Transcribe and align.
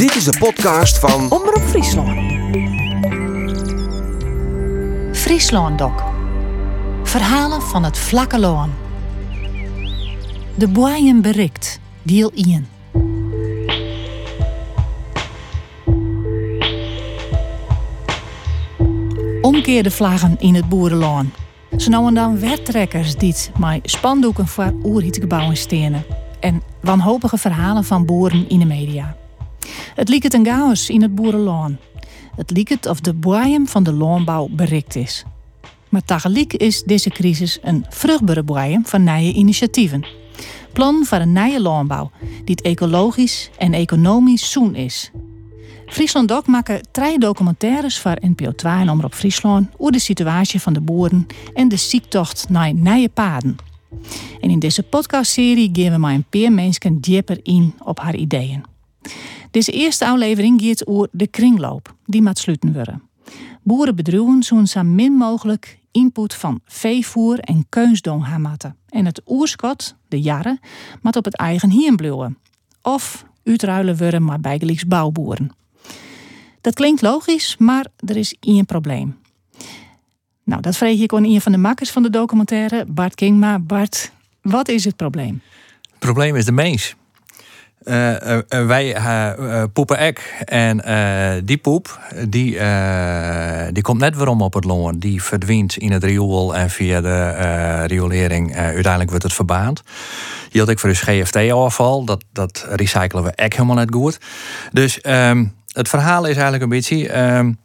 Dit 0.00 0.14
is 0.14 0.24
de 0.24 0.38
podcast 0.38 0.98
van 0.98 1.30
Omroep 1.30 1.62
Friesland. 1.62 2.08
Friesland 5.16 5.78
Doc. 5.78 6.02
Verhalen 7.02 7.62
van 7.62 7.84
het 7.84 7.98
vlakke 7.98 8.38
loon. 8.38 8.70
De 10.54 10.68
boeien 10.68 11.22
berikt, 11.22 11.80
deel 12.02 12.32
1. 12.34 12.68
Omkeerde 19.40 19.90
vlaggen 19.90 20.36
in 20.38 20.54
het 20.54 20.68
boerenloon. 20.68 21.32
Ze 21.76 21.88
nou 21.90 22.06
en 22.06 22.14
dan 22.14 22.38
wetrekkers 22.38 23.16
die 23.16 23.34
met 23.58 23.80
spandoeken 23.82 24.46
voor 24.46 24.74
oerhiedsgebouwen 24.82 25.56
stenen. 25.56 26.04
En 26.40 26.62
wanhopige 26.80 27.38
verhalen 27.38 27.84
van 27.84 28.06
boeren 28.06 28.48
in 28.48 28.58
de 28.58 28.64
media. 28.64 29.19
Het 29.94 30.08
liek 30.08 30.22
het 30.22 30.34
een 30.34 30.44
chaos 30.44 30.90
in 30.90 31.02
het 31.02 31.14
boerenloon. 31.14 31.76
Het 32.36 32.50
liek 32.50 32.68
het 32.68 32.86
of 32.86 33.00
de 33.00 33.14
boeien 33.14 33.66
van 33.66 33.82
de 33.82 33.92
loonbouw 33.92 34.48
berikt 34.50 34.96
is. 34.96 35.24
Maar 35.88 36.04
tegelijk 36.04 36.54
is 36.54 36.82
deze 36.82 37.10
crisis 37.10 37.58
een 37.62 37.86
vruchtbare 37.88 38.42
boeien 38.42 38.82
van 38.84 39.04
nieuwe 39.04 39.32
initiatieven. 39.32 40.06
Plan 40.72 41.04
voor 41.04 41.18
een 41.18 41.32
nieuwe 41.32 41.60
loonbouw 41.60 42.10
die 42.20 42.54
het 42.54 42.62
ecologisch 42.62 43.50
en 43.58 43.72
economisch 43.72 44.50
zoen 44.50 44.74
is. 44.74 45.10
Friesland 45.86 46.28
Doc 46.28 46.46
maken 46.46 46.88
drie 46.90 47.18
documentaires 47.18 47.98
voor 47.98 48.16
NPO 48.20 48.52
2 48.52 48.72
en 48.72 48.90
Omroep 48.90 49.14
Friesland 49.14 49.68
over 49.76 49.92
de 49.92 49.98
situatie 49.98 50.60
van 50.60 50.72
de 50.72 50.80
boeren 50.80 51.26
en 51.54 51.68
de 51.68 51.76
ziektocht 51.76 52.48
naar 52.48 52.74
nieuwe 52.74 53.08
paden. 53.08 53.56
En 54.40 54.50
in 54.50 54.58
deze 54.58 54.82
podcastserie 54.82 55.70
geven 55.72 55.92
we 55.92 55.98
maar 55.98 56.14
een 56.14 56.24
paar 56.30 56.52
mensen 56.52 57.00
dieper 57.00 57.40
in 57.42 57.74
op 57.84 58.00
haar 58.00 58.14
ideeën. 58.14 58.64
Deze 59.50 59.72
eerste 59.72 60.06
aflevering 60.06 60.62
gaat 60.62 60.86
over 60.86 61.08
de 61.12 61.26
kringloop, 61.26 61.94
die 62.06 62.22
moet 62.22 62.38
sluiten 62.38 62.72
worden. 62.72 63.02
Boerenbedrijven 63.62 64.42
zullen 64.42 64.66
zo 64.66 64.82
min 64.82 65.12
mogelijk 65.12 65.78
input 65.90 66.34
van 66.34 66.60
veevoer 66.64 67.38
en 67.38 67.66
keusdong 67.68 68.24
hamatten. 68.24 68.76
En 68.88 69.04
het 69.04 69.22
oerskot, 69.26 69.94
de 70.08 70.20
jarre, 70.20 70.58
moet 71.02 71.16
op 71.16 71.24
het 71.24 71.36
eigen 71.36 71.70
hien 71.70 71.96
blijven. 71.96 72.38
Of 72.82 73.24
uitruilen 73.44 73.96
worden 73.96 74.24
maar 74.24 74.40
bijgelijks 74.40 74.86
bouwboeren. 74.86 75.50
Dat 76.60 76.74
klinkt 76.74 77.02
logisch, 77.02 77.56
maar 77.58 77.86
er 78.06 78.16
is 78.16 78.36
één 78.40 78.66
probleem. 78.66 79.18
Nou, 80.44 80.62
dat 80.62 80.76
vreeg 80.76 81.00
ik 81.00 81.12
aan 81.12 81.24
een 81.24 81.40
van 81.40 81.52
de 81.52 81.58
makkers 81.58 81.90
van 81.90 82.02
de 82.02 82.10
documentaire, 82.10 82.84
Bart 82.88 83.14
Kingma. 83.14 83.58
Bart, 83.58 84.12
wat 84.42 84.68
is 84.68 84.84
het 84.84 84.96
probleem? 84.96 85.42
Het 85.90 85.98
probleem 85.98 86.36
is 86.36 86.44
de 86.44 86.52
mens. 86.52 86.96
Uh, 87.84 88.12
uh, 88.22 88.66
wij 88.66 88.96
uh, 88.96 89.62
poepen 89.72 89.98
ek. 89.98 90.44
En 90.44 90.76
die 91.44 91.56
poep, 91.56 91.98
die, 92.28 92.58
die 93.72 93.82
komt 93.82 94.00
net 94.00 94.16
weer 94.16 94.28
om 94.28 94.42
op 94.42 94.54
het 94.54 94.64
loon. 94.64 94.98
Die 94.98 95.22
verdwijnt 95.22 95.76
in 95.76 95.92
het 95.92 96.04
riool 96.04 96.54
en 96.54 96.70
via 96.70 97.00
de 97.00 97.84
riolering 97.86 98.56
uiteindelijk 98.56 99.10
wordt 99.10 99.24
het 99.24 99.32
verbaand. 99.32 99.82
Had 100.52 100.68
ik 100.68 100.78
voor 100.78 100.88
dus 100.88 101.00
GFT-afval. 101.00 102.04
Dat, 102.04 102.24
dat 102.32 102.66
recyclen 102.68 103.22
we 103.22 103.30
ek 103.30 103.52
helemaal 103.52 103.76
net 103.76 103.94
goed. 103.94 104.18
Dus 104.72 104.98
um, 105.06 105.54
het 105.72 105.88
verhaal 105.88 106.24
is 106.24 106.34
eigenlijk 106.34 106.62
een 106.62 106.68
beetje... 106.68 107.18
Um, 107.36 107.58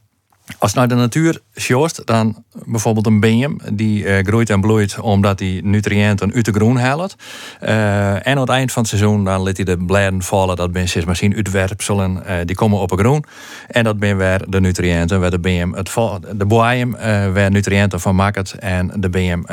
als 0.57 0.73
naar 0.73 0.87
de 0.87 0.95
natuur 0.95 1.39
sjoest, 1.55 2.05
dan 2.05 2.43
bijvoorbeeld 2.65 3.05
een 3.05 3.19
beam 3.19 3.59
die 3.73 4.03
uh, 4.03 4.17
groeit 4.17 4.49
en 4.49 4.61
bloeit 4.61 4.99
omdat 4.99 5.37
die 5.37 5.65
nutriënten 5.65 6.33
uit 6.33 6.45
de 6.45 6.51
groen 6.51 6.77
haalt. 6.77 7.15
Uh, 7.63 8.13
en 8.13 8.21
aan 8.25 8.37
het 8.37 8.49
eind 8.49 8.71
van 8.71 8.81
het 8.81 8.91
seizoen 8.91 9.23
dan 9.23 9.43
liet 9.43 9.57
hij 9.57 9.65
de 9.65 9.77
bladen 9.77 10.21
vallen. 10.21 10.55
Dat 10.55 10.69
zeg 10.83 11.05
maar 11.05 11.15
zien 11.15 11.35
uitwerpselen. 11.35 12.23
Uh, 12.27 12.35
die 12.45 12.55
komen 12.55 12.79
op 12.79 12.89
het 12.89 12.99
groen. 12.99 13.25
En 13.67 13.83
dat 13.83 13.99
ben 13.99 14.17
weer 14.17 14.41
de 14.47 14.59
nutriënten 14.59 15.19
waar 15.19 15.31
de 15.31 15.39
beam 15.39 15.73
het 15.73 15.89
de 16.37 16.45
boeien 16.45 16.91
waar 17.33 17.51
nutriënten 17.51 17.99
van 17.99 18.15
maakt 18.15 18.53
en 18.53 18.91
de 18.95 19.09
beam 19.09 19.45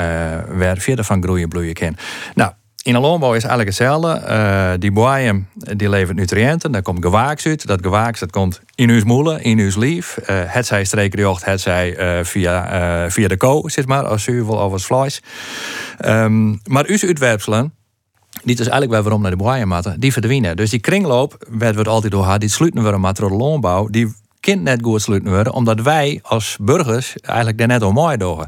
waar 0.49 0.77
verder 0.79 1.05
van 1.05 1.23
groeien 1.23 1.49
bloeien 1.49 1.75
kan. 1.75 1.97
Nou, 2.35 2.53
in 2.83 2.95
een 2.95 3.01
landbouw 3.01 3.35
is 3.35 3.45
eigenlijk 3.45 3.69
hetzelfde. 3.69 4.23
Uh, 4.29 4.73
die 4.79 4.93
boeien 4.93 5.49
die 5.55 5.89
levert 5.89 6.17
nutriënten. 6.17 6.73
Daar 6.73 6.83
komt 6.83 7.05
gewaaks 7.05 7.47
uit. 7.47 7.67
Dat 7.67 7.83
gewaaks 7.83 8.21
dat 8.21 8.31
komt 8.31 8.61
in 8.75 8.91
uw 8.91 9.05
moelen, 9.05 9.43
in 9.43 9.59
uw 9.59 9.71
lief. 9.81 10.19
Uh, 10.21 10.27
het 10.47 10.67
zij 10.67 10.85
streekjocht, 10.85 11.45
het 11.45 11.61
zij 11.61 12.19
uh, 12.19 12.25
via, 12.25 13.11
via 13.11 13.29
de 13.29 13.37
ko, 13.37 13.69
zeg 13.69 13.87
maar, 13.87 14.05
als 14.05 14.23
zuivel 14.23 14.55
of 14.55 14.73
als 14.73 14.87
vlees. 14.87 15.23
Um, 16.05 16.61
maar 16.65 16.85
uw 16.87 16.99
uitwerpselen, 17.01 17.75
die 18.43 18.57
dus 18.57 18.69
eigenlijk 18.69 18.91
bij 18.91 19.03
waarom 19.03 19.23
naar 19.23 19.31
de 19.31 19.37
boeien 19.37 19.69
matten, 19.69 20.01
die 20.01 20.13
verdwijnen. 20.13 20.57
Dus 20.57 20.71
die 20.71 20.81
kringloop, 20.81 21.47
werd 21.51 21.77
we 21.77 21.85
altijd 21.85 22.13
door 22.13 22.25
haar, 22.25 22.39
die 22.39 22.49
sluiten 22.49 22.83
we 22.83 22.99
maar 22.99 23.15
door 23.15 23.29
de 23.29 23.37
landbouw, 23.37 23.89
die 23.89 24.15
kind 24.41 24.63
net 24.63 24.83
goed 24.83 25.03
sluiten 25.03 25.31
worden, 25.31 25.53
omdat 25.53 25.81
wij 25.81 26.19
als 26.23 26.57
burgers 26.61 27.17
eigenlijk 27.21 27.59
daar 27.59 27.67
net 27.67 27.83
om 27.83 27.95
mooi 27.95 28.17
doen. 28.17 28.45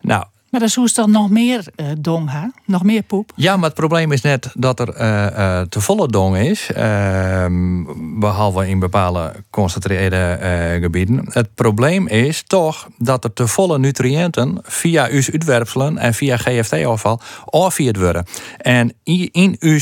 Nou, 0.00 0.24
maar 0.50 0.60
dan 0.60 0.84
is 0.84 0.94
dan 0.94 1.10
nog 1.10 1.30
meer 1.30 1.64
uh, 1.76 1.86
dong, 1.98 2.30
hè? 2.30 2.46
Nog 2.64 2.82
meer 2.82 3.02
poep? 3.02 3.32
Ja, 3.36 3.56
maar 3.56 3.64
het 3.64 3.74
probleem 3.74 4.12
is 4.12 4.20
net 4.20 4.50
dat 4.54 4.80
er 4.80 5.00
uh, 5.00 5.26
uh, 5.38 5.60
te 5.60 5.80
volle 5.80 6.08
dong 6.08 6.36
is. 6.36 6.72
Ehm, 6.72 7.84
behalve 8.20 8.68
in 8.68 8.78
bepaalde 8.78 9.32
concentreerde 9.50 10.38
gebieden. 10.80 11.20
Het 11.24 11.54
probleem 11.54 12.06
is 12.06 12.42
toch 12.46 12.88
dat 12.98 13.24
er 13.24 13.32
te 13.32 13.46
volle 13.46 13.78
nutriënten 13.78 14.58
via 14.62 15.08
uw 15.10 15.22
uitwerpselen 15.32 15.98
en 15.98 16.14
via 16.14 16.36
GFT-afval 16.36 17.20
afvierd 17.44 17.96
worden. 17.96 18.24
En 18.56 18.92
in 19.02 19.56
uw, 19.60 19.78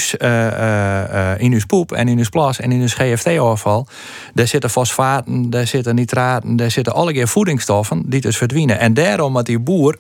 in 1.39 1.53
uw 1.53 1.67
poep 1.67 1.93
en 1.93 2.09
in 2.09 2.19
uw 2.19 2.29
plas 2.31 2.61
en 2.61 2.73
in 2.73 2.81
uw 2.81 2.89
GFT-afval, 2.89 3.87
daar 4.35 4.47
zitten 4.47 4.71
fosfaten, 4.71 5.51
daar 5.51 5.67
zitten 5.67 5.95
nitraten, 5.95 6.57
daar 6.57 6.71
zitten 6.71 6.95
allerlei 6.95 7.27
voedingsstoffen 7.27 8.03
die 8.07 8.21
dus 8.21 8.37
verdwijnen. 8.37 8.79
En 8.79 8.95
daarom 8.95 9.33
moet 9.33 9.47
die 9.47 9.59
boer 9.59 9.99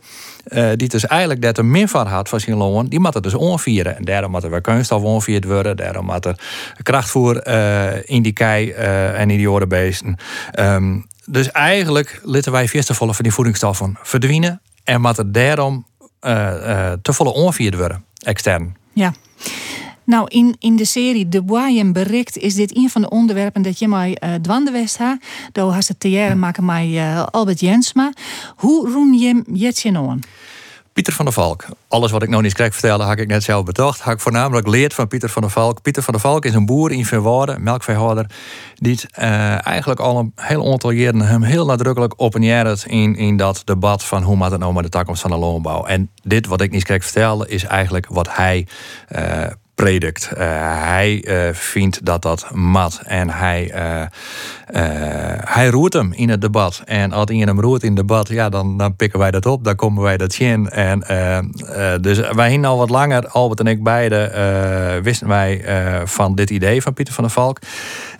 uh, 0.48 0.68
die 0.76 0.88
dus 0.88 1.06
eigenlijk 1.06 1.42
dat 1.42 1.58
er 1.58 1.64
min 1.64 1.88
van 1.88 2.06
had 2.06 2.28
van 2.28 2.40
zijn 2.40 2.56
die 2.88 3.00
moet 3.00 3.14
het 3.14 3.22
dus 3.22 3.34
onvieren. 3.34 3.96
En 3.96 4.04
daarom 4.04 4.30
moet 4.30 4.42
er 4.42 4.50
weer 4.50 4.60
kunststof 4.60 5.02
onvierd 5.02 5.44
worden, 5.44 5.76
daarom 5.76 6.04
moet 6.04 6.24
er 6.24 6.38
krachtvoer 6.82 7.48
uh, 7.48 7.86
in 8.04 8.22
die 8.22 8.32
kei 8.32 8.68
uh, 8.68 9.20
en 9.20 9.30
in 9.30 9.36
die 9.36 9.50
orenbeesten. 9.50 10.16
Um, 10.58 11.06
dus 11.24 11.50
eigenlijk 11.50 12.20
litten 12.24 12.52
wij 12.52 12.68
volle 12.94 13.14
van 13.14 13.24
die 13.24 13.32
voedingsstoffen 13.32 13.98
verdwijnen 14.02 14.60
en 14.84 15.00
moet 15.00 15.18
er 15.18 15.32
daarom 15.32 15.86
te 17.02 17.12
volle 17.12 17.32
onvierd 17.32 17.74
worden, 17.74 18.04
extern. 18.22 18.76
Ja. 18.92 19.12
Nou, 20.08 20.26
in, 20.28 20.56
in 20.58 20.76
de 20.76 20.84
serie 20.84 21.28
De 21.28 21.42
Boyen 21.42 21.92
Bericht 21.92 22.36
is 22.36 22.54
dit 22.54 22.76
een 22.76 22.90
van 22.90 23.00
de 23.00 23.10
onderwerpen 23.10 23.62
dat 23.62 23.78
je 23.78 23.88
mij 23.88 24.16
uh, 24.24 24.34
dwande 24.34 24.70
west 24.70 24.98
ha. 24.98 25.18
Daar 25.52 25.64
has 25.64 25.88
het 25.88 26.00
theater 26.00 26.36
maken 26.36 26.64
met 26.64 26.84
uh, 26.84 27.26
Albert 27.30 27.60
Jensma. 27.60 28.12
Hoe 28.56 28.90
roen 28.90 29.12
je 29.18 29.42
je 29.74 29.90
nou? 29.90 30.18
Pieter 30.92 31.12
van 31.12 31.24
der 31.24 31.34
Valk. 31.34 31.64
Alles 31.88 32.10
wat 32.10 32.22
ik 32.22 32.28
nou 32.28 32.42
niet 32.42 32.54
krijg 32.54 32.72
vertellen, 32.72 33.06
had 33.06 33.18
ik 33.18 33.28
net 33.28 33.42
zelf 33.42 33.64
bedacht. 33.64 34.00
Had 34.00 34.14
ik 34.14 34.20
voornamelijk 34.20 34.66
leerd 34.66 34.94
van 34.94 35.08
Pieter 35.08 35.28
van 35.28 35.42
der 35.42 35.50
Valk. 35.50 35.82
Pieter 35.82 36.02
van 36.02 36.12
der 36.12 36.22
Valk 36.22 36.44
is 36.44 36.54
een 36.54 36.66
boer 36.66 36.92
in 36.92 37.04
Verwoorden, 37.04 37.62
melkveehouder. 37.62 38.30
Die 38.74 39.00
uh, 39.18 39.66
eigenlijk 39.66 40.00
al 40.00 40.18
een 40.18 40.32
heel 40.34 40.72
aantal 40.72 40.90
jaren 40.90 41.20
hem 41.20 41.42
heel 41.42 41.66
nadrukkelijk 41.66 42.14
openeert 42.16 42.84
in, 42.84 43.16
in 43.16 43.36
dat 43.36 43.62
debat 43.64 44.04
van 44.04 44.22
hoe 44.22 44.36
moet 44.36 44.50
het 44.50 44.60
nou 44.60 44.72
met 44.72 44.82
de 44.82 44.88
toekomst 44.88 45.20
van 45.20 45.30
de 45.30 45.36
loonbouw. 45.36 45.84
En 45.84 46.10
dit 46.22 46.46
wat 46.46 46.60
ik 46.60 46.70
niet 46.70 46.84
krijg 46.84 47.04
vertellen, 47.04 47.48
is 47.48 47.64
eigenlijk 47.64 48.06
wat 48.06 48.36
hij 48.36 48.66
uh, 49.16 49.46
predikt. 49.82 50.30
Uh, 50.32 50.38
hij 50.84 51.24
uh, 51.24 51.54
vindt 51.54 52.04
dat 52.04 52.22
dat 52.22 52.50
mat 52.54 53.00
en 53.04 53.30
hij, 53.30 53.72
uh, 53.74 54.02
hij 55.54 55.68
roert 55.68 55.92
hem 55.92 56.12
in 56.12 56.28
het 56.28 56.40
debat. 56.40 56.82
En 56.84 57.12
als 57.12 57.30
iemand 57.30 57.48
hem 57.48 57.60
roert 57.60 57.82
in 57.82 57.88
het 57.88 57.96
debat, 57.96 58.28
ja, 58.28 58.48
dan, 58.48 58.76
dan 58.76 58.96
pikken 58.96 59.18
wij 59.18 59.30
dat 59.30 59.46
op, 59.46 59.64
dan 59.64 59.76
komen 59.76 60.02
wij 60.02 60.16
dat 60.16 60.32
zien. 60.32 60.68
En, 60.68 61.04
dus 62.00 62.18
wij 62.32 62.50
hingen 62.50 62.68
al 62.68 62.78
wat 62.78 62.90
langer, 62.90 63.28
Albert 63.28 63.60
en 63.60 63.66
ik 63.66 63.82
beide, 63.82 64.30
wisten 65.02 65.28
wij 65.28 65.62
van 66.04 66.34
dit 66.34 66.50
idee 66.50 66.82
van 66.82 66.94
Pieter 66.94 67.14
van 67.14 67.24
der 67.24 67.32
Valk. 67.32 67.58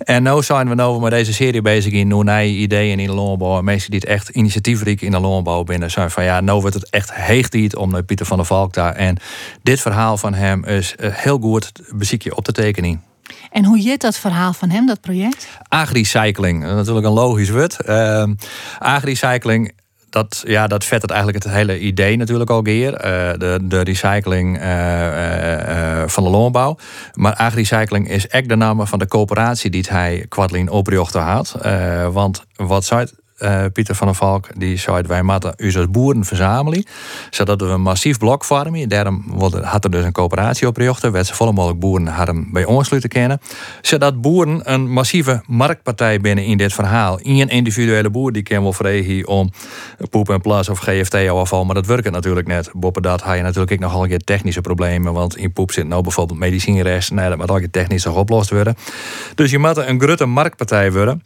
En 0.05 0.23
nu 0.23 0.43
zijn 0.43 0.69
we 0.69 0.75
nou 0.75 1.01
met 1.01 1.11
deze 1.11 1.33
serie 1.33 1.63
bezig 1.63 1.93
in 1.93 2.11
hoe 2.11 2.45
ideeën 2.45 2.99
in 2.99 3.07
de 3.07 3.15
loonbouw. 3.15 3.63
Mensen 3.63 3.91
die 3.91 4.01
het 4.01 4.09
echt 4.09 4.29
initiatiefrijk 4.29 5.01
in 5.01 5.11
de 5.11 5.21
loonbouw 5.21 5.65
binnen 5.65 5.91
zijn 5.91 6.11
van 6.11 6.25
ja, 6.25 6.41
nou 6.41 6.61
wordt 6.61 6.75
het 6.75 6.91
echt 6.91 7.15
heegtijd 7.15 7.77
om 7.77 7.91
naar 7.91 8.03
Pieter 8.03 8.27
van 8.27 8.37
der 8.37 8.47
Valk 8.47 8.73
daar. 8.75 8.95
En 8.95 9.17
dit 9.63 9.81
verhaal 9.81 10.17
van 10.17 10.35
hem 10.35 10.65
is 10.65 10.95
heel 10.99 11.39
goed 11.39 11.48
goed 11.49 12.23
je 12.23 12.37
op 12.37 12.45
de 12.45 12.53
tekening. 12.53 13.01
En 13.51 13.65
hoe 13.65 13.79
heet 13.79 14.01
dat 14.01 14.17
verhaal 14.17 14.53
van 14.53 14.71
hem, 14.71 14.87
dat 14.87 15.01
project? 15.01 15.49
Agricycling, 15.69 16.61
natuurlijk 16.63 17.07
een 17.07 17.13
logisch 17.13 17.51
woord. 17.51 17.77
Uh, 17.87 18.25
agricycling 18.79 19.73
dat, 20.11 20.43
ja, 20.47 20.67
dat 20.67 20.85
vet 20.85 21.03
het 21.03 21.11
eigenlijk 21.11 21.45
het 21.45 21.53
hele 21.53 21.81
idee 21.81 22.17
natuurlijk 22.17 22.51
al 22.51 22.63
keer. 22.63 22.93
Uh, 22.93 23.01
de, 23.39 23.59
de 23.63 23.81
recycling 23.81 24.63
uh, 24.63 26.03
van 26.07 26.25
de 26.25 26.31
loonbouw. 26.31 26.79
Maar 27.13 27.35
agricycling 27.35 28.09
is 28.09 28.29
echt 28.29 28.49
de 28.49 28.57
naam 28.57 28.87
van 28.87 28.99
de 28.99 29.09
coöperatie 29.09 29.71
die 29.71 29.85
hij 29.89 30.27
Kwadlin 30.29 30.71
oprichten 30.71 31.23
had. 31.23 31.57
want 32.13 32.45
wat 32.57 32.85
zou 32.85 33.07
uh, 33.39 33.65
Pieter 33.73 33.95
van 33.95 34.07
der 34.07 34.17
Valk, 34.17 34.49
die 34.57 34.77
zei 34.77 35.03
wij 35.07 35.23
moeten 35.23 35.57
als 35.57 35.91
boeren 35.91 36.25
verzamelen, 36.25 36.85
zodat 37.31 37.61
we 37.61 37.67
een 37.67 37.81
massief 37.81 38.19
blok 38.19 38.45
vormen. 38.45 38.89
Daarom 38.89 39.25
had 39.63 39.85
er 39.85 39.91
dus 39.91 40.05
een 40.05 40.13
coöperatie 40.13 40.67
opgericht, 40.67 41.11
werd 41.11 41.27
ze 41.27 41.35
volle 41.35 41.53
mogelijk 41.53 41.81
boeren 41.81 42.07
hadden 42.07 42.53
bij 42.53 42.65
ons 42.65 42.89
kennen. 43.09 43.41
Zodat 43.83 44.21
boeren 44.21 44.73
een 44.73 44.91
massieve 44.91 45.43
marktpartij 45.47 46.21
binnen 46.21 46.45
in 46.45 46.57
dit 46.57 46.73
verhaal. 46.73 47.19
een 47.23 47.49
individuele 47.49 48.11
boer 48.11 48.33
die 48.33 48.43
kan 48.43 48.63
wel 48.63 48.73
vregen 48.73 49.29
om 49.29 49.51
poep 50.11 50.31
en 50.31 50.41
plas 50.41 50.69
of 50.69 50.79
GFT 50.79 51.15
afval, 51.15 51.65
maar 51.65 51.75
dat 51.75 51.87
werkt 51.87 52.11
natuurlijk 52.11 52.47
net. 52.47 52.71
Boppen 52.73 53.03
dat 53.03 53.21
had 53.21 53.37
je 53.37 53.43
natuurlijk 53.43 53.73
ook 53.73 53.79
nogal 53.79 54.03
een 54.03 54.09
keer 54.09 54.25
technische 54.25 54.61
problemen, 54.61 55.13
want 55.13 55.37
in 55.37 55.53
poep 55.53 55.73
zit 55.73 55.89
nou 55.89 56.03
bijvoorbeeld 56.03 56.39
medicijnrest, 56.39 57.11
nee, 57.11 57.29
dat 57.29 57.39
moet 57.39 57.51
ook 57.51 57.67
technisch 57.71 58.05
nog 58.05 58.17
oplost 58.17 58.51
worden. 58.51 58.77
Dus 59.35 59.51
je 59.51 59.59
moet 59.59 59.77
een 59.77 60.01
grote 60.01 60.27
marktpartij 60.27 60.93
worden. 60.93 61.23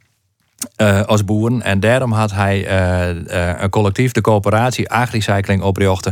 Uh, 0.77 1.03
als 1.03 1.25
boeren. 1.25 1.63
En 1.63 1.81
daarom 1.81 2.13
had 2.13 2.33
hij 2.33 2.59
uh, 2.59 3.09
uh, 3.09 3.63
een 3.63 3.71
collectief, 3.71 4.13
de 4.13 4.21
coöperatie 4.21 4.91
Agricycling, 4.91 5.63
opgericht. 5.63 6.11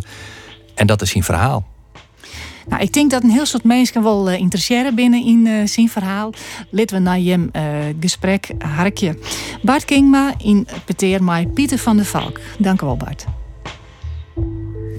En 0.74 0.86
dat 0.86 1.02
is 1.02 1.10
zijn 1.10 1.24
verhaal. 1.24 1.64
Nou, 2.68 2.82
ik 2.82 2.92
denk 2.92 3.10
dat 3.10 3.22
een 3.22 3.30
heel 3.30 3.46
soort 3.46 3.64
mensen 3.64 4.02
wel 4.02 4.30
interesseren 4.30 4.94
binnen 4.94 5.26
in 5.26 5.68
zijn 5.68 5.88
verhaal. 5.88 6.32
Laten 6.70 6.96
we 6.96 7.02
naar 7.02 7.18
je 7.18 7.48
gesprek 8.00 8.50
harkje. 8.58 9.18
Bart 9.62 9.84
Kingma 9.84 10.34
in 10.38 10.68
Peteer 10.84 11.24
mij 11.24 11.46
Pieter 11.46 11.78
van 11.78 11.96
der 11.96 12.06
Valk. 12.06 12.40
Dank 12.58 12.82
u 12.82 12.86
wel, 12.86 12.96
Bart. 12.96 13.24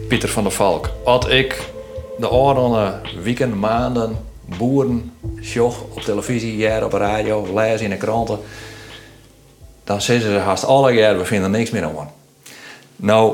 Pieter 0.07 0.29
van 0.29 0.43
der 0.43 0.51
Valk. 0.51 0.89
Had 1.05 1.29
ik 1.29 1.69
de 2.19 2.31
oorlogen, 2.31 3.01
weekend, 3.23 3.55
maanden, 3.55 4.17
boeren, 4.57 5.11
sjoch 5.41 5.81
op 5.81 6.01
televisie, 6.01 6.55
jaar 6.55 6.83
op 6.83 6.93
radio, 6.93 7.47
lezen 7.53 7.83
in 7.83 7.89
de 7.89 7.97
kranten 7.97 8.39
dan 9.91 10.01
zeggen 10.01 10.31
ze 10.31 10.37
haast 10.37 10.65
alle 10.65 10.91
jaar, 10.91 11.17
we 11.17 11.25
vinden 11.25 11.51
niks 11.51 11.69
meer 11.69 11.83
aan. 11.83 12.11
Nou, 12.95 13.33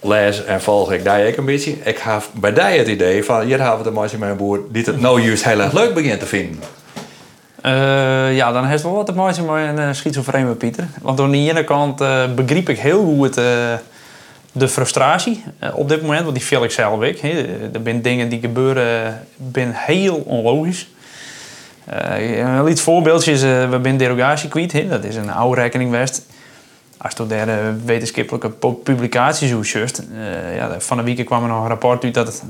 lees 0.00 0.44
en 0.44 0.60
volg 0.60 0.92
ik 0.92 1.04
daar 1.04 1.26
ook 1.26 1.36
een 1.36 1.44
beetje. 1.44 1.70
Ik 1.84 1.98
heb 1.98 2.22
bij 2.32 2.52
die 2.52 2.62
het 2.62 2.88
idee 2.88 3.24
van, 3.24 3.40
hier 3.40 3.60
hebben 3.60 3.78
we 3.78 3.84
de 3.84 3.90
mooiste 3.90 4.18
mijn 4.18 4.36
boer 4.36 4.60
die 4.70 4.84
het 4.84 5.00
nou 5.00 5.20
juist 5.20 5.44
heel 5.44 5.60
erg 5.60 5.72
leuk 5.72 5.94
begint 5.94 6.20
te 6.20 6.26
vinden. 6.26 6.58
Uh, 7.66 8.36
ja, 8.36 8.52
dan 8.52 8.64
heeft 8.64 8.82
wel 8.82 8.94
wat 8.94 9.06
te 9.06 9.12
mooiste 9.12 9.42
met 9.42 9.68
een 9.68 9.84
uh, 9.84 9.92
schizofrene 9.92 10.54
Pieter. 10.54 10.88
Want 11.02 11.20
aan 11.20 11.30
de 11.30 11.36
ene 11.36 11.64
kant 11.64 12.00
uh, 12.00 12.24
begreep 12.34 12.68
ik 12.68 12.78
heel 12.78 13.04
goed 13.04 13.34
de 14.52 14.68
frustratie 14.68 15.44
op 15.74 15.88
dit 15.88 16.02
moment, 16.02 16.22
want 16.22 16.34
die 16.34 16.44
viel 16.44 16.64
ik 16.64 16.70
zelf 16.70 16.94
ook. 16.94 17.02
Er 17.02 17.80
zijn 17.84 18.02
dingen 18.02 18.28
die 18.28 18.40
gebeuren, 18.40 19.26
ben 19.36 19.72
heel 19.74 20.16
onlogisch. 20.16 20.88
Uh, 21.92 22.38
een 22.38 22.64
liet 22.64 22.80
voorbeeldje 22.80 23.32
is, 23.32 23.42
uh, 23.42 23.70
we 23.70 23.78
zijn 23.82 23.96
derogatie 23.96 24.48
kwijt. 24.48 24.90
Dat 24.90 25.04
is 25.04 25.16
een 25.16 25.30
oude 25.30 25.60
rekening 25.60 25.90
west. 25.90 26.26
Als 26.96 27.12
je 27.16 27.26
daar 27.26 27.48
uh, 27.48 27.54
wetenschappelijke 27.84 28.50
publicaties 28.82 29.50
hoe 29.50 29.64
uh, 30.12 30.56
ja, 30.56 30.80
van 30.80 30.96
de 30.96 31.02
week 31.02 31.24
kwam 31.26 31.42
er 31.42 31.48
nog 31.48 31.62
een 31.62 31.68
rapport 31.68 32.04
uit 32.04 32.14
dat 32.14 32.26
het 32.26 32.42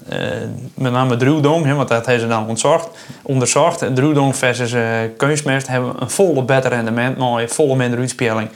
met 0.74 0.92
name 0.92 1.16
druwdong, 1.16 1.74
want 1.74 1.88
dat 1.88 2.06
hebben 2.06 2.22
ze 2.22 2.28
dan 2.28 2.40
onderzocht. 2.40 2.88
onderzocht. 3.22 3.94
Druwdong 3.94 4.36
versus 4.36 4.74
kunstmest 5.16 5.66
hebben 5.66 5.94
een 5.98 6.10
volle 6.10 6.42
beter 6.42 6.70
rendement, 6.70 7.16
maar 7.18 7.48
volle 7.48 7.76
minder 7.76 7.98
uitspeling. 7.98 8.48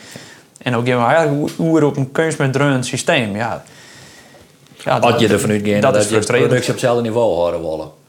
En 0.62 0.76
ook 0.76 0.86
hebben 0.86 1.06
we 1.06 1.12
eigenlijk 1.12 1.52
hoe 1.56 1.84
op 1.84 1.96
een 1.96 2.12
kunstmestdreunend 2.12 2.86
systeem. 2.86 3.36
Ja, 3.36 3.62
ja, 4.84 5.00
dat, 5.00 5.20
je 5.20 5.28
ervan 5.28 5.50
uitgaan 5.50 5.80
dat, 5.80 5.94
dat 5.94 6.08
je 6.08 6.18
productie 6.18 6.58
op 6.58 6.66
hetzelfde 6.66 7.02
niveau 7.02 7.36
houden 7.36 7.60
willen. 7.60 8.03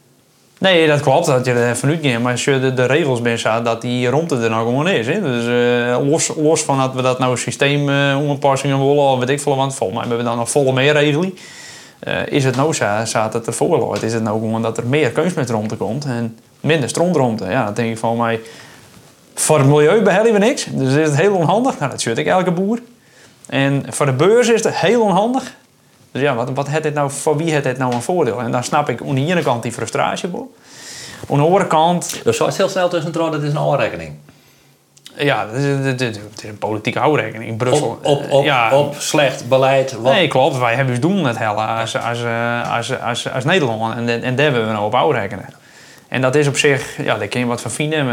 Nee, 0.59 0.87
dat 0.87 0.99
klopt. 0.99 1.25
Dat 1.25 1.45
je 1.45 1.53
er 1.53 1.75
vanuit 1.75 1.99
gaat. 2.01 2.21
Maar 2.21 2.31
als 2.31 2.43
je 2.43 2.59
de, 2.59 2.73
de 2.73 2.85
regels 2.85 3.21
bent, 3.21 3.43
dat 3.43 3.81
die 3.81 4.07
rond 4.07 4.31
er 4.31 4.49
nou 4.49 4.65
gewoon 4.65 4.87
is. 4.87 5.07
Hè. 5.07 5.21
Dus 5.21 5.45
uh, 5.45 6.33
los, 6.37 6.63
van 6.63 6.77
dat 6.77 6.93
we 6.93 7.01
dat 7.01 7.19
nou 7.19 7.37
systeem 7.37 7.89
uh, 7.89 8.17
willen, 8.41 8.97
of 8.97 9.19
weet 9.19 9.29
ik 9.29 9.41
veel. 9.41 9.55
Want 9.55 9.75
volgens 9.75 9.99
mij 9.99 10.07
hebben 10.07 10.17
we 10.17 10.29
dan 10.29 10.37
nog 10.37 10.51
volle 10.51 10.73
meer 10.73 10.93
regelen. 10.93 11.37
Uh, 12.07 12.27
is 12.27 12.43
het 12.43 12.55
nou 12.55 12.73
zo, 12.73 12.85
staat 13.03 13.33
het 13.33 13.47
ervoor? 13.47 13.97
Is 14.03 14.13
het 14.13 14.23
nou 14.23 14.39
gewoon 14.39 14.61
dat 14.61 14.77
er 14.77 14.85
meer 14.87 15.11
kunstmest 15.11 15.49
rond 15.49 15.77
komt 15.77 16.05
en 16.05 16.37
minder 16.59 16.89
stroom 16.89 17.13
rond? 17.13 17.39
Ja, 17.39 17.65
dan 17.65 17.73
denk 17.73 17.91
ik 17.91 17.97
van 17.97 18.17
mij. 18.17 18.39
Voor 19.33 19.57
het 19.57 19.67
milieu 19.67 20.01
behellen 20.01 20.33
we 20.33 20.39
niks. 20.39 20.67
Dus 20.71 20.93
is 20.93 21.07
het 21.07 21.17
heel 21.17 21.35
onhandig. 21.35 21.79
Nou, 21.79 21.91
dat 21.91 22.01
zit 22.01 22.17
ik 22.17 22.25
elke 22.25 22.51
boer. 22.51 22.79
En 23.45 23.85
voor 23.89 24.05
de 24.05 24.11
beurs 24.11 24.49
is 24.49 24.63
het 24.63 24.75
heel 24.75 25.01
onhandig. 25.01 25.53
Dus 26.15 26.23
ja, 26.23 26.35
wat, 26.35 26.49
wat 26.53 26.67
het 26.67 26.93
nou, 26.93 27.11
voor 27.11 27.37
wie 27.37 27.51
heeft 27.51 27.63
dit 27.63 27.77
nou 27.77 27.93
een 27.93 28.01
voordeel? 28.01 28.39
En 28.39 28.51
dan 28.51 28.63
snap 28.63 28.89
ik 28.89 29.01
aan 29.01 29.15
de 29.15 29.25
ene 29.25 29.41
kant 29.41 29.63
die 29.63 29.71
frustratie. 29.71 30.29
Aan 31.29 31.37
de 31.37 31.43
andere 31.43 31.67
kant... 31.67 32.21
Dus 32.23 32.37
zo 32.37 32.45
is 32.45 32.57
heel 32.57 32.69
snel 32.69 32.89
tussen 32.89 33.11
dat 33.11 33.43
is 33.43 33.49
een 33.49 33.57
afrekening. 33.57 34.13
Ja, 35.17 35.47
het 35.51 36.01
is, 36.01 36.17
het 36.17 36.43
een 36.43 36.57
politieke 36.57 36.99
afrekening 36.99 37.49
in 37.49 37.57
Brussel. 37.57 37.87
Op, 37.87 38.05
op, 38.05 38.31
op, 38.31 38.43
ja. 38.43 38.77
op 38.77 38.95
slecht 38.97 39.49
beleid. 39.49 39.91
Wat... 39.91 40.13
Nee, 40.13 40.27
klopt. 40.27 40.57
Wij 40.57 40.75
hebben 40.75 41.01
doen 41.01 41.25
het 41.25 41.37
helle 41.37 41.61
als, 41.61 41.97
als, 41.97 42.23
als, 42.71 42.99
als, 42.99 43.33
als, 43.33 43.43
Nederland. 43.43 43.95
En, 43.95 44.23
en 44.23 44.35
daar 44.35 44.45
hebben 44.45 44.65
we 44.65 44.71
nou 44.71 44.85
op 44.85 44.95
afrekenen. 44.95 45.45
En 46.07 46.21
dat 46.21 46.35
is 46.35 46.47
op 46.47 46.57
zich, 46.57 47.03
ja, 47.03 47.17
daar 47.17 47.27
kun 47.27 47.39
je 47.39 47.45
wat 47.45 47.61
van 47.61 47.71
vinden. 47.71 48.05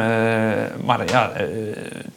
Maar 0.84 1.00
ja, 1.06 1.32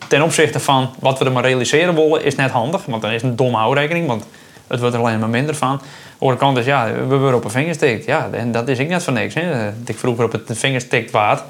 ten 0.08 0.22
opzichte 0.22 0.60
van 0.60 0.94
wat 1.00 1.20
we 1.20 1.26
er 1.26 1.32
maar 1.32 1.44
realiseren 1.44 1.96
willen, 1.96 2.24
is 2.24 2.36
net 2.36 2.52
handig. 2.52 2.86
Want 2.86 3.02
dan 3.02 3.12
is 3.12 3.22
het 3.22 3.32
een 3.32 3.36
domme 3.36 3.58
afrekening. 3.58 4.08
Want 4.08 4.26
het 4.68 4.80
wordt 4.80 4.96
er 4.96 5.02
alleen 5.02 5.20
maar 5.20 5.30
minder 5.30 5.56
van. 5.56 5.82
Aan 6.22 6.30
de 6.30 6.38
kant 6.38 6.58
is, 6.58 6.66
ja, 6.66 6.92
we 6.92 7.18
worden 7.18 7.36
op 7.36 7.44
een 7.44 7.52
vinger 7.52 7.74
stikt. 7.74 8.06
Ja, 8.06 8.30
en 8.32 8.52
dat 8.52 8.68
is 8.68 8.80
ik 8.80 8.88
net 8.88 9.04
van 9.04 9.14
niks. 9.14 9.34
Hè. 9.34 9.70
Ik 9.86 9.98
vroeger 9.98 10.26
op 10.26 10.32
het 10.32 10.58
vingerstikt 10.58 11.12
waard. 11.12 11.44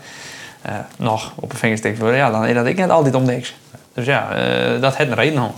Uh, 0.66 0.74
nog 0.98 1.32
op 1.36 1.52
een 1.52 1.58
vingerstikt 1.58 2.00
worden. 2.00 2.18
Ja, 2.18 2.32
dan 2.32 2.46
is 2.46 2.54
dat 2.54 2.66
ik 2.66 2.78
net 2.78 2.90
altijd 2.90 3.16
om 3.16 3.26
niks. 3.26 3.56
Dus 3.94 4.06
ja, 4.06 4.30
uh, 4.76 4.82
dat 4.82 4.96
heeft 4.96 5.10
een 5.10 5.16
reden 5.16 5.42
om. 5.42 5.54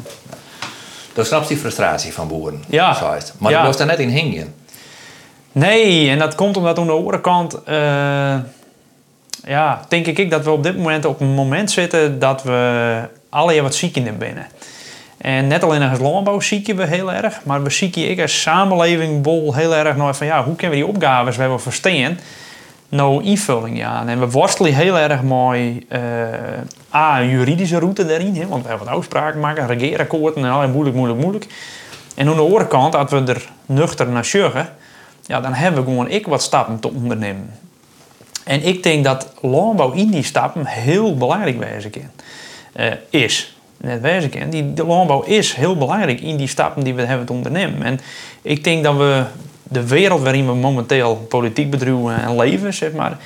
Dan 1.14 1.26
snap 1.26 1.42
je 1.42 1.48
die 1.48 1.58
frustratie 1.58 2.14
van 2.14 2.28
boeren. 2.28 2.64
Ja. 2.68 2.98
Maar 3.38 3.52
ja. 3.52 3.60
je 3.60 3.66
was 3.66 3.78
daar 3.78 3.88
net 3.88 4.00
in 4.00 4.10
hingen. 4.10 4.54
Nee, 5.52 6.10
en 6.10 6.20
dat 6.20 6.36
komt 6.36 6.58
omdat 6.58 6.80
aan 6.80 6.86
de 6.86 6.92
andere 6.92 7.22
kant... 7.22 7.58
Uh, 7.70 8.36
ja, 9.44 9.82
denk 9.88 10.06
ik 10.06 10.30
dat 10.30 10.44
we 10.44 10.52
op 10.52 10.64
dit 10.64 10.78
moment 10.78 11.06
op 11.06 11.20
een 11.20 11.34
moment 11.34 11.72
zitten... 11.72 12.20
dat 12.20 12.44
we 12.44 13.00
alle 13.30 13.62
wat 13.62 13.76
ziek 13.76 13.96
in 13.96 14.18
binnen. 14.18 14.48
En 15.28 15.48
net 15.48 15.64
alleen 15.64 15.82
als 15.82 16.00
landbouw 16.00 16.40
zieken 16.40 16.76
we 16.76 16.86
heel 16.86 17.14
erg, 17.14 17.40
maar 17.44 17.64
we 17.64 17.70
zieken 17.70 18.10
ik 18.10 18.22
als 18.22 18.42
samenleving 18.42 19.22
bol 19.22 19.54
heel 19.54 19.76
erg 19.76 19.96
naar 19.96 20.16
van 20.16 20.28
ja, 20.28 20.44
hoe 20.44 20.56
kunnen 20.56 20.78
we 20.78 20.84
die 20.84 20.94
opgaves 20.94 21.36
we 21.36 21.42
hebben 21.42 21.62
verstaan 21.62 22.20
nou 22.90 23.24
invulling 23.24 23.78
ja. 23.78 24.04
En 24.08 24.20
we 24.20 24.30
worstelen 24.30 24.74
heel 24.74 24.98
erg 24.98 25.24
mooi 25.24 25.86
uh, 25.90 26.00
A, 26.94 27.22
een 27.22 27.30
juridische 27.30 27.80
route 27.80 28.06
daarin, 28.06 28.36
hè, 28.36 28.48
want 28.48 28.64
we 28.64 28.70
hebben 28.70 28.88
wat 28.88 28.96
afspraken 28.96 29.40
maken, 29.40 29.68
regeerakkoorden 29.68 30.46
en 30.46 30.52
al 30.52 30.68
moeilijk, 30.68 30.96
moeilijk, 30.96 31.22
moeilijk. 31.22 31.48
En 32.16 32.28
aan 32.28 32.36
de 32.36 32.42
andere 32.42 32.68
kant, 32.68 32.96
als 32.96 33.12
we 33.12 33.24
er 33.24 33.50
nuchter 33.66 34.08
naar 34.08 34.26
zorgen, 34.26 34.70
ja, 35.26 35.42
dan 35.42 35.54
hebben 35.54 35.84
we 35.84 35.90
gewoon 35.90 36.10
ik 36.10 36.28
wat 36.28 36.42
stappen 36.42 36.80
te 36.80 36.94
ondernemen. 36.94 37.54
En 38.44 38.64
ik 38.64 38.84
denk 38.84 39.04
dat 39.04 39.34
landbouw 39.42 39.92
in 39.92 40.10
die 40.10 40.24
stappen 40.24 40.66
heel 40.66 41.18
belangrijk 41.18 41.60
kan. 41.92 42.02
Uh, 42.76 42.92
is 43.10 43.57
net 43.78 44.30
kan. 44.30 44.50
Die, 44.50 44.74
de 44.74 44.86
landbouw 44.86 45.24
is 45.24 45.54
heel 45.54 45.78
belangrijk 45.78 46.22
in 46.22 46.38
die 46.38 46.48
stappen 46.48 46.84
die 46.84 46.94
we 46.94 47.02
hebben 47.02 47.26
te 47.26 47.34
ondernemen. 47.34 47.84
En 47.84 48.00
ik 48.42 48.64
denk 48.64 48.84
dat 48.84 48.98
we 48.98 49.24
de 49.64 49.88
wereld 49.88 50.22
waarin 50.22 50.46
we 50.46 50.54
momenteel 50.54 51.16
politiek 51.16 51.70
bedrijven 51.70 52.22
en 52.22 52.36
leven, 52.36 52.74
zeg 52.74 52.92
maar, 52.92 53.18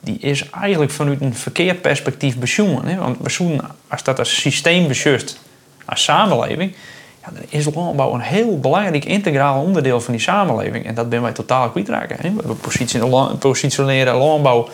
die 0.00 0.18
is 0.18 0.50
eigenlijk 0.50 0.90
vanuit 0.90 1.20
een 1.20 1.34
verkeerd 1.34 1.80
perspectief 1.80 2.38
bezoeken. 2.38 2.98
Want 2.98 3.18
bezoeken, 3.18 3.60
als 3.88 4.02
dat 4.02 4.18
als 4.18 4.40
systeem 4.40 4.88
beschust, 4.88 5.38
als 5.84 6.04
samenleving, 6.04 6.74
ja, 7.22 7.30
dan 7.32 7.42
is 7.48 7.74
landbouw 7.74 8.14
een 8.14 8.20
heel 8.20 8.58
belangrijk 8.58 9.04
integraal 9.04 9.62
onderdeel 9.62 10.00
van 10.00 10.12
die 10.12 10.22
samenleving. 10.22 10.86
En 10.86 10.94
dat 10.94 11.08
ben 11.08 11.22
wij 11.22 11.32
totaal 11.32 11.70
kwijtraken. 11.70 12.36
We 12.36 13.36
positioneren 13.38 14.16
landbouw 14.16 14.68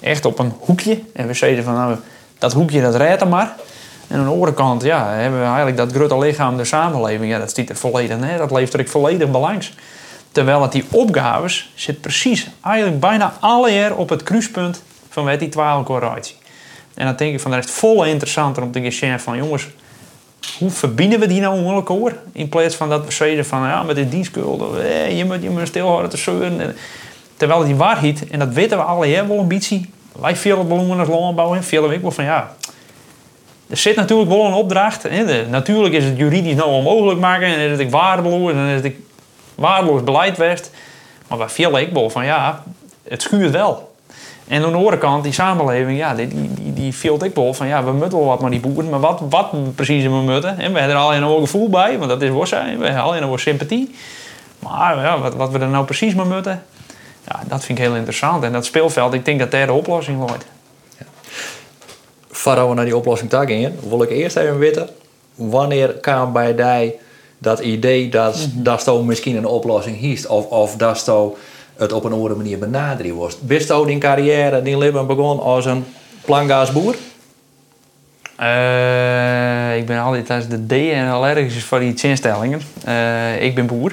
echt 0.00 0.24
op 0.24 0.38
een 0.38 0.52
hoekje. 0.58 1.00
En 1.12 1.26
we 1.26 1.34
zeggen 1.34 1.64
van, 1.64 1.74
nou, 1.74 1.96
dat 2.38 2.52
hoekje 2.52 2.80
dat 2.80 2.94
redt 2.94 3.28
maar. 3.28 3.54
En 4.12 4.18
aan 4.18 4.24
de 4.24 4.30
andere 4.30 4.54
kant 4.54 4.82
ja, 4.82 5.08
hebben 5.08 5.40
we 5.40 5.46
eigenlijk 5.46 5.76
dat 5.76 5.92
grote 5.92 6.18
lichaam 6.18 6.56
de 6.56 6.64
samenleving. 6.64 7.30
Ja, 7.30 7.38
dat 7.38 7.50
er 7.56 7.76
volledig 7.76 8.18
Dat 8.38 8.50
leeft 8.50 8.74
er 8.74 8.88
volledig 8.88 9.30
belangs. 9.30 9.72
Terwijl 10.32 10.62
het 10.62 10.72
die 10.72 10.84
opgaves 10.90 11.70
zit 11.74 12.00
precies, 12.00 12.48
eigenlijk 12.62 13.00
bijna 13.00 13.34
alle 13.40 13.70
jaar 13.70 13.96
op 13.96 14.08
het 14.08 14.22
kruispunt 14.22 14.82
van 15.08 15.24
wat 15.24 15.38
die 15.38 15.48
correlatie. 15.84 16.36
En 16.94 17.06
dan 17.06 17.16
denk 17.16 17.34
ik 17.34 17.40
van, 17.40 17.50
dat 17.50 17.64
is 17.64 17.70
vol 17.70 18.04
interessanter 18.04 18.62
om 18.62 18.72
te 18.72 18.90
gaan 18.90 19.20
van, 19.20 19.36
jongens, 19.36 19.68
hoe 20.58 20.70
verbinden 20.70 21.20
we 21.20 21.26
die 21.26 21.40
nou 21.40 21.56
onder 21.56 21.74
elkaar? 21.74 22.16
In 22.32 22.48
plaats 22.48 22.74
van 22.74 22.88
dat 22.88 23.04
we 23.04 23.12
zeggen 23.12 23.44
van, 23.44 23.60
ja, 23.60 23.82
met 23.82 23.96
de 23.96 24.08
dienstschulden, 24.08 24.84
eh, 24.84 25.18
je 25.18 25.24
moet 25.24 25.42
je 25.42 25.50
moet 25.50 25.66
stilhouden 25.66 26.10
te 26.10 26.16
zeuren. 26.16 26.76
Terwijl 27.36 27.64
die 27.64 27.76
waarheid, 27.76 28.28
en 28.30 28.38
dat 28.38 28.52
weten 28.52 28.78
we 28.78 28.84
alle 28.84 29.06
jaar 29.06 29.28
wel 29.28 29.46
beetje, 29.46 29.80
wij 30.20 30.36
veel 30.36 30.66
belangen 30.66 30.98
als 30.98 31.08
landbouw 31.08 31.54
en 31.54 31.64
veel 31.64 31.92
ik 31.92 32.00
wel 32.00 32.10
van, 32.10 32.24
ja, 32.24 32.54
er 33.72 33.78
zit 33.78 33.96
natuurlijk 33.96 34.30
wel 34.30 34.44
een 34.44 34.52
opdracht. 34.52 35.02
Hè. 35.02 35.46
natuurlijk 35.46 35.94
is 35.94 36.04
het 36.04 36.16
juridisch 36.16 36.54
nou 36.54 36.70
onmogelijk 36.70 37.20
maken 37.20 37.46
en 37.46 37.70
is 37.70 37.78
het 37.78 37.90
waardeloos 37.90 38.52
en 38.52 38.66
is 38.66 38.82
het 38.82 38.94
waardeloos 39.54 40.04
beleid 40.04 40.36
werd. 40.36 40.70
Maar 41.28 41.38
bij 41.38 41.48
veel 41.48 41.78
ik 41.78 41.92
wel 41.92 42.10
van 42.10 42.24
ja, 42.24 42.62
het 43.08 43.22
schuurt 43.22 43.50
wel. 43.50 43.94
En 44.48 44.64
aan 44.64 44.70
de 44.70 44.76
andere 44.76 44.98
kant, 44.98 45.22
die 45.22 45.32
samenleving, 45.32 45.98
ja, 45.98 46.14
die, 46.14 46.28
die, 46.28 46.72
die 46.72 46.94
viel 46.94 47.24
ik 47.24 47.34
wel 47.34 47.54
van 47.54 47.66
ja, 47.66 47.84
we 47.84 47.92
moeten 47.92 48.18
wel 48.18 48.26
wat 48.26 48.40
maar 48.40 48.50
die 48.50 48.60
boeren, 48.60 48.90
maar 48.90 49.00
wat, 49.00 49.20
wat 49.30 49.74
precies 49.74 50.02
we 50.02 50.10
moeten. 50.10 50.58
En 50.58 50.72
we 50.72 50.78
hebben 50.78 50.96
er 50.96 51.20
nog 51.20 51.34
een 51.34 51.40
gevoel 51.40 51.68
bij, 51.68 51.98
want 51.98 52.10
dat 52.10 52.22
is 52.22 52.30
wat 52.30 52.48
zijn. 52.48 52.78
We 52.78 52.84
hebben 52.84 53.02
alleen 53.02 53.22
nog 53.22 53.40
sympathie. 53.40 53.94
Maar 54.58 54.96
ja, 54.96 55.18
wat, 55.18 55.34
wat 55.34 55.50
we 55.50 55.58
er 55.58 55.68
nou 55.68 55.84
precies 55.84 56.14
mee 56.14 56.26
moeten, 56.26 56.62
ja, 57.28 57.40
dat 57.46 57.64
vind 57.64 57.78
ik 57.78 57.84
heel 57.84 57.94
interessant. 57.94 58.44
En 58.44 58.52
dat 58.52 58.64
speelveld, 58.64 59.14
ik 59.14 59.24
denk 59.24 59.38
dat 59.38 59.50
daar 59.50 59.66
de 59.66 59.72
oplossing 59.72 60.18
wordt. 60.18 60.44
We 62.42 62.74
naar 62.74 62.84
die 62.84 62.96
oplossing 62.96 63.30
daar 63.30 63.46
gingen, 63.46 63.76
wil 63.88 64.02
ik 64.02 64.10
eerst 64.10 64.36
even 64.36 64.58
weten, 64.58 64.88
wanneer 65.34 65.88
kwam 65.88 66.32
bij 66.32 66.54
die 66.54 66.94
dat 67.38 67.60
idee 67.60 68.08
dat, 68.08 68.48
mm 68.54 68.62
dat 68.62 68.82
misschien 69.04 69.36
een 69.36 69.46
oplossing 69.46 69.98
hiest, 69.98 70.26
of, 70.26 70.46
of 70.46 70.76
dat 70.76 70.98
het 71.76 71.92
op 71.92 72.04
een 72.04 72.12
andere 72.12 72.34
manier 72.34 72.58
benaderen 72.58 73.16
was. 73.16 73.40
Bist 73.40 73.70
je 73.72 73.88
in 73.88 73.98
carrière, 73.98 74.62
die 74.62 74.78
leven 74.78 75.06
begon 75.06 75.40
als 75.40 75.64
een 75.64 75.84
plangaasboer? 76.24 76.94
Uh, 78.40 79.76
ik 79.76 79.86
ben 79.86 79.98
altijd 79.98 80.30
als 80.30 80.48
de 80.48 80.66
D 80.66 80.72
en 80.72 81.10
allergisch 81.10 81.64
voor 81.64 81.78
die 81.78 81.94
instellingen. 82.02 82.60
Uh, 82.88 83.42
ik 83.42 83.54
ben 83.54 83.66
boer. 83.66 83.92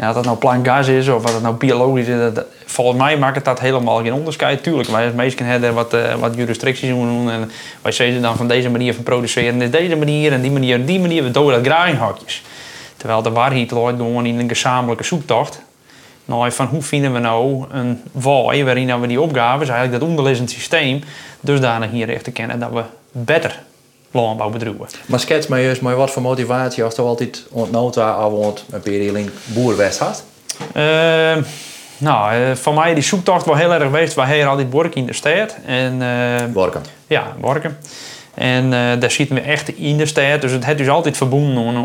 En 0.00 0.08
of 0.08 0.14
dat 0.14 0.24
nou 0.24 0.36
plangaas 0.36 0.88
is 0.88 1.08
of 1.08 1.22
wat 1.22 1.32
het 1.32 1.42
nou 1.42 1.54
biologisch 1.54 2.06
is, 2.06 2.30
volgens 2.64 2.98
mij 2.98 3.18
maakt 3.18 3.34
het 3.34 3.44
dat 3.44 3.60
helemaal 3.60 4.02
geen 4.02 4.12
onderscheid. 4.12 4.62
Tuurlijk, 4.62 4.88
wij 4.88 5.04
als 5.04 5.14
mensen 5.14 5.44
hebben 5.44 5.74
wat, 5.74 5.94
uh, 5.94 6.14
wat 6.14 6.34
jurisdicties 6.34 6.88
doen 6.88 7.30
en 7.30 7.50
wij 7.82 7.92
zeggen 7.92 8.22
dan 8.22 8.36
van 8.36 8.48
deze 8.48 8.70
manier 8.70 8.94
van 8.94 9.02
produceren 9.02 9.70
deze 9.70 9.96
manier 9.96 10.32
en 10.32 10.40
die 10.40 10.50
manier 10.50 10.74
en 10.74 10.84
die 10.84 11.00
manier. 11.00 11.22
We 11.22 11.30
doen 11.30 11.50
dat 11.50 11.66
hakjes. 11.96 12.42
Terwijl 12.96 13.22
de 13.22 13.30
waarheid 13.30 13.70
loopt 13.70 13.96
gewoon 13.96 14.26
in 14.26 14.38
een 14.38 14.48
gezamenlijke 14.48 15.04
zoektocht 15.04 15.62
nou, 16.24 16.52
van 16.52 16.66
hoe 16.66 16.82
vinden 16.82 17.12
we 17.12 17.18
nou 17.18 17.64
een 17.70 18.02
waai 18.12 18.64
waarin 18.64 19.00
we 19.00 19.06
die 19.06 19.20
opgaven, 19.20 19.68
eigenlijk 19.68 20.00
dat 20.00 20.08
onderliggend 20.08 20.50
systeem, 20.50 21.02
dusdanig 21.40 21.90
hier 21.90 22.22
te 22.22 22.30
kennen 22.30 22.58
dat 22.58 22.70
we 22.72 22.82
beter 23.12 23.62
landbouw 24.10 24.50
bedrijven. 24.50 24.86
Maar 25.06 25.20
schets 25.20 25.46
mij 25.46 25.64
juist 25.64 25.80
maar 25.80 25.96
wat 25.96 26.10
voor 26.10 26.22
motivatie 26.22 26.84
als 26.84 26.96
je 26.96 27.02
altijd 27.02 27.46
ontnota 27.50 28.26
of 28.26 28.64
een 28.70 28.80
periode 28.80 29.24
boer 29.44 29.84
had? 29.98 30.24
Uh, 30.76 31.36
nou, 31.98 32.34
uh, 32.34 32.54
voor 32.54 32.74
mij 32.74 32.94
die 32.94 33.02
zoektocht 33.02 33.46
wel 33.46 33.54
heel 33.54 33.72
erg 33.72 33.82
geweest. 33.82 34.14
We 34.14 34.20
hebben 34.20 34.48
altijd 34.48 34.70
borken 34.70 34.94
in 34.94 35.06
de 35.06 35.12
stad. 35.12 35.56
En, 35.66 36.00
uh, 36.00 36.52
Ja, 37.06 37.34
Borken. 37.40 37.78
En 38.34 38.70
daar 38.70 39.10
zitten 39.10 39.36
we 39.36 39.42
echt 39.42 39.76
in 39.76 39.96
de 39.96 40.06
stad. 40.06 40.40
Dus 40.40 40.52
het 40.52 40.64
heeft 40.64 40.78
dus 40.78 40.88
altijd 40.88 41.16
verbonden 41.16 41.84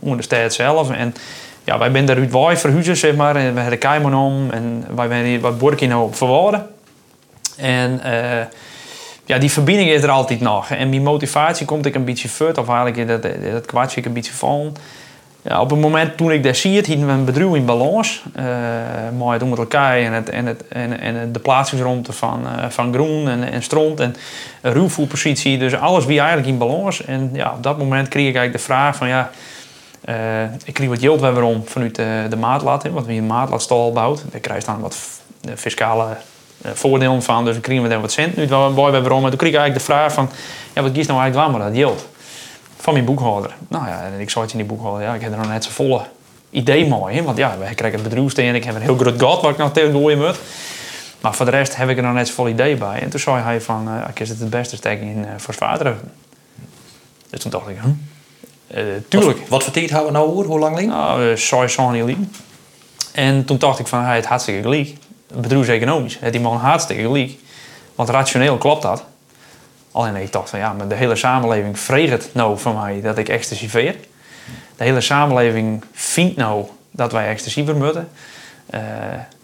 onder 0.00 0.16
de 0.16 0.22
stad 0.22 0.52
zelf. 0.52 0.90
En 0.90 1.14
ja, 1.64 1.78
wij 1.78 1.90
zijn 1.92 2.06
daar 2.06 2.16
uit 2.16 2.32
wij 2.32 2.56
verhuizen, 2.56 2.96
zeg 2.96 3.14
maar. 3.14 3.36
En 3.36 3.54
we 3.54 3.60
hebben 3.60 3.78
Keimon 3.78 4.14
om 4.14 4.50
en 4.50 4.84
wij 4.94 5.08
zijn 5.08 5.40
wat 5.40 5.80
nou 5.80 6.02
op 6.02 6.16
verwaarden. 6.16 6.66
En 7.56 8.00
uh, 8.04 8.10
ja, 9.26 9.38
die 9.38 9.50
verbinding 9.50 9.90
is 9.90 10.02
er 10.02 10.10
altijd 10.10 10.40
nog. 10.40 10.70
En 10.70 10.90
die 10.90 11.00
motivatie 11.00 11.66
komt 11.66 11.86
ik 11.86 11.94
een 11.94 12.04
beetje 12.04 12.28
voort, 12.28 12.58
of 12.58 12.68
eigenlijk 12.68 13.08
dat, 13.08 13.22
dat 13.52 13.66
kwartje 13.66 14.00
ik 14.00 14.06
een 14.06 14.12
beetje 14.12 14.32
van. 14.32 14.76
Ja, 15.42 15.60
op 15.60 15.70
het 15.70 15.80
moment 15.80 16.16
toen 16.16 16.32
ik 16.32 16.42
daar 16.42 16.54
zie 16.54 16.76
het, 16.76 16.86
hadden 16.86 17.50
we 17.50 17.56
in 17.56 17.64
balans. 17.64 18.22
Uh, 18.36 18.44
mooi 19.16 19.38
doen 19.38 19.48
met 19.48 19.58
elkaar 19.58 19.98
en, 19.98 20.12
het, 20.12 20.28
en, 20.28 20.46
het, 20.46 20.68
en, 20.68 21.00
en 21.00 21.32
de 21.32 21.38
plaatsingsruimte 21.38 22.12
van, 22.12 22.42
uh, 22.44 22.64
van 22.68 22.92
groen 22.92 23.28
en, 23.28 23.52
en 23.52 23.62
stront 23.62 24.00
en 24.00 24.16
ruwvoerpositie. 24.62 25.58
Dus 25.58 25.74
alles 25.74 26.04
wie 26.04 26.18
eigenlijk 26.18 26.48
in 26.48 26.58
balans. 26.58 27.04
En 27.04 27.30
ja, 27.32 27.52
op 27.56 27.62
dat 27.62 27.78
moment 27.78 28.08
kreeg 28.08 28.28
ik 28.28 28.36
eigenlijk 28.36 28.56
de 28.56 28.72
vraag 28.72 28.96
van 28.96 29.08
ja 29.08 29.30
uh, 30.08 30.42
ik 30.64 30.74
kreeg 30.74 30.88
wat 30.88 31.00
geld 31.00 31.20
waarom 31.20 31.62
vanuit 31.66 31.94
de, 31.94 32.26
de 32.30 32.36
maatlaat. 32.36 32.88
want 32.88 33.06
wie 33.06 33.18
een 33.18 33.26
maatlatstal 33.26 33.92
bouwt, 33.92 34.24
daar 34.30 34.40
krijg 34.40 34.60
je 34.60 34.66
dan 34.66 34.80
wat 34.80 34.96
fiscale 35.54 36.16
voordelen 36.62 37.22
van. 37.22 37.44
Dus 37.44 37.52
dan 37.52 37.62
kregen 37.62 37.82
we 37.82 37.88
daar 37.88 38.00
wat 38.00 38.12
cent 38.12 38.36
nu 38.36 38.48
wat 38.48 38.74
we 38.74 39.00
waarom. 39.00 39.24
En 39.24 39.28
toen 39.30 39.38
kreeg 39.38 39.52
ik 39.52 39.58
eigenlijk 39.58 39.74
de 39.74 39.92
vraag 39.92 40.12
van, 40.12 40.30
ja, 40.74 40.82
wat 40.82 40.92
kies 40.92 41.06
nou 41.06 41.20
eigenlijk 41.20 41.52
waar 41.52 41.70
dat 41.70 41.78
geld? 41.78 42.06
Van 42.76 42.92
mijn 42.92 43.04
boekhouder. 43.04 43.54
Nou 43.68 43.86
ja, 43.86 44.02
en 44.02 44.20
ik 44.20 44.30
zei 44.30 44.44
het 44.44 44.52
in 44.52 44.58
die 44.58 44.66
boekhouder, 44.66 45.02
ja, 45.02 45.14
ik 45.14 45.20
heb 45.20 45.32
er 45.32 45.38
nog 45.38 45.48
net 45.48 45.64
zo 45.64 45.70
volle 45.70 46.00
idee 46.50 46.86
mooi. 46.86 47.22
Want 47.22 47.38
ja, 47.38 47.58
wij 47.58 47.74
krijgen 47.74 48.00
het 48.00 48.08
bedrijfsteen 48.08 48.48
en 48.48 48.54
ik 48.54 48.64
heb 48.64 48.74
een 48.74 48.82
heel 48.82 48.96
groot 48.96 49.20
gat 49.20 49.42
wat 49.42 49.50
ik 49.50 49.56
nog 49.56 49.72
tegen 49.72 49.92
gooien 49.92 50.18
moet. 50.18 50.38
Maar 51.20 51.34
voor 51.34 51.44
de 51.44 51.50
rest 51.50 51.76
heb 51.76 51.88
ik 51.88 51.96
er 51.96 52.02
nog 52.02 52.12
net 52.12 52.28
zo 52.28 52.34
vol 52.34 52.48
idee 52.48 52.76
bij. 52.76 53.00
En 53.00 53.08
toen 53.08 53.20
zei 53.20 53.42
hij 53.42 53.60
van, 53.60 53.88
uh, 53.88 54.08
ik 54.08 54.20
is 54.20 54.28
het 54.28 54.40
het 54.40 54.50
beste 54.50 54.76
steek 54.76 55.00
in 55.00 55.18
uh, 55.18 55.26
voor 55.36 55.54
Dus 57.30 57.40
toen 57.40 57.50
dacht 57.50 57.68
ik, 57.68 57.76
hm? 57.80 57.88
Uh, 58.74 58.82
tuurlijk. 59.08 59.38
Wat, 59.38 59.48
wat 59.48 59.62
voor 59.62 59.72
tijd 59.72 59.90
houden 59.90 60.12
we 60.12 60.18
nou 60.18 60.30
hoor? 60.30 60.44
Hoe 60.44 60.58
lang 60.58 60.74
lang? 60.74 60.86
Nou, 60.86 61.22
uh, 61.22 61.36
jaar 61.36 62.16
En 63.12 63.44
toen 63.44 63.58
dacht 63.58 63.78
ik 63.78 63.86
van, 63.86 64.04
hij 64.04 64.16
het 64.16 64.26
hartstikke 64.26 64.62
gelijk. 64.62 64.94
Bedrijfseconomisch. 65.34 66.18
Het 66.20 66.32
die 66.32 66.40
man 66.40 66.56
hartstikke 66.56 67.02
gelijk. 67.02 67.32
Want 67.94 68.08
rationeel 68.08 68.58
klopt 68.58 68.82
dat. 68.82 69.04
Alleen 69.92 70.16
ik 70.16 70.32
dacht 70.32 70.50
van, 70.50 70.58
ja, 70.58 70.72
maar 70.72 70.88
de 70.88 70.94
hele 70.94 71.16
samenleving 71.16 71.78
vreegt 71.78 72.12
het 72.12 72.30
nou 72.32 72.58
van 72.58 72.74
mij 72.74 73.00
dat 73.00 73.18
ik 73.18 73.28
extensiveer. 73.28 73.94
De 74.76 74.84
hele 74.84 75.00
samenleving 75.00 75.84
vindt 75.92 76.36
nou 76.36 76.66
dat 76.90 77.12
wij 77.12 77.28
extensiever 77.28 77.76
moeten. 77.76 78.08
Uh, 78.74 78.80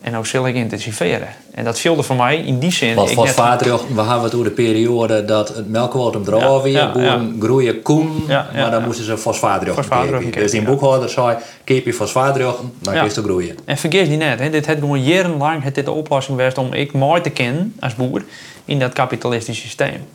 en 0.03 0.13
nou 0.13 0.27
zal 0.27 0.47
ik 0.47 0.55
intensiveren. 0.55 1.29
En 1.55 1.65
dat 1.65 1.79
viel 1.79 2.03
voor 2.03 2.17
mij 2.17 2.37
in 2.37 2.59
die 2.59 2.73
zin... 2.73 2.95
Want 2.95 3.11
fosfaat, 3.11 3.63
we 3.63 3.71
hebben 3.71 4.23
het 4.23 4.35
over 4.35 4.45
de 4.45 4.51
periode 4.51 5.25
dat 5.25 5.49
het 5.49 5.69
melkwotum 5.69 6.25
droog 6.25 6.63
weer, 6.63 6.73
ja, 6.73 6.93
boeren 6.93 7.37
groeien 7.41 7.83
koen, 7.83 8.25
maar 8.29 8.71
dan 8.71 8.85
moesten 8.85 9.05
ze 9.05 9.19
fosfaatdrog 9.19 9.87
geven. 9.87 10.31
Dus 10.31 10.51
die 10.51 10.63
boekhouder 10.63 11.09
zei, 11.09 11.37
keep 11.65 11.85
je 11.85 11.95
fosfaatdrog, 11.95 12.61
dan 12.79 12.95
kun 12.95 13.05
je 13.05 13.11
groeien. 13.11 13.59
En 13.65 13.77
vergeet 13.77 14.09
niet 14.09 14.19
net, 14.19 14.39
hè, 14.39 14.51
dit 14.51 14.67
heeft 14.67 14.79
gewoon 14.79 15.03
jarenlang 15.03 15.63
het 15.63 15.75
dit 15.75 15.85
de 15.85 15.91
oplossing 15.91 16.37
geweest 16.37 16.59
om 16.59 16.73
ik 16.73 16.93
mooi 16.93 17.21
te 17.21 17.31
kennen 17.31 17.75
als 17.81 17.95
boer 17.95 18.23
in 18.65 18.79
dat 18.79 18.93
kapitalistische 18.93 19.63
systeem. 19.63 20.07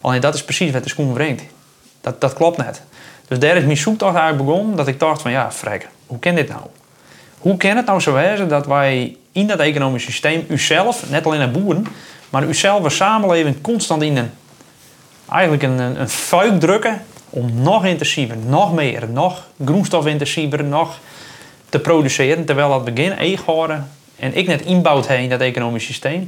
Alleen 0.00 0.20
dat 0.20 0.34
is 0.34 0.44
precies 0.44 0.72
wat 0.72 0.82
de 0.82 0.88
schoen 0.88 1.12
brengt. 1.12 1.42
Dat, 2.00 2.20
dat 2.20 2.32
klopt 2.32 2.56
net. 2.56 2.82
Dus 3.28 3.38
daar 3.38 3.56
is 3.56 3.64
mijn 3.64 3.76
zoektocht 3.76 4.14
eigenlijk 4.14 4.46
begonnen, 4.46 4.76
dat 4.76 4.88
ik 4.88 5.00
dacht 5.00 5.22
van 5.22 5.30
ja, 5.30 5.52
frek, 5.52 5.88
hoe 6.06 6.18
kan 6.18 6.34
dit 6.34 6.48
nou? 6.48 6.60
Hoe 7.38 7.56
kan 7.56 7.76
het 7.76 7.86
nou 7.86 8.00
zo 8.00 8.12
wezen 8.12 8.48
dat 8.48 8.66
wij 8.66 9.16
in 9.36 9.46
dat 9.46 9.58
economisch 9.58 10.02
systeem 10.02 10.44
uzelf, 10.48 11.10
net 11.10 11.26
alleen 11.26 11.52
de 11.52 11.60
boeren, 11.60 11.86
maar 12.30 12.44
uzelf 12.44 12.84
een 12.84 12.90
samenleving 12.90 13.60
constant 13.60 14.02
in 14.02 14.16
een, 14.16 14.30
eigenlijk 15.30 15.62
een, 15.62 15.78
een, 15.78 16.08
fuik 16.08 16.60
drukken 16.60 17.02
om 17.30 17.62
nog 17.62 17.84
intensiever, 17.84 18.36
nog 18.36 18.74
meer, 18.74 19.08
nog 19.08 19.46
groenstofintensiever, 19.64 20.64
nog 20.64 20.98
te 21.68 21.78
produceren. 21.78 22.44
Terwijl 22.44 22.68
dat 22.68 22.94
begin 22.94 23.12
eeghouden 23.12 23.90
en 24.16 24.36
ik 24.36 24.46
net 24.46 24.60
inbouwd 24.60 25.06
heen 25.06 25.28
dat 25.28 25.40
economisch 25.40 25.84
systeem 25.84 26.26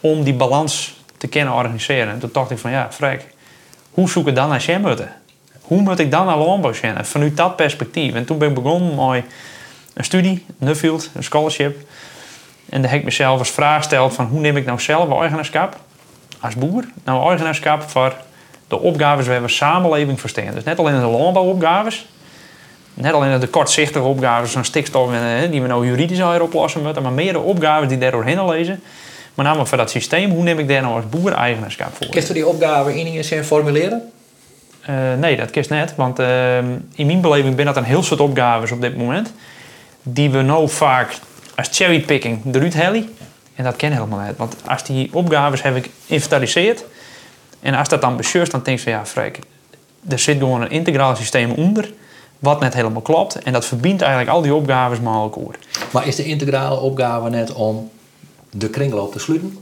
om 0.00 0.24
die 0.24 0.34
balans 0.34 0.94
te 1.16 1.26
kunnen 1.26 1.54
organiseren. 1.54 2.12
En 2.12 2.18
toen 2.18 2.30
dacht 2.32 2.50
ik 2.50 2.58
van 2.58 2.70
ja, 2.70 2.92
vrek, 2.92 3.26
hoe 3.90 4.08
zoek 4.08 4.28
ik 4.28 4.34
dan 4.34 4.48
naar 4.48 4.60
Sjemmutten? 4.60 5.12
Hoe 5.60 5.80
moet 5.80 5.98
ik 5.98 6.10
dan 6.10 6.26
naar 6.26 6.38
landbouw 6.38 6.72
zijn? 6.72 7.04
Vanuit 7.04 7.36
dat 7.36 7.56
perspectief. 7.56 8.14
En 8.14 8.24
toen 8.24 8.38
ben 8.38 8.48
ik 8.48 8.54
begonnen 8.54 9.10
met 9.10 9.24
een 9.94 10.04
studie, 10.04 10.44
Nuffield, 10.58 11.10
een 11.14 11.24
scholarship. 11.24 11.86
En 12.68 12.80
dan 12.80 12.90
heb 12.90 12.98
ik 12.98 13.04
mezelf 13.04 13.38
als 13.38 13.50
vraag 13.50 13.76
gesteld 13.76 14.14
van 14.14 14.26
hoe 14.26 14.40
neem 14.40 14.56
ik 14.56 14.66
nou 14.66 14.80
zelf 14.80 15.20
eigenaarschap 15.20 15.76
als 16.40 16.54
boer, 16.54 16.84
nou 17.04 17.28
eigenaarschap 17.28 17.82
voor 17.82 18.14
de 18.68 18.78
opgaves 18.78 19.26
waar 19.26 19.42
we 19.42 19.48
samenleving 19.48 20.20
verstaan. 20.20 20.54
Dus 20.54 20.64
net 20.64 20.78
alleen 20.78 21.00
de 21.00 21.06
landbouwopgaves, 21.06 22.06
net 22.94 23.12
alleen 23.12 23.40
de 23.40 23.46
kortzichtige 23.46 24.04
opgaves 24.04 24.50
van 24.50 24.64
stikstof 24.64 25.12
en, 25.12 25.50
die 25.50 25.62
we 25.62 25.68
nou 25.68 25.86
juridisch 25.86 26.22
al 26.22 26.40
oplossen 26.40 26.82
moeten, 26.82 27.02
maar 27.02 27.12
meer 27.12 27.32
de 27.32 27.38
opgaven 27.38 27.88
die 27.88 27.98
daar 27.98 28.10
doorheen 28.10 28.44
lezen. 28.44 28.82
Maar 29.34 29.44
namelijk 29.44 29.68
voor 29.68 29.78
dat 29.78 29.90
systeem, 29.90 30.30
hoe 30.30 30.42
neem 30.42 30.58
ik 30.58 30.68
daar 30.68 30.82
nou 30.82 30.94
als 30.94 31.08
boer 31.08 31.32
eigenaarschap 31.32 31.96
voor? 31.96 32.06
Kun 32.06 32.26
je 32.26 32.32
die 32.32 32.46
opgave 32.46 32.98
in 32.98 33.12
je 33.12 33.22
zin 33.22 33.44
formuleren? 33.44 34.12
Uh, 34.90 34.96
nee, 35.18 35.36
dat 35.36 35.50
kist 35.50 35.70
net. 35.70 35.94
Want 35.96 36.20
uh, 36.20 36.58
in 36.94 37.06
mijn 37.06 37.20
beleving 37.20 37.54
ben 37.54 37.64
dat 37.64 37.76
een 37.76 37.84
heel 37.84 38.02
soort 38.02 38.20
opgaves 38.20 38.72
op 38.72 38.80
dit 38.80 38.96
moment 38.96 39.32
die 40.02 40.30
we 40.30 40.42
nou 40.42 40.68
vaak 40.68 41.18
als 41.58 41.68
cherrypicking 41.70 42.54
eruit 42.54 42.74
halen. 42.74 43.08
En 43.54 43.64
dat 43.64 43.76
ken 43.76 43.92
helemaal 43.92 44.26
niet. 44.26 44.36
Want 44.36 44.56
als 44.66 44.84
die 44.84 45.10
opgaves 45.12 45.62
heb 45.62 45.76
ik 45.76 45.90
inventariseerd. 46.06 46.84
En 47.60 47.74
als 47.74 47.88
dat 47.88 48.00
dan 48.00 48.16
bestuurt, 48.16 48.50
dan 48.50 48.60
denk 48.62 48.78
je 48.78 48.84
van 48.84 48.92
ja, 48.92 49.06
Freek, 49.06 49.38
er 50.08 50.18
zit 50.18 50.38
gewoon 50.38 50.62
een 50.62 50.70
integraal 50.70 51.16
systeem 51.16 51.50
onder. 51.50 51.92
Wat 52.38 52.60
net 52.60 52.74
helemaal 52.74 53.02
klopt. 53.02 53.42
En 53.42 53.52
dat 53.52 53.66
verbindt 53.66 54.02
eigenlijk 54.02 54.30
al 54.32 54.42
die 54.42 54.54
opgaves 54.54 55.00
met 55.00 55.12
elkaar. 55.12 55.58
Maar 55.92 56.06
is 56.06 56.16
de 56.16 56.24
integrale 56.24 56.80
opgave 56.80 57.30
net 57.30 57.52
om 57.52 57.90
de 58.50 58.70
kringloop 58.70 59.12
te 59.12 59.18
sluiten? 59.18 59.58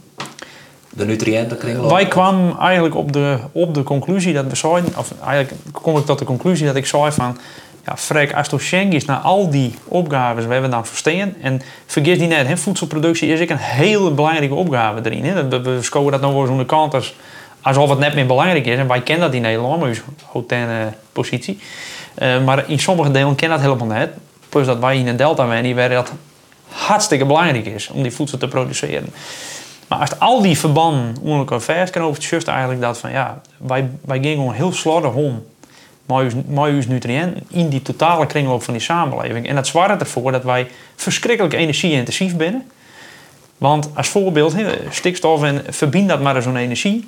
De 0.91 1.07
nutriëntenkringloop? 1.07 1.91
Wij 1.91 2.09
kwamen 2.09 2.59
eigenlijk 2.59 2.95
op 2.95 3.13
de, 3.13 3.39
op 3.53 3.75
de 3.75 3.83
conclusie 3.83 4.33
dat 4.33 4.47
we 4.47 4.57
zeiden, 4.57 4.93
of 4.97 5.13
eigenlijk 5.25 5.53
kom 5.73 5.97
ik 5.97 6.05
tot 6.05 6.19
de 6.19 6.25
conclusie 6.25 6.67
dat 6.67 6.77
ik 6.77 6.87
zei 6.87 7.13
van 7.13 7.39
ja, 7.87 7.97
Frek, 7.97 8.33
als 8.33 8.71
je 8.71 8.89
is 8.89 9.05
naar 9.05 9.19
al 9.19 9.51
die 9.51 9.75
opgaves 9.85 10.45
we 10.45 10.53
hebben 10.53 10.71
dan 10.71 10.87
verstaan. 10.87 11.35
En 11.41 11.63
vergeet 11.87 12.19
niet 12.19 12.29
net, 12.29 12.61
voedselproductie 12.61 13.29
is 13.29 13.41
ook 13.41 13.49
een 13.49 13.57
hele 13.57 14.11
belangrijke 14.11 14.55
opgave 14.55 15.01
erin. 15.11 15.25
Hè. 15.25 15.49
We, 15.49 15.61
we 15.61 15.83
scoren 15.83 16.11
dat 16.11 16.21
nou 16.21 16.33
wel 16.33 16.43
eens 16.43 16.51
aan 16.51 16.59
de 16.59 16.67
kant 16.67 16.95
als, 16.95 17.15
alsof 17.61 17.91
het 17.91 17.99
net 17.99 18.15
meer 18.15 18.27
belangrijk 18.27 18.67
is. 18.67 18.79
En 18.79 18.89
wij 18.89 19.01
kennen 19.01 19.27
dat 19.27 19.35
in 19.35 19.43
Nederland, 19.43 19.81
maar 19.81 20.03
hotel 20.27 20.69
positie. 21.13 21.59
Uh, 22.19 22.45
maar 22.45 22.71
in 22.71 22.79
sommige 22.79 23.11
delen 23.11 23.35
kennen 23.35 23.59
dat 23.59 23.67
helemaal 23.67 23.97
net. 23.97 24.11
Plus 24.49 24.67
dat 24.67 24.79
wij 24.79 24.99
in 24.99 25.07
een 25.07 25.17
delta 25.17 25.47
wonen, 25.47 25.75
waar 25.75 25.89
dat 25.89 26.13
hartstikke 26.69 27.25
belangrijk 27.25 27.67
is 27.67 27.89
om 27.89 28.03
die 28.03 28.13
voedsel 28.13 28.39
te 28.39 28.49
produceren. 28.49 29.09
Maar 29.89 29.99
als 29.99 30.19
al 30.19 30.43
die 30.43 30.59
verbanden 30.59 31.17
onder 31.23 31.39
elkaar 31.39 31.61
vast 31.61 31.91
kan 31.91 32.03
over 32.03 32.49
eigenlijk 32.49 32.81
dat 32.81 32.99
van 32.99 33.11
ja, 33.11 33.41
wij, 33.59 33.91
wij 34.05 34.19
gingen 34.19 34.37
gewoon 34.37 34.53
heel 34.53 34.73
slordig 34.73 35.13
om 35.13 35.45
nutriënten 36.07 37.43
in 37.49 37.69
die 37.69 37.83
totale 37.83 38.27
kringloop 38.27 38.63
van 38.63 38.75
die 38.75 38.83
samenleving. 38.83 39.49
En 39.49 39.55
dat 39.55 39.67
zwaart 39.67 40.01
ervoor 40.01 40.33
dat 40.33 40.45
wij 40.45 40.69
verschrikkelijk 40.97 41.55
energie-intensief 41.55 42.37
binnen. 42.37 42.71
Want 43.59 43.89
als 43.95 44.09
voorbeeld, 44.09 44.55
stikstof 44.91 45.43
en 45.43 45.65
verbind 45.69 46.09
dat 46.09 46.21
maar 46.21 46.43
zo'n 46.43 46.57
energie. 46.57 47.05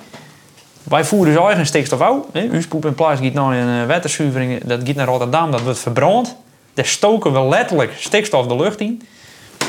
Wij 0.83 1.05
voeren 1.05 1.33
dus 1.33 1.43
eigen 1.43 1.65
stikstof 1.65 2.01
uit. 2.01 2.51
Uw 2.51 2.67
poep 2.69 2.85
en 2.85 2.95
plaats 2.95 3.21
gaat 3.21 3.33
naar 3.33 3.53
een 3.53 3.87
waterzuivering, 3.87 4.63
dat 4.63 4.81
gaat 4.83 4.95
naar 4.95 5.07
Rotterdam, 5.07 5.51
dat 5.51 5.61
wordt 5.61 5.79
verbrand. 5.79 6.35
Daar 6.73 6.85
stoken 6.85 7.33
we 7.33 7.43
letterlijk 7.43 7.93
stikstof 7.97 8.47
de 8.47 8.55
lucht 8.55 8.79
in. 8.79 9.01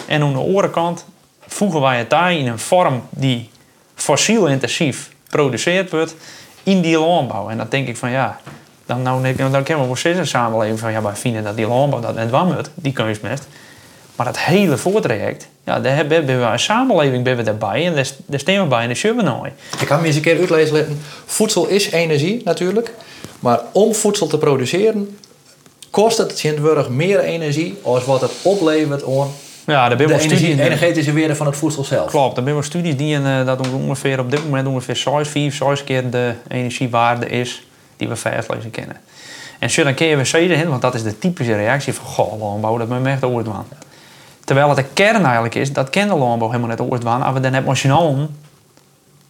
En 0.06 0.22
aan 0.22 0.32
de 0.32 0.38
andere 0.38 0.70
kant 0.70 1.04
voegen 1.46 1.80
wij 1.80 1.98
het 1.98 2.10
daar 2.10 2.32
in 2.32 2.46
een 2.46 2.58
vorm 2.58 3.02
die 3.10 3.50
fossiel 3.94 4.46
intensief 4.46 5.10
produceerd 5.28 5.90
wordt 5.90 6.14
in 6.62 6.80
die 6.80 6.98
landbouw. 6.98 7.48
En 7.48 7.56
dan 7.56 7.66
denk 7.70 7.88
ik 7.88 7.96
van 7.96 8.10
ja, 8.10 8.40
dan, 8.90 9.02
nou, 9.02 9.34
dan 9.36 9.62
kennen 9.62 9.80
we 9.80 9.86
wel 9.86 9.96
steeds 9.96 10.18
een 10.18 10.26
samenleving 10.26 10.78
van 10.78 10.92
ja, 10.92 11.02
wij 11.02 11.14
vinden 11.14 11.44
dat 11.44 11.56
die 11.56 11.66
landbouw 11.66 12.00
dat 12.00 12.14
net 12.14 12.30
moet, 12.30 12.70
die 12.74 12.92
kunstmest. 12.92 13.46
Maar 14.16 14.26
dat 14.26 14.38
hele 14.38 14.76
voortraject, 14.76 15.48
ja, 15.64 15.80
daar 15.80 15.94
hebben 15.94 16.26
we 16.26 16.32
een 16.32 16.58
samenleving 16.58 17.24
bij 17.24 17.36
we 17.36 17.42
daarbij 17.42 17.86
en 17.86 17.94
daar, 17.94 18.40
staan 18.40 18.62
we 18.62 18.68
bij 18.68 18.80
en 18.80 18.86
daar 18.86 18.96
zullen 18.96 19.16
we 19.16 19.22
nooit. 19.22 19.52
Ik 19.80 19.86
kan 19.86 20.00
me 20.00 20.06
eens 20.06 20.16
een 20.16 20.22
keer 20.22 20.38
uitlezen. 20.38 21.00
Voedsel 21.26 21.66
is 21.66 21.90
energie 21.90 22.40
natuurlijk, 22.44 22.94
maar 23.40 23.60
om 23.72 23.94
voedsel 23.94 24.26
te 24.26 24.38
produceren 24.38 25.18
kost 25.90 26.18
het 26.18 26.36
tegenwoordig 26.36 26.88
meer 26.88 27.20
energie 27.20 27.78
als 27.82 28.04
wat 28.04 28.20
het 28.20 28.32
oplevert 28.42 29.02
om 29.02 29.30
ja, 29.66 29.88
daar 29.88 29.96
ben 29.96 30.06
de 30.06 30.20
energie, 30.20 30.62
energetische 30.62 31.12
waarde 31.12 31.36
van 31.36 31.46
het 31.46 31.56
voedsel 31.56 31.84
zelf. 31.84 32.10
Klopt, 32.10 32.36
er 32.36 32.42
zijn 32.42 32.54
wel 32.54 32.64
studies 32.64 32.96
die 32.96 33.18
uh, 33.18 33.46
dat 33.46 33.68
ongeveer 33.72 34.20
op 34.20 34.30
dit 34.30 34.44
moment 34.44 34.66
ongeveer 34.66 34.96
6, 34.96 35.28
4, 35.28 35.52
6 35.52 35.84
keer 35.84 36.10
de 36.10 36.34
energiewaarde 36.48 37.28
is 37.28 37.62
die 38.00 38.08
we 38.08 38.16
vastlezen 38.16 38.70
kennen. 38.70 38.96
En 39.58 39.70
zo 39.70 39.82
dan 39.82 39.94
je 39.96 40.16
weer 40.16 40.26
zeggen, 40.26 40.68
want 40.68 40.82
dat 40.82 40.94
is 40.94 41.02
de 41.02 41.18
typische 41.18 41.56
reactie 41.56 41.92
van 41.92 42.06
goh, 42.06 42.40
landbouw, 42.40 42.76
dat 42.76 42.88
moet 42.88 43.06
echt 43.06 43.24
ooit 43.24 43.46
waan. 43.46 43.66
Terwijl 44.44 44.68
het 44.68 44.76
de 44.76 44.84
kern 44.92 45.24
eigenlijk 45.24 45.54
is, 45.54 45.72
dat 45.72 45.90
kent 45.90 46.10
de 46.10 46.16
landbouw 46.16 46.48
helemaal 46.48 46.76
net 46.76 46.80
ooit 46.80 47.02
waan, 47.02 47.20
maar 47.20 47.34
we 47.34 47.40
dan 47.40 47.54
emotioneel 47.54 48.28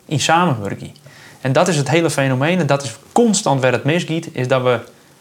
in 0.06 0.20
samenwerking. 0.20 0.92
En 1.40 1.52
dat 1.52 1.68
is 1.68 1.76
het 1.76 1.88
hele 1.88 2.10
fenomeen, 2.10 2.58
en 2.58 2.66
dat 2.66 2.82
is 2.82 2.96
constant 3.12 3.60
waar 3.60 3.72
het 3.72 3.84
misgiet, 3.84 4.28
is 4.32 4.48
dat 4.48 4.62
we 4.62 4.80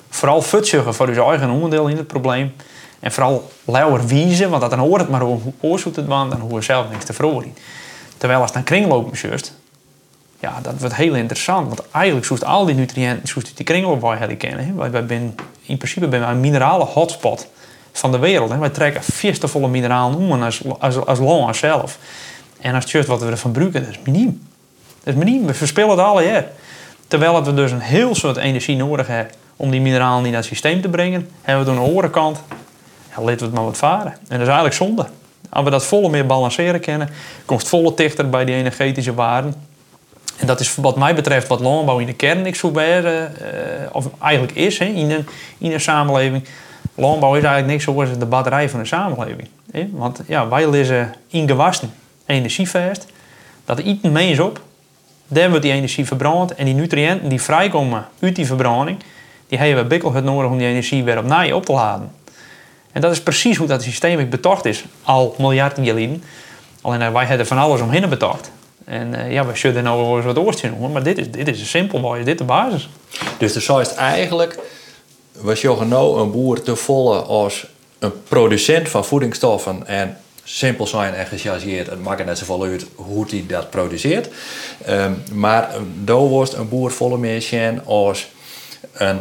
vooral 0.09 0.41
futsugen 0.41 0.93
voor 0.93 1.07
onze 1.07 1.23
eigen 1.23 1.49
onderdeel 1.49 1.87
in 1.87 1.97
het 1.97 2.07
probleem. 2.07 2.53
En 2.99 3.11
vooral 3.11 3.51
lauwer 3.65 4.05
wiezen, 4.05 4.49
want 4.49 4.61
dat 4.61 4.69
dan 4.69 4.79
hoort 4.79 5.01
het 5.01 5.09
maar 5.09 5.21
hoe 5.21 5.39
oorzoet 5.59 5.95
het 5.95 6.07
en 6.09 6.39
hoe 6.39 6.55
we 6.55 6.61
zelf 6.61 6.89
niks 6.91 7.05
te 7.05 7.13
verhoren. 7.13 7.53
Terwijl 8.17 8.41
als 8.41 8.53
het 8.53 8.65
dan 8.65 8.77
kringlopen 8.77 9.17
just, 9.17 9.53
ja, 10.39 10.59
dat 10.61 10.79
wordt 10.79 10.95
heel 10.95 11.15
interessant. 11.15 11.67
Want 11.67 11.81
eigenlijk 11.91 12.25
zoest 12.25 12.43
al 12.43 12.65
die 12.65 12.75
nutriënten, 12.75 13.27
zoest 13.27 13.57
die 13.57 13.65
waar 13.99 14.19
jullie 14.19 14.35
kennen. 14.35 14.77
Wij, 14.77 14.91
wij 14.91 15.07
zijn, 15.07 15.35
in 15.61 15.77
principe 15.77 16.07
ben 16.07 16.19
wij 16.19 16.29
een 16.29 16.39
minerale 16.39 16.83
hotspot 16.83 17.47
van 17.91 18.11
de 18.11 18.19
wereld. 18.19 18.49
Hè. 18.49 18.57
Wij 18.57 18.69
trekken 18.69 19.03
volle 19.49 19.67
mineralen 19.67 20.17
om 20.17 20.43
als, 20.43 20.61
als, 20.79 21.05
als 21.05 21.19
zelf. 21.57 21.97
En 22.59 22.75
als 22.75 22.91
het 22.91 23.05
wat 23.05 23.19
we 23.19 23.25
ervan 23.25 23.51
gebruiken, 23.51 23.81
dat 23.81 23.89
is 23.89 23.99
miniem. 24.03 24.47
Dat 25.03 25.13
is 25.13 25.19
miniem. 25.23 25.45
We 25.45 25.53
verspillen 25.53 25.89
het 25.89 25.99
alle 25.99 26.23
jaar. 26.23 26.45
Terwijl 27.07 27.43
we 27.43 27.53
dus 27.53 27.71
een 27.71 27.79
heel 27.79 28.15
soort 28.15 28.37
energie 28.37 28.75
nodig 28.75 29.07
hebben 29.07 29.33
om 29.55 29.71
die 29.71 29.81
mineralen 29.81 30.25
in 30.25 30.31
dat 30.31 30.45
systeem 30.45 30.81
te 30.81 30.89
brengen, 30.89 31.29
hebben 31.41 31.65
we 31.65 31.71
aan 31.71 31.77
de 31.77 31.83
andere 31.83 32.09
kant, 32.09 32.41
ja, 33.15 33.23
we 33.23 33.31
het 33.31 33.53
maar 33.53 33.63
wat 33.63 33.77
varen. 33.77 34.11
En 34.11 34.17
dat 34.27 34.39
is 34.39 34.45
eigenlijk 34.45 34.75
zonde. 34.75 35.05
Als 35.49 35.63
we 35.63 35.69
dat 35.69 35.85
volle 35.85 36.09
meer 36.09 36.25
balanceren 36.25 36.79
kennen, 36.79 37.09
komt 37.45 37.59
het 37.59 37.69
volle 37.69 37.93
dichter 37.95 38.29
bij 38.29 38.45
die 38.45 38.55
energetische 38.55 39.13
waarden. 39.13 39.53
En 40.39 40.47
dat 40.47 40.59
is 40.59 40.75
wat 40.75 40.97
mij 40.97 41.15
betreft 41.15 41.47
wat 41.47 41.59
landbouw 41.59 41.99
in 41.99 42.05
de 42.05 42.13
kern 42.13 42.41
niks 42.41 42.59
zo 42.59 42.71
bij, 42.71 43.03
uh, 43.03 43.09
of 43.91 44.09
eigenlijk 44.21 44.57
is 44.57 44.79
hè, 44.79 44.85
in, 44.85 45.11
een, 45.11 45.27
in 45.57 45.71
een 45.71 45.81
samenleving. 45.81 46.43
Landbouw 46.95 47.35
is 47.35 47.43
eigenlijk 47.43 47.71
niks 47.71 47.83
zoals 47.83 48.17
de 48.17 48.25
batterij 48.25 48.69
van 48.69 48.79
een 48.79 48.87
samenleving. 48.87 49.47
Hè? 49.71 49.89
Want 49.91 50.21
ja, 50.27 50.47
wij 50.47 50.69
lezen 50.69 51.13
in 51.27 51.47
gewassen 51.47 51.93
energievast. 52.25 53.05
Dat 53.65 53.79
eet 53.79 53.97
een 54.01 54.11
mens 54.11 54.39
op. 54.39 54.61
Daar 55.27 55.49
wordt 55.49 55.63
die 55.63 55.73
energie 55.73 56.05
verbrand. 56.05 56.55
En 56.55 56.65
die 56.65 56.73
nutriënten 56.73 57.29
die 57.29 57.41
vrijkomen 57.41 58.07
uit 58.19 58.35
die 58.35 58.45
verbranding, 58.45 58.97
die 59.47 59.57
hebben 59.57 59.83
we 59.83 59.89
bikkelhut 59.89 60.23
nodig 60.23 60.51
om 60.51 60.57
die 60.57 60.67
energie 60.67 61.03
weer 61.03 61.17
opnieuw 61.17 61.55
op 61.55 61.65
te 61.65 61.71
laden. 61.71 62.11
En 62.91 63.01
dat 63.01 63.11
is 63.11 63.23
precies 63.23 63.57
hoe 63.57 63.67
dat 63.67 63.83
systeem 63.83 64.29
betocht 64.29 64.65
is, 64.65 64.85
al 65.03 65.35
miljarden 65.37 65.85
geleden. 65.85 66.23
Alleen 66.81 67.13
wij 67.13 67.25
hebben 67.25 67.47
van 67.47 67.57
alles 67.57 67.81
omheen 67.81 68.09
betocht. 68.09 68.51
En 68.89 69.13
uh, 69.13 69.31
ja, 69.31 69.45
we 69.45 69.55
zullen 69.55 69.83
nou 69.83 70.01
wel 70.01 70.15
eens 70.15 70.25
wat 70.25 70.37
oortje 70.37 70.69
noemen, 70.69 70.91
maar 70.91 71.03
dit 71.03 71.17
is, 71.17 71.31
dit 71.31 71.47
is 71.47 71.69
simpel, 71.69 72.15
is 72.15 72.25
dit 72.25 72.37
de 72.37 72.43
basis. 72.43 72.89
Dus 73.37 73.53
de 73.53 73.61
zo 73.61 73.77
is 73.77 73.93
eigenlijk, 73.93 74.59
was 75.41 75.61
je 75.61 75.85
nou 75.87 76.21
een 76.21 76.31
boer 76.31 76.61
te 76.61 76.75
volle 76.75 77.17
als 77.17 77.67
een 77.99 78.23
producent 78.23 78.89
van 78.89 79.05
voedingsstoffen 79.05 79.87
en 79.87 80.17
simpel 80.43 80.87
zijn 80.87 81.13
en 81.13 81.25
gechargeerd. 81.25 81.89
Het 81.89 82.03
maakt 82.03 82.25
net 82.25 82.37
zoveel 82.37 82.63
uit 82.63 82.85
hoe 82.95 83.25
hij 83.29 83.43
dat 83.47 83.69
produceert. 83.69 84.29
Um, 84.89 85.23
maar 85.33 85.69
daar 86.03 86.29
was 86.29 86.53
een 86.53 86.69
boer 86.69 86.91
volle 86.91 87.17
meer 87.17 87.81
als 87.85 88.27
een 88.93 89.19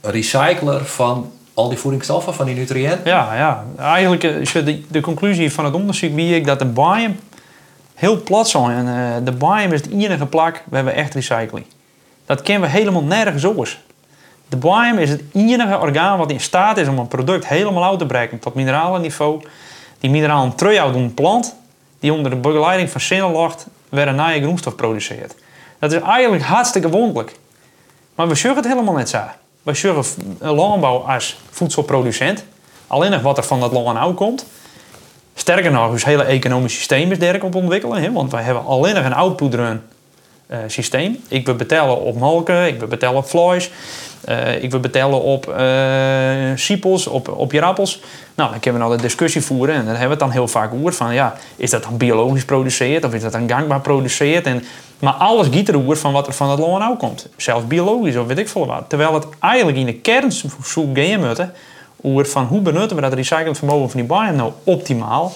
recycler 0.00 0.84
van 0.84 1.32
al 1.54 1.68
die 1.68 1.78
voedingsstoffen, 1.78 2.34
van 2.34 2.46
die 2.46 2.54
nutriënten. 2.54 3.10
Ja, 3.10 3.34
ja. 3.34 3.64
eigenlijk 3.78 4.22
is 4.22 4.54
eh, 4.54 4.64
de, 4.64 4.82
de 4.90 5.00
conclusie 5.00 5.52
van 5.52 5.64
het 5.64 5.74
onderzoek 5.74 6.14
wie 6.14 6.34
ik 6.34 6.46
dat 6.46 6.58
de 6.58 6.64
biome 6.64 7.14
heel 8.04 8.22
plat. 8.22 8.54
En 8.54 8.86
uh, 8.86 9.24
de 9.24 9.32
biome 9.32 9.74
is 9.74 9.80
het 9.80 9.90
enige 9.90 10.26
plak 10.26 10.62
waar 10.68 10.84
we 10.84 10.90
echt 10.90 11.14
recyclen. 11.14 11.64
Dat 12.26 12.42
kennen 12.42 12.70
we 12.70 12.76
helemaal 12.76 13.02
nergens 13.02 13.46
anders. 13.46 13.80
De 14.48 14.56
biome 14.56 15.00
is 15.00 15.10
het 15.10 15.22
enige 15.32 15.78
orgaan 15.78 16.18
wat 16.18 16.30
in 16.30 16.40
staat 16.40 16.78
is 16.78 16.88
om 16.88 16.98
een 16.98 17.08
product 17.08 17.48
helemaal 17.48 17.84
uit 17.84 17.98
te 17.98 18.06
brengen 18.06 18.38
tot 18.38 18.54
mineralenniveau. 18.54 19.42
Die 20.00 20.10
mineralen 20.10 20.54
terug 20.54 20.92
doen 20.92 21.14
plant 21.14 21.54
die 21.98 22.12
onder 22.12 22.30
de 22.30 22.36
begeleiding 22.36 22.90
van 22.90 23.00
zinnenlacht 23.00 23.66
weer 23.88 24.08
een 24.08 24.14
nieuwe 24.14 24.42
groenstof 24.42 24.74
produceert. 24.74 25.34
Dat 25.78 25.92
is 25.92 26.00
eigenlijk 26.00 26.42
hartstikke 26.42 26.88
wonderlijk. 26.88 27.36
Maar 28.14 28.28
we 28.28 28.34
zorgen 28.34 28.62
het 28.62 28.72
helemaal 28.72 28.94
net 28.94 29.08
zo. 29.08 29.20
We 29.62 29.74
zorgen 29.74 30.04
landbouw 30.38 30.98
als 30.98 31.38
voedselproducent. 31.50 32.44
Alleen 32.86 33.10
nog 33.10 33.22
wat 33.22 33.38
er 33.38 33.44
van 33.44 33.60
dat 33.60 33.72
land 33.72 34.14
komt. 34.14 34.46
Sterker 35.34 35.70
nog, 35.70 35.90
ons 35.90 36.04
hele 36.04 36.22
economisch 36.22 36.74
systeem 36.74 37.10
is 37.10 37.18
derk 37.18 37.44
op 37.44 37.54
ontwikkelen. 37.54 38.02
Hè? 38.02 38.12
Want 38.12 38.32
wij 38.32 38.42
hebben 38.42 38.64
alleen 38.64 38.94
nog 38.94 39.04
een 39.04 39.14
output 39.14 39.54
run 39.54 39.80
uh, 40.50 40.58
systeem. 40.66 41.18
Ik 41.28 41.46
wil 41.46 41.54
betalen 41.54 42.00
op 42.00 42.18
molken, 42.18 42.66
ik 42.66 42.78
wil 42.78 42.88
betalen 42.88 43.16
op 43.16 43.28
vlees, 43.28 43.70
uh, 44.28 44.62
ik 44.62 44.70
wil 44.70 44.80
betalen 44.80 45.20
op 45.20 45.54
uh, 45.58 46.52
siepels, 46.54 47.06
op, 47.06 47.28
op 47.28 47.52
je 47.52 47.62
appels. 47.62 48.00
Nou, 48.34 48.50
dan 48.50 48.60
kunnen 48.60 48.80
we 48.80 48.86
nou 48.86 48.96
de 48.96 49.02
discussie 49.02 49.42
voeren 49.42 49.74
en 49.74 49.84
dan 49.84 49.90
hebben 49.90 50.04
we 50.04 50.10
het 50.10 50.18
dan 50.18 50.30
heel 50.30 50.48
vaak 50.48 50.72
over 50.74 50.92
van 50.92 51.14
ja, 51.14 51.36
is 51.56 51.70
dat 51.70 51.82
dan 51.82 51.96
biologisch 51.96 52.40
geproduceerd 52.40 53.04
of 53.04 53.14
is 53.14 53.22
dat 53.22 53.32
dan 53.32 53.48
gangbaar 53.48 53.76
geproduceerd? 53.76 54.46
En, 54.46 54.64
maar 54.98 55.12
alles 55.12 55.46
giet 55.50 55.68
er 55.68 55.96
van 55.96 56.12
wat 56.12 56.26
er 56.26 56.32
van 56.32 56.50
het 56.50 56.58
land 56.58 56.78
nou 56.78 56.96
komt. 56.96 57.28
Zelfs 57.36 57.66
biologisch 57.66 58.16
of 58.16 58.26
weet 58.26 58.38
ik 58.38 58.48
veel 58.48 58.66
wat. 58.66 58.84
Terwijl 58.88 59.14
het 59.14 59.26
eigenlijk 59.40 59.78
in 59.78 59.86
de 59.86 59.94
kern 59.94 60.32
zoek 60.32 60.52
gaan 60.94 61.20
moeten 61.20 61.52
over 62.06 62.26
van 62.26 62.44
hoe 62.44 62.60
benutten 62.60 62.96
we 62.96 63.02
dat 63.02 63.12
recyclend 63.12 63.58
vermogen 63.58 63.90
van 63.90 64.00
die 64.00 64.08
biome 64.08 64.32
nou 64.32 64.52
optimaal 64.64 65.32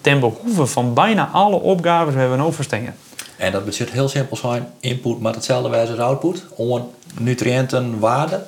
ten 0.00 0.20
behoeve 0.20 0.66
van 0.66 0.94
bijna 0.94 1.28
alle 1.32 1.60
opgaven 1.60 2.14
we 2.14 2.20
hebben 2.20 2.40
overstingen. 2.40 2.94
En 3.36 3.52
dat 3.52 3.64
betekent 3.64 3.90
heel 3.90 4.08
simpel 4.08 4.36
zijn, 4.36 4.68
input 4.80 5.20
met 5.20 5.34
hetzelfde 5.34 5.68
wijze 5.68 5.92
als 5.92 6.00
output, 6.00 6.44
om 6.54 6.90
nutriëntenwaarde. 7.18 8.42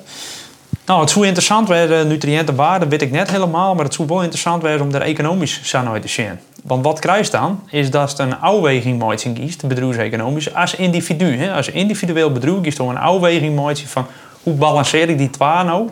Nou, 0.85 1.01
het 1.01 1.09
zou 1.09 1.25
interessant 1.25 1.67
zijn, 1.67 2.07
nutriëntenwaarde 2.07 2.87
weet 2.87 3.01
ik 3.01 3.11
net 3.11 3.31
helemaal, 3.31 3.75
maar 3.75 3.85
het 3.85 3.93
zou 3.93 4.07
wel 4.07 4.21
interessant 4.21 4.63
zijn 4.63 4.81
om 4.81 4.91
daar 4.91 5.01
economisch 5.01 5.59
samen 5.63 6.01
te 6.01 6.07
zien. 6.07 6.39
Want 6.63 6.83
wat 6.83 6.99
krijg 6.99 7.25
je 7.25 7.31
dan, 7.31 7.59
is 7.69 7.91
dat 7.91 8.13
je 8.17 8.23
een 8.23 8.39
afweging 8.39 9.21
in 9.23 9.33
kiest, 9.33 9.67
bedrijfseconomisch, 9.67 10.53
als 10.53 10.75
individu. 10.75 11.37
Hè? 11.37 11.53
Als 11.53 11.69
individueel 11.69 12.31
bedrijf 12.31 12.61
kiest 12.61 12.79
om 12.79 12.89
een 12.89 12.97
afweging 12.97 13.55
maakt 13.55 13.81
van 13.81 14.05
hoe 14.43 14.53
balanceer 14.53 15.09
ik 15.09 15.17
die 15.17 15.29
twee 15.29 15.63
nou 15.63 15.89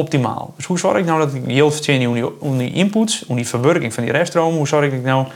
optimaal. 0.00 0.52
Dus 0.56 0.64
hoe 0.64 0.78
zorg 0.78 0.98
ik 0.98 1.04
nou 1.04 1.18
dat 1.18 1.34
ik 1.34 1.42
yield 1.46 1.74
verdiene 1.74 2.32
om 2.38 2.58
die 2.58 2.72
inputs, 2.72 3.24
om 3.26 3.36
die 3.36 3.48
verwerking 3.48 3.94
van 3.94 4.04
die 4.04 4.12
reststroom, 4.12 4.56
hoe 4.56 4.68
zorg 4.68 4.92
ik 4.92 5.02
nou 5.02 5.26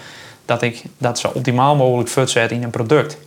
dat 0.45 0.63
ik 0.63 0.83
dat 0.99 1.19
zo 1.19 1.31
optimaal 1.35 1.77
mogelijk 1.77 2.09
verzet 2.09 2.51
in 2.51 2.63
een 2.63 2.71
product. 2.71 3.19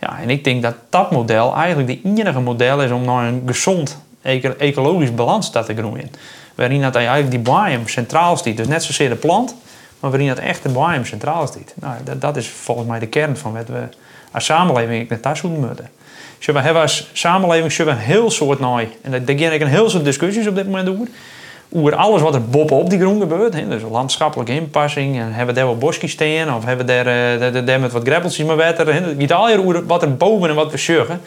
Ja, 0.00 0.18
en 0.18 0.30
ik 0.30 0.44
denk 0.44 0.62
dat 0.62 0.74
dat 0.88 1.10
model 1.10 1.54
eigenlijk 1.54 1.88
de 1.88 2.08
enige 2.08 2.40
model 2.40 2.82
is 2.82 2.90
om 2.90 3.04
naar 3.04 3.26
een 3.26 3.42
gezond 3.46 3.98
ecologisch 4.58 5.14
balans 5.14 5.50
te 5.50 5.74
groeien. 5.76 6.10
Waarin 6.54 6.80
dat 6.82 6.94
eigenlijk 6.94 7.30
die 7.30 7.40
biome 7.40 7.88
centraal 7.88 8.36
staat. 8.36 8.56
Dus 8.56 8.66
net 8.66 8.82
zozeer 8.82 9.08
de 9.08 9.16
plant, 9.16 9.54
maar 10.00 10.10
waarin 10.10 10.28
dat 10.28 10.38
echt 10.38 10.62
de 10.62 10.68
biome 10.68 11.04
centraal 11.04 11.46
staat. 11.46 11.74
Nou, 11.74 11.94
dat, 12.04 12.20
dat 12.20 12.36
is 12.36 12.48
volgens 12.48 12.86
mij 12.88 12.98
de 12.98 13.06
kern 13.06 13.36
van 13.36 13.52
wat 13.52 13.68
we 13.68 13.88
als 14.30 14.44
samenleving 14.44 15.08
naar 15.08 15.20
thuis 15.20 15.42
moeten. 15.42 15.90
We 16.52 16.60
hebben 16.60 16.82
als 16.82 17.08
samenleving 17.12 17.76
we 17.76 17.82
een 17.90 17.96
heel 17.96 18.30
soort 18.30 18.58
nou, 18.60 18.88
en 19.02 19.10
daar 19.10 19.24
denk 19.24 19.40
ik 19.40 19.60
een 19.60 19.66
heel 19.66 19.90
soort 19.90 20.04
discussies 20.04 20.46
op 20.46 20.54
dit 20.54 20.66
moment 20.66 20.88
over, 20.88 21.06
over 21.72 21.94
alles 21.94 22.22
wat 22.22 22.34
er 22.34 22.44
bovenop 22.44 22.90
die 22.90 22.98
groen 23.00 23.20
gebeurt. 23.20 23.54
Hè? 23.54 23.68
Dus 23.68 23.82
landschappelijke 23.90 24.52
inpassing. 24.52 25.18
En 25.18 25.32
hebben 25.32 25.54
we 25.54 25.60
daar 25.60 25.68
wat 25.70 25.78
bosjes 25.78 26.10
staan? 26.10 26.54
Of 26.54 26.64
hebben 26.64 26.86
we 26.86 26.92
daar, 26.92 27.06
eh, 27.34 27.40
daar, 27.40 27.52
daar- 27.52 27.64
daar 27.64 27.80
met 27.80 27.92
wat 27.92 28.02
greppeltjes 28.06 28.46
hè? 28.48 28.62
Het 28.64 29.14
gaat 29.18 29.32
al 29.32 29.56
over 29.56 29.86
wat 29.86 30.02
er 30.02 30.16
boven 30.16 30.48
en 30.48 30.54
wat 30.54 30.70
we 30.70 30.76
zorgen. 30.78 31.20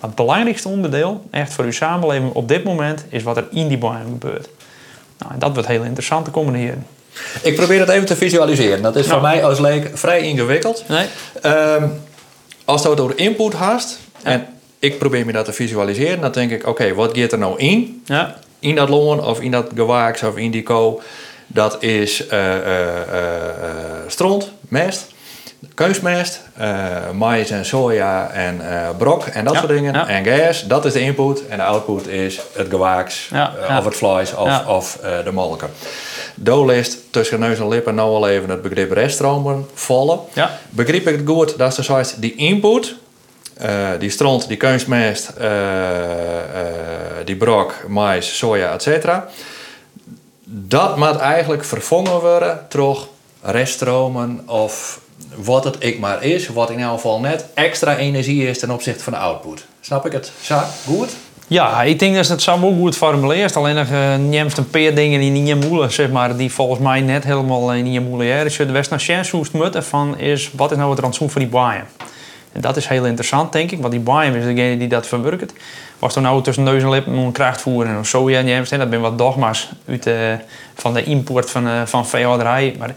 Maar 0.00 0.08
het 0.10 0.14
belangrijkste 0.14 0.68
onderdeel, 0.68 1.24
echt 1.30 1.52
voor 1.52 1.64
uw 1.64 1.72
samenleving 1.72 2.32
op 2.32 2.48
dit 2.48 2.64
moment, 2.64 3.04
is 3.08 3.22
wat 3.22 3.36
er 3.36 3.44
in 3.50 3.68
die 3.68 3.78
bomen 3.78 4.06
gebeurt. 4.20 4.48
Nou, 5.18 5.32
en 5.32 5.38
dat 5.38 5.52
wordt 5.52 5.68
heel 5.68 5.82
interessant 5.82 6.24
te 6.24 6.30
combineren. 6.30 6.86
Ik 7.42 7.56
probeer 7.56 7.80
het 7.80 7.88
even 7.88 8.06
te 8.06 8.16
visualiseren. 8.16 8.82
Dat 8.82 8.96
is 8.96 9.06
voor 9.06 9.20
Nou. 9.20 9.34
mij 9.34 9.44
als 9.44 9.58
leek 9.58 9.90
vrij 9.94 10.20
ingewikkeld. 10.20 10.84
Nee? 10.88 11.06
Ehm, 11.42 11.84
als 12.64 12.84
het 12.84 13.00
over 13.00 13.18
input 13.18 13.52
haast 13.52 13.98
en 14.22 14.46
ik 14.80 14.98
probeer 14.98 15.26
me 15.26 15.32
dat 15.32 15.44
te 15.44 15.52
visualiseren, 15.52 16.20
dan 16.20 16.32
denk 16.32 16.50
ik: 16.50 16.66
oké, 16.66 16.94
wat 16.94 17.18
gaat 17.18 17.32
er 17.32 17.38
nou 17.38 17.58
in? 17.58 18.02
Ja. 18.04 18.36
In 18.58 18.74
dat 18.74 18.88
loon 18.88 19.24
of 19.24 19.40
in 19.40 19.50
dat 19.50 19.66
gewaaks 19.74 20.22
of 20.22 20.36
in 20.36 20.50
die 20.50 20.62
ko. 20.62 21.00
Dat 21.46 21.82
is 21.82 22.26
eh, 22.26 22.38
stront, 24.06 24.52
mest, 24.68 25.06
kunstmest, 25.74 26.40
eh 26.56 27.10
maïs 27.14 27.50
en 27.50 27.64
soja 27.64 28.30
en 28.30 28.60
brok 28.98 29.24
en 29.24 29.44
dat 29.44 29.52
Ja, 29.54 29.58
soort 29.60 29.72
dingen. 29.72 29.94
ja. 29.94 30.08
En 30.08 30.24
gas, 30.24 30.66
dat 30.66 30.84
is 30.84 30.92
de 30.92 31.00
input. 31.00 31.46
En 31.48 31.56
de 31.56 31.62
output 31.64 32.06
is 32.08 32.40
het 32.52 32.66
gewaaks 32.70 33.30
of 33.78 33.84
het 33.84 33.96
vlees 33.96 34.34
of, 34.34 34.66
of 34.66 34.98
de 35.24 35.32
molken. 35.32 35.70
Dolist 36.34 36.98
tussen 37.10 37.40
neus 37.40 37.58
en 37.58 37.68
lippen 37.68 37.94
nou 37.94 38.08
al 38.14 38.28
even 38.28 38.50
het 38.50 38.62
begrip 38.62 38.92
reststromen 38.92 39.66
vallen. 39.74 40.18
Ja. 40.32 40.58
Begreep 40.70 41.06
ik 41.08 41.16
het 41.16 41.28
goed 41.28 41.58
dat 41.58 41.74
ze 41.74 41.82
zoals 41.82 42.14
die 42.16 42.34
input, 42.34 42.94
eh, 43.60 43.88
die 43.98 44.10
stront, 44.10 44.48
die 44.48 44.56
kunstmest, 44.56 45.28
eh, 45.28 46.38
eh, 46.38 46.66
die 47.24 47.36
brok, 47.36 47.74
mais, 47.88 48.38
soja, 48.38 48.72
etc. 48.72 49.08
Dat 50.44 50.96
moet 50.96 51.16
eigenlijk 51.16 51.64
vervangen 51.64 52.20
worden 52.20 52.66
door 52.68 53.08
reststromen 53.42 54.42
of 54.46 55.00
wat 55.34 55.64
het 55.64 55.76
ik 55.78 55.98
maar 55.98 56.22
is, 56.22 56.48
wat 56.48 56.70
in 56.70 56.80
elk 56.80 56.94
geval 56.94 57.20
net 57.20 57.44
extra 57.54 57.96
energie 57.96 58.48
is 58.48 58.58
ten 58.58 58.70
opzichte 58.70 59.02
van 59.04 59.12
de 59.12 59.18
output. 59.18 59.64
Snap 59.80 60.06
ik 60.06 60.12
het? 60.12 60.32
Zo, 60.40 60.58
goed? 60.86 61.10
Ja, 61.46 61.82
ik 61.82 61.98
denk 61.98 62.14
dat 62.14 62.26
ze 62.26 62.32
het 62.32 62.42
zo 62.42 62.52
ook 62.52 62.76
goed 62.78 62.96
formuleert. 62.96 63.56
Alleen 63.56 63.74
nog 63.74 63.88
neemt 64.18 64.58
een 64.58 64.70
paar 64.70 64.94
dingen 64.94 65.20
die 65.20 65.30
niet 65.30 65.68
moeilijk, 65.68 65.92
zeg 65.92 66.10
maar, 66.10 66.36
die 66.36 66.52
volgens 66.52 66.80
mij 66.80 67.00
net 67.00 67.24
helemaal 67.24 67.70
niet 67.70 68.02
moeilijk 68.02 68.44
is. 68.44 68.56
De 68.56 68.72
West 68.72 68.90
naar 68.90 69.00
Sjenshoest 69.00 69.52
mutten 69.52 69.84
van 69.84 70.18
is, 70.18 70.50
wat 70.52 70.70
is 70.70 70.76
nou 70.76 70.90
het 70.90 70.98
rantsoen 70.98 71.30
voor 71.30 71.40
die 71.40 71.50
baaien? 71.50 71.86
En 72.52 72.60
dat 72.60 72.76
is 72.76 72.86
heel 72.86 73.04
interessant, 73.04 73.52
denk 73.52 73.70
ik, 73.70 73.80
want 73.80 73.92
die 73.92 74.00
baaien 74.00 74.34
is 74.34 74.44
degene 74.44 74.76
die 74.76 74.88
dat 74.88 75.06
verwerkt. 75.06 75.52
Was 75.98 76.16
er 76.16 76.22
nou 76.22 76.42
tussen 76.42 76.64
neus 76.64 76.82
en 76.82 76.90
lippen 76.90 77.12
een 77.12 77.32
krachtvoer 77.32 77.86
en 77.86 78.04
soja 78.04 78.40
neemt, 78.40 78.70
dat 78.70 78.88
zijn 78.88 79.00
wat 79.00 79.18
dogma's 79.18 79.68
uit, 79.88 80.06
uh, 80.06 80.14
van 80.74 80.94
de 80.94 81.04
import 81.04 81.50
van, 81.50 81.66
uh, 81.66 81.82
van 81.84 82.06
veehouderij. 82.06 82.74
Maar 82.78 82.94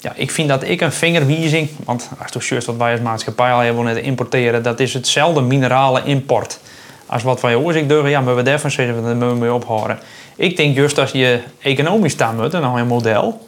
ja, 0.00 0.12
ik 0.14 0.30
vind 0.30 0.48
dat 0.48 0.62
ik 0.62 0.80
een 0.80 0.92
vingerwijzing, 0.92 1.68
want 1.84 2.10
als 2.32 2.48
je 2.48 2.60
wat 2.66 2.76
wij 2.76 2.92
als 2.92 3.00
maatschappij 3.00 3.52
al 3.52 3.58
hebben 3.58 3.84
net 3.84 3.96
importeren, 3.96 4.62
dat 4.62 4.80
is 4.80 4.94
hetzelfde 4.94 5.40
minerale 5.40 6.02
import 6.04 6.58
als 7.06 7.22
wat 7.22 7.40
wij 7.40 7.54
oorzaak 7.54 7.88
durven, 7.88 8.10
ja, 8.10 8.20
maar 8.20 8.36
we 8.36 8.42
daarvan 8.42 8.70
zeggen 8.70 9.18
we, 9.18 9.34
mee 9.34 9.52
ophouden. 9.52 9.98
Ik 10.36 10.56
denk 10.56 10.76
juist 10.76 10.98
als 10.98 11.10
je 11.10 11.40
economisch 11.60 12.12
staan 12.12 12.36
moet, 12.36 12.52
nou 12.52 12.80
een 12.80 12.86
model, 12.86 13.46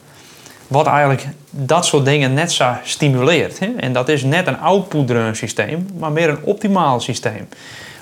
wat 0.68 0.86
eigenlijk 0.86 1.26
dat 1.50 1.86
soort 1.86 2.04
dingen 2.04 2.34
net 2.34 2.52
zo 2.52 2.72
stimuleert. 2.84 3.58
Hè? 3.58 3.66
En 3.76 3.92
dat 3.92 4.08
is 4.08 4.22
net 4.22 4.46
een 4.46 4.58
output 4.58 5.36
systeem, 5.36 5.86
maar 5.98 6.12
meer 6.12 6.28
een 6.28 6.42
optimaal 6.42 7.00
systeem. 7.00 7.48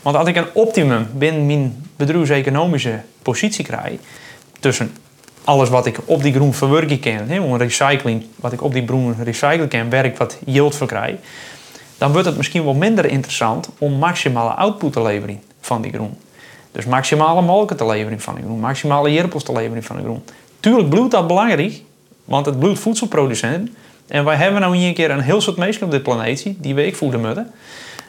Want 0.03 0.17
als 0.17 0.29
ik 0.29 0.37
een 0.37 0.49
optimum 0.53 1.09
binnen 1.15 1.47
mijn 1.47 1.85
bedrijfseconomische 1.97 3.01
positie 3.23 3.65
krijg, 3.65 3.99
tussen 4.61 4.93
alles 5.45 5.69
wat 5.69 5.87
ik 5.87 5.99
op 6.05 6.23
die 6.23 6.33
groen 6.33 6.55
verwerken 6.55 7.01
kan, 7.01 7.29
hè, 7.29 7.41
om 7.41 7.57
recycling, 7.57 8.25
wat 8.37 8.53
ik 8.53 8.63
op 8.63 8.73
die 8.73 8.87
groen 8.87 9.15
recyclen 9.23 9.69
kan, 9.69 9.91
werk 9.91 10.19
wat 10.19 10.39
yield 10.45 10.77
verkrijg, 10.77 11.15
dan 11.99 12.13
wordt 12.13 12.27
het 12.27 12.37
misschien 12.37 12.65
wel 12.65 12.75
minder 12.75 13.05
interessant 13.05 13.69
om 13.79 13.93
maximale 13.93 14.51
output 14.51 14.93
te 14.93 15.03
leveren 15.03 15.43
van 15.61 15.83
die 15.83 15.93
groen. 15.93 16.17
Dus 16.73 16.85
maximale 16.85 17.43
molken 17.43 17.77
te 17.77 17.87
leveren 17.87 18.21
van 18.21 18.35
die 18.35 18.45
groen, 18.45 18.61
maximale 18.61 19.13
jerpels 19.13 19.43
te 19.43 19.53
leveren 19.53 19.83
van 19.83 19.97
de 19.97 20.03
groen. 20.03 20.25
Tuurlijk 20.61 20.89
bloedt 20.89 21.11
dat 21.11 21.27
belangrijk, 21.27 21.83
want 22.27 22.47
het 22.47 22.59
bloedt 22.59 22.79
voedselproducenten. 22.79 23.75
En 24.09 24.25
wij 24.25 24.37
hebben 24.37 24.61
nou 24.61 24.77
hier 24.77 24.89
een 24.89 24.95
keer 24.95 25.11
een 25.11 25.21
heel 25.21 25.41
soort 25.41 25.57
mensen 25.57 25.85
op 25.85 25.91
dit 25.91 26.03
planeet 26.03 26.55
die 26.59 26.75
we 26.75 26.87
ik 26.87 26.97
voeden 26.97 27.21
moeten. 27.21 27.51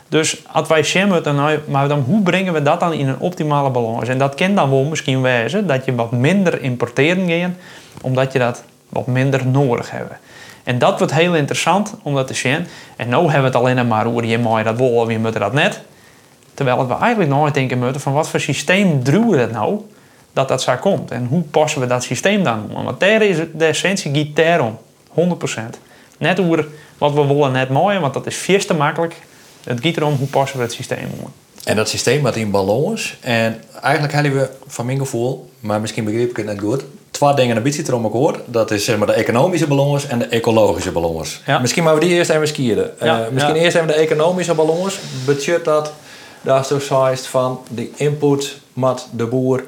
Dus 0.10 0.42
als 0.52 0.68
wij 0.68 0.84
zien 0.84 1.08
moeten, 1.08 1.36
nou, 1.36 1.60
maar 1.68 1.88
dan 1.88 2.00
hoe 2.00 2.22
brengen 2.22 2.54
we 2.54 2.62
dat 2.62 2.80
dan 2.80 2.94
in 2.94 3.08
een 3.08 3.20
optimale 3.20 3.70
balans? 3.70 4.10
En 4.10 4.18
dat 4.18 4.36
kan 4.36 4.56
dan 4.56 4.70
wel 4.70 4.84
misschien 4.84 5.22
wijzen 5.22 5.68
dat 5.68 5.86
je 5.86 5.96
wat 5.96 6.12
minder 6.12 6.62
importeren 6.62 7.30
gaat, 7.30 7.52
omdat 8.02 8.34
je 8.34 8.40
dat 8.40 8.64
wat 8.90 9.08
minder 9.08 9.48
nodig 9.48 9.92
hebt. 9.92 10.14
En 10.64 10.80
dat 10.80 10.98
wordt 10.98 11.14
heel 11.14 11.36
interessant 11.36 11.96
om 12.04 12.16
dat 12.16 12.28
te 12.28 12.34
zien. 12.34 12.68
En 12.96 13.10
nu 13.10 13.16
hebben 13.16 13.40
we 13.40 13.46
het 13.46 13.56
alleen 13.56 13.88
maar 13.88 14.08
over 14.08 14.26
je 14.26 14.40
mooi 14.40 14.64
dat 14.64 14.78
wil 14.78 14.90
of 14.90 15.12
je 15.12 15.20
moet 15.20 15.40
dat 15.40 15.54
net. 15.54 15.82
Terwijl 16.54 16.88
we 16.88 16.94
eigenlijk 16.94 17.32
nooit 17.32 17.54
denken 17.54 17.80
moeten 17.80 18.02
van 18.02 18.14
wat 18.14 18.30
voor 18.30 18.40
systeem 18.40 19.04
druwen 19.04 19.30
we 19.30 19.38
dat 19.38 19.52
nou 19.52 19.82
dat 20.38 20.48
dat 20.48 20.62
zo 20.62 20.76
komt. 20.76 21.12
En 21.12 21.26
hoe 21.30 21.42
passen 21.42 21.82
we 21.82 21.88
dat 21.88 22.04
systeem 22.04 22.44
dan 22.44 22.70
om? 22.74 22.84
Want 22.84 23.00
daar 23.00 23.22
is 23.22 23.38
de 23.54 23.66
essentie 23.66 24.16
gaat 24.16 24.36
daarom. 24.36 24.78
100%. 25.16 25.62
Net 26.18 26.40
over 26.40 26.68
wat 26.98 27.14
we 27.14 27.26
willen 27.26 27.52
net 27.52 27.70
mooi, 27.70 28.00
want 28.00 28.14
dat 28.14 28.28
is 28.28 28.36
veel 28.36 28.60
te 28.60 28.74
makkelijk. 28.74 29.16
Het 29.64 29.80
gaat 29.82 29.98
erom 29.98 30.16
hoe 30.16 30.28
passen 30.28 30.58
we 30.58 30.64
het 30.64 30.74
systeem 30.74 31.10
om. 31.22 31.32
En 31.64 31.76
dat 31.76 31.90
systeem 31.90 32.22
wat 32.22 32.36
in 32.36 32.52
balans. 32.52 33.18
En 33.22 33.64
eigenlijk 33.82 34.14
hadden 34.14 34.34
we 34.34 34.50
van 34.68 34.86
mijn 34.86 34.98
gevoel, 34.98 35.50
maar 35.60 35.82
misschien 35.82 36.06
begreep 36.06 36.30
ik 36.30 36.38
het 36.38 36.46
net 36.46 36.60
goed, 36.60 36.84
twee 37.12 37.34
dingen 37.34 37.58
een 37.58 37.64
beetje 37.64 37.84
erom 37.88 38.06
akkoord. 38.06 38.40
Dat 38.46 38.72
is 38.72 38.86
zeg 38.86 38.98
maar 38.98 39.08
de 39.08 39.14
economische 39.14 39.68
balans 39.68 40.08
en 40.08 40.20
de 40.20 40.26
ecologische 40.26 40.92
balans. 40.92 41.42
Ja. 41.46 41.60
Misschien 41.60 41.84
maar 41.84 41.94
we 41.94 42.00
die 42.00 42.10
eerst 42.10 42.30
even 42.30 42.48
skieren. 42.48 42.92
Ja, 43.00 43.20
Uh, 43.20 43.28
misschien 43.32 43.56
ja. 43.56 43.62
eerst 43.62 43.76
even 43.76 43.88
de 43.88 43.94
economische 43.94 44.54
balans. 44.54 45.00
Budget 45.26 45.66
dat, 45.66 45.94
daar 46.42 46.66
zegt 46.66 47.28
van 47.28 47.60
de 47.70 47.90
input 47.96 48.58
met 48.74 49.08
de 49.12 49.26
boer 49.26 49.64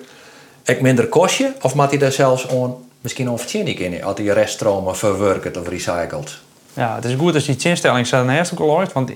ik 0.69 0.81
minder 0.81 1.07
kostje 1.07 1.53
of 1.61 1.75
maakt 1.75 1.89
hij 1.91 1.99
daar 1.99 2.11
zelfs 2.11 2.45
on, 2.45 2.75
misschien 3.01 3.29
onvertjinnig 3.29 3.77
in 3.77 4.03
als 4.03 4.17
hij 4.17 4.27
reststromen 4.27 4.97
verwerkt 4.97 5.57
of 5.57 5.67
recycelt? 5.67 6.37
Ja, 6.73 6.95
het 6.95 7.05
is 7.05 7.15
goed 7.17 7.33
als 7.33 7.45
die 7.45 7.57
instelling 7.69 8.07
staat 8.07 8.25
naast 8.25 8.51
elkaar 8.51 8.67
loopt, 8.67 8.93
want 8.93 9.11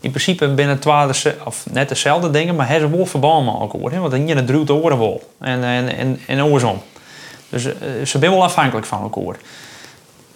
in 0.00 0.10
principe 0.10 0.48
binnen 0.48 0.80
de- 0.80 1.34
of 1.44 1.66
net 1.70 1.88
dezelfde 1.88 2.30
dingen, 2.30 2.54
maar 2.56 2.68
hebben 2.68 2.90
ze 2.90 2.96
wel 2.96 3.06
verband 3.06 3.44
met 3.44 3.54
elkaar. 3.54 3.92
Hè? 3.92 3.98
Want 3.98 4.28
je 4.28 4.44
drukt 4.44 4.70
oren 4.70 4.98
wel. 4.98 5.30
En, 5.40 5.64
en, 5.64 5.96
en, 5.96 6.20
en. 6.26 6.80
Dus 7.48 7.64
eh, 7.64 7.72
ze 8.04 8.18
zijn 8.18 8.22
wel 8.22 8.42
afhankelijk 8.42 8.86
van 8.86 9.02
elkaar. 9.02 9.36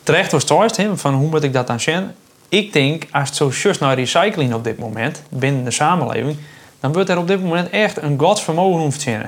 Terecht 0.03 0.33
was 0.33 0.43
het 0.43 0.77
hè, 0.77 0.97
van 0.97 1.15
hoe 1.15 1.29
moet 1.29 1.43
ik 1.43 1.53
dat 1.53 1.67
dan 1.67 1.81
zien? 1.81 2.11
Ik 2.49 2.73
denk, 2.73 3.05
als 3.11 3.29
het 3.29 3.37
zo 3.37 3.49
just 3.49 3.81
naar 3.81 3.95
recycling 3.95 4.55
op 4.55 4.65
dit 4.65 4.79
moment, 4.79 5.23
binnen 5.29 5.65
de 5.65 5.71
samenleving, 5.71 6.37
dan 6.81 6.93
wordt 6.93 7.09
er 7.09 7.19
op 7.19 7.27
dit 7.27 7.43
moment 7.43 7.71
echt 7.71 8.03
een 8.03 8.19
godsvermogen 8.19 8.83
om 8.83 8.91
te 8.91 9.01
zien. 9.01 9.23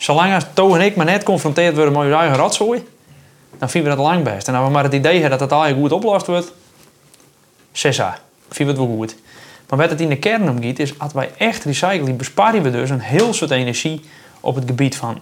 Zolang 0.00 0.34
als 0.34 0.44
Toon 0.52 0.74
en 0.74 0.84
ik 0.84 0.96
maar 0.96 1.06
net 1.06 1.22
confronteerd 1.22 1.74
worden 1.74 1.92
met 1.92 2.06
je 2.06 2.14
eigen 2.14 2.36
rotzooi, 2.36 2.86
dan 3.58 3.70
vinden 3.70 3.90
we 3.90 3.96
dat 3.96 4.06
lang 4.06 4.24
best. 4.24 4.48
En 4.48 4.54
als 4.54 4.66
we 4.66 4.72
maar 4.72 4.84
het 4.84 4.92
idee 4.92 5.12
hebben 5.20 5.38
dat 5.38 5.40
het 5.40 5.52
al 5.52 5.74
goed 5.74 5.92
opgelost 5.92 6.26
wordt, 6.26 6.52
sessa, 7.72 8.18
vinden 8.48 8.74
we 8.74 8.80
het 8.80 8.90
wel 8.90 8.98
goed. 8.98 9.16
Maar 9.68 9.78
wat 9.78 9.90
het 9.90 10.00
in 10.00 10.08
de 10.08 10.16
kern 10.18 10.48
om 10.48 10.62
gaat, 10.62 10.78
is 10.78 10.98
als 10.98 11.12
wij 11.12 11.30
echt 11.36 11.64
recyclen, 11.64 12.16
besparen 12.16 12.62
we 12.62 12.70
dus 12.70 12.90
een 12.90 13.00
heel 13.00 13.34
soort 13.34 13.50
energie 13.50 14.00
op 14.40 14.54
het 14.54 14.64
gebied 14.66 14.96
van 14.96 15.18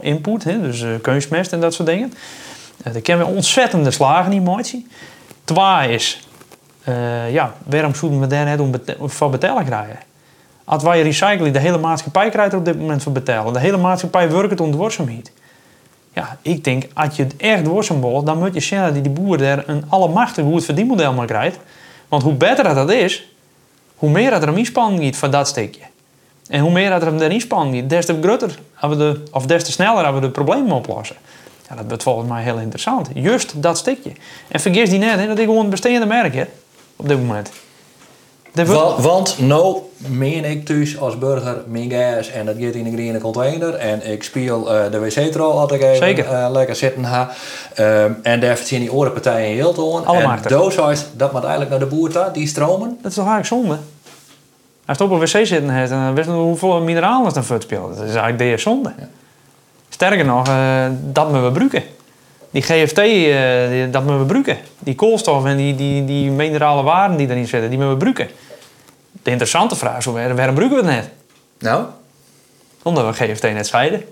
input, 0.00 0.44
hè, 0.44 0.60
dus 0.60 0.82
eh, 0.82 0.88
kunstmest 1.02 1.52
en 1.52 1.60
dat 1.60 1.74
soort 1.74 1.88
dingen. 1.88 2.12
Uh, 2.86 2.92
daar 2.92 3.02
kennen 3.02 3.26
we 3.26 3.32
ontzettende 3.32 3.90
slagen 3.90 4.32
in 4.32 4.42
motie. 4.42 4.86
Twee 5.44 5.88
is, 5.94 6.28
eh, 6.84 7.32
ja, 7.32 7.54
waarom 7.66 7.94
zouden 7.94 8.20
we 8.20 8.26
daar 8.26 8.44
net 8.44 8.60
om 8.60 8.70
bete- 8.70 8.96
voor 9.00 9.30
betalen 9.30 9.64
krijgen? 9.64 9.98
Als 10.72 10.82
wij 10.82 11.02
recyclen, 11.02 11.52
de 11.52 11.58
hele 11.58 11.78
maatschappij 11.78 12.30
krijgt 12.30 12.52
er 12.52 12.58
op 12.58 12.64
dit 12.64 12.78
moment 12.78 13.02
voor 13.02 13.12
betalen. 13.12 13.52
De 13.52 13.58
hele 13.58 13.76
maatschappij 13.76 14.30
werkt 14.30 14.60
om 14.60 14.72
dwarsomheid. 14.72 15.32
Ja, 16.12 16.38
ik 16.42 16.64
denk, 16.64 16.84
als 16.94 17.16
je 17.16 17.22
het 17.22 17.36
echt 17.36 17.64
dwarsom 17.64 18.00
wil, 18.00 18.22
dan 18.22 18.38
moet 18.38 18.54
je 18.54 18.60
zien 18.60 18.80
dat 18.80 18.94
die 18.94 19.10
boer 19.10 19.38
daar 19.38 19.64
een 19.66 19.84
allemachtig 19.88 20.44
goed 20.44 20.64
verdienmodel 20.64 21.12
maar 21.12 21.26
krijgt. 21.26 21.58
Want 22.08 22.22
hoe 22.22 22.32
beter 22.32 22.74
dat, 22.74 22.90
is, 22.90 23.28
hoe 23.96 24.10
meer 24.10 24.30
dat 24.30 24.42
er 24.42 24.48
een 24.48 24.56
inspanning 24.56 25.02
giet 25.02 25.16
voor 25.16 25.30
dat 25.30 25.48
stukje. 25.48 25.80
En 26.48 26.60
hoe 26.60 26.70
meer 26.70 26.90
dat 26.90 27.02
er 27.02 27.08
een 27.08 27.30
inspanning 27.30 27.74
giet, 27.76 27.90
des 27.90 28.06
te 28.06 28.18
groter, 28.22 28.58
we 28.80 28.96
de, 28.96 29.22
of 29.30 29.46
des 29.46 29.64
te 29.64 29.72
sneller 29.72 30.04
als 30.04 30.14
we 30.14 30.20
de 30.20 30.30
problemen 30.30 30.72
oplossen. 30.72 31.16
Ja, 31.68 31.74
dat 31.74 31.84
wordt 31.88 32.02
volgens 32.02 32.28
mij 32.28 32.42
heel 32.42 32.58
interessant. 32.58 33.08
Juist 33.14 33.62
dat 33.62 33.78
stukje. 33.78 34.12
En 34.48 34.60
vergis 34.60 34.90
die 34.90 34.98
net, 34.98 35.18
hè, 35.18 35.26
dat 35.26 35.38
ik 35.38 35.44
gewoon 35.44 35.64
een 35.64 35.70
bestaande 35.70 36.06
merk 36.06 36.34
heb, 36.34 36.48
op 36.96 37.08
dit 37.08 37.18
moment. 37.18 37.50
Wa- 38.52 39.00
Want 39.00 39.38
nou 39.38 39.76
meen 39.96 40.44
ik 40.44 40.64
thuis 40.66 40.98
als 40.98 41.18
burger 41.18 41.62
mijn 41.66 41.90
gas 41.90 42.30
en 42.30 42.46
dat 42.46 42.54
gaat 42.60 42.74
in 42.74 42.86
een 42.86 42.92
groene 42.92 43.18
container 43.20 43.74
en 43.74 44.10
ik 44.12 44.22
speel 44.22 44.74
eh, 44.74 44.90
de 44.90 44.98
wc-trol 44.98 45.74
ik 45.74 45.82
even 45.82 45.96
Zeker. 45.96 46.24
eh, 46.26 46.48
lekker 46.50 46.76
zitten 46.76 47.04
ha. 47.04 47.30
Ehm, 47.74 48.12
en 48.22 48.40
daar 48.40 48.56
zien 48.56 48.80
die 48.80 48.92
oren 48.92 49.12
partijen 49.12 49.54
heel 49.54 49.72
toon. 49.72 50.06
En 50.06 50.38
dooshuis, 50.48 51.04
dat 51.16 51.32
moet 51.32 51.40
eigenlijk 51.42 51.70
naar 51.70 51.78
de 51.80 51.86
boer 51.96 52.10
toe, 52.10 52.28
die 52.32 52.46
stromen. 52.46 52.98
Dat 53.02 53.10
is 53.10 53.16
toch 53.16 53.26
eigenlijk 53.28 53.46
zonde? 53.64 53.78
Als 54.86 54.98
je 54.98 55.04
op 55.04 55.10
een 55.10 55.18
wc 55.18 55.26
zitten 55.28 55.68
hebt 55.70 55.90
en 55.90 56.04
dan 56.04 56.14
weet 56.14 56.24
je 56.24 56.30
hoeveel 56.30 56.80
mineralen 56.80 57.24
het 57.24 57.34
dan 57.34 57.44
voor 57.44 57.62
speelt. 57.62 57.88
Dat 57.96 58.04
is 58.08 58.14
eigenlijk 58.14 58.38
de 58.38 58.56
zonde. 58.56 58.92
Sterker 59.88 60.24
nog, 60.24 60.48
uh, 60.48 60.84
dat 61.12 61.30
we 61.30 61.38
gebruiken. 61.38 61.82
Die 62.52 62.62
GFT, 62.62 62.98
uh, 62.98 63.68
die, 63.68 63.90
dat 63.90 64.04
we 64.04 64.18
gebruiken. 64.18 64.56
Die 64.78 64.94
koolstof 64.94 65.44
en 65.44 65.56
die, 65.56 65.74
die, 65.74 66.04
die 66.04 66.30
minerale 66.30 66.82
waarden 66.82 67.16
die 67.16 67.28
erin 67.28 67.46
zitten, 67.46 67.70
die 67.70 67.78
we 67.78 67.88
gebruiken. 67.88 68.28
De 69.22 69.30
interessante 69.30 69.76
vraag 69.76 69.98
is, 69.98 70.04
waarom 70.04 70.36
gebruiken 70.36 70.68
we 70.68 70.74
het 70.74 70.84
net? 70.84 71.08
Nou? 71.58 71.84
Omdat 72.82 73.04
we 73.04 73.24
GFT 73.24 73.42
net 73.42 73.66
scheiden. 73.66 74.04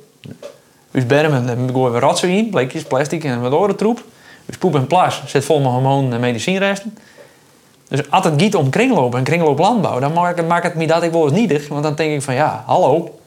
Dus 0.91 1.07
bermen, 1.07 1.47
daar 1.47 1.57
gooien 1.73 1.93
we 1.93 1.99
rotsen 1.99 2.29
in, 2.29 2.51
blikjes, 2.51 2.83
plastic 2.83 3.25
en 3.25 3.41
wat 3.41 3.53
andere 3.53 3.75
troep. 3.75 4.05
Dus 4.47 4.57
poep 4.59 4.75
en 4.75 4.87
plas 4.87 5.23
zit 5.27 5.45
vol 5.45 5.61
met 5.61 5.71
hormoon 5.71 6.13
en 6.13 6.21
medicijnresten. 6.21 6.99
Dus 7.89 8.11
als 8.11 8.25
het 8.25 8.43
giet 8.43 8.55
om 8.55 8.71
kringloop 8.71 9.15
en 9.15 9.25
kringlooplandbouw, 9.25 9.99
dan 9.99 10.13
maakt 10.13 10.37
het, 10.37 10.63
het 10.63 10.75
me 10.75 10.87
dat 10.87 11.03
ik 11.03 11.13
wel 11.13 11.25
eens 11.25 11.33
nietig. 11.33 11.69
Want 11.69 11.83
dan 11.83 11.95
denk 11.95 12.13
ik 12.13 12.23
van 12.23 12.35
ja, 12.35 12.63
hallo. 12.67 13.20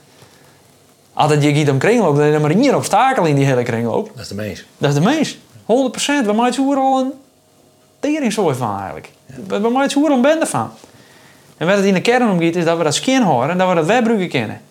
Als 1.14 1.32
het 1.32 1.44
je 1.44 1.54
giet 1.54 1.70
om 1.70 1.78
kringloop, 1.78 2.16
dan 2.16 2.26
is 2.26 2.34
er 2.34 2.42
maar 2.42 2.52
hier 2.52 2.76
obstakel 2.76 3.26
in 3.26 3.36
die 3.36 3.46
hele 3.46 3.64
kringloop. 3.64 4.10
Dat 4.14 4.22
is 4.22 4.28
de 4.28 4.36
meest. 4.36 4.66
Dat 4.78 4.90
is 4.90 4.96
de 4.96 5.02
meest. 5.02 5.38
100%. 5.62 6.26
We 6.26 6.34
maken 6.34 6.70
er 6.70 6.78
al 6.78 7.00
een 7.00 7.12
teringzooi 8.00 8.56
van 8.56 8.78
eigenlijk. 8.78 9.10
Ja. 9.26 9.60
We 9.60 9.70
maken 9.70 10.04
er 10.04 10.10
al 10.10 10.16
een 10.16 10.22
bende 10.22 10.46
van. 10.46 10.72
En 11.58 11.68
wat 11.68 11.76
het 11.76 11.86
in 11.86 11.94
de 11.94 12.02
kern 12.02 12.30
om 12.30 12.42
gaat, 12.42 12.56
is 12.56 12.66
dat 12.66 12.78
we 12.78 12.84
dat 12.84 12.96
skin 12.96 13.22
horen 13.22 13.50
en 13.50 13.58
dat 13.58 13.70
we 13.70 13.76
dat 13.76 13.86
webbruggen 13.86 14.30
kennen. 14.30 14.62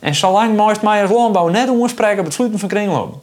En 0.00 0.14
zolang 0.14 0.56
meest 0.56 0.82
mij 0.82 1.02
als 1.02 1.10
landbouw 1.10 1.48
net 1.48 1.68
spreken 1.90 2.18
op 2.18 2.24
het 2.24 2.34
sluiten 2.34 2.60
van 2.60 2.68
kringloop. 2.68 3.22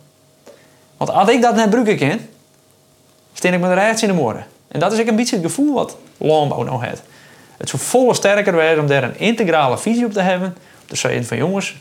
Want 0.98 1.12
als 1.12 1.30
ik 1.30 1.42
dat 1.42 1.56
net 1.56 1.70
bruggen 1.70 1.98
ken, 1.98 2.30
steen 3.34 3.54
ik 3.54 3.60
me 3.60 3.68
de 3.68 3.74
rechts 3.74 4.02
in 4.02 4.08
de 4.08 4.14
morgen. 4.14 4.46
En 4.68 4.80
dat 4.80 4.92
is 4.92 5.00
ook 5.00 5.08
een 5.08 5.16
beetje 5.16 5.36
het 5.36 5.46
gevoel 5.46 5.74
wat 5.74 5.98
landbouw 6.18 6.64
nou 6.64 6.86
heeft. 6.86 7.02
Het 7.58 7.70
zou 7.70 7.82
volle 7.82 8.14
sterker 8.14 8.54
zijn 8.54 8.80
om 8.80 8.88
daar 8.88 9.04
een 9.04 9.20
integrale 9.20 9.78
visie 9.78 10.06
op 10.06 10.14
te 10.14 10.22
hebben. 10.22 10.48
Om 10.48 10.88
te 10.88 10.96
zeggen 10.96 11.26
van 11.26 11.38
jongens, 11.38 11.76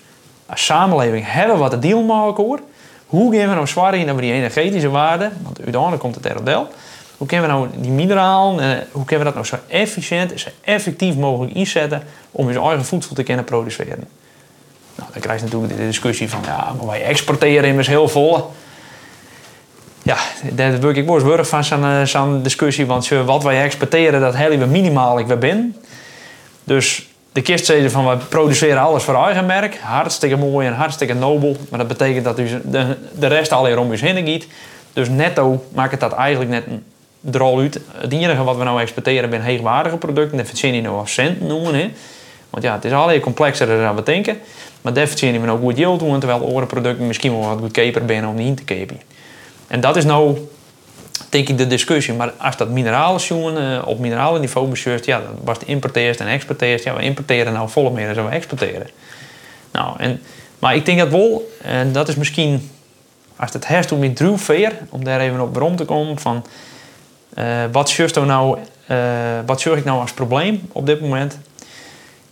als 0.50 0.64
samenleving 0.64 1.24
hebben 1.26 1.58
wat 1.58 1.70
de 1.70 1.78
deal 1.78 2.02
maken 2.02 2.44
hoor. 2.44 2.60
Hoe 3.06 3.36
gaan 3.36 3.48
we 3.48 3.54
nou 3.54 3.66
zwaar 3.66 3.94
in 3.94 4.10
over 4.10 4.22
die 4.22 4.32
energetische 4.32 4.88
waarden? 4.88 5.32
Want 5.42 5.60
uiteindelijk 5.60 6.02
komt 6.02 6.14
het 6.14 6.26
er 6.26 6.44
deel. 6.44 6.68
Hoe 7.16 7.26
kunnen 7.26 7.46
we 7.46 7.52
nou 7.52 7.68
die 7.76 7.90
mineralen, 7.90 8.60
eh, 8.60 8.78
hoe 8.92 9.04
kunnen 9.04 9.26
we 9.26 9.32
dat 9.32 9.34
nou 9.34 9.46
zo 9.46 9.74
efficiënt 9.74 10.32
en 10.32 10.38
zo 10.38 10.48
effectief 10.60 11.14
mogelijk 11.16 11.54
inzetten 11.54 12.02
om 12.30 12.50
je 12.50 12.60
eigen 12.60 12.84
voedsel 12.84 13.14
te 13.14 13.22
kunnen 13.22 13.44
produceren? 13.44 14.08
Nou, 14.94 15.10
dan 15.12 15.20
krijg 15.20 15.38
je 15.38 15.44
natuurlijk 15.44 15.76
de 15.76 15.86
discussie 15.86 16.30
van, 16.30 16.40
ja, 16.44 16.72
maar 16.76 16.86
wij 16.86 17.02
exporteren 17.02 17.68
immers 17.68 17.88
heel 17.88 18.08
vol. 18.08 18.52
Ja, 20.02 20.16
daar 20.52 20.80
word 20.80 20.96
ik 20.96 21.06
wel 21.06 21.38
eens 21.38 21.48
van 21.48 21.64
zo'n 22.06 22.36
eh, 22.36 22.42
discussie, 22.42 22.86
want 22.86 23.08
wat 23.08 23.42
wij 23.42 23.62
exporteren, 23.62 24.20
dat 24.20 24.34
hebben 24.34 24.58
we 24.58 24.66
minimaal 24.66 25.18
ik 25.18 25.26
weer 25.26 25.38
binnen. 25.38 25.76
Dus 26.64 27.09
de 27.32 27.42
kist 27.42 27.72
van, 27.86 28.08
we 28.08 28.16
produceren 28.16 28.80
alles 28.80 29.02
voor 29.02 29.24
eigen 29.24 29.46
merk. 29.46 29.78
Hartstikke 29.78 30.36
mooi 30.36 30.66
en 30.66 30.72
hartstikke 30.72 31.14
nobel. 31.14 31.56
Maar 31.68 31.78
dat 31.78 31.88
betekent 31.88 32.24
dat 32.24 32.36
dus 32.36 32.50
de, 32.64 32.96
de 33.18 33.26
rest 33.26 33.52
alleen 33.52 33.78
om 33.78 33.92
je 33.92 33.98
heen 33.98 34.28
gaat. 34.32 34.46
Dus 34.92 35.08
netto 35.08 35.64
maakt 35.74 35.90
het 35.90 36.00
dat 36.00 36.12
eigenlijk 36.12 36.50
net 36.50 36.66
een 36.66 36.84
drol 37.20 37.58
uit. 37.58 37.80
Het 37.92 38.12
enige 38.12 38.44
wat 38.44 38.56
we 38.56 38.64
nou 38.64 38.80
exporteren 38.80 39.30
zijn 39.30 39.42
hoogwaardige 39.42 39.96
producten. 39.96 40.36
Dat 40.36 40.46
vind 40.46 40.74
je 40.74 40.80
nou 40.82 40.96
als 40.96 41.12
cent 41.12 41.40
noemen. 41.40 41.74
Hè. 41.74 41.90
Want 42.50 42.64
ja, 42.64 42.74
het 42.74 42.84
is 42.84 42.92
alleen 42.92 43.20
complexer 43.20 43.66
dan 43.66 43.96
we 43.96 44.02
denken. 44.02 44.38
Maar 44.80 44.92
daar 44.92 45.06
verdienen 45.06 45.40
we 45.40 45.46
nou 45.46 45.60
goed 45.60 45.76
yield 45.76 45.98
doen, 45.98 46.18
terwijl 46.18 46.46
andere 46.46 46.66
producten 46.66 47.06
misschien 47.06 47.38
wel 47.38 47.48
wat 47.48 47.58
goedkoper 47.58 48.02
zijn 48.06 48.26
om 48.26 48.36
die 48.36 48.46
in 48.46 48.54
te 48.54 48.64
kopen. 48.64 49.00
En 49.66 49.80
dat 49.80 49.96
is 49.96 50.04
nou, 50.04 50.38
denk 51.28 51.48
ik, 51.48 51.58
de 51.58 51.66
discussie. 51.66 52.14
Maar 52.14 52.32
als 52.38 52.56
dat 52.56 52.68
mineralen 52.68 53.20
uh, 53.30 53.82
op 53.86 53.98
mineralen 53.98 54.40
niveau 54.40 54.68
bestuurt, 54.68 55.04
ja, 55.04 55.20
dan 55.20 55.38
was 55.44 55.58
het 55.58 55.68
importeert 55.68 56.20
en 56.20 56.26
exporteert. 56.26 56.82
Ja, 56.82 56.94
we 56.94 57.02
importeren 57.02 57.52
nou 57.52 57.68
volop 57.68 57.94
meer 57.94 58.14
dan 58.14 58.24
we 58.24 58.30
exporteren. 58.30 58.88
Nou, 59.72 59.94
en, 59.98 60.22
maar 60.58 60.74
ik 60.74 60.84
denk 60.84 60.98
dat 60.98 61.08
wel, 61.08 61.50
en 61.62 61.92
dat 61.92 62.08
is 62.08 62.14
misschien, 62.14 62.70
als 63.36 63.52
het 63.52 63.66
herst 63.66 63.92
om 63.92 64.04
in 64.04 64.14
druwveer, 64.14 64.72
om 64.88 65.04
daar 65.04 65.20
even 65.20 65.40
op 65.40 65.56
rond 65.56 65.76
te 65.76 65.84
komen, 65.84 66.18
van 66.18 66.46
uh, 67.38 67.64
wat 67.72 67.90
zorgt 67.90 68.14
nou, 68.14 68.58
uh, 68.90 68.96
wat 69.46 69.60
zorg 69.60 69.78
ik 69.78 69.84
nou 69.84 70.00
als 70.00 70.12
probleem 70.12 70.68
op 70.72 70.86
dit 70.86 71.00
moment? 71.00 71.38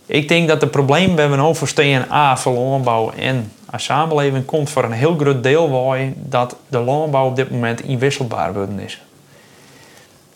Ik 0.05 0.27
denk 0.27 0.47
dat 0.47 0.61
het 0.61 0.71
probleem 0.71 1.15
bij 1.15 1.25
een 1.25 1.39
oversteen 1.39 2.11
A 2.11 2.37
voor 2.37 2.53
landbouw 2.53 3.11
en 3.11 3.51
als 3.71 3.83
samenleving 3.83 4.45
komt 4.45 4.69
voor 4.69 4.83
een 4.83 4.91
heel 4.91 5.15
groot 5.15 5.43
deel 5.43 5.69
waar 5.69 6.11
dat 6.15 6.55
de 6.67 6.79
landbouw 6.79 7.25
op 7.25 7.35
dit 7.35 7.51
moment 7.51 7.81
inwisselbaar 7.81 8.53
worden 8.53 8.79
is. 8.79 9.01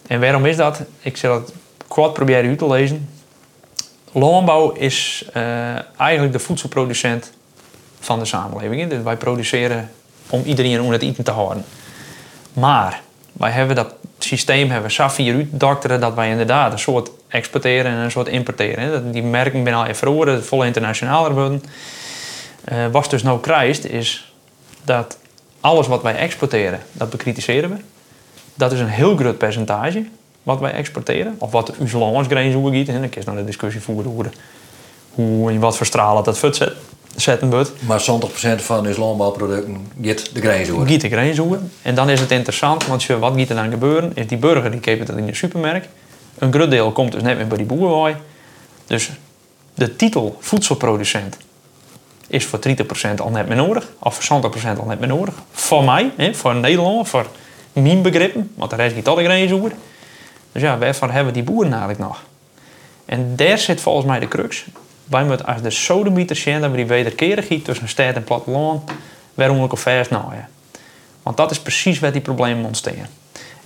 En 0.08 0.20
waarom 0.20 0.46
is 0.46 0.56
dat? 0.56 0.82
Ik 1.02 1.18
zal 1.18 1.34
het 1.34 1.54
kort 1.88 2.14
proberen 2.14 2.50
u 2.50 2.56
te 2.56 2.68
lezen. 2.68 3.10
Landbouw 4.12 4.72
is 4.72 5.26
uh, 5.36 6.00
eigenlijk 6.00 6.34
de 6.34 6.40
voedselproducent 6.40 7.32
van 8.00 8.20
de 8.20 8.26
samenleving. 8.26 8.90
Dus 8.90 9.04
wij 9.04 9.16
produceren 9.16 9.92
om 10.30 10.44
iedereen 10.44 10.82
om 10.82 10.92
het 10.92 11.02
eten 11.02 11.24
te 11.24 11.32
houden. 11.32 11.66
Maar 12.54 13.02
wij 13.34 13.52
hebben 13.52 13.76
dat 13.76 13.94
systeem 14.20 14.70
hebben 14.70 14.92
vier 14.92 15.48
dokteren 15.50 16.00
dat 16.00 16.14
wij 16.14 16.30
inderdaad 16.30 16.72
een 16.72 16.80
soort 16.80 17.10
exporteren 17.28 17.92
en 17.92 17.98
een 17.98 18.12
soort 18.12 18.28
importeren. 18.28 19.12
Die 19.12 19.24
merken 19.24 19.64
ben 19.64 19.74
al 19.74 19.84
even 19.84 19.96
vroeger, 19.96 20.44
vol 20.44 20.64
internationaler 20.64 21.34
worden. 21.34 21.64
Uh, 22.72 22.88
wat 22.92 23.10
dus 23.10 23.24
nou 23.24 23.40
krijgt, 23.40 23.90
is 23.90 24.34
dat 24.84 25.18
alles 25.60 25.88
wat 25.88 26.02
wij 26.02 26.16
exporteren, 26.16 26.80
dat 26.92 27.10
bekritiseren 27.10 27.70
we. 27.70 27.76
Dat 28.56 28.72
is 28.72 28.80
een 28.80 28.88
heel 28.88 29.16
groot 29.16 29.38
percentage 29.38 30.06
wat 30.44 30.60
wij 30.60 30.72
exporteren. 30.72 31.36
Of 31.38 31.52
wat 31.52 31.78
onze 31.78 31.98
landsgrenzen 31.98 32.60
hoe 32.60 32.78
gaat. 32.78 32.88
En 32.88 33.02
dan 33.02 33.10
kun 33.10 33.22
je 33.22 33.26
nou 33.26 33.38
de 33.38 33.46
discussie 33.46 33.82
voeren 33.82 34.12
hoe, 34.12 34.26
hoe 35.10 35.52
en 35.52 35.60
wat 35.60 35.78
voor 35.78 35.86
stralen 35.86 36.24
dat 36.24 36.38
vet 36.38 36.72
zetten 37.16 37.50
wordt. 37.50 37.72
Maar 37.80 38.02
70% 38.02 38.04
van 38.56 38.86
uw 38.86 38.98
landbouwproducten 38.98 39.88
gaat 40.02 40.34
de 40.34 40.42
grens 40.42 40.70
over. 40.70 40.88
Gaat 40.88 41.02
de 41.02 41.10
grens 41.10 41.40
over. 41.40 41.60
En 41.82 41.96
dan 41.96 42.10
is 42.10 42.20
het 42.20 42.32
interessant, 42.32 42.86
want 42.86 43.06
wat 43.06 43.34
gaat 43.36 43.50
er 43.50 43.56
dan 43.56 43.70
gebeuren? 43.70 44.12
Is 44.14 44.28
die 44.28 44.38
burger 44.38 44.72
die 44.72 44.80
koopt 44.80 45.08
het 45.08 45.18
in 45.18 45.26
de 45.26 45.36
supermarkt. 45.36 45.88
Een 46.38 46.54
groot 46.54 46.70
deel 46.70 46.92
komt 46.92 47.12
dus 47.12 47.22
net 47.22 47.38
meer 47.38 47.48
bij 47.48 47.58
die 47.58 47.66
boeren. 47.66 48.18
Dus 48.88 49.10
de 49.74 49.96
titel 49.96 50.38
voedselproducent 50.40 51.38
is 52.34 52.46
voor 52.46 52.60
30% 52.68 53.16
al 53.18 53.30
net 53.30 53.48
meer 53.48 53.58
nodig. 53.58 53.92
Of 54.00 54.24
voor 54.24 54.52
60% 54.76 54.80
al 54.80 54.86
net 54.86 55.00
meer 55.00 55.08
nodig. 55.08 55.34
Voor 55.52 55.84
mij, 55.84 56.12
hè, 56.16 56.34
voor 56.34 56.56
Nederland, 56.56 57.10
voor 57.10 57.28
mijn 57.74 58.02
begrippen. 58.02 58.52
Want 58.56 58.70
de 58.70 58.76
rest 58.76 58.96
niet 58.96 59.08
alle 59.08 59.24
grens 59.24 59.52
over. 59.52 59.72
Dus 60.52 60.62
ja, 60.62 60.78
waarvan 60.78 61.12
hebben 61.12 61.34
die 61.34 61.44
boeren 61.44 61.72
eigenlijk 61.72 62.00
nog? 62.00 62.24
En 63.06 63.36
daar 63.36 63.58
zit 63.58 63.82
volgens 63.82 64.06
mij 64.06 64.20
de 64.20 64.28
crux. 64.28 64.66
Wij 65.06 65.24
moeten 65.24 65.46
als 65.46 65.62
de 65.62 65.70
sodemieter 65.70 66.36
zien 66.36 66.62
dat 66.62 66.70
we 66.70 66.76
die 66.76 66.86
wederkerigheid 66.86 67.66
tussen 67.66 67.90
stad 67.90 68.16
en 68.16 68.24
platteland 68.24 68.92
waarom 69.34 69.62
ook 69.62 69.78
vers 69.78 70.10
ja. 70.10 70.48
Want 71.24 71.38
dat 71.38 71.52
is 71.52 71.60
precies 71.60 72.00
waar 72.00 72.12
die 72.12 72.22
problemen 72.22 72.66
ontstaan. 72.66 73.08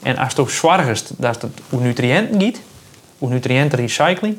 En 0.03 0.17
als 0.17 0.29
het 0.29 0.39
ook 0.39 0.49
is 0.89 1.03
dat 1.17 1.41
het 1.41 1.59
hoe 1.69 1.81
nutriënten 1.81 2.41
gaat, 2.41 2.59
hoe 3.17 3.29
nutriëntenrecycling, 3.29 4.37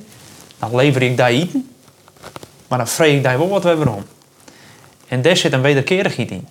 dan 0.58 0.76
lever 0.76 1.02
ik 1.02 1.16
daar 1.16 1.28
eten, 1.28 1.68
maar 2.68 2.78
dan 2.78 2.88
vreeg 2.88 3.16
ik 3.16 3.22
daar 3.22 3.38
wel 3.38 3.48
wat 3.48 3.62
we 3.62 3.68
hebben 3.68 3.88
om. 3.88 4.04
En 5.08 5.22
daar 5.22 5.36
zit 5.36 5.52
een 5.52 5.62
wederkerigheid 5.62 6.30
in. 6.30 6.46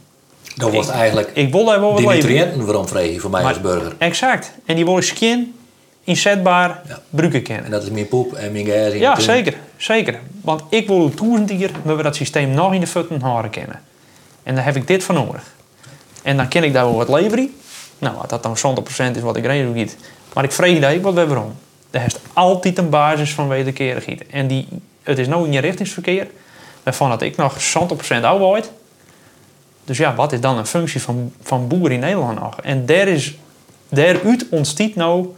Dat 0.56 0.72
wordt 0.72 0.90
eigenlijk 0.90 1.32
ik 1.34 1.52
wil 1.52 1.66
daar 1.66 1.80
wel 1.80 1.96
die 1.96 2.08
nutriënten 2.08 2.66
waarom 2.66 2.88
vreeg 2.88 3.14
je 3.14 3.20
voor 3.20 3.30
mij 3.30 3.44
als 3.44 3.62
burger. 3.62 3.96
Exact. 3.98 4.52
En 4.66 4.76
die 4.76 4.86
wil 4.86 4.98
ik 4.98 5.04
skin 5.04 5.56
inzetbaar 6.04 6.82
ja. 6.88 7.00
gebruiken 7.10 7.42
kennen. 7.42 7.66
En 7.66 7.72
dat 7.72 7.84
is 7.84 7.90
meer 7.90 8.06
poep 8.06 8.34
en 8.34 8.52
meer 8.52 8.92
gas. 8.92 8.94
Ja, 8.94 9.20
zeker. 9.20 9.54
Zeker. 9.78 10.20
Want 10.42 10.64
ik 10.70 10.88
wil 10.88 11.12
duizend 11.16 11.50
keer 11.50 11.72
we 11.84 12.04
dat 12.04 12.16
systeem 12.16 12.50
nog 12.50 12.74
in 12.74 12.80
de 12.80 12.88
voeten 12.88 13.22
horen 13.22 13.50
kennen. 13.50 13.82
En 14.44 14.56
daar 14.56 14.66
heb 14.66 14.76
ik 14.76 14.88
dit 14.88 15.04
voor 15.04 15.16
nodig. 15.16 15.44
En 16.24 16.38
dan 16.38 16.48
ken 16.48 16.64
ik 16.64 16.74
daar 16.74 16.86
wel 16.86 16.96
wat 16.96 17.10
leveren. 17.10 17.54
Nou, 18.00 18.16
wat 18.16 18.30
dat 18.30 18.44
dan 18.44 18.78
100% 19.14 19.16
is 19.16 19.22
wat 19.22 19.38
ik 19.38 19.46
reden 19.46 19.74
niet. 19.74 19.98
Maar 20.34 20.44
ik 20.44 20.52
vrees 20.52 20.80
dat 20.80 20.92
ik 20.92 21.02
wat 21.02 21.14
we 21.14 21.28
waarom. 21.28 21.56
Er 21.92 22.06
is 22.06 22.16
altijd 22.34 22.78
een 22.78 22.90
basis 22.90 23.34
van 23.34 23.48
wederkerigheid. 23.48 24.28
En 24.28 24.48
die, 24.48 24.68
het 25.04 25.18
is 25.18 25.28
nou 25.28 25.46
in 25.46 25.52
je 25.52 25.60
richtingsverkeer. 25.60 26.28
Waarvan 26.88 27.10
dat 27.10 27.22
ik 27.22 27.36
nog 27.36 27.56
100% 28.18 28.22
oud. 28.22 28.72
Dus 29.86 29.98
ja, 29.98 30.16
wat 30.16 30.32
is 30.32 30.42
dan 30.42 30.58
een 30.58 30.66
functie 30.66 31.02
van, 31.02 31.34
van 31.42 31.68
boeren 31.68 31.92
in 31.92 32.00
Nederland 32.00 32.40
nog? 32.40 32.62
En 32.62 32.86
daar 32.86 33.08
is, 33.08 33.38
daaruit 33.90 34.46
ontstiet 34.50 34.96
nou 34.96 35.36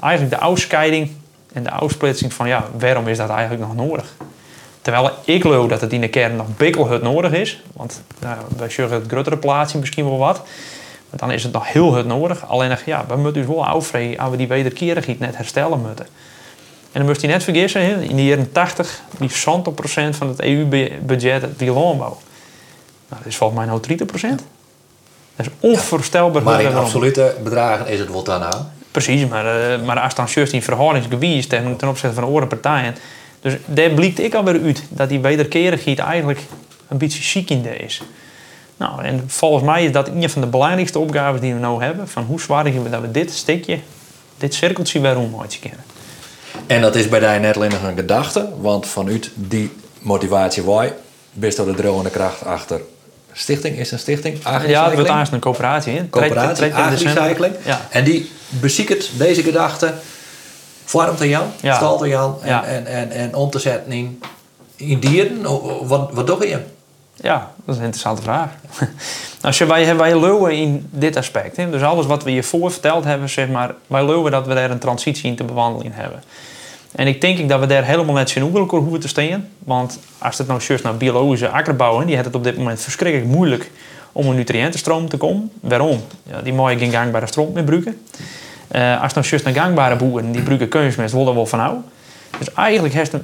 eigenlijk 0.00 0.34
de 0.34 0.40
uitscheiding 0.40 1.10
en 1.52 1.62
de 1.62 1.70
uitsplitsing 1.70 2.32
van 2.32 2.48
ja, 2.48 2.64
waarom 2.78 3.08
is 3.08 3.16
dat 3.16 3.30
eigenlijk 3.30 3.60
nog 3.60 3.74
nodig? 3.74 4.14
Terwijl 4.82 5.10
ik 5.24 5.42
geloof 5.42 5.68
dat 5.68 5.80
het 5.80 5.92
in 5.92 6.00
de 6.00 6.08
kern 6.08 6.36
nog 6.36 6.56
bikkelhut 6.56 7.02
nodig 7.02 7.32
is. 7.32 7.62
Want 7.72 8.02
nou, 8.20 8.36
wij 8.56 8.86
het 8.88 9.06
grotere 9.06 9.36
plaatsje 9.36 9.78
misschien 9.78 10.04
wel 10.04 10.18
wat. 10.18 10.36
Maar 11.10 11.18
dan 11.18 11.30
is 11.30 11.42
het 11.42 11.52
nog 11.52 11.72
heel 11.72 11.94
hut 11.94 12.06
nodig. 12.06 12.48
Alleen 12.48 12.76
ja, 12.84 13.04
we 13.08 13.16
moeten 13.16 13.42
dus 13.42 13.54
wel 13.54 13.66
afvreden 13.66 14.18
als 14.18 14.30
we 14.30 14.36
die 14.36 14.48
wederkerigheid 14.48 15.18
net 15.18 15.36
herstellen 15.36 15.80
moeten. 15.80 16.06
En 16.92 17.00
dan 17.00 17.06
moet 17.06 17.20
je 17.20 17.26
net 17.26 17.44
vergissen, 17.44 18.02
in 18.02 18.16
de 18.16 18.24
jaren 18.24 18.52
80, 18.52 19.00
die 19.18 19.30
70% 19.30 19.34
van 20.10 20.28
het 20.28 20.40
EU-budget 20.40 21.44
die 21.56 21.72
landbouw. 21.72 22.18
Nou, 23.08 23.22
dat 23.22 23.26
is 23.26 23.36
volgens 23.36 23.58
mij 23.58 23.68
nou 23.68 23.80
30%. 23.80 24.42
Dat 25.36 25.46
is 25.46 25.52
onvoorstelbaar. 25.60 26.42
Ja, 26.42 26.48
maar 26.48 26.62
in 26.62 26.74
absolute 26.74 27.36
bedragen 27.42 27.86
is 27.86 27.98
het 27.98 28.08
wat 28.08 28.26
nou? 28.26 28.54
Precies, 28.90 29.26
maar, 29.26 29.72
uh, 29.78 29.86
maar 29.86 30.00
als 30.00 30.14
dan 30.14 30.28
in 30.50 30.62
verhoudingsgebied 30.62 31.48
ten, 31.48 31.76
ten 31.76 31.88
opzichte 31.88 32.14
van 32.14 32.24
andere 32.24 32.46
partijen. 32.46 32.96
Dus 33.40 33.54
daar 33.66 33.90
blijkt 33.90 34.20
ik 34.20 34.34
alweer 34.34 34.60
uit 34.62 34.82
dat 34.88 35.08
die 35.08 35.20
wederkerigheid 35.20 35.98
eigenlijk 35.98 36.40
een 36.88 36.98
beetje 36.98 37.22
ziek 37.22 37.50
in 37.50 37.80
is. 37.80 38.02
Nou, 38.76 39.02
en 39.02 39.24
volgens 39.26 39.64
mij 39.64 39.84
is 39.84 39.92
dat 39.92 40.08
een 40.08 40.30
van 40.30 40.40
de 40.40 40.46
belangrijkste 40.46 40.98
opgaven 40.98 41.40
die 41.40 41.54
we 41.54 41.66
nu 41.66 41.82
hebben. 41.82 42.08
Van 42.08 42.24
hoe 42.24 42.40
zorgen 42.40 42.82
we 42.82 42.90
dat 42.90 43.00
we 43.00 43.10
dit 43.10 43.32
stukje, 43.32 43.78
dit 44.36 44.54
cirkeltje 44.54 45.00
weer 45.00 45.18
omhoog 45.18 45.58
kennen. 45.58 45.84
En 46.66 46.80
dat 46.80 46.94
is 46.94 47.08
bij 47.08 47.38
net 47.38 47.56
alleen 47.56 47.70
nog 47.70 47.82
een 47.82 47.96
gedachte, 47.96 48.48
want 48.60 48.86
vanuit 48.86 49.30
die 49.34 49.72
motivatie 49.98 50.62
wij 50.62 50.94
best 51.32 51.56
de 51.56 51.74
drone 51.74 52.10
kracht 52.10 52.44
achter 52.44 52.80
stichting 53.32 53.78
is 53.78 53.90
een 53.90 53.98
stichting. 53.98 54.38
Ja, 54.66 54.90
het 54.90 54.94
wordt 55.06 55.32
een 55.32 55.40
coöperatie. 55.40 56.08
Coöperatie, 56.10 56.74
agricycling. 56.74 57.54
Ja. 57.64 57.80
En 57.90 58.04
die 58.04 58.30
beziekert 58.48 59.10
deze 59.18 59.42
gedachte 59.42 59.94
vormt 60.84 61.20
aan 61.20 61.28
Jan, 61.28 61.52
Ja. 61.60 61.74
stalt 61.74 62.02
aan 62.02 62.08
Jan 62.08 62.38
en, 62.42 62.48
Ja. 62.48 62.64
en, 62.64 62.86
en, 62.86 63.10
en 63.10 63.34
om 63.34 63.50
te 63.50 63.58
zetten 63.58 63.92
in, 63.92 64.22
in 64.76 64.98
dieren. 64.98 65.42
Wat, 65.86 66.10
wat 66.12 66.26
doe 66.26 66.48
je? 66.48 66.58
Ja, 67.22 67.52
dat 67.64 67.74
is 67.74 67.80
een 67.80 67.86
interessante 67.86 68.22
vraag. 68.22 68.50
nou, 69.42 69.54
zeg, 69.54 69.68
wij, 69.68 69.96
wij 69.96 70.20
leeuwen 70.20 70.52
in 70.52 70.88
dit 70.90 71.16
aspect. 71.16 71.56
Hè? 71.56 71.70
Dus 71.70 71.82
alles 71.82 72.06
wat 72.06 72.24
we 72.24 72.30
hiervoor 72.30 72.70
verteld 72.70 73.04
hebben, 73.04 73.28
zeg 73.28 73.48
maar, 73.48 73.74
wij 73.86 74.04
leeuwen 74.04 74.32
dat 74.32 74.46
we 74.46 74.54
daar 74.54 74.70
een 74.70 74.78
transitie 74.78 75.30
in 75.30 75.36
te 75.36 75.44
bewandelen 75.44 75.86
in 75.86 75.92
hebben. 75.92 76.22
En 76.92 77.06
ik 77.06 77.20
denk 77.20 77.48
dat 77.48 77.60
we 77.60 77.66
daar 77.66 77.84
helemaal 77.84 78.14
net 78.14 78.30
zijn 78.30 78.44
oegelijk 78.44 78.70
hoeven 78.70 79.00
te 79.00 79.08
staan. 79.08 79.48
Want 79.58 79.98
als 80.18 80.38
het 80.38 80.46
nou 80.46 80.60
juist 80.66 80.84
naar 80.84 80.96
biologische 80.96 81.48
akkerbouw, 81.48 81.98
hè, 81.98 82.04
die 82.04 82.14
heeft 82.14 82.26
het 82.26 82.34
op 82.34 82.44
dit 82.44 82.56
moment 82.56 82.80
verschrikkelijk 82.80 83.30
moeilijk 83.30 83.70
om 84.12 84.26
een 84.28 84.36
nutriëntenstroom 84.36 85.08
te 85.08 85.16
komen. 85.16 85.50
Waarom? 85.60 86.00
Ja, 86.22 86.40
die 86.40 86.52
mooie 86.52 86.78
geen 86.78 86.90
gangbare 86.90 87.26
stroom 87.26 87.52
meer 87.52 87.62
gebruiken. 87.62 88.00
Eh, 88.68 88.92
als 88.92 89.02
het 89.02 89.14
nou 89.14 89.26
juist 89.28 89.44
naar 89.44 89.54
gangbare 89.54 89.96
boeren, 89.96 90.30
die 90.30 90.40
gebruiken 90.40 90.68
kunstmest, 90.68 91.14
willen 91.14 91.34
wel 91.34 91.46
van 91.46 91.58
nou. 91.58 91.76
Dus 92.38 92.54
eigenlijk 92.54 92.94
heeft 92.94 93.12
een 93.12 93.22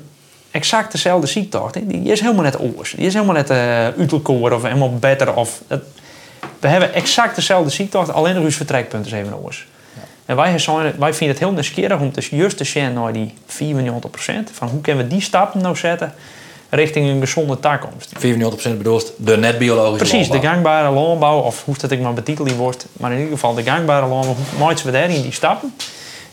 exact 0.54 0.92
dezelfde 0.92 1.26
ziektocht. 1.26 1.88
Die 1.88 2.02
is 2.12 2.20
helemaal 2.20 2.42
net 2.42 2.60
oors. 2.60 2.90
Die 2.96 3.06
is 3.06 3.14
helemaal 3.14 3.34
net 3.34 3.50
uh, 3.98 4.52
of 4.52 4.62
helemaal 4.62 4.94
beter. 4.98 5.34
Of, 5.34 5.60
het- 5.66 5.84
we 6.60 6.68
hebben 6.68 6.94
exact 6.94 7.34
dezelfde 7.36 7.70
ziektocht, 7.70 8.12
alleen 8.12 8.34
nog 8.34 8.44
ons 8.44 8.54
vertrekpunt 8.56 9.06
is 9.06 9.12
even 9.12 9.38
oors. 9.42 9.66
En 10.26 10.36
wij, 10.36 10.58
zijn, 10.58 10.92
wij 10.98 11.14
vinden 11.14 11.28
het 11.36 11.38
heel 11.44 11.52
nieuwsgierig 11.52 12.00
om 12.00 12.10
dus 12.12 12.28
juist 12.28 12.56
te 12.56 12.64
zien 12.64 12.92
naar 12.92 13.12
die 13.12 13.34
94%. 13.46 13.54
Van 14.52 14.68
hoe 14.68 14.80
kunnen 14.80 15.04
we 15.04 15.10
die 15.10 15.20
stappen 15.20 15.62
nou 15.62 15.76
zetten 15.76 16.12
richting 16.70 17.08
een 17.08 17.20
gezonde 17.20 17.60
toekomst. 17.60 18.12
94% 18.16 18.76
bedoelt 18.76 19.12
de 19.16 19.36
net-biologische 19.36 20.06
Precies, 20.06 20.30
de 20.30 20.40
gangbare 20.40 20.90
landbouw, 20.90 21.38
of 21.40 21.64
hoe 21.64 21.74
dat 21.80 21.90
ik 21.90 22.00
maar 22.00 22.12
betiteld 22.14 22.54
wordt. 22.54 22.86
Maar 22.92 23.10
in 23.12 23.16
ieder 23.18 23.32
geval 23.32 23.54
de 23.54 23.62
gangbare 23.62 24.06
landbouw, 24.06 24.34
hoe 24.34 24.58
maken 24.58 24.86
we 24.86 24.92
daarin 24.92 25.22
die 25.22 25.32
stappen? 25.32 25.74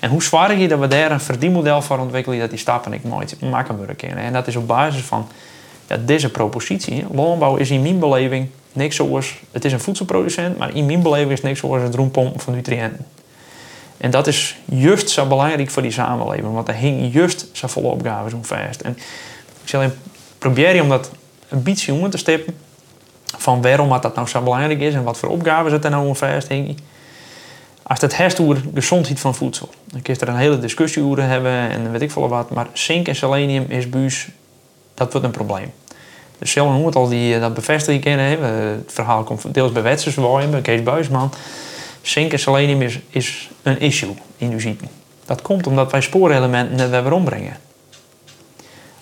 En 0.02 0.10
hoe 0.10 0.24
zwaar 0.24 0.58
je 0.58 0.68
dat 0.68 0.80
we 0.80 0.88
daar 0.88 1.12
een 1.12 1.20
verdienmodel 1.20 1.82
voor 1.82 2.00
ontwikkelen 2.00 2.40
dat 2.40 2.50
die 2.50 2.60
stappen 2.60 2.94
ik 2.94 3.04
nooit 3.04 3.42
maken. 3.42 3.98
En 4.18 4.34
dat 4.34 4.48
is 4.48 4.56
op 4.56 4.68
basis 4.68 5.02
van 5.02 5.28
ja, 5.88 5.98
deze 5.98 6.30
propositie. 6.30 7.06
Landbouw 7.12 7.56
is 7.56 7.70
in 7.70 7.82
mijn 7.82 8.00
beleving 8.00 8.48
niks 8.74 8.96
zoals, 8.96 9.40
het 9.52 9.66
is 9.66 9.74
een 9.74 9.80
voedselproducent, 9.80 10.58
maar 10.58 10.76
in 10.76 10.86
mijn 10.86 11.02
beleving 11.02 11.32
is 11.32 11.42
niks 11.42 11.60
zoals 11.60 11.82
het 11.82 11.96
roempompen 11.96 12.40
van 12.40 12.54
nutriënten. 12.54 13.06
En 13.98 14.12
dat 14.12 14.28
is 14.28 14.58
juist 14.66 15.10
zo 15.10 15.26
belangrijk 15.26 15.70
voor 15.70 15.82
die 15.82 15.92
samenleving, 15.92 16.54
want 16.54 16.68
er 16.68 16.74
hing 16.74 17.14
juist 17.14 17.48
zo 17.52 17.68
volle 17.68 17.88
opgaven 17.88 18.30
zo 18.30 18.40
vast. 18.42 18.82
En 18.82 18.98
ik 19.64 19.70
zal 19.70 19.84
proberen 20.38 20.82
om 20.82 20.90
dat 20.90 21.12
een 21.50 21.64
beetje 21.64 22.10
te 22.10 22.18
stippen 22.18 22.56
van 23.38 23.62
waarom 23.62 23.90
dat, 23.90 24.16
nou 24.16 24.28
zo 24.28 24.42
belangrijk 24.42 24.80
is 24.80 24.94
en 24.94 25.04
wat 25.04 25.18
voor 25.18 25.30
opgaven 25.30 25.72
het 25.72 25.86
er 25.86 25.92
nou 25.92 26.08
om 26.08 26.16
vast 26.16 26.48
hing. 26.48 26.78
Als 27.84 28.02
het 28.02 28.16
heeft 28.16 28.40
over 28.40 28.62
gezondheid 28.74 29.20
van 29.20 29.36
voedsel, 29.36 29.70
dan 29.86 30.02
kun 30.02 30.20
er 30.20 30.28
een 30.28 30.36
hele 30.36 30.60
discussie 30.60 31.04
over 31.04 31.24
hebben 31.24 31.52
en 31.52 31.92
weet 31.92 32.02
ik 32.02 32.12
veel 32.12 32.30
wat, 32.30 32.50
maar 32.50 32.68
zink 32.74 33.08
en 33.08 33.16
selenium 33.16 33.66
is 33.68 33.90
buus, 33.90 34.28
dat 34.94 35.12
wordt 35.12 35.28
een 35.28 35.34
probleem. 35.34 35.74
Dus 36.38 36.50
Sheldon 36.50 36.74
Hoort 36.74 36.96
al 36.96 37.08
die 37.08 37.36
eh, 37.36 37.42
dat 37.42 37.54
bevestiging 37.54 38.04
kennen, 38.04 38.44
het 38.44 38.94
verhaal 38.94 39.24
komt 39.24 39.54
deels 39.54 39.72
bij 39.72 39.82
Wetsers 39.82 40.16
bij 40.16 40.62
Kees 40.62 40.84
Buisman. 40.84 41.32
Zink 42.02 42.32
en 42.32 42.40
selenium 42.40 42.82
is, 43.10 43.50
een 43.64 43.80
issue 43.80 44.14
in 44.38 44.52
uw 44.52 44.60
ziekte. 44.60 44.86
Dat 45.26 45.42
komt 45.42 45.68
omdat 45.68 45.92
wij 45.92 46.02
spoorelementen 46.02 46.76
net 46.76 46.90
weer 46.90 47.14
ombrengen. 47.14 47.58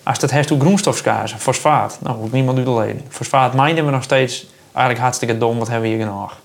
Als 0.02 0.20
het 0.20 0.30
heeft 0.30 0.48
hoe 0.48 0.60
groenstofskaarsen, 0.60 1.38
fosfaat, 1.38 1.98
nou 2.02 2.16
hoeft 2.16 2.32
niemand 2.32 2.58
u 2.58 2.64
te 2.64 2.70
leden. 2.70 3.02
Fosfaat 3.08 3.54
mijnen 3.54 3.84
we 3.84 3.90
nog 3.90 4.02
steeds 4.02 4.46
eigenlijk 4.64 4.98
hartstikke 4.98 5.38
dom, 5.38 5.58
wat 5.58 5.68
hebben 5.68 5.90
we 5.90 5.96
hier 5.96 6.06
genoeg. 6.06 6.36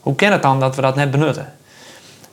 Hoe 0.00 0.14
kan 0.14 0.32
het 0.32 0.42
dan 0.42 0.60
dat 0.60 0.76
we 0.76 0.82
dat 0.82 0.94
net 0.94 1.10
benutten? 1.10 1.52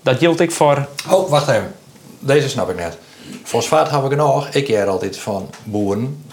Dat 0.01 0.17
geldt 0.17 0.39
ik 0.39 0.51
voor 0.51 0.87
Oh, 1.09 1.29
wacht 1.29 1.47
even. 1.47 1.75
Deze 2.19 2.49
snap 2.49 2.69
ik 2.69 2.75
net. 2.75 2.97
Fosfaat 3.43 3.89
hebben 3.89 4.09
we 4.09 4.15
genoeg. 4.15 4.47
Ik 4.47 4.65
keer 4.65 4.87
altijd 4.87 5.17
van 5.17 5.49
boeren. 5.63 6.25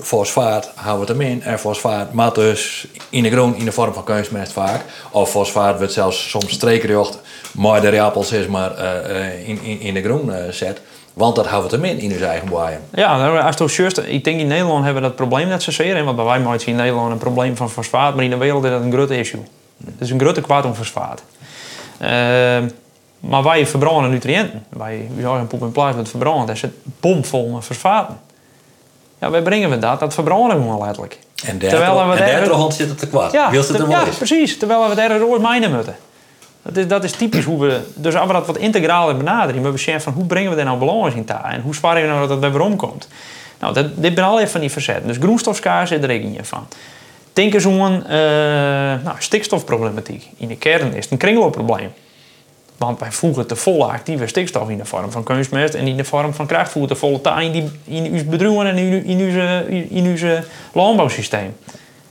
Fosfaat 0.00 0.72
houden 0.74 1.06
we 1.06 1.12
het 1.12 1.22
hem 1.22 1.30
in. 1.30 1.42
En 1.42 1.58
fosfaat 1.58 2.12
maakt 2.12 2.34
dus 2.34 2.86
in 3.10 3.22
de 3.22 3.30
groen 3.30 3.56
in 3.56 3.64
de 3.64 3.72
vorm 3.72 3.92
van 3.92 4.04
kunstmest 4.04 4.52
vaak. 4.52 4.80
Of 5.10 5.30
fosfaat 5.30 5.78
wordt 5.78 5.92
zelfs 5.92 6.30
soms 6.30 6.52
streekrecht. 6.52 7.18
Maar 7.52 7.80
de 7.80 8.00
appels 8.00 8.32
is 8.32 8.46
maar 8.46 8.76
eh, 8.76 9.26
eh, 9.26 9.48
in, 9.48 9.62
in, 9.62 9.80
in 9.80 9.94
de 9.94 10.02
groen 10.02 10.34
eh, 10.34 10.50
zet. 10.50 10.80
Want 11.14 11.36
dat 11.36 11.46
houden 11.46 11.80
we 11.80 11.86
hem 11.86 11.96
in 11.96 12.02
in 12.02 12.12
onze 12.12 12.26
eigen 12.26 12.48
boeien. 12.48 12.80
Ja, 12.94 13.16
nou, 13.16 13.40
als 13.40 13.74
het 13.76 14.02
ik 14.06 14.24
denk 14.24 14.40
in 14.40 14.46
Nederland 14.46 14.84
hebben 14.84 15.02
we 15.02 15.08
dat 15.08 15.16
probleem 15.16 15.48
net 15.48 15.62
zozeer. 15.62 16.04
Want 16.04 16.16
bij 16.16 16.24
wij 16.24 16.40
maken 16.40 16.66
in 16.66 16.76
Nederland 16.76 17.12
een 17.12 17.18
probleem 17.18 17.56
van 17.56 17.70
fosfaat, 17.70 18.14
maar 18.14 18.24
in 18.24 18.30
de 18.30 18.36
wereld 18.36 18.64
is 18.64 18.70
dat 18.70 18.82
een 18.82 18.92
groot 18.92 19.10
issue. 19.10 19.42
Is 19.98 20.10
een 20.10 20.20
grote 20.20 20.40
kwaad 20.40 20.64
om 20.64 20.74
fosfaat. 20.74 21.22
Ehm, 21.98 22.68
maar 23.20 23.42
wij 23.42 23.66
verbranden 23.66 24.10
nutriënten. 24.10 24.64
Wij 24.68 25.08
jagen 25.16 25.46
poep 25.46 25.62
en 25.62 25.72
plaats 25.72 25.96
met 25.96 26.08
verbranden. 26.08 26.46
Dat 26.46 26.56
is 26.56 26.62
het 26.62 26.72
bomvol 27.00 27.48
met 27.48 27.64
fosfaten. 27.64 28.20
Ja, 29.20 29.30
waar 29.30 29.42
brengen 29.42 29.70
we 29.70 29.78
dat? 29.78 30.00
Dat 30.00 30.14
verbranden 30.14 30.56
we 30.56 30.62
gewoon 30.62 30.80
letterlijk. 30.84 31.18
En 31.46 31.58
daar- 31.58 31.70
daar 31.70 32.48
hand 32.54 32.74
zit 32.74 32.88
het 32.88 32.98
te 32.98 33.08
kwaad. 33.08 33.32
Ja, 33.32 33.50
Wilt 33.50 33.68
het 33.68 33.76
te- 33.76 33.82
wel 33.86 33.90
ja 33.90 34.04
precies. 34.16 34.58
Terwijl 34.58 34.88
we 34.88 34.94
daar 34.94 35.10
een 35.10 35.18
rood 35.18 35.40
mijnen 35.40 35.72
moeten. 35.74 35.96
Dat 36.62 36.76
is, 36.76 36.86
dat 36.88 37.04
is 37.04 37.12
typisch 37.12 37.44
hoe 37.44 37.60
we... 37.60 37.80
Dus 37.94 38.14
als 38.14 38.26
we 38.26 38.32
dat 38.32 38.46
wat 38.46 38.56
integraler 38.56 39.16
benaderen... 39.16 39.62
maar 39.62 39.72
we 39.72 39.78
zeggen 39.78 40.02
van 40.02 40.12
hoe 40.12 40.24
brengen 40.24 40.50
we 40.50 40.56
daar 40.56 40.64
nou 40.64 40.78
balans 40.78 41.14
in 41.14 41.24
taal? 41.24 41.44
En 41.44 41.60
hoe 41.60 41.74
zwaar 41.74 41.94
we 41.94 42.06
nou 42.06 42.20
dat 42.20 42.28
het 42.30 42.40
bij 42.40 42.50
weer 42.52 42.60
omkomt? 42.60 43.08
Nou, 43.58 43.74
dat, 43.74 43.86
dit 44.02 44.14
ben 44.14 44.24
al 44.24 44.38
even 44.38 44.50
van 44.50 44.60
die 44.60 44.70
verzetten. 44.70 45.06
Dus 45.06 45.16
groenstofskaars 45.16 45.88
zit 45.88 46.02
er 46.02 46.10
in 46.10 46.38
van. 46.42 46.66
Denk 47.32 47.54
eens 47.54 47.66
aan 47.66 48.06
eh, 48.06 49.04
nou, 49.04 49.16
stikstofproblematiek. 49.18 50.28
In 50.36 50.48
de 50.48 50.56
kern 50.56 50.94
is 50.94 51.04
het 51.04 51.12
een 51.12 51.18
kringloopprobleem. 51.18 51.92
Want 52.76 53.00
wij 53.00 53.12
voegen 53.12 53.46
te 53.46 53.56
volle 53.56 53.84
actieve 53.84 54.26
stikstof 54.26 54.68
in 54.68 54.78
de 54.78 54.84
vorm 54.84 55.10
van 55.10 55.22
kunstmest... 55.22 55.74
en 55.74 55.86
in 55.86 55.96
de 55.96 56.04
vorm 56.04 56.34
van 56.34 56.46
krachtvoer 56.46 56.86
te 56.86 56.94
volle 56.94 57.20
in, 57.40 57.52
die, 57.52 57.70
in 57.84 58.38
uw 58.40 58.62
en 58.62 58.76
in, 58.76 59.04
in, 59.04 59.18
uw, 59.18 59.66
in 59.88 60.04
uw 60.04 60.40
landbouwsysteem. 60.72 61.56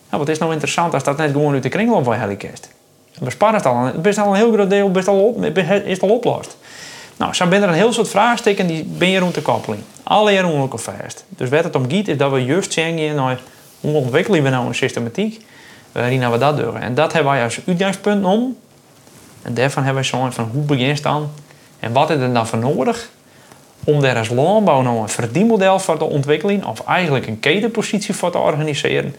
Nou, 0.10 0.24
wat 0.24 0.30
is 0.30 0.38
nou 0.38 0.52
interessant 0.52 0.94
als 0.94 1.04
dat 1.04 1.18
net 1.18 1.32
gewoon 1.32 1.54
uit 1.54 1.64
de 1.64 1.70
kringloop 1.70 2.04
van 2.04 2.14
helikest? 2.14 2.70
Bespaart 3.20 3.56
het 3.56 3.66
al, 3.66 3.92
best 4.02 4.18
al 4.18 4.28
een 4.28 4.36
heel 4.36 4.52
groot 4.52 4.70
deel 4.70 4.86
op, 4.86 4.98
is 5.86 6.02
al 6.02 6.10
oplost. 6.10 6.58
Nou, 7.18 7.34
zo 7.34 7.46
zijn 7.50 7.64
er 7.64 7.70
een 7.70 7.74
heel 7.74 7.94
soort 7.94 8.10
vraagstukken 8.10 8.68
die 8.68 8.84
ben 8.84 9.10
je 9.10 9.20
rond 9.20 9.36
de 9.36 9.42
koppeling. 9.42 9.84
Alle 10.04 10.32
jaren 10.32 10.50
ongeluk 10.50 10.80
vast. 10.80 11.26
Dus 11.28 11.50
wat 11.50 11.64
het 11.64 11.76
om 11.76 11.92
gaat 11.92 12.08
is 12.08 12.18
dat 12.18 12.32
we 12.32 12.40
juist 12.44 12.74
zeggen 12.74 13.16
naar 13.16 13.40
hoe 13.82 13.94
ontwikkelen 13.94 14.44
we 14.44 14.50
nou 14.50 14.68
een 14.68 14.76
systematiek 14.76 15.46
waarin 15.92 16.32
we 16.32 16.38
dat 16.38 16.58
doen. 16.58 16.78
En 16.78 16.96
dat 16.96 17.14
hebben 17.14 17.32
wij 17.32 17.44
als 17.44 17.60
uitgangspunt 17.68 18.26
om. 18.26 18.58
En 19.42 19.54
daarvan 19.54 19.84
hebben 19.84 20.02
wij 20.02 20.12
zo'n 20.12 20.34
van 20.34 20.50
hoe 20.54 20.64
begint 20.64 20.94
het 20.94 21.04
dan 21.04 21.32
en 21.80 21.92
wat 21.92 22.10
is 22.10 22.18
er 22.18 22.34
dan 22.34 22.48
voor 22.48 22.60
nodig 22.60 23.10
om 23.84 24.02
daar 24.02 24.18
als 24.18 24.30
landbouw 24.30 24.82
nou 24.82 25.02
een 25.02 25.10
verdienmodel 25.10 25.80
voor 25.80 25.98
te 25.98 26.04
ontwikkelen 26.04 26.66
of 26.66 26.86
eigenlijk 26.86 27.28
een 27.28 27.40
ketenpositie 27.40 28.16
voor 28.16 28.32
te 28.32 28.38
organiseren 28.38 29.16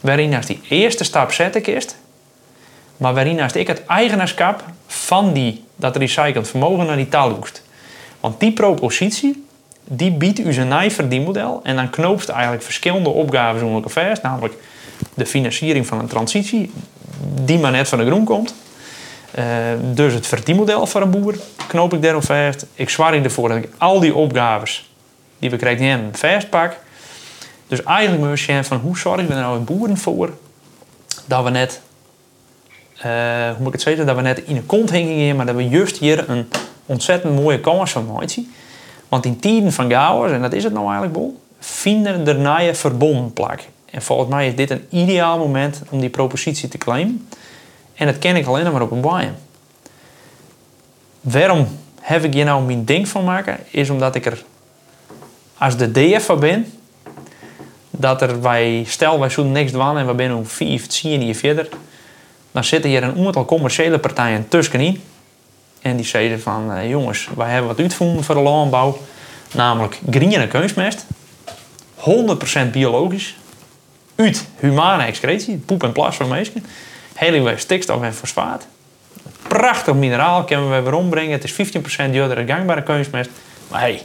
waarin 0.00 0.34
als 0.34 0.46
die 0.46 0.60
eerste 0.68 1.04
stap 1.04 1.32
zetten 1.32 1.62
kist, 1.62 1.96
maar 2.96 3.14
waarin 3.14 3.40
als 3.40 3.52
ik 3.52 3.66
het 3.66 3.84
eigenaarschap 3.86 4.64
van 4.86 5.32
die, 5.32 5.64
dat 5.76 5.96
recycled 5.96 6.48
vermogen 6.48 6.86
naar 6.86 6.96
die 6.96 7.08
taal 7.08 7.30
hoest. 7.30 7.62
Want 8.20 8.40
die 8.40 8.52
propositie, 8.52 9.46
die 9.90 10.12
biedt 10.12 10.38
u 10.38 10.52
zijn 10.52 10.68
nieuw 10.68 10.90
verdienmodel 10.90 11.60
en 11.62 11.76
dan 11.76 11.90
knoopt 11.90 12.28
eigenlijk 12.28 12.62
verschillende 12.62 13.08
opgaven 13.08 13.68
elkaar 13.68 13.90
vast, 13.90 14.22
namelijk 14.22 14.54
de 15.14 15.26
financiering 15.26 15.86
van 15.86 15.98
een 15.98 16.06
transitie, 16.06 16.70
die 17.44 17.58
maar 17.58 17.70
net 17.70 17.88
van 17.88 17.98
de 17.98 18.06
groen 18.06 18.24
komt. 18.24 18.54
Eh, 19.30 19.44
dus 19.94 20.14
het 20.14 20.26
verdienmodel 20.26 20.86
voor 20.86 21.02
een 21.02 21.10
boer 21.10 21.34
knoop 21.68 21.94
ik 21.94 22.02
daarop 22.02 22.24
vast. 22.24 22.66
Ik 22.74 22.90
zwaar 22.90 23.12
ervoor 23.12 23.48
dat 23.48 23.58
ik 23.58 23.68
al 23.78 24.00
die 24.00 24.14
opgaves 24.14 24.90
die 25.38 25.50
we 25.50 25.56
krijgen 25.56 25.86
hebben 25.86 26.14
vastpak. 26.14 26.76
Dus 27.66 27.82
eigenlijk 27.82 28.28
moet 28.28 28.40
je 28.40 28.64
van 28.64 28.78
hoe 28.78 28.98
zorgen 28.98 29.26
we 29.26 29.34
er 29.34 29.40
nou 29.40 29.58
in 29.58 29.64
boeren 29.64 29.96
voor 29.96 30.32
dat 31.24 31.44
we 31.44 31.50
net, 31.50 31.80
eh, 32.96 33.10
hoe 33.46 33.56
moet 33.58 33.66
ik 33.66 33.72
het 33.72 33.82
zeggen, 33.82 34.06
dat 34.06 34.16
we 34.16 34.22
net 34.22 34.42
in 34.44 34.56
een 34.56 34.66
kont 34.66 34.90
hingen, 34.90 35.36
maar 35.36 35.46
dat 35.46 35.54
we 35.54 35.68
juist 35.68 35.96
hier 35.96 36.30
een 36.30 36.48
ontzettend 36.86 37.34
mooie 37.34 37.60
kans 37.60 37.90
van 37.90 38.06
maken. 38.06 38.52
Want 39.08 39.24
in 39.24 39.38
tijden 39.38 39.72
van 39.72 39.90
chaos, 39.90 40.30
en 40.30 40.40
dat 40.40 40.52
is 40.52 40.64
het 40.64 40.72
nou 40.72 40.84
eigenlijk 40.84 41.14
bol, 41.14 41.40
vinden 41.58 42.26
er 42.26 42.38
naaie 42.38 42.74
verbonden 42.74 43.32
plak. 43.32 43.60
En 43.90 44.02
volgens 44.02 44.28
mij 44.28 44.46
is 44.46 44.56
dit 44.56 44.70
een 44.70 44.86
ideaal 44.90 45.38
moment 45.38 45.82
om 45.90 46.00
die 46.00 46.10
propositie 46.10 46.68
te 46.68 46.78
claimen. 46.78 47.28
En 47.94 48.06
dat 48.06 48.18
ken 48.18 48.36
ik 48.36 48.46
alleen 48.46 48.72
maar 48.72 48.82
op 48.82 48.90
een 48.90 49.00
bijen. 49.00 49.36
Waarom 51.20 51.66
heb 52.00 52.24
ik 52.24 52.32
hier 52.32 52.44
nou 52.44 52.62
mijn 52.62 52.84
ding 52.84 53.08
van 53.08 53.24
maken? 53.24 53.58
Is 53.70 53.90
omdat 53.90 54.14
ik 54.14 54.26
er 54.26 54.44
als 55.58 55.76
de 55.76 55.90
DF 55.90 56.24
van 56.24 56.40
ben, 56.40 56.72
dat 57.90 58.22
er 58.22 58.42
wij, 58.42 58.84
stel 58.86 59.18
wij 59.18 59.30
zoeken 59.30 59.52
niks 59.52 59.72
doen 59.72 59.98
en 59.98 60.06
we 60.06 60.14
zijn 60.16 60.34
om 60.34 60.46
vier, 60.46 60.88
tien 60.88 61.26
jaar 61.26 61.34
verder, 61.34 61.68
dan 62.52 62.64
zitten 62.64 62.90
hier 62.90 63.02
een 63.02 63.26
aantal 63.26 63.44
commerciële 63.44 63.98
partijen 63.98 64.48
tussenin. 64.48 65.02
En 65.80 65.96
die 65.96 66.06
zeiden 66.06 66.40
van, 66.40 66.72
eh, 66.72 66.88
jongens, 66.88 67.28
wij 67.36 67.50
hebben 67.50 67.68
wat 67.68 67.78
uitgevonden 67.78 68.24
voor 68.24 68.34
de 68.34 68.40
landbouw. 68.40 68.98
Namelijk 69.52 69.98
groene 70.10 70.48
kunstmest. 70.48 71.06
100% 71.94 72.72
biologisch. 72.72 73.36
Uit 74.14 74.46
humane 74.56 75.04
excretie, 75.04 75.56
poep 75.56 75.82
en 75.82 75.92
plas 75.92 76.16
van 76.16 76.28
mensen. 76.28 76.64
Heel 77.14 77.52
stikstof 77.56 78.02
en 78.02 78.14
fosfaat. 78.14 78.66
Prachtig 79.48 79.94
mineraal 79.94 80.44
kunnen 80.44 80.70
we 80.70 80.80
weer 80.80 80.94
ombrengen. 80.94 81.32
Het 81.32 81.44
is 81.44 81.52
15% 81.52 82.12
duurder 82.12 82.46
gangbare 82.46 82.82
kunstmest. 82.82 83.30
Maar 83.68 83.80
hey, 83.80 84.02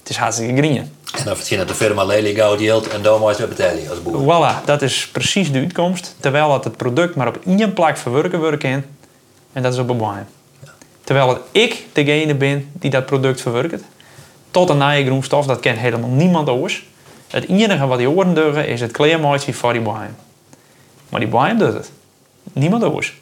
het 0.00 0.10
is 0.10 0.16
hartstikke 0.16 0.62
groen. 0.62 0.76
En 1.18 1.24
dan 1.24 1.36
verdient 1.36 1.68
de 1.68 1.74
firma 1.74 2.04
lelijk 2.04 2.36
goud 2.36 2.60
yield 2.60 2.88
en 2.88 3.18
moet 3.20 3.36
je 3.36 3.46
betalen 3.46 3.88
als 3.88 4.02
boer. 4.02 4.22
Voilà, 4.22 4.64
dat 4.64 4.82
is 4.82 5.08
precies 5.08 5.52
de 5.52 5.58
uitkomst. 5.58 6.14
Terwijl 6.20 6.48
dat 6.48 6.64
het 6.64 6.76
product 6.76 7.14
maar 7.14 7.28
op 7.28 7.38
één 7.46 7.72
plek 7.72 7.96
verwerken 7.96 8.38
wordt. 8.38 8.64
En 8.64 9.62
dat 9.62 9.72
is 9.72 9.78
op 9.78 9.88
een 9.88 9.96
boom. 9.96 10.26
Terwijl 11.04 11.38
ik 11.50 11.84
degene 11.92 12.34
ben 12.34 12.70
die 12.72 12.90
dat 12.90 13.06
product 13.06 13.40
verwerkt. 13.40 13.84
Tot 14.50 14.68
een 14.68 14.78
nieuwe 14.78 15.04
groenstof, 15.04 15.46
dat 15.46 15.60
kent 15.60 15.78
helemaal 15.78 16.08
niemand 16.08 16.48
anders. 16.48 16.86
Het 17.28 17.48
enige 17.48 17.86
wat 17.86 17.98
die 17.98 18.10
oren 18.10 18.34
deugen 18.34 18.68
is 18.68 18.80
het 18.80 18.90
kleermaatje 18.90 19.54
voor 19.54 19.72
die 19.72 19.82
boom. 19.82 20.16
Maar 21.08 21.20
die 21.20 21.28
boom 21.28 21.58
doet 21.58 21.72
het. 21.72 21.90
Niemand 22.52 22.82
anders. 22.82 23.20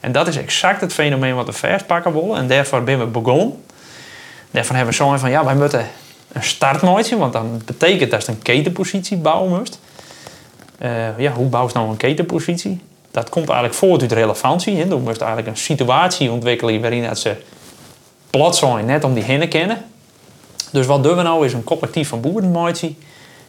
En 0.00 0.12
dat 0.12 0.28
is 0.28 0.36
exact 0.36 0.80
het 0.80 0.92
fenomeen 0.92 1.34
wat 1.34 1.46
we 1.46 1.52
vastpakken 1.52 2.12
willen. 2.12 2.36
En 2.36 2.48
daarvoor 2.48 2.82
ben 2.82 2.98
we 2.98 3.06
begonnen. 3.06 3.64
Daarvan 4.50 4.76
hebben 4.76 4.94
we 4.94 5.02
zo 5.02 5.16
van, 5.16 5.30
ja, 5.30 5.44
wij 5.44 5.54
moeten 5.54 5.86
een 6.32 6.42
startmaatje, 6.42 7.16
want 7.16 7.32
dan 7.32 7.62
betekent 7.64 8.10
dat 8.10 8.26
je 8.26 8.32
een 8.32 8.42
ketenpositie 8.42 9.16
bouwen 9.16 9.50
moet. 9.50 9.78
Uh, 10.82 11.18
ja, 11.18 11.32
hoe 11.32 11.46
bouw 11.46 11.66
je 11.66 11.74
nou 11.74 11.88
een 11.88 11.96
ketenpositie? 11.96 12.80
Dat 13.16 13.28
komt 13.28 13.48
eigenlijk 13.48 13.78
voort 13.78 14.02
uit 14.02 14.12
relevantie. 14.12 14.76
Hè. 14.76 14.88
Dan 14.88 15.02
moet 15.02 15.14
je 15.14 15.24
eigenlijk 15.24 15.48
een 15.48 15.62
situatie 15.62 16.30
ontwikkelen 16.30 16.80
waarin 16.80 17.02
dat 17.02 17.18
ze 17.18 17.34
plat 18.30 18.56
zijn, 18.56 18.84
net 18.84 19.04
om 19.04 19.14
die 19.14 19.22
heen 19.22 19.48
kennen. 19.48 19.84
Dus 20.72 20.86
wat 20.86 21.02
doen 21.02 21.16
we 21.16 21.22
nou 21.22 21.44
is 21.44 21.52
een 21.52 21.64
collectief 21.64 22.08
van 22.08 22.20
boerenmaatje 22.20 22.92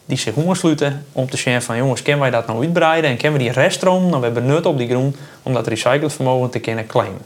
die 0.05 0.17
zich 0.17 0.33
sluiten 0.51 1.05
om 1.11 1.29
te 1.29 1.37
zeggen 1.37 1.61
van 1.61 1.77
jongens, 1.77 2.01
kunnen 2.01 2.21
wij 2.21 2.29
dat 2.29 2.47
nou 2.47 2.65
uitbreiden 2.65 3.09
en 3.09 3.17
kunnen 3.17 3.37
we 3.37 3.43
die 3.43 3.53
reststroom 3.53 4.09
nou 4.09 4.19
we 4.19 4.25
hebben 4.25 4.45
nut 4.45 4.65
op 4.65 4.77
die 4.77 4.87
groen 4.87 5.15
om 5.43 5.53
dat 5.53 5.67
recycled 5.67 6.51
te 6.51 6.59
kunnen 6.59 6.87
claimen. 6.87 7.21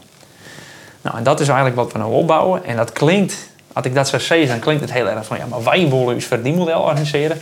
Nou, 1.02 1.16
en 1.16 1.22
dat 1.22 1.40
is 1.40 1.46
eigenlijk 1.46 1.76
wat 1.76 1.92
we 1.92 1.98
nou 1.98 2.12
opbouwen. 2.12 2.64
En 2.64 2.76
dat 2.76 2.92
klinkt 2.92 3.48
als 3.72 3.86
ik 3.86 3.94
dat 3.94 4.08
zo 4.08 4.18
zeg, 4.18 4.48
dan 4.48 4.58
klinkt 4.58 4.80
het 4.80 4.92
heel 4.92 5.08
erg 5.08 5.26
van 5.26 5.36
ja, 5.36 5.46
maar 5.46 5.64
wij 5.64 5.88
willen 5.88 6.14
ons 6.14 6.24
verdienmodel 6.24 6.80
organiseren. 6.80 7.40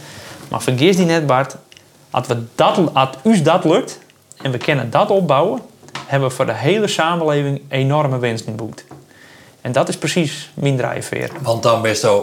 Maar 0.49 0.63
vergis 0.63 0.97
die 0.97 1.07
net, 1.07 1.27
Bart, 1.27 1.57
als, 2.11 2.27
we 2.27 2.45
dat, 2.55 2.81
dat 3.43 3.65
lukt 3.65 3.99
en 4.43 4.51
we 4.51 4.59
kunnen 4.59 4.91
dat 4.91 5.11
opbouwen, 5.11 5.61
hebben 6.07 6.29
we 6.29 6.35
voor 6.35 6.47
de 6.47 6.55
hele 6.55 6.89
samenleving 6.89 7.63
enorme 7.69 8.19
winsten 8.19 8.57
boekt. 8.57 8.85
En 9.61 9.73
dat 9.73 9.89
is 9.89 9.99
precies 9.99 10.51
mijn 10.55 10.77
drijfveer. 10.77 11.31
Want 11.41 11.63
dan 11.63 11.83
ben 11.83 11.91
je 11.91 12.23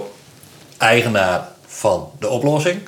eigenaar 0.77 1.47
van 1.65 2.11
de 2.19 2.29
oplossing. 2.29 2.81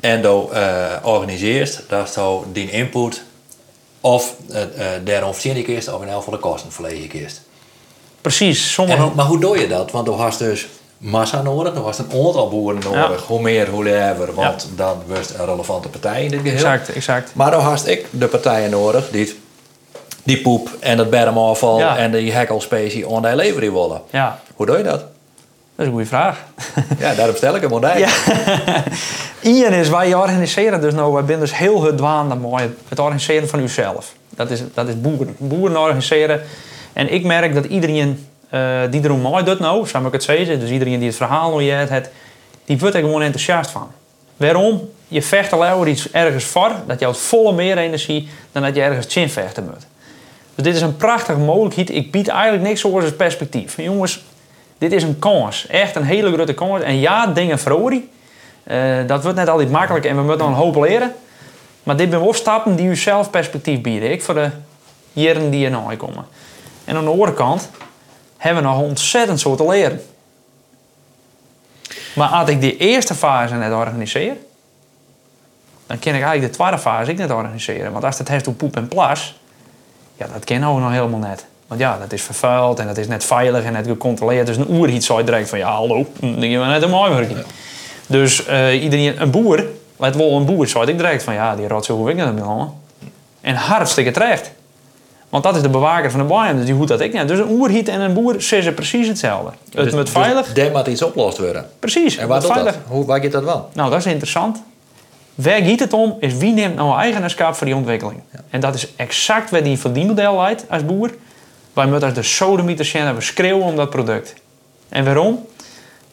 En 0.00 0.22
dan 0.22 0.48
uh, 0.52 0.96
organiseert 1.02 1.84
dat 1.88 2.14
je 2.14 2.40
die 2.52 2.70
input 2.70 3.22
of 4.00 4.34
uh, 4.50 4.60
uh, 4.60 4.86
daarom 5.04 5.34
verdien 5.34 5.64
eerst 5.64 5.92
of 5.92 6.02
in 6.02 6.08
elk 6.08 6.16
geval 6.16 6.34
de 6.34 6.40
kosten 6.40 6.72
verlegen 6.72 7.10
eerst. 7.10 7.42
Precies. 8.20 8.72
Sommige... 8.72 9.10
maar 9.14 9.26
hoe 9.26 9.40
doe 9.40 9.58
je 9.58 9.68
dat? 9.68 9.90
Want 9.90 10.06
dan 10.06 10.16
was 10.16 10.38
dus 10.38 10.66
massa 11.02 11.42
nodig, 11.42 11.74
dan 11.74 11.82
was 11.82 11.98
een 11.98 12.12
aantal 12.12 12.48
boeren 12.48 12.82
nodig. 12.84 13.26
Hoe 13.26 13.40
meer, 13.40 13.68
hoe 13.68 13.84
liever, 13.84 14.34
want 14.34 14.68
dan 14.76 15.02
was 15.06 15.34
een 15.38 15.44
relevante 15.44 15.88
partij 15.88 16.24
in 16.24 16.30
dit 16.30 16.40
geheel. 16.40 16.54
Exact, 16.54 16.92
exact. 16.92 17.34
Maar 17.34 17.50
dan 17.50 17.60
had 17.60 17.86
ik 17.86 18.06
de 18.10 18.26
partijen 18.26 18.70
nodig 18.70 19.10
die 19.10 19.40
die 20.22 20.40
poep 20.40 20.70
en 20.80 20.98
het 20.98 21.10
bermafval 21.10 21.80
en 21.80 22.10
die 22.10 22.32
hekkelspecie 22.32 23.08
on 23.08 23.22
die 23.22 23.36
leveren 23.36 23.72
willen. 23.72 24.00
Ja. 24.10 24.40
Hoe 24.54 24.66
doe 24.66 24.76
je 24.76 24.82
dat? 24.82 25.00
Dat 25.00 25.10
is 25.76 25.86
een 25.86 25.90
goede 25.90 26.06
vraag. 26.06 26.38
Ja, 26.98 27.14
daarom 27.14 27.36
stel 27.36 27.56
ik 27.56 27.62
hem 27.62 27.84
aan 27.84 27.98
ja. 27.98 28.08
Ian 29.40 29.72
is, 29.72 29.88
wij 29.88 30.14
organiseren 30.14 30.80
dus 30.80 30.94
nou, 30.94 31.12
wij 31.12 31.22
zijn 31.26 31.40
dus 31.40 31.56
heel 31.56 31.82
het 31.82 31.96
dwaande 31.96 32.34
mooi. 32.34 32.74
Het 32.88 32.98
organiseren 32.98 33.48
van 33.48 33.60
uzelf. 33.60 34.12
Dat 34.30 34.50
is, 34.50 34.62
dat 34.74 34.88
is 34.88 35.00
boeren. 35.00 35.34
Boeren 35.38 35.80
organiseren 35.80 36.42
en 36.92 37.12
ik 37.12 37.24
merk 37.24 37.54
dat 37.54 37.64
iedereen 37.64 38.26
uh, 38.54 38.80
die 38.90 39.04
erom 39.04 39.20
mooi 39.20 39.44
doet 39.44 39.58
nou, 39.58 39.86
zou 39.86 40.06
ik 40.06 40.12
het 40.12 40.22
zeggen, 40.22 40.60
dus 40.60 40.70
iedereen 40.70 40.98
die 40.98 41.08
het 41.08 41.16
verhaal 41.16 41.50
nog 41.50 41.88
het, 41.88 42.10
die 42.64 42.78
wordt 42.78 42.94
er 42.94 43.00
gewoon 43.00 43.22
enthousiast 43.22 43.70
van. 43.70 43.90
Waarom? 44.36 44.90
Je 45.08 45.22
vecht 45.22 45.52
al 45.52 45.86
iets 45.86 46.10
ergens 46.10 46.44
voor, 46.44 46.72
dat 46.86 46.98
je 46.98 47.04
houdt 47.04 47.20
volle 47.20 47.52
meer 47.52 47.78
energie 47.78 48.28
dan 48.52 48.62
dat 48.62 48.74
je 48.74 48.82
ergens 48.82 49.06
chin 49.08 49.28
vechten 49.28 49.64
moet. 49.64 49.86
Dus 50.54 50.64
dit 50.64 50.74
is 50.74 50.80
een 50.80 50.96
prachtige 50.96 51.38
mogelijkheid. 51.38 51.90
Ik 51.90 52.10
bied 52.10 52.28
eigenlijk 52.28 52.62
niks 52.62 52.84
over 52.84 53.02
als 53.02 53.16
perspectief. 53.16 53.76
Jongens, 53.76 54.24
dit 54.78 54.92
is 54.92 55.02
een 55.02 55.18
kans. 55.18 55.66
Echt 55.66 55.96
een 55.96 56.04
hele 56.04 56.32
grote 56.32 56.54
kans. 56.54 56.82
En 56.82 57.00
ja, 57.00 57.26
dingen 57.26 57.58
verhoren. 57.58 58.08
Uh, 58.66 59.06
dat 59.06 59.22
wordt 59.22 59.38
net 59.38 59.48
altijd 59.48 59.70
makkelijk 59.70 60.04
en 60.04 60.16
we 60.16 60.22
moeten 60.22 60.46
nog 60.46 60.48
een 60.48 60.62
hoop 60.62 60.76
leren. 60.76 61.14
Maar 61.82 61.96
dit 61.96 62.10
zijn 62.10 62.22
wel 62.22 62.32
stappen 62.32 62.76
die 62.76 62.86
u 62.86 62.96
zelf 62.96 63.30
perspectief 63.30 63.80
bieden. 63.80 64.10
Ik 64.10 64.22
voor 64.22 64.34
de 64.34 64.50
jaren 65.12 65.50
die 65.50 65.64
er 65.64 65.70
nou 65.70 65.96
komen. 65.96 66.24
En 66.84 66.96
aan 66.96 67.04
de 67.04 67.10
andere 67.10 67.34
kant 67.34 67.70
hebben 68.42 68.62
we 68.62 68.68
nog 68.68 68.78
ontzettend 68.78 69.40
zo 69.40 69.54
te 69.54 69.66
leren. 69.68 70.02
Maar 72.14 72.28
als 72.28 72.48
ik 72.48 72.60
die 72.60 72.76
eerste 72.76 73.14
fase 73.14 73.54
net 73.54 73.72
organiseer, 73.72 74.36
dan 75.86 75.98
kan 75.98 76.14
ik 76.14 76.22
eigenlijk 76.22 76.52
de 76.52 76.58
tweede 76.58 76.78
fase 76.78 77.10
ik 77.10 77.18
net 77.18 77.30
organiseren. 77.30 77.92
Want 77.92 78.04
als 78.04 78.18
het 78.18 78.28
heeft 78.28 78.46
op 78.46 78.58
poep 78.58 78.76
en 78.76 78.88
plas, 78.88 79.40
ja, 80.16 80.26
dat 80.32 80.44
kennen 80.44 80.74
we 80.74 80.80
nog 80.80 80.90
helemaal 80.90 81.18
net. 81.18 81.44
Want 81.66 81.80
ja, 81.80 81.98
dat 81.98 82.12
is 82.12 82.22
vervuild 82.22 82.78
en 82.78 82.86
dat 82.86 82.96
is 82.96 83.06
net 83.06 83.24
veilig 83.24 83.64
en 83.64 83.72
net 83.72 83.86
gecontroleerd. 83.86 84.46
Dus 84.46 84.56
een 84.56 84.70
oerhiet 84.70 85.04
zou 85.04 85.18
je 85.18 85.24
direct 85.24 85.48
van, 85.48 85.58
ja 85.58 85.70
hallo, 85.70 86.06
dan 86.20 86.30
gaan 86.30 86.40
we 86.40 86.56
net 86.56 86.82
een 86.82 86.90
mooi 86.90 87.12
werken. 87.12 87.44
Dus 88.06 88.48
uh, 88.48 88.82
iedereen, 88.82 89.22
een 89.22 89.30
boer, 89.30 89.66
let 89.96 90.16
wel 90.16 90.36
een 90.36 90.44
boer, 90.44 90.68
zou 90.68 90.88
ik 90.88 90.96
direct 90.96 91.22
van, 91.22 91.34
ja, 91.34 91.56
die 91.56 91.68
rot 91.68 91.84
zo 91.84 91.96
hoe 91.96 92.10
ik 92.10 92.16
net 92.16 92.34
En 93.40 93.54
hartstikke 93.54 94.10
terecht. 94.10 94.50
Want 95.32 95.44
dat 95.44 95.56
is 95.56 95.62
de 95.62 95.68
bewaker 95.68 96.10
van 96.10 96.20
de 96.20 96.26
boom, 96.26 96.56
dus 96.56 96.64
die 96.64 96.74
hoeft 96.74 96.88
dat 96.88 97.00
ik 97.00 97.12
niet. 97.12 97.28
Dus 97.28 97.38
een 97.38 97.50
oerhiet 97.50 97.88
en 97.88 98.00
een 98.00 98.12
boer 98.12 98.40
zeggen 98.40 98.74
precies 98.74 99.08
hetzelfde. 99.08 99.50
Het 99.70 99.84
dus, 99.84 99.92
met 99.92 100.10
veilig. 100.10 100.52
Dus 100.52 100.70
moet 100.70 100.86
iets 100.86 101.02
oplost 101.02 101.38
worden. 101.38 101.68
Precies. 101.78 102.16
En 102.16 102.28
waar, 102.28 102.42
veilig. 102.42 102.74
Dat? 102.74 102.82
Hoe, 102.86 103.06
waar 103.06 103.20
gaat 103.20 103.32
dat 103.32 103.44
wel? 103.44 103.68
Nou, 103.72 103.90
dat 103.90 103.98
is 103.98 104.06
interessant. 104.06 104.62
Waar 105.34 105.62
gaat 105.62 105.78
het 105.78 105.92
om, 105.92 106.16
is 106.20 106.34
wie 106.34 106.52
neemt 106.52 106.74
nou 106.74 106.98
eigenaarschap 106.98 107.54
voor 107.54 107.66
die 107.66 107.76
ontwikkeling. 107.76 108.20
En 108.50 108.60
dat 108.60 108.74
is 108.74 108.88
exact 108.96 109.50
waar 109.50 109.62
die 109.62 109.78
verdienmodel 109.78 110.36
leidt 110.36 110.64
als 110.68 110.84
boer. 110.84 111.10
Wij 111.72 111.86
moeten 111.86 112.08
als 112.08 112.16
de 112.16 112.22
sodemieter 112.22 112.84
zijn 112.84 113.14
we 113.14 113.20
schreeuwen 113.20 113.66
om 113.66 113.76
dat 113.76 113.90
product. 113.90 114.34
En 114.88 115.04
waarom? 115.04 115.46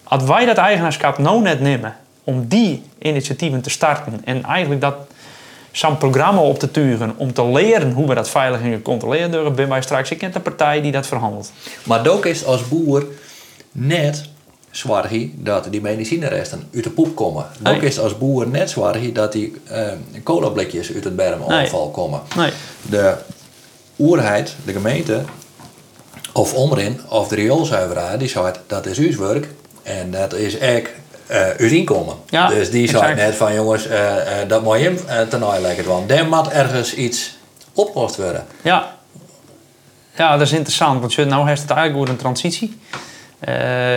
Als 0.04 0.24
wij 0.24 0.46
dat 0.46 0.58
eigenaarschap 0.58 1.18
nou 1.18 1.42
net 1.42 1.60
nemen 1.60 1.96
om 2.24 2.48
die 2.48 2.84
initiatieven 3.00 3.62
te 3.62 3.70
starten 3.70 4.22
en 4.24 4.44
eigenlijk 4.44 4.82
dat 4.82 4.96
zo'n 5.72 5.98
programma 5.98 6.42
op 6.42 6.60
te 6.60 6.72
turen 6.72 7.14
om 7.18 7.34
te 7.34 7.46
leren 7.46 7.92
hoe 7.92 8.08
we 8.08 8.16
dat 8.16 8.30
veilig 8.30 8.62
en 8.62 8.72
gecontroleerd 8.72 9.32
doen, 9.32 9.56
ben 9.56 9.70
wij 9.70 9.82
straks 9.82 10.12
ik 10.12 10.34
de 10.34 10.40
partij 10.40 10.82
die 10.82 10.92
dat 10.92 11.08
verhandelt. 11.08 11.52
Maar 11.84 12.08
ook 12.08 12.26
is 12.26 12.46
als 12.46 12.68
boer 12.68 13.06
net 13.72 14.30
zwaar 14.72 15.10
dat 15.36 15.68
die 15.70 15.82
medicijnresten 15.82 16.64
uit 16.74 16.84
de 16.84 16.90
poep 16.90 17.16
komen. 17.16 17.46
Ook 17.64 17.82
is 17.82 18.00
als 18.00 18.18
boer 18.18 18.48
net 18.48 18.70
zwaar 18.70 19.14
dat 19.14 19.32
die 19.32 19.54
uh, 19.72 19.92
kolablikjes 20.24 20.94
uit 20.94 21.04
het 21.04 21.16
bermafval 21.16 21.84
nee. 21.84 21.92
komen. 21.92 22.22
Nee. 22.36 22.52
De 22.90 23.16
oerheid, 24.00 24.56
de 24.66 24.72
gemeente, 24.72 25.22
of 26.34 26.54
omrin, 26.54 27.00
of 27.10 27.28
de 27.28 27.36
rioolzuiveraar, 27.36 28.18
die 28.18 28.28
zei 28.28 28.52
dat 28.68 28.86
is 28.86 28.98
uw 28.98 29.18
werk. 29.18 29.48
En 29.84 30.12
dat 30.12 30.34
is 30.34 30.58
echt 30.58 30.90
uh, 31.32 31.72
inkomen. 31.72 32.16
Ja, 32.30 32.48
dus 32.48 32.72
die 32.72 32.90
zei 32.90 33.16
net 33.16 33.36
van 33.36 33.54
jongens, 33.54 33.88
uh, 33.88 33.94
uh, 33.94 34.16
dat 34.48 34.64
moet 34.64 34.80
je 34.80 34.90
uh, 34.90 35.22
toernooi 35.22 35.62
lekker 35.62 35.86
want 35.86 36.10
Dan 36.10 36.30
moet 36.30 36.48
ergens 36.48 36.94
iets 36.94 37.38
opgelost 37.74 38.16
worden. 38.16 38.46
Ja. 38.62 38.96
ja, 40.16 40.38
dat 40.38 40.48
is 40.48 40.52
interessant, 40.54 41.00
want 41.00 41.30
nou 41.30 41.48
heeft 41.48 41.62
het 41.62 41.72
eigenlijk 41.72 42.00
over 42.00 42.10
een 42.10 42.20
transitie. 42.20 42.80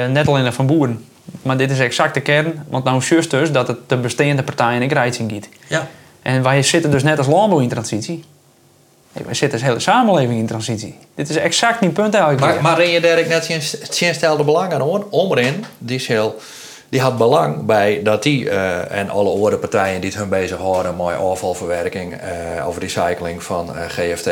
net 0.08 0.28
alleen 0.28 0.52
van 0.52 0.66
boeren. 0.66 1.04
Maar 1.42 1.56
dit 1.56 1.70
is 1.70 1.78
exact 1.78 2.14
de 2.14 2.20
kern, 2.20 2.64
want 2.68 2.84
nou 2.84 3.02
is 3.08 3.28
dus 3.28 3.52
dat 3.52 3.68
het 3.68 3.78
de 3.86 3.96
bestaande 3.96 4.42
partijen 4.42 4.82
in 4.82 4.88
krijting 4.88 5.30
giet. 5.30 5.48
Ja. 5.66 5.88
En 6.22 6.42
wij 6.42 6.62
zitten 6.62 6.90
dus 6.90 7.02
net 7.02 7.18
als 7.18 7.26
landbouw 7.26 7.58
in 7.58 7.68
transitie. 7.68 8.24
Nee, 9.12 9.24
wij 9.24 9.34
zitten 9.34 9.58
als 9.58 9.68
hele 9.68 9.80
samenleving 9.80 10.38
in 10.38 10.46
transitie. 10.46 10.98
Dit 11.14 11.28
is 11.28 11.36
exact 11.36 11.80
niet 11.80 11.92
punt 11.92 12.14
eigenlijk. 12.14 12.44
Maar, 12.44 12.62
maar 12.62 12.76
ren 12.76 12.90
je 12.90 13.00
daar 13.00 13.28
net 13.28 13.48
geen 13.90 14.14
stelde 14.14 14.44
belang 14.44 14.72
aan 14.72 15.10
Omrin, 15.10 15.64
die 15.78 15.96
is 15.96 16.06
heel 16.06 16.40
die 16.92 17.00
had 17.00 17.16
belang 17.16 17.66
bij 17.66 18.02
dat 18.02 18.22
die 18.22 18.44
uh, 18.44 18.92
en 18.92 19.10
alle 19.10 19.30
andere 19.30 19.56
partijen 19.56 20.00
die 20.00 20.10
het 20.10 20.18
hun 20.18 20.28
bezighouden 20.28 20.96
met 20.96 21.16
afvalverwerking 21.16 22.12
uh, 22.12 22.66
of 22.66 22.78
recycling 22.78 23.42
van 23.42 23.70
uh, 23.70 23.82
GFT, 23.88 24.30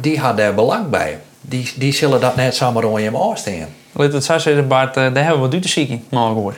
die 0.00 0.18
hadden 0.18 0.44
daar 0.44 0.54
belang 0.54 0.90
bij. 0.90 1.18
Die, 1.40 1.72
die 1.76 1.92
zullen 1.92 2.20
dat 2.20 2.36
net 2.36 2.54
samen 2.54 2.82
rond 2.82 3.02
je 3.02 3.10
afsteken. 3.10 3.68
Let 3.92 4.12
het 4.12 4.24
zo 4.24 4.38
zeggen, 4.38 4.68
Bart, 4.68 4.94
daar 4.94 5.04
hebben 5.04 5.34
we 5.34 5.38
wat 5.38 5.52
uit 5.52 5.62
te 5.62 5.68
zieken, 5.68 6.04
maar. 6.10 6.56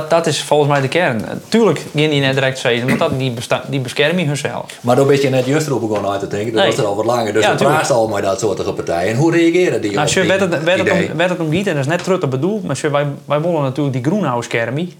Dat, 0.00 0.10
dat 0.10 0.26
is 0.26 0.42
volgens 0.42 0.70
mij 0.70 0.80
de 0.80 0.88
kern. 0.88 1.22
Tuurlijk 1.48 1.78
gaan 1.78 2.10
die 2.10 2.20
net 2.20 2.34
direct 2.34 2.58
zeggen, 2.58 2.86
want 2.86 2.98
dat, 2.98 3.18
die, 3.18 3.30
besta- 3.30 3.64
die 3.68 3.80
beschermen 3.80 4.26
hunzelf. 4.26 4.78
Maar 4.80 4.96
dan 4.96 5.06
ben 5.06 5.20
je 5.20 5.28
net 5.28 5.46
juist 5.46 5.66
erop 5.66 5.80
begonnen 5.80 6.10
uit 6.10 6.20
te 6.20 6.26
denken. 6.28 6.52
Dat 6.52 6.62
Nee. 6.62 6.70
was 6.70 6.80
er 6.80 6.86
al 6.86 6.96
wat 6.96 7.04
langer. 7.04 7.32
Dus 7.32 7.44
Ja, 7.44 7.54
praat 7.54 7.90
al 7.90 8.08
met 8.08 8.22
dat 8.22 8.40
soort 8.40 8.74
partijen. 8.74 9.12
En 9.12 9.16
hoe 9.18 9.30
reageren 9.32 9.80
die 9.80 9.90
Nou, 9.94 10.06
op 10.08 10.14
die 10.14 10.22
werd 10.22 10.40
het, 10.40 10.62
werd, 10.64 10.78
het 10.78 10.90
om, 11.10 11.16
werd 11.16 11.30
het 11.30 11.38
om 11.40 11.50
giet, 11.50 11.66
en 11.66 11.72
dat 11.74 11.82
is 11.84 11.90
net 11.90 12.02
terug 12.04 12.28
bedoeld, 12.28 12.64
maar 12.64 12.78
wij, 12.90 13.06
wij 13.24 13.40
willen 13.40 13.62
natuurlijk 13.62 13.96
die 13.96 14.04
groenhouse 14.04 14.48
kermie. 14.48 14.96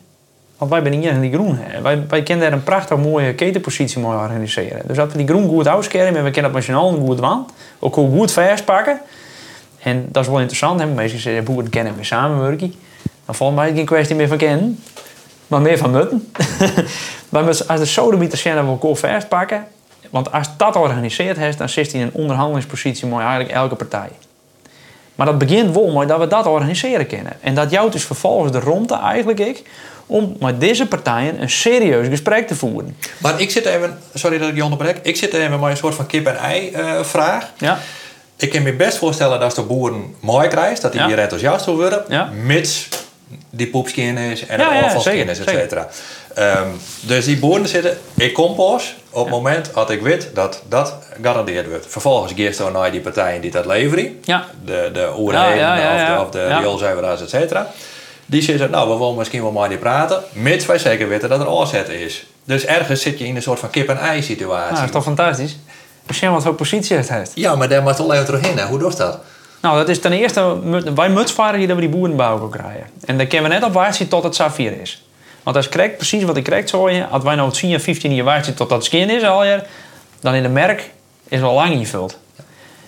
Want 0.58 0.70
wij 0.70 0.80
zijn 0.80 0.98
niet 1.00 1.08
in 1.10 1.20
die 1.20 1.32
groen. 1.32 1.58
hè. 1.60 1.80
Wij, 1.82 2.04
wij 2.08 2.22
kunnen 2.22 2.44
daar 2.44 2.52
een 2.52 2.62
prachtig 2.64 2.96
mooie 2.98 3.34
ketenpositie 3.34 4.00
mooi 4.00 4.16
organiseren. 4.18 4.80
Dus 4.86 4.96
dat 4.96 5.12
we 5.12 5.18
die 5.18 5.26
groen 5.26 5.48
goed 5.48 5.68
uitkermen 5.68 6.16
en 6.16 6.24
we 6.24 6.30
kunnen 6.30 6.52
dat 6.52 6.68
allen 6.70 7.06
goed 7.06 7.18
doen. 7.18 7.46
Ook 7.78 7.94
hoe 7.94 8.10
goed 8.18 8.32
vastpakken. 8.32 9.00
En 9.82 10.06
dat 10.12 10.22
is 10.22 10.28
wel 10.28 10.38
interessant. 10.38 10.80
Hè? 10.80 10.86
Meestal 10.86 11.20
zeggen 11.20 11.44
boeren 11.44 11.70
kennen 11.70 11.94
we 11.96 12.04
samenwerken. 12.04 12.74
Dan 13.26 13.34
volgens 13.34 13.58
mij 13.58 13.68
is 13.68 13.70
het 13.70 13.78
geen 13.78 13.96
kwestie 13.96 14.16
meer 14.16 14.28
van 14.28 14.36
kennen, 14.36 14.82
maar 15.46 15.60
meer 15.60 15.78
van 15.78 15.90
mutten. 15.90 16.32
maar 17.28 17.44
als 17.46 17.80
de 17.80 17.84
sodemieter 17.84 18.38
zijn 18.38 18.54
we 18.54 18.70
elkaar 18.70 18.94
vastpakken. 18.96 19.66
Want 20.10 20.32
als 20.32 20.48
dat 20.56 20.76
organiseert 20.76 21.36
heeft, 21.36 21.58
dan 21.58 21.68
zit 21.68 21.92
hij 21.92 22.00
in 22.00 22.06
een 22.06 22.12
onderhandelingspositie 22.12 23.06
mooi 23.06 23.24
eigenlijk 23.24 23.54
elke 23.54 23.74
partij. 23.74 24.08
Maar 25.14 25.26
dat 25.26 25.38
begint 25.38 25.74
wel 25.74 25.90
mooi 25.90 26.06
dat 26.06 26.18
we 26.18 26.26
dat 26.26 26.46
organiseren 26.46 27.06
kunnen. 27.06 27.32
En 27.40 27.54
dat 27.54 27.70
jou 27.70 27.90
dus 27.90 28.04
vervolgens 28.04 28.52
de 28.52 28.60
ronde 28.60 28.94
eigenlijk 28.94 29.40
ik 29.40 29.62
om 30.06 30.36
met 30.40 30.60
deze 30.60 30.86
partijen 30.86 31.42
een 31.42 31.50
serieus 31.50 32.08
gesprek 32.08 32.46
te 32.46 32.54
voeren. 32.54 32.96
Maar 33.18 33.40
ik 33.40 33.50
zit 33.50 33.64
even, 33.64 33.98
sorry 34.14 34.38
dat 34.38 34.48
ik 34.48 34.54
je 34.56 34.64
onderbreek. 34.64 34.98
Ik 35.02 35.16
zit 35.16 35.32
even 35.32 35.60
met 35.60 35.70
een 35.70 35.76
soort 35.76 35.94
van 35.94 36.06
kip-en-ei-vraag. 36.06 37.50
Ja, 37.58 37.78
ik 38.36 38.50
kan 38.50 38.62
me 38.62 38.72
best 38.72 38.96
voorstellen 38.96 39.32
dat 39.32 39.42
als 39.42 39.54
de 39.54 39.62
boeren 39.62 40.14
mooi 40.20 40.48
krijgt, 40.48 40.82
dat 40.82 40.92
die 40.92 41.00
Ja. 41.00 41.06
hier 41.06 41.18
enthousiast 41.18 41.68
over 41.68 41.80
worden. 41.80 42.04
Ja. 42.08 42.30
Mits 42.44 42.88
die 43.50 43.66
poepskin 43.66 44.18
is 44.18 44.46
en 44.46 44.58
Ja, 44.58 44.72
het 44.72 45.04
ja, 45.04 45.24
et 45.24 45.36
cetera. 45.36 45.88
Ehm, 46.34 46.68
dus 47.00 47.24
die 47.24 47.38
boeren 47.38 47.68
zitten, 47.68 47.98
ik 48.14 48.32
kom 48.32 48.54
pas 48.54 48.94
op 49.10 49.24
het 49.24 49.30
moment 49.30 49.70
dat 49.74 49.90
ik 49.90 50.00
weet 50.00 50.30
dat 50.34 50.62
dat 50.68 50.94
garandeerd 51.22 51.68
wordt. 51.68 51.86
Vervolgens 51.88 52.32
geeft 52.36 52.58
dan 52.58 52.72
naar 52.72 52.90
die 52.90 53.00
partijen 53.00 53.40
die 53.40 53.50
dat 53.50 53.66
leveren. 53.66 54.20
Ja. 54.24 54.46
De, 54.64 54.90
de 54.92 55.12
oerheden 55.16 55.56
Ja, 55.56 56.22
of 56.22 56.30
de, 56.30 56.68
of 56.68 56.78
de 56.78 57.24
et 57.24 57.30
cetera. 57.30 57.70
Die 58.26 58.42
zeggen, 58.42 58.70
nou, 58.70 58.90
we 58.90 58.98
willen 58.98 59.14
misschien 59.14 59.42
wel 59.42 59.50
maar 59.52 59.68
die 59.68 59.78
praten, 59.78 60.22
mits 60.32 60.66
wij 60.66 60.78
zeker 60.78 61.08
weten 61.08 61.28
dat 61.28 61.40
er 61.40 61.48
oorzet 61.50 61.88
is. 61.88 62.26
Dus 62.44 62.64
ergens 62.64 63.02
zit 63.02 63.18
je 63.18 63.26
in 63.26 63.36
een 63.36 63.42
soort 63.42 63.58
van 63.58 63.70
kip-en-ei 63.70 64.22
situatie. 64.22 64.64
nou, 64.64 64.74
dat 64.74 64.84
is 64.84 64.90
toch 64.90 65.02
fantastisch? 65.02 65.56
Zien 66.08 66.30
wat 66.30 66.42
voor 66.42 66.54
positie 66.54 66.96
het 66.96 67.08
heeft. 67.08 67.30
Ja, 67.34 67.54
maar 67.54 67.68
daar 67.68 67.82
moet 67.82 67.98
wel 67.98 68.12
even 68.12 68.24
terug 68.24 68.50
in. 68.50 68.58
Hè. 68.58 68.64
Hoe 68.66 68.78
doet 68.78 68.96
dat? 68.96 69.18
Nou, 69.64 69.76
dat 69.76 69.88
is 69.88 70.00
ten 70.00 70.12
eerste, 70.12 70.58
wij 70.94 71.08
mutsvaren 71.08 71.58
hier 71.58 71.68
dat 71.68 71.76
we 71.76 71.82
die 71.82 71.90
boerenbouw 71.90 72.48
krijgen. 72.48 72.86
En 73.04 73.18
dan 73.18 73.26
kunnen 73.26 73.50
we 73.50 73.56
net 73.56 73.64
op 73.64 73.72
wachten 73.72 74.08
tot 74.08 74.22
het 74.22 74.34
safir 74.34 74.80
is. 74.80 75.06
Want 75.42 75.56
als 75.56 75.68
krijgt 75.68 75.96
precies 75.96 76.22
wat 76.22 76.36
ik 76.36 76.44
krijg, 76.44 76.68
zo 76.68 76.90
je, 76.90 77.06
als 77.06 77.22
wij 77.22 77.34
nou 77.34 77.48
het 77.48 77.58
10 77.58 77.80
15 77.80 78.14
jaar 78.14 78.54
tot 78.54 78.68
dat 78.68 78.84
skin 78.84 79.10
is 79.10 79.22
alweer, 79.22 79.66
dan 80.20 80.34
in 80.34 80.42
de 80.42 80.48
merk 80.48 80.90
is 81.28 81.40
wel 81.40 81.54
lang 81.54 81.72
ingevuld. 81.72 82.18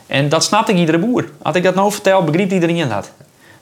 En 0.07 0.29
dat 0.29 0.45
snapt 0.45 0.69
ik 0.69 0.77
iedere 0.77 0.99
boer. 0.99 1.29
Als 1.43 1.57
ik 1.57 1.63
dat 1.63 1.75
nou 1.75 1.93
vertel, 1.93 2.25
begrijpt 2.25 2.53
iedereen 2.53 2.89
dat. 2.89 3.11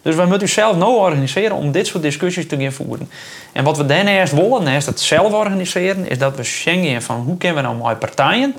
Dus 0.03 0.15
wij 0.15 0.27
moeten 0.27 0.49
zelf 0.49 0.77
nou 0.77 0.95
organiseren 0.95 1.57
om 1.57 1.73
dit 1.73 1.87
soort 1.87 2.03
discussies 2.03 2.49
te 2.49 2.57
gaan 2.61 2.73
voeren. 2.73 3.11
En 3.53 3.65
wat 3.65 3.77
we 3.77 3.87
daarnaast 3.87 4.33
willen, 4.33 4.63
naast 4.63 4.87
het 4.87 5.01
zelf 5.01 5.33
organiseren, 5.33 6.09
is 6.09 6.19
dat 6.19 6.37
we 6.37 6.45
schengen 6.45 7.03
van 7.03 7.17
hoe 7.17 7.37
kunnen 7.37 7.57
we 7.57 7.63
nou 7.63 7.77
mooie 7.77 7.97
partijen. 7.97 8.55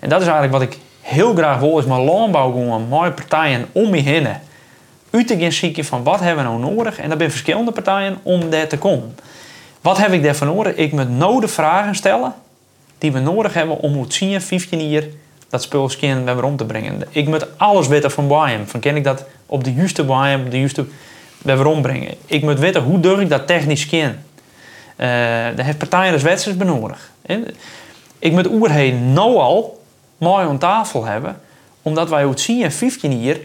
En 0.00 0.08
dat 0.08 0.20
is 0.20 0.26
eigenlijk 0.26 0.52
wat 0.52 0.62
ik 0.62 0.78
heel 1.08 1.34
graag 1.34 1.58
wil, 1.58 1.78
is 1.78 1.84
mijn 1.84 2.04
landbouw 2.04 2.50
gewoon 2.50 2.88
mooie 2.88 3.10
partijen 3.10 3.66
om 3.72 3.90
me 3.90 3.98
heen. 3.98 4.26
Uit 5.10 5.26
te 5.26 5.38
gaan 5.38 5.52
zieken 5.52 5.84
van 5.84 6.02
wat 6.02 6.20
hebben 6.20 6.44
we 6.44 6.50
nou 6.50 6.74
nodig. 6.74 6.98
En 6.98 7.08
dat 7.08 7.18
zijn 7.18 7.30
verschillende 7.30 7.72
partijen 7.72 8.18
om 8.22 8.50
daar 8.50 8.66
te 8.66 8.78
komen. 8.78 9.16
Wat 9.80 9.98
heb 9.98 10.12
ik 10.12 10.22
daarvoor 10.22 10.46
nodig? 10.46 10.74
Ik 10.74 10.92
moet 10.92 11.40
de 11.40 11.48
vragen 11.48 11.94
stellen 11.94 12.34
die 12.98 13.12
we 13.12 13.18
nodig 13.18 13.54
hebben 13.54 13.78
om 13.78 13.94
hoe 13.94 14.06
10, 14.06 14.40
15 14.40 14.78
hier 14.78 15.08
dat 15.48 15.62
spul 15.62 15.88
skin 15.88 16.24
weer 16.24 16.44
om 16.44 16.56
te 16.56 16.64
brengen. 16.64 17.02
Ik 17.10 17.26
moet 17.26 17.58
alles 17.58 17.88
weten 17.88 18.10
van 18.10 18.28
Bayern. 18.28 18.68
Van 18.68 18.80
ken 18.80 18.96
ik 18.96 19.04
dat 19.04 19.24
op 19.46 19.64
de 19.64 19.72
juiste 19.72 20.04
Bayern, 20.04 20.44
op 20.44 20.50
de 20.50 20.58
juiste 20.58 20.84
weer 21.42 21.66
ombrengen. 21.66 22.14
Ik 22.26 22.42
moet 22.42 22.58
weten 22.58 22.82
hoe 22.82 23.00
durf 23.00 23.20
ik 23.20 23.28
dat 23.28 23.46
technisch 23.46 23.80
skin. 23.80 24.14
Eh 24.96 25.06
daar 25.56 25.64
heeft 25.64 25.78
partijen 25.78 26.12
als 26.12 26.22
wedstrijd 26.22 26.58
benodig. 26.58 27.10
En 27.22 27.46
Ik 28.18 28.32
moet 28.32 28.50
oerheen 28.50 29.12
nou 29.12 29.36
al 29.36 29.77
mooi 30.18 30.46
aan 30.46 30.58
tafel 30.58 31.04
hebben, 31.04 31.40
omdat 31.82 32.08
wij 32.08 32.24
hoe 32.24 32.34
10 32.34 32.62
en 32.62 32.72
15 32.72 33.10
hier 33.10 33.40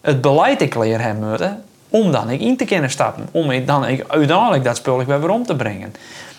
het 0.00 0.20
beleid 0.20 0.58
te 0.58 0.66
kleren 0.66 1.00
hebben 1.00 1.28
moeten, 1.28 1.64
om 1.88 2.12
dan 2.12 2.30
ik 2.30 2.40
in 2.40 2.56
te 2.56 2.64
kunnen 2.64 2.90
stappen. 2.90 3.28
Om 3.30 3.50
ik 3.50 3.66
dan 3.66 3.86
ik 3.86 4.04
uiteindelijk 4.08 4.64
dat 4.64 4.76
spul 4.76 5.00
ik 5.00 5.06
weer 5.06 5.30
om 5.30 5.46
te 5.46 5.56
brengen. 5.56 5.94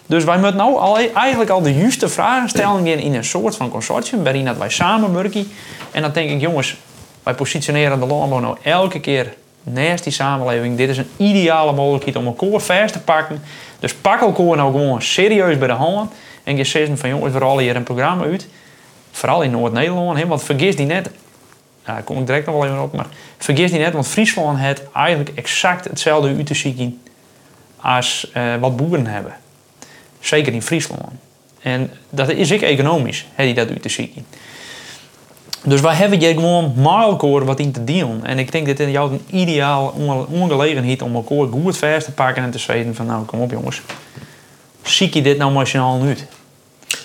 Dus 0.05 0.23
wij 0.23 0.37
moeten 0.37 0.55
nou 0.55 0.99
eigenlijk 1.13 1.49
al 1.49 1.61
de 1.61 1.73
juiste 1.73 2.09
vragen 2.09 2.49
stellen 2.49 2.85
in 2.85 3.15
een 3.15 3.23
soort 3.23 3.55
van 3.55 3.69
consortium, 3.69 4.23
waarin 4.23 4.45
dat 4.45 4.57
wij 4.57 4.69
samenwerken. 4.69 5.51
En 5.91 6.01
dan 6.01 6.11
denk 6.11 6.29
ik, 6.29 6.39
jongens, 6.39 6.77
wij 7.23 7.33
positioneren 7.33 7.99
de 7.99 8.05
landbouw 8.05 8.39
nou 8.39 8.57
elke 8.61 8.99
keer 8.99 9.33
naast 9.63 10.03
die 10.03 10.13
samenleving. 10.13 10.77
Dit 10.77 10.89
is 10.89 10.97
een 10.97 11.09
ideale 11.17 11.73
mogelijkheid 11.73 12.15
om 12.15 12.25
elkaar 12.25 12.59
vast 12.59 12.93
te 12.93 12.99
pakken. 12.99 13.41
Dus 13.79 13.95
pak 13.95 14.21
elkaar 14.21 14.55
nou 14.55 14.71
gewoon 14.71 15.01
serieus 15.01 15.57
bij 15.57 15.67
de 15.67 15.73
handen. 15.73 16.09
En 16.43 16.57
je 16.57 16.63
zegt 16.63 16.99
van 16.99 17.09
jongens, 17.09 17.33
we 17.33 17.39
rollen 17.39 17.63
hier 17.63 17.75
een 17.75 17.83
programma 17.83 18.23
uit. 18.23 18.47
Vooral 19.15 19.41
in 19.41 19.51
Noord-Nederland. 19.51 20.23
Want 20.23 20.43
vergis 20.43 20.75
die 20.75 20.85
net, 20.85 21.09
daar 21.83 22.03
kom 22.03 22.19
ik 22.19 22.25
direct 22.25 22.45
nog 22.45 22.55
wel 22.55 22.65
even 22.65 22.81
op. 22.81 22.93
Maar 22.93 23.07
vergis 23.37 23.71
die 23.71 23.79
net, 23.79 23.93
want 23.93 24.07
Friesland 24.07 24.59
heeft 24.59 24.81
eigenlijk 24.93 25.31
exact 25.35 25.85
hetzelfde 25.85 26.29
zien 26.55 27.01
als 27.81 28.29
eh, 28.33 28.55
wat 28.59 28.75
boeren 28.75 29.07
hebben. 29.07 29.35
Zeker 30.19 30.53
in 30.53 30.61
Friesland. 30.61 31.01
En 31.61 31.91
dat 32.09 32.29
is 32.29 32.51
ik 32.51 32.61
economisch, 32.61 33.25
die 33.35 33.53
dat 33.53 33.69
zien. 33.89 34.25
Dus 35.63 35.81
wij 35.81 35.95
hebben 35.95 36.19
hier 36.19 36.33
gewoon 36.33 36.73
elkaar 37.03 37.45
wat 37.45 37.59
in 37.59 37.71
te 37.71 37.83
dealen. 37.83 38.25
En 38.25 38.39
ik 38.39 38.51
denk 38.51 38.67
dat 38.67 38.77
het 38.77 38.89
jou 38.89 39.11
een 39.11 39.39
ideaal 39.39 39.93
onge- 39.97 40.25
ongelegenheid 40.25 41.01
om 41.01 41.15
elkaar 41.15 41.47
goed 41.47 41.77
vast 41.77 42.05
te 42.05 42.11
pakken 42.11 42.43
en 42.43 42.51
te 42.51 42.57
zeggen 42.57 42.95
van 42.95 43.05
nou 43.05 43.25
kom 43.25 43.39
op 43.41 43.51
jongens. 43.51 43.81
Zie 44.81 45.09
je 45.13 45.21
dit 45.21 45.37
nou 45.37 45.51
snel 45.65 46.01
uit? 46.01 46.25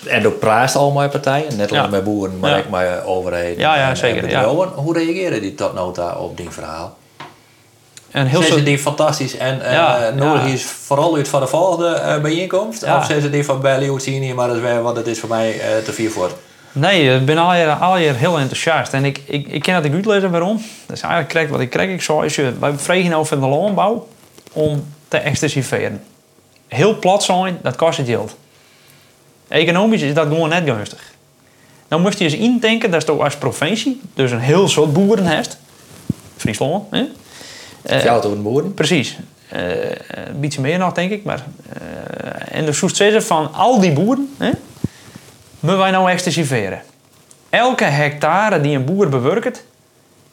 En 0.07 0.27
ook 0.27 0.39
praat 0.39 0.75
al 0.75 0.91
mijn 0.91 1.09
partijen, 1.09 1.57
net 1.57 1.69
Ja. 1.69 1.87
met 1.87 2.03
boeren, 2.03 2.39
maar 2.39 2.57
ook 2.59 2.69
met 2.69 3.05
overheden. 3.05 3.59
Ja, 3.59 3.75
ja, 3.75 3.83
en- 3.83 3.89
en 3.89 3.97
zeker, 3.97 4.15
ja. 4.15 4.21
bedrijven. 4.41 4.81
Hoe 4.81 4.93
reageren 4.97 5.41
die 5.41 5.55
tot 5.55 5.73
nota 5.73 6.15
op 6.15 6.37
die 6.37 6.49
verhaal? 6.49 6.97
En 8.11 8.25
heel 8.25 8.41
Zijn 8.41 8.53
ze 8.57 8.63
die 8.63 8.79
fantastisch 8.79 9.37
en 9.37 9.61
eh 9.61 9.73
Ja, 9.73 10.11
nodig 10.15 10.45
ja. 10.47 10.53
is 10.53 10.63
vooral 10.63 11.15
uit 11.15 11.27
van 11.27 11.41
de 11.41 11.47
volgende 11.47 11.87
eh, 11.93 12.21
bijeenkomst? 12.21 12.83
Of 12.83 13.05
zijn 13.05 13.21
ze 13.21 13.29
die 13.29 13.45
van 13.45 13.61
Leeuwen 13.61 14.01
zien 14.01 14.21
hier, 14.21 14.35
maar 14.35 14.47
dat 14.47 14.55
is 14.55 14.61
weer, 14.61 14.81
want 14.81 14.97
het 14.97 15.07
is 15.07 15.19
voor 15.19 15.29
mij 15.29 15.59
eh, 15.59 15.77
te 15.83 15.93
vier 15.93 16.11
voor. 16.11 16.29
Nee, 16.71 17.15
ik 17.15 17.25
ben 17.25 17.37
al 17.37 17.51
hier, 17.53 17.69
al 17.69 17.95
hier 17.95 18.15
heel 18.15 18.37
enthousiast. 18.39 18.93
En 18.93 19.05
ik, 19.05 19.21
ik, 19.25 19.47
ik 19.47 19.61
ken 19.61 19.73
dat 19.73 19.85
ik 19.85 19.93
uitlezen 19.93 20.31
waarom. 20.31 20.55
Dat 20.85 20.95
is 20.95 21.01
eigenlijk 21.01 21.31
correct 21.31 21.51
wat 21.51 21.59
ik 21.59 21.69
krijg. 21.69 21.89
Ik 21.89 22.01
zou, 22.01 22.23
als 22.23 22.35
je, 22.35 22.53
wij 22.59 22.73
vregen 22.75 23.13
over 23.13 23.39
de 23.39 23.47
landbouw 23.47 24.07
om 24.53 24.85
te 25.07 25.17
extensiveren. 25.17 26.03
Heel 26.67 26.99
plat 26.99 27.23
zijn, 27.23 27.59
dat 27.61 27.75
kost 27.75 27.97
het 27.97 28.07
geld. 28.07 28.35
Economisch 29.51 30.01
is 30.01 30.13
dat 30.13 30.27
gewoon 30.27 30.49
net 30.49 30.63
gunstig. 30.69 31.13
Dan 31.87 32.01
moest 32.01 32.17
je 32.17 32.23
eens 32.23 32.33
indenken 32.33 32.91
dat 32.91 33.05
je 33.05 33.11
als 33.11 33.35
provincie 33.35 34.01
dus 34.13 34.31
een 34.31 34.39
heel 34.39 34.67
soort 34.67 34.93
boeren 34.93 35.25
hebt. 35.25 35.57
Friesland, 36.37 36.83
hè? 36.89 37.03
Eh, 37.81 38.03
Ja, 38.03 38.19
door 38.19 38.35
de 38.35 38.41
boeren. 38.41 38.73
Precies. 38.73 39.17
Eh, 39.47 39.61
een 40.07 40.39
beetje 40.39 40.61
meer 40.61 40.77
nog, 40.77 40.93
denk 40.93 41.11
ik. 41.11 41.23
Maar, 41.23 41.45
eh, 41.73 42.57
en 42.57 42.65
de 42.65 42.71
zoest 42.71 42.95
zeggen 42.95 43.23
van 43.23 43.53
al 43.53 43.79
die 43.79 43.91
boeren, 43.91 44.33
hè, 44.37 44.49
moeten 45.59 45.79
wij 45.79 45.91
nou 45.91 46.11
extensiveren. 46.11 46.81
Elke 47.49 47.83
hectare 47.83 48.61
die 48.61 48.75
een 48.75 48.85
boer 48.85 49.09
bewerkt, 49.09 49.63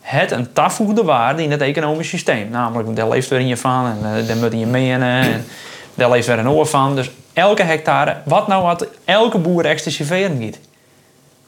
het 0.00 0.30
een 0.30 0.52
toegevoegde 0.52 1.04
waarde 1.04 1.42
in 1.42 1.50
het 1.50 1.60
economisch 1.60 2.08
systeem. 2.08 2.50
Namelijk, 2.50 2.96
daar 2.96 3.08
leeft 3.08 3.28
weer 3.28 3.40
in 3.40 3.46
je 3.46 3.56
van 3.56 3.86
en 3.86 3.98
uh, 4.20 4.26
daar 4.28 4.36
moet 4.36 4.52
je 4.52 4.66
menen 4.66 5.08
en 5.08 5.44
daar 5.94 6.10
leeft 6.10 6.26
weer 6.26 6.38
een 6.38 6.48
oor 6.48 6.66
van. 6.66 6.94
Dus 6.94 7.10
elke 7.39 7.62
hectare, 7.62 8.16
wat 8.24 8.47
nou 8.47 8.62
wat 8.62 8.86
elke 9.05 9.39
boer 9.39 9.64
extensiveren 9.64 10.39
giet. 10.39 10.59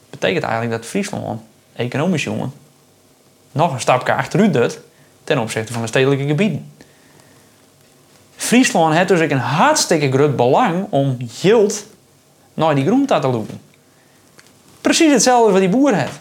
Betekent 0.09 0.43
eigenlijk 0.43 0.73
dat 0.73 0.89
Friesland, 0.89 1.41
economisch 1.75 2.23
jongen, 2.23 2.53
nog 3.51 3.73
een 3.73 3.79
stapje 3.79 4.13
achteruit 4.13 4.53
doet 4.53 4.79
ten 5.23 5.37
opzichte 5.37 5.73
van 5.73 5.81
de 5.81 5.87
stedelijke 5.87 6.25
gebieden. 6.25 6.71
Friesland 8.35 8.95
heeft 8.95 9.07
dus 9.07 9.19
een 9.19 9.37
hartstikke 9.37 10.11
groot 10.11 10.35
belang 10.35 10.87
om 10.89 11.17
yield 11.41 11.85
naar 12.53 12.75
die 12.75 12.85
groente 12.85 13.19
te 13.19 13.27
lopen. 13.27 13.61
Precies 14.81 15.11
hetzelfde 15.11 15.51
wat 15.51 15.61
die 15.61 15.69
boer 15.69 15.95
heeft. 15.95 16.19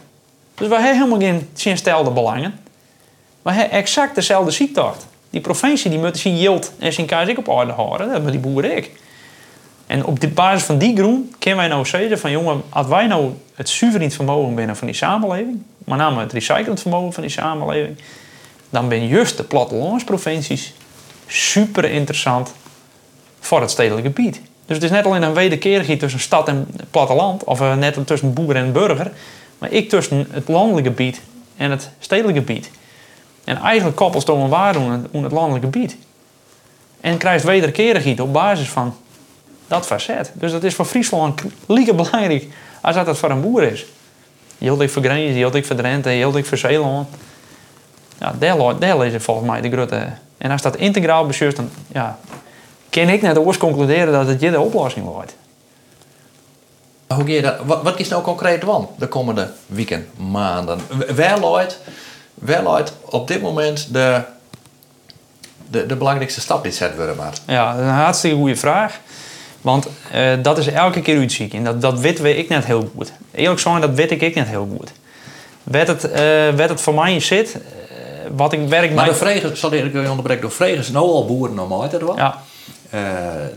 Dus 0.55 0.68
wij 0.68 0.81
hebben 0.81 0.99
helemaal 0.99 1.21
geen 1.21 1.49
geen 1.55 1.77
stelde 1.77 2.11
belangen. 2.11 2.61
We 3.43 3.53
hebben 3.53 3.79
exact 3.79 4.14
dezelfde 4.14 4.51
ziektocht. 4.51 5.07
Die 5.31 5.41
provincie 5.41 5.91
die 5.91 5.99
moet 5.99 6.18
zijn 6.18 6.37
yield 6.37 6.73
en 6.79 6.93
zijn 6.93 7.07
kaas 7.07 7.37
op 7.37 7.49
orde 7.49 7.73
houden. 7.73 7.99
Dat 7.99 8.11
hebben 8.11 8.31
die 8.31 8.41
boeren 8.41 8.77
ik. 8.77 8.91
En 9.91 10.05
op 10.05 10.20
de 10.20 10.28
basis 10.28 10.62
van 10.62 10.78
die 10.78 10.97
groen 10.97 11.34
kunnen 11.38 11.59
wij 11.59 11.68
nou 11.68 11.86
zeggen 11.86 12.18
van 12.18 12.30
jongen, 12.30 12.62
als 12.68 12.86
wij 12.86 13.07
nou 13.07 13.32
het 13.55 13.68
zuiverend 13.68 14.14
vermogen 14.14 14.55
binnen 14.55 14.76
van 14.76 14.86
die 14.86 14.97
samenleving, 14.97 15.62
met 15.84 15.99
name 15.99 16.20
het 16.20 16.32
recyclend 16.32 16.80
vermogen 16.80 17.12
van 17.12 17.22
die 17.22 17.32
samenleving, 17.32 17.97
dan 18.70 18.88
ben 18.88 19.07
juist 19.07 19.36
de 19.36 19.43
plattelandsprovincies 19.43 20.74
super 21.26 21.84
interessant 21.84 22.53
voor 23.41 23.61
het 23.61 23.70
stedelijk 23.70 24.07
gebied. 24.07 24.41
Dus 24.66 24.76
het 24.76 24.82
is 24.82 24.91
net 24.91 25.07
alleen 25.07 25.22
een 25.22 25.34
wederkerigheid 25.34 25.99
tussen 25.99 26.20
stad 26.20 26.49
en 26.49 26.68
platteland, 26.91 27.45
of 27.45 27.61
uh, 27.61 27.76
net 27.76 28.07
tussen 28.07 28.32
boer 28.32 28.57
en 28.57 28.72
burger, 28.72 29.12
maar 29.59 29.72
ik 29.72 29.88
tussen 29.88 30.26
het 30.30 30.49
landelijke 30.49 30.88
gebied 30.88 31.20
en 31.57 31.70
het 31.70 31.91
stedelijk 31.99 32.38
gebied. 32.38 32.70
En 33.45 33.57
eigenlijk 33.57 33.97
koppelt 33.97 34.26
het 34.26 34.36
een 34.36 34.49
waarde 34.49 34.78
aan 34.78 35.09
het 35.12 35.32
landelijke 35.32 35.66
gebied. 35.72 35.97
En 37.01 37.18
krijgt 37.18 37.45
wederkerigheid 37.45 38.20
op 38.20 38.32
basis 38.32 38.68
van 38.68 38.95
dat 39.71 39.87
facet. 39.87 40.31
Dus 40.35 40.53
dat 40.53 40.64
is 40.64 40.75
voor 40.75 40.85
Friesland 40.85 41.43
lieke 41.66 41.95
belangrijk 41.95 42.47
als 42.81 42.95
dat 42.95 43.07
het 43.07 43.18
voor 43.18 43.31
een 43.31 43.41
boer 43.41 43.62
is. 43.62 43.87
Hield 44.59 44.81
ik 44.81 44.91
voor 44.91 45.03
Grenjes, 45.03 45.35
hield 45.35 45.55
ik 45.55 45.66
voor 45.66 45.77
Drenthe, 45.77 46.11
hield 46.11 46.37
ik 46.37 46.47
voor 46.47 46.59
Zeeland. 46.59 47.09
Ja, 48.18 48.35
daar, 48.39 48.79
daar 48.79 49.07
is 49.07 49.12
het 49.12 49.23
volgens 49.23 49.49
mij 49.49 49.61
de 49.61 49.71
grote... 49.71 50.09
En 50.39 50.51
als 50.51 50.62
dat 50.62 50.77
integraal 50.77 51.27
bestuurt, 51.27 51.57
dan 51.57 51.71
ja, 51.93 52.18
kan 52.89 53.09
ik 53.09 53.23
net 53.23 53.39
oors 53.39 53.57
concluderen 53.57 54.12
dat 54.12 54.27
het 54.27 54.41
je 54.41 54.51
de 54.51 54.61
oplossing 54.61 55.07
wordt. 55.07 55.35
Hoe 57.07 57.27
je 57.27 57.43
dat, 57.43 57.57
wat, 57.64 57.83
wat 57.83 57.99
is 57.99 58.09
nou 58.09 58.23
concreet 58.23 58.61
dan 58.61 58.89
de 58.99 59.07
komende 59.07 59.51
weekend, 59.66 60.07
maanden? 60.31 60.81
Waar 62.35 62.62
loopt, 62.62 62.93
op 63.05 63.29
dit 63.29 63.43
moment 63.43 63.93
de, 63.93 64.23
de, 65.71 65.87
de 65.87 65.97
belangrijkste 65.97 66.41
stap 66.41 66.62
die 66.62 66.73
zet 66.73 66.97
worden 66.97 67.16
maar? 67.16 67.33
Ja, 67.47 67.73
dat 67.73 67.81
is 67.81 67.87
een 67.87 67.95
hartstikke 67.95 68.37
goede 68.37 68.57
vraag. 68.57 69.01
Want 69.61 69.87
uh, 70.15 70.21
dat 70.43 70.59
is 70.59 70.67
elke 70.67 71.01
keer 71.01 71.19
uitziek. 71.19 71.55
En 71.55 71.65
dat, 71.65 71.81
dat 71.81 72.01
weten 72.01 72.39
ik 72.39 72.49
net 72.49 72.65
heel 72.65 72.91
goed. 72.97 73.13
Eerlijk 73.35 73.61
gezegd, 73.61 73.81
dat 73.81 73.95
weet 73.95 74.11
ik 74.11 74.35
net 74.35 74.49
heel 74.49 74.69
goed. 74.77 74.93
Werd 75.63 75.89
het, 75.89 76.05
uh, 76.05 76.13
werd 76.57 76.69
het 76.69 76.81
voor 76.81 76.95
mij 76.95 77.21
zit, 77.21 77.55
uh, 77.55 77.61
wat 78.37 78.53
ik 78.53 78.69
werk... 78.69 78.95
Maar 78.95 79.05
de 79.05 79.15
vregen, 79.15 79.57
zal 79.57 79.73
ik 79.73 79.93
je 79.93 80.09
onderbreken, 80.11 80.49
de 80.49 80.55
vregen 80.55 80.79
is 80.79 80.91
nou 80.91 81.07
al 81.07 81.27
boeren 81.27 81.55
normaal 81.55 81.83
uit 81.83 81.97
Ja. 82.17 82.43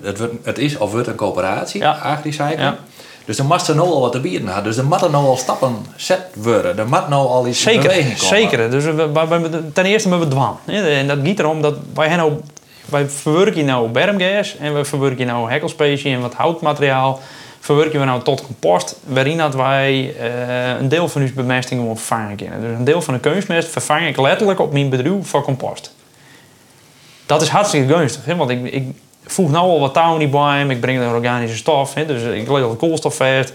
het, 0.01 0.17
wordt, 0.17 0.33
het 0.43 0.57
is 0.57 0.77
of 0.77 0.91
wordt 0.91 1.07
een 1.07 1.15
coöperatie, 1.15 1.81
ja. 1.81 1.91
agricycling. 1.91 2.59
Ja. 2.59 2.77
Dus 3.25 3.37
er 3.37 3.45
moet 3.45 3.67
er 3.67 3.75
nou 3.75 3.89
al 3.89 4.01
wat 4.01 4.11
te 4.11 4.19
bieden 4.19 4.47
hebben. 4.47 4.63
Dus 4.63 4.77
er 4.77 4.85
moeten 4.85 5.11
nou 5.11 5.25
al 5.25 5.37
stappen 5.37 5.85
zet 5.95 6.21
worden. 6.33 6.77
Er 6.77 6.87
moet 6.87 7.07
nou 7.09 7.27
al 7.27 7.47
iets 7.47 7.61
zeker, 7.61 7.81
in 7.81 7.87
beweging 7.87 8.17
komen. 8.17 8.37
Zeker. 8.37 8.71
Dus 8.71 8.83
we, 8.83 9.11
we, 9.11 9.71
ten 9.73 9.85
eerste 9.85 10.09
hebben 10.09 10.27
we 10.27 10.33
dwang. 10.33 10.55
En 10.65 11.07
dat 11.07 11.17
gaat 11.23 11.39
erom 11.39 11.61
dat 11.61 11.75
wij 11.93 12.07
hebben 12.07 12.41
wij 12.89 13.09
verwerken 13.09 13.65
nou 13.65 13.89
bermgas 13.89 14.57
en 14.57 14.75
we 14.75 14.85
verwerken 14.85 15.25
nou 15.25 15.51
hekkelspecie 15.51 16.13
en 16.13 16.21
wat 16.21 16.33
houtmateriaal. 16.33 17.19
Verwerken 17.59 17.99
we 17.99 18.05
nou 18.05 18.21
tot 18.21 18.45
compost, 18.45 18.99
waarin 19.05 19.37
dat 19.37 19.55
wij 19.55 20.15
uh, 20.19 20.79
een 20.79 20.89
deel 20.89 21.07
van 21.07 21.21
onze 21.21 21.33
bemesting 21.33 21.97
vervangen 21.97 22.35
kunnen. 22.35 22.61
Dus 22.61 22.77
een 22.77 22.83
deel 22.83 23.01
van 23.01 23.13
de 23.13 23.19
kunstmest 23.19 23.67
vervang 23.67 24.07
ik 24.07 24.17
letterlijk 24.17 24.59
op 24.59 24.73
mijn 24.73 24.89
bedrijf 24.89 25.27
voor 25.27 25.43
compost. 25.43 25.93
Dat 27.25 27.41
is 27.41 27.47
hartstikke 27.47 27.93
gunstig, 27.93 28.25
hè? 28.25 28.35
want 28.35 28.49
ik, 28.49 28.63
ik 28.71 28.83
voeg 29.25 29.51
nou 29.51 29.69
al 29.69 29.79
wat 29.79 29.93
touw 29.93 30.17
niet 30.17 30.31
bij 30.31 30.65
ik 30.67 30.81
breng 30.81 30.99
er 30.99 31.13
organische 31.13 31.57
stof, 31.57 31.93
hè? 31.93 32.05
dus 32.05 32.21
ik 32.21 32.49
leg 32.49 32.63
al 32.63 32.75
koolstof 32.75 33.15
vast. 33.15 33.53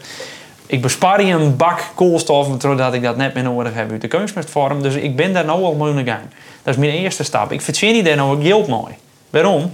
Ik 0.66 0.82
bespaar 0.82 1.24
je 1.24 1.32
een 1.32 1.56
bak 1.56 1.90
koolstof, 1.94 2.48
zodat 2.58 2.94
ik 2.94 3.02
dat 3.02 3.16
net 3.16 3.34
meer 3.34 3.42
nodig 3.42 3.74
heb 3.74 3.90
uit 3.90 4.00
de 4.00 4.08
kunstmestvorm. 4.08 4.82
Dus 4.82 4.94
ik 4.94 5.16
ben 5.16 5.32
daar 5.32 5.44
nou 5.44 5.64
al 5.64 5.74
mee 5.74 5.90
aan 5.90 5.96
de 5.96 6.10
gang. 6.10 6.22
Dat 6.62 6.74
is 6.74 6.80
mijn 6.80 6.92
eerste 6.92 7.24
stap. 7.24 7.52
Ik 7.52 7.60
verzin 7.60 7.92
die 7.92 8.02
daar 8.02 8.16
nou 8.16 8.42
geld 8.42 8.66
mooi. 8.66 8.94
Waarom? 9.30 9.72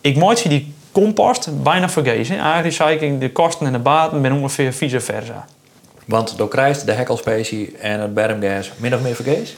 Ik 0.00 0.16
maak 0.16 0.48
die 0.48 0.74
compost 0.92 1.62
bijna 1.62 1.88
vergeten. 1.88 2.40
Agricycling, 2.40 3.20
de 3.20 3.32
kosten 3.32 3.66
en 3.66 3.72
de 3.72 3.78
baten 3.78 4.22
ben 4.22 4.32
ongeveer 4.32 4.72
vice 4.72 5.00
versa. 5.00 5.46
Want 6.04 6.36
door 6.36 6.48
krijgt 6.48 6.86
de 6.86 6.92
hekkelspecie 6.92 7.76
en 7.78 8.00
het 8.00 8.14
bermgas 8.14 8.70
min 8.76 8.94
of 8.94 9.00
meer 9.00 9.14
vergees? 9.14 9.56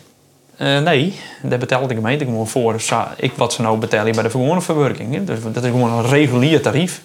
Uh, 0.60 0.80
nee, 0.80 1.14
dat 1.42 1.58
betaalt 1.58 1.88
de 1.88 1.94
gemeente 1.94 2.24
gewoon 2.24 2.48
voor 2.48 2.76
ik, 3.16 3.32
wat 3.32 3.52
ze 3.52 3.62
nou 3.62 3.78
betalen 3.78 4.12
bij 4.12 4.22
de 4.22 4.30
gewone 4.30 4.60
verwerking. 4.60 5.26
Dus 5.26 5.38
dat 5.52 5.64
is 5.64 5.70
gewoon 5.70 5.92
een 5.92 6.06
regulier 6.06 6.62
tarief. 6.62 7.00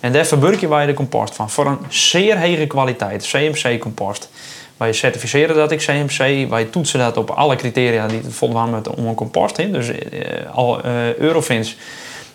En 0.00 0.12
daar 0.12 0.26
verwerken 0.26 0.68
wij 0.68 0.86
de 0.86 0.94
compost 0.94 1.34
van 1.34 1.50
voor 1.50 1.66
een 1.66 1.78
zeer 1.88 2.40
hoge 2.40 2.66
kwaliteit, 2.66 3.26
CMC-compost. 3.30 4.30
Wij 4.80 4.92
certificeren 4.92 5.56
dat 5.56 5.70
ik 5.70 5.78
CMC. 5.78 6.48
Wij 6.48 6.64
toetsen 6.64 6.98
dat 6.98 7.16
op 7.16 7.30
alle 7.30 7.56
criteria 7.56 8.06
die 8.06 8.20
voldaan 8.28 8.70
met 8.70 8.88
om 8.88 9.06
een 9.06 9.14
compost. 9.14 9.58
in. 9.58 9.72
Dus 9.72 9.88
uh, 9.88 9.96
al 10.54 10.84
uh, 10.84 11.14
Eurofins 11.14 11.76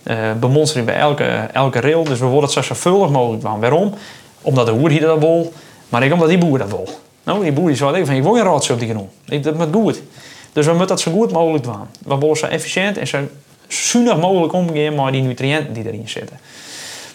uh, 0.04 0.18
bemonsteren 0.40 0.86
bij 0.86 0.96
elke, 0.96 1.24
elke 1.54 1.80
rail. 1.80 2.04
Dus 2.04 2.20
we 2.20 2.26
worden 2.26 2.44
het 2.44 2.52
zo 2.52 2.62
zorgvuldig 2.62 3.10
mogelijk 3.10 3.42
van. 3.42 3.60
Waarom? 3.60 3.94
Omdat 4.42 4.66
de 4.66 4.74
boer 4.74 4.90
hier 4.90 5.02
dat 5.02 5.20
wil. 5.20 5.54
Maar 5.90 6.04
ik 6.04 6.14
omdat 6.14 6.30
die 6.30 6.38
boer 6.38 6.58
dat 6.58 6.70
wil. 6.70 6.90
Nou, 7.24 7.44
die 7.44 7.52
boer 7.52 7.68
die 7.68 7.76
zou 7.76 8.06
van, 8.06 8.16
ik 8.16 8.24
wil 8.24 8.38
een 8.38 8.44
rotje 8.44 8.74
op 8.74 8.80
die 8.80 8.88
genoem. 8.88 9.10
Dat 9.42 9.58
moet 9.58 9.68
goed. 9.72 10.02
Dus 10.54 10.66
we 10.66 10.72
moeten 10.72 10.88
dat 10.88 11.00
zo 11.00 11.12
goed 11.12 11.32
mogelijk 11.32 11.64
doen. 11.64 11.76
We 12.06 12.18
willen 12.18 12.38
zo 12.38 12.46
efficiënt 12.46 12.98
en 12.98 13.08
zo 13.08 13.18
zuinig 13.68 14.18
mogelijk 14.18 14.54
omgaan 14.54 14.96
met 14.96 15.14
die 15.14 15.22
nutriënten 15.22 15.74
die 15.74 15.88
erin 15.88 16.10
zitten. 16.10 16.40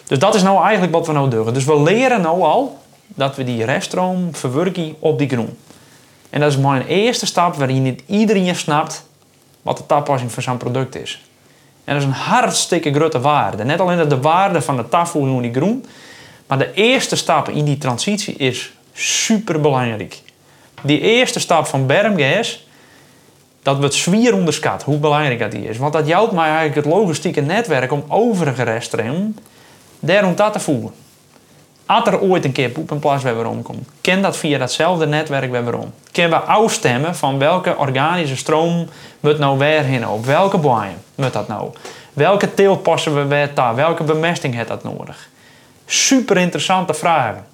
Dus 0.07 0.19
dat 0.19 0.35
is 0.35 0.43
nou 0.43 0.63
eigenlijk 0.63 0.93
wat 0.93 1.07
we 1.07 1.13
nou 1.13 1.29
doen. 1.29 1.53
Dus 1.53 1.65
we 1.65 1.81
leren 1.81 2.21
nou 2.21 2.41
al 2.41 2.79
dat 3.15 3.35
we 3.35 3.43
die 3.43 3.65
reststroom 3.65 4.35
verwerken 4.35 4.95
op 4.99 5.17
die 5.17 5.29
grond. 5.29 5.51
En 6.29 6.39
dat 6.39 6.51
is 6.51 6.57
mijn 6.57 6.85
eerste 6.85 7.25
stap 7.25 7.55
waarin 7.55 7.81
niet 7.81 8.01
iedereen 8.05 8.55
snapt 8.55 9.05
wat 9.61 9.77
de 9.77 9.85
toepassing 9.85 10.31
van 10.31 10.43
zo'n 10.43 10.57
product 10.57 10.95
is. 10.95 11.21
En 11.83 11.93
dat 11.93 12.03
is 12.03 12.09
een 12.09 12.15
hartstikke 12.15 12.93
grote 12.93 13.19
waarde. 13.19 13.63
Net 13.63 13.79
alleen 13.79 14.09
de 14.09 14.19
waarde 14.19 14.61
van 14.61 14.77
de 14.77 14.89
tafel 14.89 15.25
in 15.25 15.41
die 15.41 15.53
groen. 15.53 15.85
Maar 16.47 16.57
de 16.57 16.73
eerste 16.73 17.15
stap 17.15 17.49
in 17.49 17.65
die 17.65 17.77
transitie 17.77 18.35
is 18.35 18.71
super 18.93 19.61
belangrijk. 19.61 20.21
Die 20.81 20.99
eerste 20.99 21.39
stap 21.39 21.65
van 21.65 21.85
bermgas, 21.85 22.65
dat 23.63 23.77
we 23.77 23.83
het 23.83 23.93
zwier 23.93 24.33
onderschat 24.33 24.83
hoe 24.83 24.97
belangrijk 24.97 25.39
dat 25.39 25.51
die 25.51 25.67
is. 25.67 25.77
Want 25.77 25.93
dat 25.93 26.07
jouwt 26.07 26.31
mij 26.31 26.47
eigenlijk 26.47 26.75
het 26.75 26.85
logistieke 26.85 27.41
netwerk 27.41 27.91
om 27.91 28.03
overige 28.07 28.63
reststroom 28.63 29.35
daarom 29.99 30.35
dat 30.35 30.53
te 30.53 30.59
voelen. 30.59 30.91
Als 31.91 32.07
er 32.07 32.19
ooit 32.19 32.45
een 32.45 32.51
keer 32.51 32.69
poep 32.69 32.91
en 32.91 32.99
plas 32.99 33.23
weer 33.23 33.47
omkomt, 33.47 33.87
kan 34.01 34.21
dat 34.21 34.37
via 34.37 34.57
datzelfde 34.57 35.05
netwerk 35.05 35.51
weer 35.51 35.75
om. 35.75 35.93
Kunnen 36.11 36.31
we 36.31 36.45
afstemmen 36.45 37.15
van 37.15 37.37
welke 37.37 37.77
organische 37.77 38.35
stroom 38.35 38.89
moet 39.19 39.39
nou 39.39 39.57
weer 39.57 39.83
heen 39.83 40.07
op? 40.07 40.25
Welke 40.25 40.57
boeien 40.57 41.03
moet 41.15 41.33
dat 41.33 41.47
nou? 41.47 41.69
Welke 42.13 42.53
teelt 42.53 42.83
passen 42.83 43.15
we 43.15 43.25
weer 43.25 43.53
daar? 43.53 43.75
Welke 43.75 44.03
bemesting 44.03 44.53
heeft 44.53 44.67
dat 44.67 44.83
nodig? 44.83 45.29
Super 45.85 46.37
interessante 46.37 46.93
vragen. 46.93 47.45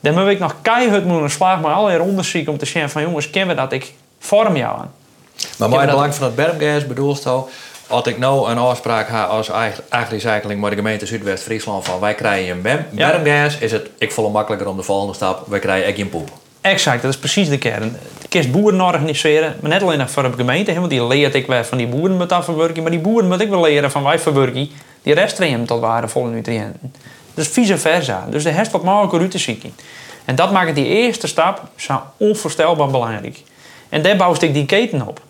Dan 0.00 0.14
moet 0.14 0.26
ik 0.26 0.38
nog 0.38 0.54
keihard 0.62 1.04
moeten 1.04 1.30
slag 1.30 1.60
maar 1.60 1.72
allerlei 1.72 2.08
onderzoeken 2.08 2.52
om 2.52 2.58
te 2.58 2.66
zien 2.66 2.90
van 2.90 3.02
jongens, 3.02 3.30
kennen 3.30 3.56
we 3.56 3.62
dat 3.62 3.72
ik 3.72 3.94
vorm 4.18 4.56
jou 4.56 4.78
aan? 4.78 4.92
Maar 5.58 5.68
mijn 5.68 5.88
belang 5.88 6.14
van 6.14 6.24
het 6.26 6.34
bermgas 6.34 6.86
bedoelt 6.86 7.22
zo 7.22 7.48
als 7.88 8.06
ik 8.06 8.18
nou 8.18 8.50
een 8.50 8.58
afspraak 8.58 9.08
heb 9.08 9.28
als 9.28 9.50
agricycling 9.88 10.60
met 10.60 10.70
de 10.70 10.76
gemeente 10.76 11.06
Zuidwest-Friesland 11.06 11.84
van 11.84 12.00
wij 12.00 12.14
krijgen 12.14 12.52
een 12.52 12.62
bem, 12.62 12.86
bermgas, 12.90 13.58
is 13.58 13.72
het 13.72 13.90
ik 13.98 14.12
voel 14.12 14.30
makkelijker 14.30 14.68
om 14.68 14.76
de 14.76 14.82
volgende 14.82 15.14
stap, 15.14 15.46
wij 15.46 15.58
krijgen 15.58 15.86
echt 15.86 15.96
geen 15.96 16.08
poep. 16.08 16.30
Exact, 16.60 17.02
dat 17.02 17.10
is 17.10 17.18
precies 17.18 17.48
de 17.48 17.58
kern. 17.58 17.96
De 18.20 18.28
kist 18.28 18.50
boeren 18.50 18.80
organiseren, 18.80 19.56
maar 19.60 19.70
net 19.70 19.82
alleen 19.82 20.08
voor 20.08 20.22
de 20.22 20.32
gemeente, 20.36 20.74
want 20.74 20.90
die 20.90 21.06
leert 21.06 21.34
ik 21.34 21.46
wel 21.46 21.64
van 21.64 21.78
die 21.78 21.86
boeren 21.86 22.16
met 22.16 22.28
dat 22.28 22.44
verwerken, 22.44 22.82
maar 22.82 22.90
die 22.90 23.00
boeren 23.00 23.28
moet 23.28 23.40
ik 23.40 23.48
wel 23.48 23.60
leren 23.60 23.90
van 23.90 24.02
wij 24.02 24.18
verwerken 24.18 24.70
die 25.02 25.14
reststream 25.14 25.66
tot 25.66 25.80
waardevolle 25.80 26.30
nutriënten. 26.30 26.92
Dus 27.34 27.48
vice 27.48 27.78
versa. 27.78 28.26
Dus 28.30 28.42
de 28.42 28.50
herst 28.50 28.70
wat 28.72 28.82
mogelijk 28.82 29.22
uit 29.22 29.30
te 29.30 29.38
zieken. 29.38 29.74
En 30.24 30.34
dat 30.34 30.52
maakt 30.52 30.74
die 30.74 30.86
eerste 30.86 31.26
stap 31.26 31.62
zo 31.76 32.02
onvoorstelbaar 32.16 32.90
belangrijk. 32.90 33.42
En 33.88 34.02
daar 34.02 34.16
bouwt 34.16 34.42
ik 34.42 34.54
die 34.54 34.66
keten 34.66 35.06
op. 35.06 35.20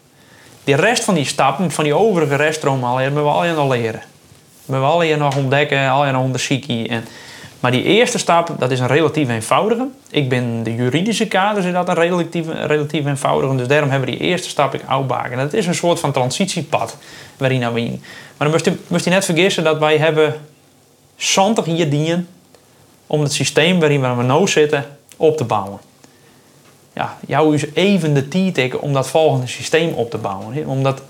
Die 0.68 0.76
rest 0.76 1.04
van 1.04 1.14
die 1.14 1.24
stappen, 1.24 1.70
van 1.70 1.84
die 1.84 1.94
overige 1.94 2.36
reststroom, 2.36 2.84
hebben 2.84 3.22
we 3.22 3.30
al 3.30 3.44
je 3.44 3.52
nog 3.52 3.68
leren. 3.70 4.02
We 4.64 4.72
hebben 4.72 4.90
al 4.90 5.02
je 5.02 5.16
nog 5.16 5.36
ontdekken, 5.36 5.90
al 5.90 6.06
je 6.06 6.12
nog 6.12 6.22
onderzoeken. 6.22 6.88
En, 6.88 7.04
maar 7.60 7.70
die 7.70 7.82
eerste 7.82 8.18
stap, 8.18 8.54
dat 8.58 8.70
is 8.70 8.80
een 8.80 8.86
relatief 8.86 9.28
eenvoudige. 9.28 9.86
Ik 10.10 10.28
ben 10.28 10.62
de 10.62 10.74
juridische 10.74 11.26
kader, 11.26 11.66
is 11.66 11.72
dat 11.72 11.88
een 11.88 11.94
relatief, 11.94 12.46
relatief 12.48 13.06
eenvoudige. 13.06 13.56
Dus 13.56 13.66
daarom 13.66 13.90
hebben 13.90 14.08
we 14.08 14.16
die 14.16 14.26
eerste 14.26 14.48
stap 14.48 14.74
ik 14.74 14.82
uitbaken. 14.88 15.36
Dat 15.36 15.52
is 15.52 15.66
een 15.66 15.74
soort 15.74 16.00
van 16.00 16.12
transitiepad 16.12 16.96
waarin 17.36 17.72
we 17.72 17.80
in. 17.80 18.02
Maar 18.36 18.50
dan 18.50 18.60
moest 18.88 19.04
je, 19.04 19.10
je 19.10 19.10
net 19.10 19.24
vergissen 19.24 19.64
dat 19.64 19.78
wij 19.78 19.98
hebben 19.98 20.34
20 21.16 21.64
hier 21.64 21.90
dienen 21.90 22.28
om 23.06 23.20
het 23.20 23.32
systeem 23.32 23.80
waarin 23.80 24.16
we 24.16 24.22
nu 24.22 24.48
zitten 24.48 24.84
op 25.16 25.36
te 25.36 25.44
bouwen 25.44 25.87
ja, 26.98 27.16
jou 27.26 27.54
is 27.54 27.64
even 27.74 28.14
de 28.14 28.28
tijd 28.28 28.76
om 28.76 28.92
dat 28.92 29.08
volgende 29.08 29.46
systeem 29.46 29.92
op 29.92 30.10
te 30.10 30.18
bouwen. 30.18 30.66
Omdat 30.66 31.02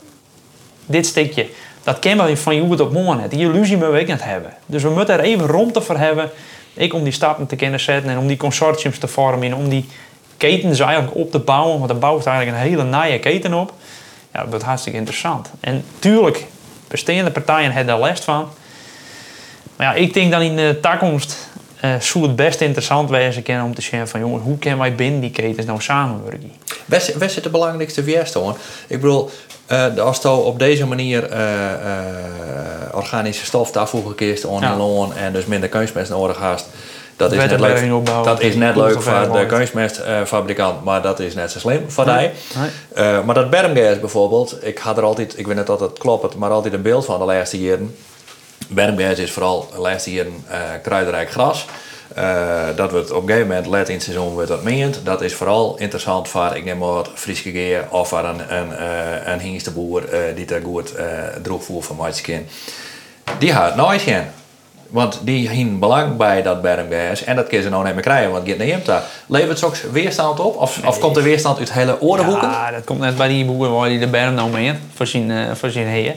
dit 0.87 1.07
stukje, 1.07 1.47
dat 1.83 1.99
we 1.99 2.37
van 2.37 2.55
je 2.55 2.65
het 2.65 2.81
op 2.81 2.93
morgen 2.93 3.29
Die 3.29 3.39
illusie 3.39 3.77
moeten 3.77 3.97
we 3.97 4.03
niet 4.03 4.25
hebben. 4.25 4.55
Dus 4.67 4.83
we 4.83 4.91
moeten 4.91 5.19
er 5.19 5.25
even 5.25 5.47
rond 5.47 5.85
voor 5.85 5.97
hebben. 5.97 6.31
Ik 6.75 6.95
om 6.95 7.05
die 7.05 7.13
stappen 7.13 7.47
te 7.47 7.57
kunnen 7.57 7.81
zetten 7.81 8.11
en 8.11 8.19
om 8.19 8.27
die 8.27 8.37
consortiums 8.37 8.99
te 8.99 9.09
vormen. 9.09 9.43
En 9.43 9.55
om 9.55 9.69
die 9.69 9.89
ketens 10.37 10.81
eigenlijk 10.81 11.17
op 11.17 11.31
te 11.31 11.39
bouwen. 11.39 11.79
Want 11.79 11.91
er 11.91 11.99
bouwt 11.99 12.27
eigenlijk 12.27 12.57
een 12.57 12.71
hele 12.71 12.83
naaie 12.83 13.19
keten 13.19 13.55
op. 13.55 13.73
Ja, 14.33 14.41
dat 14.41 14.49
wordt 14.49 14.65
hartstikke 14.65 14.99
interessant. 14.99 15.51
En 15.61 15.85
tuurlijk, 15.99 16.47
bestaande 16.89 17.31
partijen 17.31 17.73
hebben 17.73 17.99
daar 17.99 18.09
les 18.09 18.21
van. 18.21 18.49
Maar 19.77 19.87
ja, 19.87 20.03
ik 20.03 20.15
denk 20.15 20.31
dan 20.31 20.43
in 20.43 20.57
de 20.57 20.79
toekomst 20.83 21.49
uh, 21.85 21.91
zou 22.01 22.25
het 22.25 22.37
best 22.37 22.61
interessant 22.61 23.11
wezen 23.11 23.63
om 23.65 23.75
te 23.75 23.83
zien 23.83 24.09
van 24.09 24.21
jongens, 24.21 24.43
hoe 24.45 24.59
kunnen 24.59 24.79
wij 24.79 24.95
binnen 24.95 25.21
die 25.21 25.31
ketens 25.31 25.67
nou 25.67 25.81
samenwerken? 25.81 26.53
Waar, 26.85 27.01
zit- 27.01 27.43
de 27.43 27.51
belangrijkste 27.51 28.03
verstoorn? 28.03 28.55
Ik 28.87 29.01
bedoel, 29.01 29.31
eh, 29.67 29.97
als 29.97 30.19
je 30.23 30.29
op 30.31 30.59
deze 30.59 30.87
manier 30.87 31.25
eh, 31.25 31.41
organische 32.93 33.45
stof 33.45 33.71
daarvoor 33.71 34.15
kiest 34.15 34.45
on 34.45 34.61
Ja. 34.61 34.77
loon 34.77 35.15
en 35.17 35.33
dus 35.33 35.45
minder 35.47 35.69
kunstmest 35.69 36.11
nodig 36.11 36.37
hast, 36.37 36.67
dat 37.17 37.33
is 37.33 37.39
net 37.39 37.61
leuk. 37.61 37.93
opbouwen, 37.93 38.25
Dat 38.29 38.41
is 38.41 38.55
net 38.55 38.77
leuk 38.77 39.03
voor 39.03 39.33
de 39.33 39.47
kunstmestfabrikant, 39.47 40.85
maar 40.85 41.03
dat 41.03 41.21
is 41.21 41.35
net 41.35 41.51
zo 41.51 41.59
slim 41.59 41.91
voor 41.91 42.07
Nee. 42.07 42.31
maar 43.25 43.35
dat 43.35 43.51
bermgas 43.51 44.01
bijvoorbeeld, 44.01 44.57
ik 44.65 44.79
had 44.79 44.97
er 44.97 45.03
altijd, 45.03 45.39
ik 45.39 45.47
weet 45.47 45.57
niet 45.57 45.69
of 45.69 45.81
het 45.81 45.99
klopt, 45.99 46.37
maar 46.37 46.51
altijd 46.51 46.75
een 46.75 46.83
beeld 46.83 47.05
van 47.05 47.19
de 47.19 47.25
laatste 47.25 47.61
jaren. 47.61 47.97
Bermgas 48.69 49.19
is 49.19 49.33
vooral 49.33 49.69
de 49.73 49.81
laatste 49.81 50.13
jaren 50.13 50.45
eh 50.49 50.61
kruidenrijk 50.83 51.31
gras. 51.31 51.67
Eh, 52.15 52.67
dat 52.77 52.91
wordt 52.91 53.11
op 53.11 53.23
een 53.23 53.29
gegeven 53.29 53.49
moment, 53.49 53.67
let 53.67 53.89
in 53.89 53.95
het 53.95 54.03
seizoen, 54.03 54.33
wordt 54.33 54.49
dat 54.49 54.63
meend. 54.63 55.01
Dat 55.05 55.23
is 55.23 55.35
vooral 55.35 55.77
interessant 55.79 56.29
voor, 56.29 56.57
ik 56.57 56.65
neem 56.65 56.79
maar 56.79 56.89
wat 56.89 57.11
Frieske 57.15 57.51
geer 57.51 57.87
of 57.91 58.09
voor 58.09 58.25
een, 58.25 58.57
een, 58.57 58.73
eh 58.77 59.33
een 59.33 59.41
hingsteboer 59.41 60.03
die 60.35 60.47
daar 60.47 60.61
goed 60.63 60.95
droogvoer 61.43 61.83
van 61.83 62.15
skin. 62.15 62.47
Die 63.39 63.53
gaat 63.53 63.77
nooit 63.77 64.01
gaan. 64.01 64.27
Want 64.89 65.21
die 65.23 65.49
hien 65.49 65.79
belang 65.79 66.17
bij 66.17 66.43
dat 66.43 66.63
bermgas 66.63 67.25
en 67.25 67.37
dat 67.37 67.47
kun 67.47 67.63
ze 67.63 67.69
nou 67.69 67.85
niet 67.85 67.95
meer 67.95 68.03
krijgen, 68.03 68.31
want 68.31 68.49
het 68.49 68.59
neemt 68.59 68.87
daar. 68.87 69.03
Levert 69.27 69.61
het 69.61 69.65
ook 69.65 69.77
weerstand 69.77 70.41
op? 70.41 70.57
Of, 70.57 70.87
of 70.87 70.99
komt 70.99 71.15
de 71.15 71.23
weerstand 71.23 71.59
uit 71.59 71.73
hele 71.73 72.01
orenhoeken? 72.01 72.49
Ja, 72.49 72.71
dat 72.71 72.85
komt 72.85 73.01
net 73.01 73.17
bij 73.17 73.29
die 73.29 73.45
boer 73.45 73.69
waar 73.69 73.89
die 73.89 73.99
de 73.99 74.07
berm 74.07 74.35
nou 74.35 74.51
mee 74.51 74.73
voor 74.95 75.07
zijn, 75.07 75.57
voor 75.57 75.71
zijn 75.71 75.87
heer. 75.87 76.15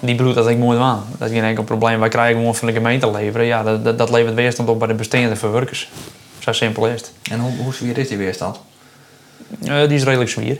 Die 0.00 0.14
bedoelt 0.14 0.34
dat 0.34 0.48
ik 0.48 0.58
mooi 0.58 0.78
waan. 0.78 1.04
Dat 1.18 1.28
is 1.28 1.34
geen 1.34 1.44
enkel 1.44 1.64
probleem. 1.64 2.00
Wij 2.00 2.08
krijgen 2.08 2.36
gewoon 2.36 2.54
van 2.54 2.68
de 2.68 2.74
gemeente 2.74 3.10
leveren. 3.10 3.46
Ja, 3.46 3.62
dat, 3.62 3.84
dat, 3.84 3.98
dat 3.98 4.10
levert 4.10 4.34
weerstand 4.34 4.68
op 4.68 4.78
bij 4.78 4.88
de 4.88 4.94
bestaande 4.94 5.36
verwerkers. 5.36 5.88
Zo 6.38 6.52
simpel 6.52 6.86
is 6.86 7.00
het. 7.00 7.12
En 7.30 7.40
hoe, 7.40 7.52
hoe 7.62 7.74
zwier 7.74 7.98
is 7.98 8.08
die 8.08 8.16
weerstand? 8.18 8.60
Eh, 9.64 9.78
die 9.88 9.96
is 9.96 10.04
redelijk 10.04 10.30
zwier. 10.30 10.58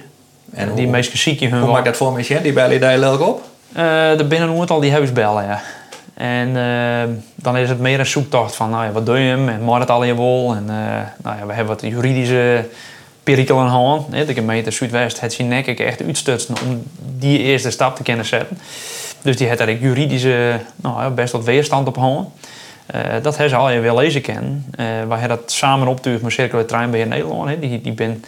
En 0.50 0.74
die 0.74 0.84
hoe, 0.84 0.92
meest 0.92 1.18
ziek 1.18 1.40
hun 1.40 1.60
hoe 1.60 1.70
maakt 1.70 1.84
dat 1.84 1.96
voor 1.96 2.12
mensen? 2.12 2.42
Die 2.42 2.52
bellen 2.52 2.72
je 2.72 2.78
daar 2.78 2.98
leuk 2.98 3.20
op? 3.20 3.42
Eh, 3.72 4.16
de 4.16 4.24
binnenhoort 4.28 4.70
al 4.70 4.80
die 4.80 4.92
huisbellen, 4.92 5.44
ja. 5.44 5.60
En 6.14 6.56
eh, 6.56 7.14
dan 7.34 7.56
is 7.56 7.68
het 7.68 7.78
meer 7.78 7.98
een 7.98 8.06
zoektocht 8.06 8.56
van, 8.56 8.70
nou 8.70 8.84
ja, 8.84 8.92
wat 8.92 9.06
doe 9.06 9.18
je 9.18 9.28
hem? 9.28 9.48
En 9.48 9.64
maakt 9.64 9.80
het 9.80 9.90
al 9.90 10.04
je 10.04 10.14
wol? 10.14 10.54
En 10.54 10.64
nou 11.22 11.36
ja, 11.38 11.46
we 11.46 11.52
hebben 11.52 11.66
wat 11.66 11.80
juridische 11.80 12.64
perikelen 13.22 14.04
hè. 14.10 14.24
De 14.24 14.34
gemeente 14.34 14.70
Zuidwest 14.70 15.20
heeft 15.20 15.34
zijn 15.34 15.48
nek 15.48 15.66
echt 15.66 16.02
uitstutsen 16.02 16.54
om 16.66 16.82
die 17.18 17.38
eerste 17.38 17.70
stap 17.70 17.96
te 17.96 18.02
kunnen 18.02 18.24
zetten. 18.24 18.58
Dus 19.22 19.36
die 19.36 19.46
heeft 19.46 19.60
eigenlijk 19.60 19.96
juridische, 19.96 20.60
nou 20.76 21.10
best 21.10 21.32
wat 21.32 21.44
weerstand 21.44 21.88
op 21.88 21.96
hand. 21.96 22.28
Eh, 22.86 23.00
dat 23.22 23.36
hebben 23.36 23.48
ze 23.48 23.56
al 23.56 23.70
je 23.70 23.80
wel 23.80 23.96
lezen 23.96 24.20
kennen. 24.20 24.66
Eh 24.70 24.84
wij 24.84 25.18
hebben 25.18 25.38
dat 25.38 25.52
samen 25.52 25.88
optuigd 25.88 26.22
met 26.22 26.32
Circulair 26.32 26.66
Treinbeheer 26.66 27.06
Nederland. 27.06 27.48
Hè. 27.48 27.58
Die, 27.58 27.80
die 27.80 27.92
ben, 27.92 28.24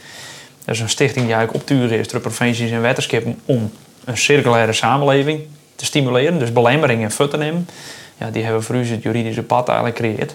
dat 0.64 0.74
is 0.74 0.80
een 0.80 0.88
stichting 0.88 1.26
die 1.26 1.34
eigenlijk 1.34 1.62
optuigen 1.62 1.98
is 1.98 2.08
door 2.08 2.20
provincies 2.20 2.70
en 2.70 2.80
wetenschap 2.80 3.22
om 3.44 3.70
een 4.04 4.16
circulaire 4.16 4.72
samenleving 4.72 5.40
te 5.76 5.84
stimuleren. 5.84 6.38
Dus 6.38 6.52
belemmeringen 6.52 7.04
en 7.04 7.10
fut 7.10 7.30
te 7.30 7.36
nemen. 7.36 7.68
Ja, 8.18 8.30
die 8.30 8.42
hebben 8.42 8.62
voor 8.62 8.74
u 8.74 8.86
het 8.86 9.02
juridische 9.02 9.42
pad 9.42 9.68
eigenlijk 9.68 9.98
gecreëerd. 9.98 10.34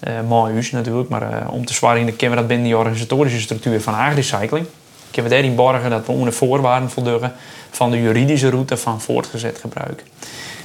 Eh 0.00 0.12
mooi 0.28 0.56
us 0.56 0.70
natuurlijk, 0.70 1.08
maar 1.08 1.48
om 1.48 1.64
te 1.64 1.74
zwaar 1.74 1.94
kunnen 1.94 2.30
we 2.30 2.34
dat 2.34 2.46
binnen 2.46 2.66
die 2.66 2.76
organisatorische 2.76 3.40
structuur 3.40 3.80
van 3.80 3.94
agricycling. 3.94 4.66
Kunnen 5.14 5.30
we 5.32 5.36
daarin 5.36 5.56
borgen 5.56 5.90
dat 5.90 6.06
we 6.06 6.12
onder 6.12 6.28
de 6.28 6.36
voorwaarden 6.36 6.90
voldoen 6.90 7.30
van 7.70 7.90
de 7.90 8.00
juridische 8.00 8.50
route 8.50 8.76
van 8.76 9.00
voortgezet 9.00 9.58
gebruik. 9.58 10.04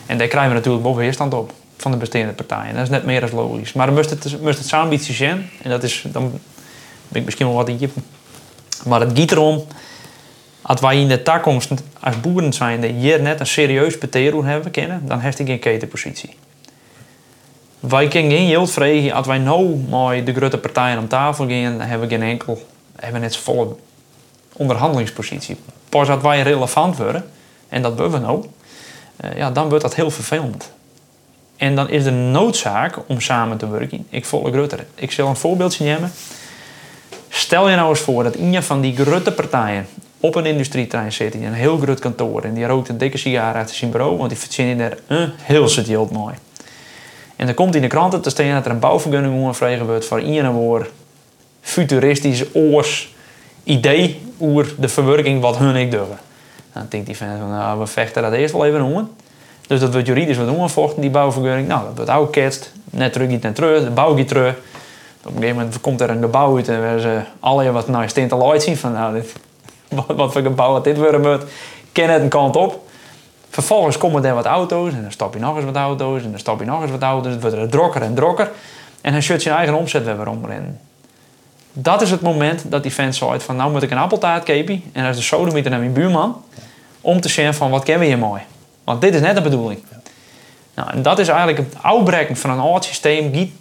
En 0.05 0.17
daar 0.17 0.27
krijgen 0.27 0.49
we 0.49 0.55
natuurlijk 0.55 0.83
wel 0.83 0.95
weerstand 0.95 1.33
op 1.33 1.53
van 1.77 1.91
de 1.91 1.97
bestaande 1.97 2.33
partijen. 2.33 2.73
Dat 2.73 2.83
is 2.83 2.89
net 2.89 3.05
meer 3.05 3.21
dan 3.21 3.33
logisch. 3.33 3.73
Maar 3.73 3.85
dan 3.85 3.95
moest 3.95 4.09
het, 4.09 4.41
moest 4.41 4.57
het 4.57 5.01
zijn. 5.01 5.49
En 5.61 5.69
dat 5.69 5.83
is, 5.83 6.03
dan 6.07 6.39
ik 7.11 7.25
misschien 7.25 7.45
wel 7.45 7.55
wat 7.55 7.69
in. 7.69 7.91
Maar 8.85 8.99
het 8.99 9.19
gaat 9.19 9.31
erom, 9.31 9.65
als 10.61 10.81
wij 10.81 10.99
in 11.01 11.07
de 11.07 11.23
toekomst 11.23 11.71
als 11.99 12.19
boeren 12.19 12.53
zijn 12.53 12.81
die 12.81 12.91
hier 12.91 13.21
net 13.21 13.39
een 13.39 13.47
serieus 13.47 13.97
beterum 13.97 14.43
hebben 14.43 14.71
kennen, 14.71 15.01
dan 15.05 15.19
heeft 15.19 15.37
hij 15.37 15.47
geen 15.47 15.59
ketenpositie. 15.59 16.35
Wij 17.79 18.07
kunnen 18.07 18.31
geen 18.31 18.47
yield 18.47 18.71
vragen, 18.71 19.11
als 19.11 19.27
wij 19.27 19.37
nou 19.37 19.75
met 19.75 20.25
de 20.25 20.33
grote 20.33 20.57
partijen 20.57 20.97
om 20.97 21.07
tafel 21.07 21.47
gaan, 21.49 21.77
dan 21.77 21.87
hebben 21.87 22.07
we 22.07 22.15
geen 22.15 22.23
enkel, 22.23 22.67
hebben 22.95 23.21
we 23.21 23.27
net 23.27 23.37
volle 23.37 23.75
onderhandelingspositie. 24.59 25.57
Pas 25.89 26.09
als 26.09 26.21
wij 26.21 26.41
relevant 26.41 26.97
worden, 26.97 27.29
en 27.69 27.81
dat 27.81 27.95
willen 27.95 28.11
we 28.11 28.17
nou, 28.17 28.45
eh, 29.15 29.37
ja, 29.37 29.51
dan 29.51 29.69
wordt 29.69 29.83
dat 29.83 29.95
heel 29.95 30.11
vervelend. 30.11 30.71
En 31.57 31.75
dan 31.75 31.89
is 31.89 32.03
de 32.03 32.11
noodzaak 32.11 32.97
om 33.07 33.21
samen 33.21 33.57
te 33.57 33.69
werken. 33.69 34.05
Ik 34.09 34.25
volg 34.25 34.49
Rutte. 34.49 34.77
Ik 34.95 35.11
zal 35.11 35.27
een 35.27 35.35
voorbeeldje 35.35 35.83
nemen. 35.83 36.11
Stel 37.29 37.69
je 37.69 37.75
nou 37.75 37.89
eens 37.89 37.99
voor 37.99 38.23
dat 38.23 38.35
een 38.35 38.63
van 38.63 38.81
die 38.81 38.95
grote 38.95 39.31
partijen 39.31 39.87
op 40.19 40.35
een 40.35 40.45
industrietrein 40.45 41.11
zit 41.11 41.33
in 41.33 41.43
een 41.43 41.53
heel 41.53 41.77
groot 41.77 41.99
kantoor 41.99 42.43
en 42.43 42.53
die 42.53 42.65
rookt 42.65 42.89
een 42.89 42.97
dikke 42.97 43.17
sigaar 43.17 43.55
uit 43.55 43.69
zijn 43.69 43.91
bureau, 43.91 44.17
want 44.17 44.29
die 44.29 44.39
verzinnen 44.39 44.77
daar 44.77 44.97
een 45.07 45.31
heel 45.37 45.67
stuk 45.67 45.85
geld 45.85 46.11
mooi. 46.11 46.35
En 47.35 47.45
dan 47.45 47.55
komt 47.55 47.75
in 47.75 47.81
de 47.81 47.87
kranten 47.87 48.21
te 48.21 48.29
staan 48.29 48.53
dat 48.53 48.65
er 48.65 48.71
een 48.71 48.79
bouwvergunning 48.79 49.33
moet 49.33 49.57
wordt 49.79 50.05
voor 50.05 50.19
een 50.19 50.85
futuristisch 51.61 52.43
oors 52.53 53.13
idee 53.63 54.28
de 54.77 54.87
verwerking 54.87 55.41
wat 55.41 55.57
hun 55.57 55.75
ik 55.75 55.91
durven. 55.91 56.17
Dan 56.73 56.85
denkt 56.89 57.05
die 57.05 57.15
fan 57.15 57.37
van, 57.39 57.49
nou, 57.49 57.79
we 57.79 57.85
vechten 57.85 58.21
dat 58.21 58.33
eerst 58.33 58.53
wel 58.53 58.65
even 58.65 58.81
om. 58.81 59.09
Dus 59.67 59.79
dat 59.79 59.91
wordt 59.91 60.07
juridisch 60.07 60.37
wat 60.37 60.49
omgevochten, 60.49 61.01
die 61.01 61.09
bouwvergunning. 61.09 61.67
Nou, 61.67 61.83
dat 61.85 61.95
wordt 61.95 62.11
ook 62.11 62.31
ketst. 62.31 62.71
Net 62.83 63.13
terug, 63.13 63.27
niet 63.27 63.41
net 63.41 63.55
terug, 63.55 63.83
de 63.83 63.89
bouw 63.89 64.17
gaat 64.17 64.27
terug. 64.27 64.55
Op 65.23 65.25
een 65.25 65.41
gegeven 65.41 65.55
moment 65.55 65.81
komt 65.81 66.01
er 66.01 66.09
een 66.09 66.21
gebouw 66.21 66.55
uit 66.55 66.67
en 66.67 66.93
we 66.93 67.01
ze 67.01 67.21
alle 67.39 67.71
wat 67.71 67.87
nou 67.87 68.07
steen 68.07 68.31
al 68.31 68.51
uitzien 68.51 68.77
van, 68.77 68.91
nou, 68.91 69.13
dit, 69.13 69.33
wat, 70.07 70.15
wat 70.15 70.31
voor 70.31 70.41
gebouw 70.41 70.73
dat 70.73 70.83
dit 70.83 70.97
worden 70.97 71.21
moet. 71.21 71.43
Ken 71.91 72.09
het 72.09 72.21
een 72.21 72.29
kant 72.29 72.55
op. 72.55 72.87
Vervolgens 73.49 73.97
komen 73.97 74.25
er 74.25 74.33
wat 74.33 74.45
auto's 74.45 74.93
en 74.93 75.01
dan 75.01 75.11
stap 75.11 75.33
je 75.33 75.39
nog 75.39 75.55
eens 75.55 75.65
wat 75.65 75.75
auto's 75.75 76.23
en 76.23 76.29
dan 76.29 76.39
stap 76.39 76.59
je 76.59 76.65
nog 76.65 76.81
eens 76.81 76.91
wat 76.91 77.01
auto's. 77.01 77.31
Het 77.31 77.41
wordt 77.41 77.57
er 77.57 77.69
drokker 77.69 78.01
en 78.01 78.13
drokker. 78.13 78.51
En 79.01 79.11
hij 79.11 79.21
shut 79.21 79.41
zijn 79.41 79.55
eigen 79.55 79.75
omzet 79.75 80.05
weer 80.05 80.29
omrennen. 80.29 80.79
Dat 81.81 82.01
is 82.01 82.11
het 82.11 82.21
moment 82.21 82.63
dat 82.71 82.83
die 82.83 82.91
fans 82.91 83.17
zoiets 83.17 83.43
van, 83.45 83.55
nou 83.55 83.71
moet 83.71 83.83
ik 83.83 83.91
een 83.91 83.97
appeltaart 83.97 84.43
kopen 84.43 84.83
en 84.93 85.03
dat 85.03 85.11
is 85.11 85.17
de 85.19 85.23
sodemieter 85.25 85.71
naar 85.71 85.79
mijn 85.79 85.93
buurman. 85.93 86.43
Om 87.01 87.21
te 87.21 87.29
zien 87.29 87.53
van, 87.53 87.69
wat 87.69 87.83
kennen 87.83 88.03
we 88.07 88.13
hier 88.13 88.17
mooi. 88.23 88.41
Want 88.83 89.01
dit 89.01 89.13
is 89.13 89.21
net 89.21 89.35
de 89.35 89.41
bedoeling. 89.41 89.83
Nou, 90.75 90.89
en 90.91 91.01
dat 91.01 91.19
is 91.19 91.27
eigenlijk 91.27 91.57
het 91.57 91.73
uitbreken 91.81 92.37
van 92.37 92.49
een 92.49 92.59
oud 92.59 92.85
systeem. 92.85 93.33
Giet 93.33 93.51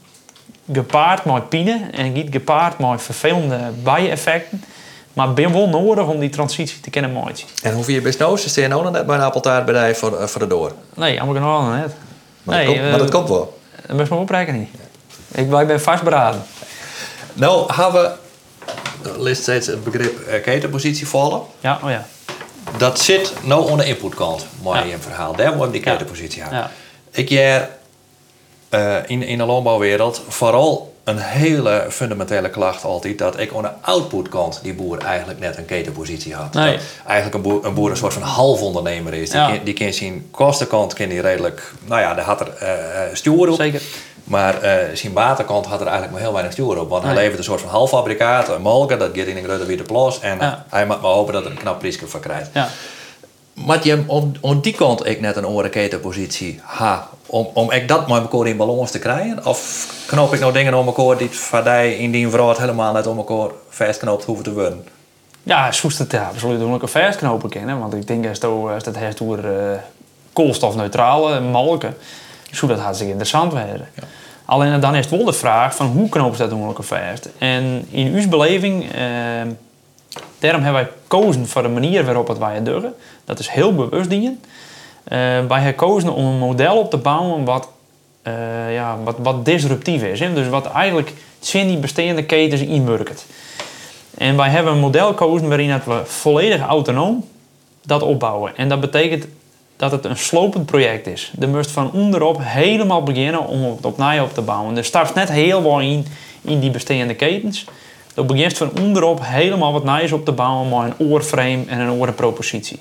gepaard 0.73 1.25
met 1.25 1.49
pine 1.49 1.81
en 1.93 2.15
giet 2.15 2.29
gepaard 2.31 2.79
met 2.79 3.03
vervelende 3.03 3.59
bijeffecten. 3.83 4.65
Maar 5.13 5.33
ben 5.35 5.53
wel 5.53 5.69
nodig 5.69 6.07
om 6.07 6.19
die 6.19 6.29
transitie 6.31 6.81
te 6.81 6.91
kunnen 6.91 7.13
maken. 7.13 7.45
En 7.63 7.75
hoeveel 7.75 7.95
je 7.95 8.01
best 8.01 8.19
nou? 8.19 8.39
Ze 8.39 8.49
staan 8.49 8.69
nou 8.69 8.83
nog 8.83 8.93
net 8.93 9.07
bij 9.07 9.17
een 9.17 9.23
appeltaartbedrijf 9.23 9.99
voor, 9.99 10.11
de- 10.11 10.29
voor 10.29 10.41
de 10.41 10.47
door. 10.47 10.73
Nee, 10.95 11.21
allemaal 11.21 11.63
nog 11.63 11.75
net. 11.77 11.95
Maar, 12.43 12.57
Nee, 12.57 12.65
dat, 12.67 12.75
komt, 12.75 12.85
eh, 12.85 12.91
maar 12.91 12.99
dat 12.99 13.11
komt 13.11 13.29
wel. 13.29 13.59
Dat 13.87 13.97
moet 13.97 14.09
je 14.09 14.15
oprekenen 14.15 14.61
niet. 14.61 14.69
Ik, 15.33 15.53
ik 15.61 15.67
ben 15.67 15.81
vastberaden. 15.81 16.43
Nou, 17.39 17.73
hebben 17.73 18.13
we 19.03 19.21
list 19.23 19.43
steeds 19.43 19.67
het 19.67 19.85
begrip 19.85 20.27
eh, 20.27 20.43
ketenpositie 20.43 21.09
vallen. 21.09 21.41
Ja, 21.61 21.79
oh 21.85 21.91
ja. 21.91 22.07
Dat 22.79 23.01
zit 23.01 23.33
nou 23.43 23.71
aan 23.71 23.79
de 23.79 23.85
inputkant, 23.85 24.47
mooi 24.63 24.81
in 24.81 24.91
het 24.93 25.03
verhaal. 25.03 25.37
Daar 25.37 25.57
moet 25.57 25.67
je 25.67 25.73
die 25.73 25.81
ketenpositie 25.81 26.43
hebben. 26.43 26.59
ja. 26.59 26.71
Ik 27.11 27.29
jaar 27.29 27.71
eh, 28.69 28.97
in, 29.07 29.23
in 29.23 29.39
de 29.39 29.45
landbouwwereld 29.45 30.23
vooral 30.29 30.95
een 31.05 31.19
hele 31.19 31.87
fundamentele 31.91 32.51
klacht 32.51 32.85
altijd 32.85 33.19
dat 33.19 33.39
ik 33.39 33.53
aan 33.57 33.63
de 33.63 33.71
outputkant 33.81 34.61
die 34.63 34.75
boer 34.75 34.99
eigenlijk 34.99 35.39
net 35.41 35.57
een 35.57 35.65
ketenpositie 35.65 36.35
had. 36.35 36.53
Nee. 36.55 36.73
Dat 36.73 36.83
eigenlijk 37.07 37.37
een 37.37 37.43
boer, 37.43 37.65
een 37.65 37.75
boer 37.75 37.91
een 37.91 37.97
soort 37.97 38.13
van 38.13 38.23
halfondernemer 38.23 39.15
is. 39.15 39.31
Die, 39.31 39.39
Ja. 39.41 39.49
kan, 39.49 39.61
die 39.65 39.75
kan 39.75 39.93
zien 39.93 40.29
kostenkant 40.31 40.95
kan 40.95 41.09
die 41.09 41.21
redelijk, 41.21 41.73
nou 41.87 42.01
ja, 42.01 42.15
daar 42.15 42.25
had 42.25 42.41
er 42.41 42.55
eh 42.59 43.03
eh, 43.05 43.15
stuur 43.15 43.49
op. 43.49 43.57
Zeker. 43.57 43.83
Maar 44.29 44.63
eh 44.63 44.97
zijn 44.97 45.13
waterkant 45.13 45.67
had 45.67 45.81
er 45.81 45.87
eigenlijk 45.87 46.13
maar 46.13 46.23
heel 46.23 46.33
weinig 46.33 46.53
stuur 46.53 46.81
op. 46.81 46.89
Want 46.89 47.03
hij 47.05 47.13
Nee. 47.13 47.21
levert 47.23 47.39
een 47.39 47.45
soort 47.45 47.61
van 47.61 47.71
halffabrikaat, 47.71 48.49
een 48.49 48.63
molken, 48.63 48.99
dat 48.99 49.11
gaat 49.15 49.27
in 49.27 49.37
een 49.37 49.45
grote 49.45 49.65
witte 49.67 49.83
plas. 49.83 50.21
En 50.21 50.39
Ja. 50.41 50.65
hij 50.69 50.87
moet 50.87 51.01
maar 51.01 51.11
hopen 51.11 51.33
dat 51.33 51.45
er 51.45 51.51
een 51.51 51.57
knap 51.59 51.79
prijsje 51.79 52.07
voor 52.07 52.21
krijgt. 52.21 52.51
Ja. 52.53 52.69
Maar 53.55 53.79
je 53.87 54.05
aan, 54.11 54.37
aan 54.43 54.61
die 54.61 54.75
kant 54.75 55.07
ik 55.07 55.21
net 55.21 55.37
een 55.37 55.47
orenketenpositie 55.47 56.61
ha, 56.63 57.09
om, 57.27 57.49
om 57.55 57.71
ik 57.71 57.89
dat 57.89 58.09
met 58.09 58.19
elkaar 58.21 58.47
in 58.47 58.57
balans 58.57 58.91
te 58.91 58.99
krijgen? 58.99 59.47
Of 59.47 59.87
knoop 60.07 60.35
ik 60.35 60.41
nou 60.41 60.53
dingen 60.53 60.75
om 60.75 60.87
elkaar 60.87 61.17
die 61.17 61.99
in 61.99 62.11
die 62.11 62.29
vrouw 62.29 62.55
helemaal 62.59 62.93
net 62.93 63.07
om 63.07 63.17
elkaar 63.17 63.49
vastknoopt 63.69 64.25
hoeven 64.25 64.45
te 64.45 64.53
worden? 64.53 64.85
Ja, 65.43 65.73
zoest 65.73 65.99
het 65.99 66.13
ja, 66.13 66.29
absoluut 66.33 66.63
ook 66.63 66.83
een 66.83 66.89
verstknopen 66.89 67.49
kennen. 67.51 67.79
Want 67.79 67.95
ik 67.95 68.07
denk 68.07 68.29
als 68.29 68.39
het, 68.41 68.45
als 68.51 68.85
het 68.85 68.97
heeft 68.99 69.19
door 69.19 69.39
eh, 69.39 69.79
koolstofneutrale 70.33 71.41
molken, 71.41 71.97
zou 72.57 72.73
dat 72.73 72.81
hartstikke 72.81 73.13
interessant 73.13 73.53
worden. 73.53 73.89
Alleen 74.45 74.81
dan 74.81 74.95
is 74.95 75.07
het 75.07 75.17
wel 75.17 75.25
de 75.25 75.33
vraag 75.33 75.77
van 75.77 75.87
hoe 75.87 76.09
knopen 76.09 76.37
ze 76.37 76.49
dat 76.49 76.85
vast. 76.87 77.29
En 77.39 77.87
in 77.91 78.15
uw 78.15 78.29
beleving, 78.29 78.93
eh, 78.93 79.01
daarom 80.39 80.63
hebben 80.63 80.73
wij 80.73 80.89
gekozen 81.03 81.47
voor 81.47 81.63
de 81.63 81.69
manier 81.69 82.05
waarop 82.05 82.29
het 82.29 82.39
wij 82.39 82.55
het 82.55 82.65
doen. 82.65 82.85
Dat 83.25 83.39
is 83.39 83.49
heel 83.49 83.75
bewust 83.75 84.11
dingen. 84.11 84.41
Eh, 85.05 85.19
wij 85.19 85.61
hebben 85.61 85.63
gekozen 85.63 86.13
om 86.13 86.25
een 86.25 86.39
model 86.39 86.79
op 86.79 86.91
te 86.91 86.97
bouwen 86.97 87.45
wat, 87.45 87.69
eh, 88.23 88.75
ja, 88.75 88.99
wat, 89.05 89.17
wat 89.19 89.45
disruptief 89.45 90.03
is. 90.03 90.21
Hè? 90.21 90.33
Dus 90.33 90.49
wat 90.49 90.73
eigenlijk 90.73 91.13
zijn 91.41 91.67
die 91.67 91.79
bestaande 91.79 92.25
ketens 92.25 92.61
inwerkt. 92.61 93.27
En 94.19 94.37
wij 94.37 94.49
hebben 94.49 94.73
een 94.73 94.79
model 94.79 95.09
gekozen 95.09 95.49
waarin 95.49 95.71
dat 95.71 95.85
we 95.85 96.01
volledig 96.05 96.61
autonoom 96.61 97.25
dat 97.83 98.03
opbouwen. 98.03 98.57
En 98.57 98.69
dat 98.69 98.81
betekent 98.81 99.27
dat 99.79 99.91
het 99.91 100.05
een 100.05 100.17
slopend 100.17 100.67
project 100.67 101.07
is. 101.07 101.33
Je 101.39 101.47
moest 101.47 101.71
van 101.71 101.93
onderop 101.93 102.39
helemaal 102.41 103.03
beginnen 103.03 103.47
om 103.47 103.63
het 103.63 103.85
opnieuw 103.85 104.23
op 104.23 104.35
te 104.35 104.43
bouwen. 104.43 104.77
Er 104.77 104.85
start 104.85 105.15
net 105.15 105.31
heel 105.31 105.63
wat 105.63 105.81
in, 105.81 106.07
in 106.41 106.61
die 106.61 106.71
bestaande 106.71 107.15
ketens. 107.15 107.65
Je 108.15 108.25
begint 108.25 108.57
van 108.57 108.71
onderop 108.81 109.21
helemaal 109.23 109.73
wat 109.73 109.85
nieuws 109.85 110.13
op 110.13 110.25
te 110.25 110.33
bouwen 110.33 110.69
met 110.69 110.93
een 110.99 111.07
oorframe 111.07 111.65
en 111.67 111.81
een 111.81 111.91
oorpropositie. 111.91 112.79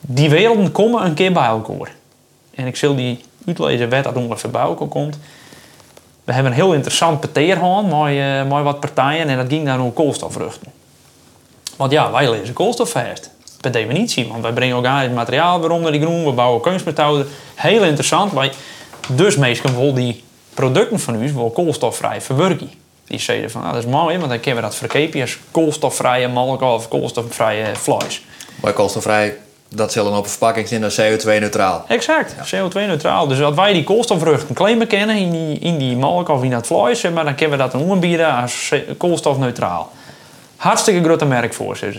Die 0.00 0.30
werelden 0.30 0.72
komen 0.72 1.04
een 1.04 1.14
keer 1.14 1.32
bij 1.32 1.46
elkaar. 1.46 1.94
En 2.54 2.66
ik 2.66 2.76
zal 2.76 2.96
die 2.96 3.20
uitlezen 3.46 3.90
wat 3.90 4.04
dat 4.04 4.14
ongeveer 4.16 4.50
bij 4.50 4.62
elkaar 4.62 4.88
komt. 4.88 5.18
We 6.24 6.32
hebben 6.32 6.52
een 6.52 6.58
heel 6.58 6.72
interessant 6.72 7.20
peteer 7.20 7.56
gehad 7.56 7.84
uh, 7.84 8.42
met 8.42 8.62
wat 8.62 8.80
partijen 8.80 9.28
en 9.28 9.36
dat 9.36 9.48
ging 9.48 9.64
daar 9.64 9.80
over 9.80 9.92
koolstofvruchten. 9.92 10.72
Want 11.76 11.92
ja, 11.92 12.10
wij 12.10 12.30
lezen 12.30 12.54
koolstofvast. 12.54 13.30
Per 13.72 13.74
definitie, 13.74 14.28
want 14.28 14.42
wij 14.42 14.52
brengen 14.52 14.76
organisch 14.76 15.14
materiaal 15.14 15.60
weer 15.60 15.70
onder 15.70 15.92
die 15.92 16.00
groen, 16.00 16.24
we 16.24 16.32
bouwen 16.32 16.60
kunstmethoden. 16.60 17.28
Heel 17.54 17.82
interessant, 17.82 18.32
wij 18.32 18.52
dus 19.08 19.36
meestal 19.36 19.94
die 19.94 20.24
producten 20.54 21.00
van 21.00 21.22
u 21.22 21.32
wel 21.32 21.50
koolstofvrij 21.50 22.20
verwerken. 22.20 22.70
Die 23.04 23.18
zeiden 23.18 23.50
van, 23.50 23.60
nou, 23.60 23.74
dat 23.74 23.84
is 23.84 23.90
mooi, 23.90 24.18
want 24.18 24.30
dan 24.30 24.40
kunnen 24.40 24.62
we 24.62 24.68
dat 24.68 24.76
verkepen 24.76 25.20
als 25.20 25.38
koolstofvrije 25.50 26.28
melk 26.28 26.62
of 26.62 26.88
koolstofvrije 26.88 27.74
vlees. 27.74 28.22
Bij 28.60 28.72
koolstofvrij 28.72 29.36
dat 29.68 29.92
zal 29.92 30.04
dan 30.04 30.16
op 30.16 30.26
verpakking 30.26 30.68
zijn 30.68 30.82
CO2-neutraal. 30.82 31.84
Exact, 31.88 32.34
CO2-neutraal. 32.54 33.26
Dus 33.26 33.42
als 33.42 33.54
wij 33.54 33.72
die 33.72 33.84
koolstofvruchten 33.84 34.54
claimen 34.54 34.86
kennen 34.86 35.16
in 35.16 35.30
die, 35.30 35.58
in 35.58 35.78
die 35.78 35.96
melk 35.96 36.28
of 36.28 36.42
in 36.42 36.50
dat 36.50 36.66
vlees, 36.66 37.02
maar 37.02 37.24
dan 37.24 37.34
kunnen 37.34 37.56
we 37.58 37.62
dat 37.62 37.72
dan 37.72 37.90
aanbieden 37.90 38.34
als 38.34 38.72
koolstofneutraal. 38.96 39.92
Hartstikke 40.56 41.02
grote 41.02 41.24
merk 41.24 41.54
voor, 41.54 41.76
ze. 41.76 41.92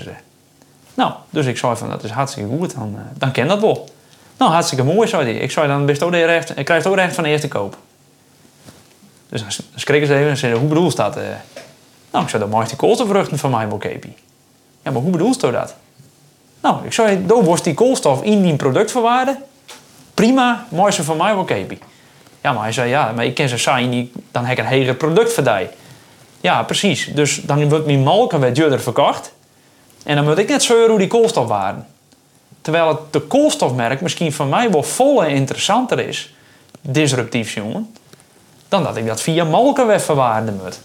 Nou, 0.97 1.11
dus 1.29 1.45
ik 1.45 1.57
zei 1.57 1.75
van 1.75 1.89
dat 1.89 2.03
is 2.03 2.09
hartstikke 2.09 2.49
goed, 2.57 2.75
dan, 2.75 2.93
uh, 2.95 3.01
dan 3.17 3.31
ken 3.31 3.47
dat 3.47 3.59
wel. 3.59 3.89
Nou, 4.37 4.51
hartstikke 4.51 4.83
mooi, 4.83 5.07
zei 5.07 5.23
hij. 5.23 5.33
Ik 5.33 5.51
zei 5.51 5.67
dan 5.67 5.85
best 5.85 6.03
ook 6.03 6.11
recht, 6.11 6.57
ik 6.57 6.65
krijg 6.65 6.85
ook 6.85 6.95
recht 6.95 7.15
van 7.15 7.23
de 7.23 7.29
eerste 7.29 7.47
koop. 7.47 7.77
Dus 9.29 9.41
dan 9.41 9.51
schrikken 9.75 10.07
ze 10.07 10.15
even 10.15 10.29
en 10.29 10.37
zeiden, 10.37 10.59
hoe 10.59 10.69
bedoel 10.69 10.89
je 10.89 10.95
dat? 10.95 11.17
Uh, 11.17 11.23
nou, 12.11 12.23
ik 12.23 12.29
zei, 12.29 12.41
dan 12.41 12.51
mag 12.51 12.67
die 12.67 12.77
koolstofvruchten 12.77 13.37
van 13.37 13.51
mij 13.51 13.67
Ja, 14.81 14.91
maar 14.91 15.01
hoe 15.01 15.11
bedoel 15.11 15.33
je 15.39 15.51
dat? 15.51 15.75
Nou, 16.61 16.85
ik 16.85 16.93
zou 16.93 17.25
dan 17.25 17.43
worst 17.43 17.63
die 17.63 17.73
koolstof 17.73 18.21
in 18.21 18.41
die 18.41 18.55
product 18.55 18.91
verwaarden. 18.91 19.37
Prima, 20.13 20.65
mooi 20.69 20.91
ze 20.91 21.03
van 21.03 21.17
mij. 21.17 21.77
Ja, 22.41 22.53
maar 22.53 22.63
hij 22.63 22.71
zei, 22.71 22.89
ja, 22.89 23.11
maar 23.11 23.25
ik 23.25 23.35
ken 23.35 23.49
ze 23.49 23.57
zijn, 23.57 23.89
die, 23.89 24.11
dan 24.31 24.45
heb 24.45 24.57
ik 24.57 24.63
een 24.63 24.69
hele 24.69 24.93
product 24.93 25.33
verdij. 25.33 25.69
Ja, 26.41 26.63
precies. 26.63 27.11
Dus 27.13 27.41
dan 27.41 27.69
wordt 27.69 27.85
mijn 27.85 28.03
malken 28.03 28.39
weer 28.39 28.53
duurder 28.53 28.79
verkocht. 28.79 29.35
En 30.07 30.15
dan 30.15 30.25
moet 30.25 30.37
ik 30.37 30.49
net 30.49 30.63
zeuren 30.63 30.89
hoe 30.89 30.99
die 30.99 31.07
koolstof 31.07 31.47
waren. 31.47 31.87
Terwijl 32.61 32.87
het 32.87 32.97
de 33.11 33.19
koolstofmerk 33.19 34.01
misschien 34.01 34.33
voor 34.33 34.45
mij 34.45 34.71
wel 34.71 34.83
volle 34.83 35.27
interessanter 35.27 35.99
is, 35.99 36.33
disruptief 36.81 37.53
jongen, 37.53 37.95
dan 38.67 38.83
dat 38.83 38.97
ik 38.97 39.05
dat 39.05 39.21
via 39.21 39.43
malken 39.43 39.87
weer 39.87 39.99
verwaarden 39.99 40.59
moet. 40.63 40.79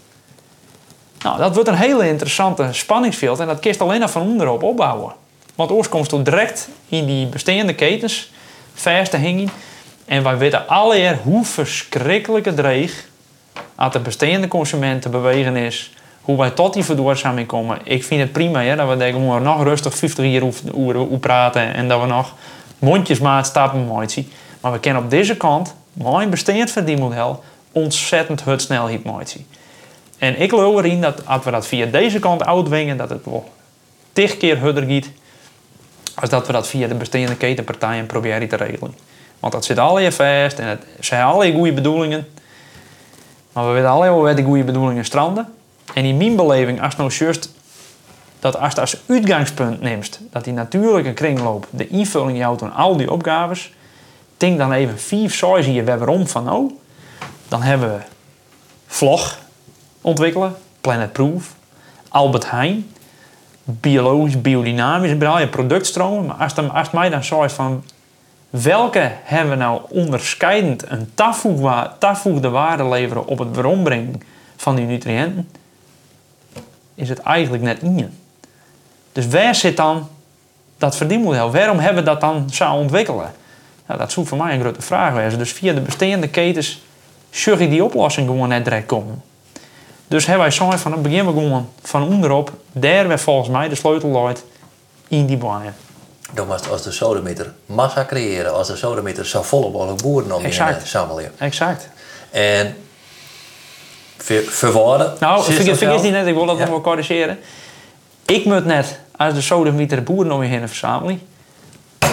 Nou, 1.19 1.39
dat 1.39 1.55
wordt 1.55 1.69
een 1.69 1.75
hele 1.75 2.09
interessante 2.09 2.69
spanningsveld 2.71 3.41
en 3.41 3.47
dat 3.47 3.61
kist 3.61 3.81
alleen 3.81 4.01
nog 4.01 4.11
van 4.11 4.23
onderop 4.23 4.63
opbouwen. 4.63 5.13
Want 5.55 5.71
oorskomst 5.71 6.25
direct 6.25 6.69
in 6.89 7.07
die 7.07 7.27
bestaande 7.27 7.75
ketens 7.75 8.31
vast 8.75 9.11
te 9.11 9.19
hangen. 9.19 9.51
En 10.05 10.23
wij 10.23 10.37
weten 10.39 10.69
alle 10.69 11.19
hoe 11.23 11.45
verschrikkelijk 11.45 12.45
het 12.45 12.57
dreig 12.57 13.05
aan 13.75 13.91
de 13.91 14.01
bestaande 14.01 14.49
consumenten 14.49 15.11
bewegen 15.11 15.57
is. 15.57 15.93
Hoe 16.23 16.39
wij 16.39 16.51
tot 16.51 16.75
die 16.75 16.85
verduurzaming 16.85 17.47
komen. 17.47 17.79
Ik 17.85 18.05
vind 18.05 18.21
het 18.21 18.33
prima 18.33 18.63
hè, 18.63 18.77
dat 18.77 18.89
we 18.89 18.97
denken, 18.97 19.35
we 19.35 19.41
nog 19.41 19.63
rustig 19.63 19.95
50 19.95 20.25
jaar 20.25 20.43
over 20.43 21.19
praten. 21.19 21.75
En 21.75 21.89
dat 21.89 22.01
we 22.01 22.07
nog 22.07 22.35
mondjesmaat 22.79 23.47
stappen 23.47 23.87
mooi. 23.87 24.29
Maar 24.61 24.73
we 24.73 24.79
kennen 24.79 25.03
op 25.03 25.11
deze 25.11 25.37
kant, 25.37 25.75
mijn 25.93 26.31
bestaand 26.31 26.71
verdienmodel, 26.71 27.43
ontzettend 27.73 28.45
het 28.45 28.63
snelheid 28.63 29.05
mooi. 29.05 29.27
En 30.19 30.41
ik 30.41 30.51
geloof 30.51 30.77
erin 30.77 31.01
dat 31.01 31.27
als 31.27 31.45
we 31.45 31.51
dat 31.51 31.67
via 31.67 31.87
deze 31.87 32.19
kant 32.19 32.45
uitwingen, 32.45 32.97
dat 32.97 33.11
het 33.11 33.25
wel 33.25 33.51
tig 34.13 34.37
keer 34.37 34.59
harder 34.59 34.85
gaat 34.89 35.11
als 36.15 36.31
dat 36.31 36.47
we 36.47 36.53
dat 36.53 36.69
via 36.69 36.89
de 36.89 36.95
bestaande 36.95 37.37
ketenpartijen 37.37 38.07
proberen 38.07 38.49
te 38.49 38.57
regelen. 38.57 38.95
Want 39.41 39.53
dat 39.53 39.65
zit 39.65 39.79
al 39.79 39.99
je 39.99 40.13
vast 40.13 40.59
en 40.59 40.67
het 40.67 40.85
zijn 41.01 41.25
alle 41.25 41.53
goede 41.53 41.73
bedoelingen. 41.73 42.29
Maar 43.53 43.67
we 43.67 43.73
weten 43.73 43.89
alle 43.89 44.11
waar 44.11 44.37
die 44.37 44.45
goede 44.45 44.65
bedoelingen 44.65 45.05
stranden. 45.05 45.55
En 45.95 46.05
in 46.05 46.17
mijn 46.17 46.37
beleving, 46.37 46.83
als 46.83 46.97
nou 46.97 47.13
juist 47.15 47.51
dat 48.41 48.59
als 48.59 48.79
als 48.79 49.03
uitgangspunt 49.09 49.81
neemt 49.81 50.21
dat 50.31 50.45
die 50.45 50.53
natuurlijke 50.53 51.13
kringloop 51.13 51.67
de 51.71 51.89
invulling 51.89 52.39
jouwt 52.39 52.59
van 52.59 52.73
al 52.73 52.97
die 52.97 53.11
opgaves, 53.11 53.73
denk 54.37 54.59
dan 54.59 54.73
even 54.73 54.99
vier, 54.99 55.31
zes 55.31 55.67
hier 55.67 55.85
waarom 55.85 56.27
van 56.27 56.45
nou. 56.45 56.79
Dan 57.49 57.63
hebben 57.63 57.93
we 57.95 58.01
vlog 58.87 59.39
ontwikkelen, 60.01 60.55
Planet 60.81 61.13
Proof, 61.13 61.55
Albert 62.09 62.51
Heijn, 62.51 62.87
biologisch, 63.65 64.41
biodynamisch, 64.41 65.27
al 65.27 65.41
je 65.41 65.49
productstromen. 65.49 66.27
Maar 66.27 66.37
als, 66.37 66.55
dan, 66.55 66.71
als 66.71 66.91
mij 66.91 67.09
dan 67.09 67.25
zo 67.25 67.49
van 67.49 67.85
welke 68.51 69.11
hebben 69.23 69.51
we 69.51 69.57
nou 69.57 69.81
onderscheidend 69.89 70.85
een 70.89 71.11
toevoegde 71.99 72.49
waarde 72.49 72.85
leveren 72.85 73.27
op 73.27 73.39
het 73.39 73.55
weerombrengen 73.55 74.23
van 74.57 74.75
die 74.75 74.87
nutriënten, 74.87 75.49
is 77.03 77.09
het 77.09 77.19
eigenlijk 77.19 77.63
net 77.63 77.83
in. 77.83 78.19
Dus 79.13 79.27
waar 79.27 79.55
zit 79.55 79.77
dan 79.77 80.09
dat 80.79 80.97
verdienmodel? 80.97 81.53
Waarom 81.53 81.79
hebben 81.79 82.05
we 82.05 82.11
dat 82.11 82.21
dan 82.21 82.51
zo 82.51 82.73
ontwikkelen? 82.73 83.33
Nou, 83.87 83.99
dat 83.99 84.13
zou 84.13 84.27
voor 84.27 84.39
mij 84.39 84.55
een 84.55 84.61
grote 84.61 84.83
vraag 84.83 85.15
zijn. 85.15 85.39
Dus 85.39 85.53
via 85.53 85.73
de 85.73 85.81
bestaande 85.81 86.29
ketens 86.29 86.83
zorg 87.31 87.61
ik 87.61 87.71
die 87.71 87.85
oplossing 87.85 88.27
gewoon 88.27 88.49
net 88.49 88.65
direct 88.65 88.87
komen. 88.87 89.23
Dus 90.09 90.27
hebben 90.27 90.43
wij 90.43 90.55
zo 90.55 90.71
van 90.71 90.93
het 90.93 91.03
begin 91.03 91.27
we 91.27 91.33
gewoon 91.33 91.69
van 91.83 92.03
onderop, 92.03 92.53
daar 92.73 93.09
werd 93.09 93.21
volgens 93.21 93.49
mij 93.49 93.69
de 93.69 93.75
sleutel 93.75 94.27
uit 94.27 94.45
in 95.09 95.27
die 95.27 95.37
bijen. 95.37 95.75
Dan 96.33 96.47
was 96.47 96.69
als 96.69 96.83
de 96.83 96.93
sodemeter 96.93 97.53
massa 97.67 98.05
creëren, 98.05 98.55
als 98.55 98.67
de 98.67 98.77
sodemeter 98.77 99.27
zo 99.27 99.43
volle 99.43 99.71
mogelijk 99.71 100.03
boeren 100.03 100.33
om 100.33 100.45
exact. 100.45 100.81
in 100.81 100.87
samenleving. 100.87 101.33
Exact. 101.39 101.89
En 102.31 102.77
ver, 104.23 104.43
verwoorden. 104.43 105.13
Nou, 105.21 105.45
vergeet, 105.45 105.79
vergeet 105.79 106.03
niet 106.03 106.13
net, 106.13 106.27
ik 106.27 106.35
wil 106.35 106.47
dat 106.47 106.59
nog 106.59 106.69
wel 106.69 106.81
corrigeren. 106.81 107.39
Ik 108.27 108.45
moet 108.45 108.65
net 108.65 108.99
als 109.17 109.35
de 109.35 109.41
sodemeter 109.41 110.03
boeren 110.03 110.33
om 110.33 110.43
je 110.43 110.49
heen 110.49 110.69
verzamelen. 110.69 111.21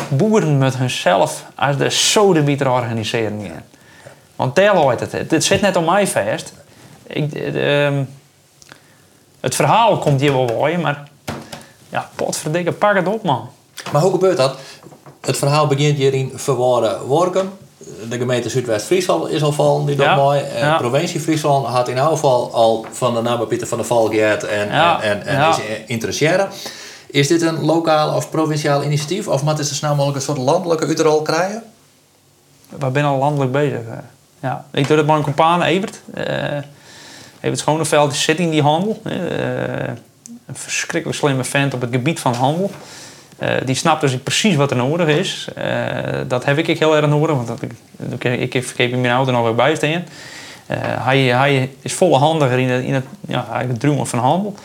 Boeren 0.07 0.57
moeten 0.57 0.80
hunzelf 0.80 1.43
als 1.55 1.78
de 1.78 1.89
sodemeter 1.89 2.72
organiseren. 2.72 3.66
Want 4.36 4.55
daar 4.55 4.76
loopt 4.76 4.99
het. 4.99 5.32
Het 5.32 5.43
zit 5.43 5.62
net 5.62 5.76
om 5.76 5.86
mij 5.86 6.07
vast 6.07 6.53
ik, 7.10 7.34
ehm, 7.34 8.03
het 9.39 9.55
verhaal 9.55 9.97
komt 9.97 10.22
hier 10.22 10.34
wel 10.34 10.45
bij, 10.45 10.78
maar 10.78 11.10
ja, 11.89 12.10
potverdikke, 12.16 12.72
pak 12.72 12.95
het 12.95 13.07
op 13.07 13.24
man. 13.24 13.49
Maar 13.91 14.01
hoe 14.01 14.12
gebeurt 14.12 14.38
dat? 14.38 14.57
Het 15.22 15.38
verhaal 15.38 15.68
begint 15.68 15.97
hier 15.97 16.14
in 16.14 16.32
Verwarde 16.36 16.99
Workum. 17.05 17.51
De 18.10 18.18
gemeente 18.18 18.50
Zuidwest-Friesland 18.50 19.30
is 19.30 19.44
al 19.44 19.52
van, 19.52 19.86
die 19.86 19.96
dat 19.96 20.16
mooi. 20.16 20.42
Ja. 20.58 20.78
Provincie 20.78 21.20
Friesland 21.20 21.66
had 21.66 21.88
in 21.88 21.96
ieder 21.96 22.10
geval 22.10 22.54
al 22.54 22.86
van 22.92 23.14
de 23.14 23.22
naam 23.22 23.48
Pieter 23.48 23.68
van 23.68 23.78
der 23.78 23.88
Valk 23.88 24.14
en, 24.14 24.50
en, 24.50 25.02
en, 25.02 25.26
en 25.26 25.50
is 25.50 25.58
interesseren. 25.86 26.50
Is 27.08 27.28
dit 27.28 27.42
een 27.42 27.66
lokaal 27.66 28.16
of 28.16 28.30
provinciaal 28.30 28.84
initiatief? 28.84 29.28
Of 29.28 29.44
moet 29.44 29.58
het 29.58 29.68
zo 29.68 29.74
snel 29.74 29.96
mogelijk 29.96 30.16
een 30.16 30.24
soort 30.24 30.38
landelijke 30.38 30.88
uitrol 30.88 31.22
krijgen? 31.22 31.64
We 32.70 32.90
zijn 32.94 33.06
al 33.06 33.18
landelijk 33.18 33.52
bezig. 33.52 33.82
Ja. 34.40 34.66
Ik 34.72 34.88
doe 34.88 34.96
dat 34.96 35.06
met 35.06 35.14
mijn 35.14 35.24
compaan 35.24 35.62
Evert. 35.62 36.02
Uh, 36.18 36.24
Evert 37.40 37.60
Schoneveld 37.60 38.16
zit 38.16 38.40
in 38.40 38.50
die 38.50 38.62
handel. 38.62 39.02
Uh, 39.04 39.14
een 40.46 40.56
verschrikkelijk 40.56 41.20
slimme 41.20 41.44
vent 41.44 41.74
op 41.74 41.82
het 41.82 41.90
gebied 41.92 42.20
van 42.20 42.34
handel. 42.34 42.72
Uh, 43.42 43.50
die 43.66 43.76
snapt 43.76 44.02
dus 44.02 44.18
precies 44.18 44.56
wat 44.56 44.72
er 44.72 44.78
nodig 44.78 45.08
is. 45.08 45.48
Uh, 45.58 45.64
dat 46.28 46.46
heb 46.46 46.58
ik 46.58 46.80
heel 46.80 46.96
erg 46.96 47.08
nodig, 47.08 47.36
want 47.36 47.48
dat, 47.48 47.62
ik, 48.24 48.54
ik, 48.54 48.64
verkeer 48.66 48.98
mijn 48.98 49.14
auto 49.14 49.32
nog 49.32 49.44
weer 49.44 49.56
bij 49.56 49.76
staan. 49.76 50.04
hij, 51.00 51.20
hij 51.20 51.70
is 51.82 51.94
volle 51.94 52.18
handiger 52.18 52.60
in 52.60 52.70
het, 52.70 52.84
in 52.84 52.94
het, 52.94 53.06
ja, 53.28 53.48
het 53.52 53.86
van 54.10 54.20
handel. 54.20 54.56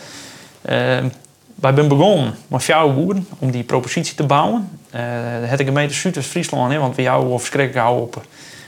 wij 0.61 1.73
zijn 1.75 1.87
begonnen 1.87 2.35
met 2.47 2.63
jouw 2.63 2.93
boeren 2.93 3.27
om 3.39 3.51
die 3.51 3.63
propositie 3.63 4.15
te 4.15 4.23
bouwen. 4.23 4.69
Uh, 4.95 5.57
de 5.57 5.65
gemeente 5.65 5.93
Zuidwest-Friesland, 5.93 6.75
want 6.75 6.95
we 6.95 7.01
jou 7.01 7.39
verschrikkelijk 7.39 7.79
houden 7.79 8.03
op 8.03 8.21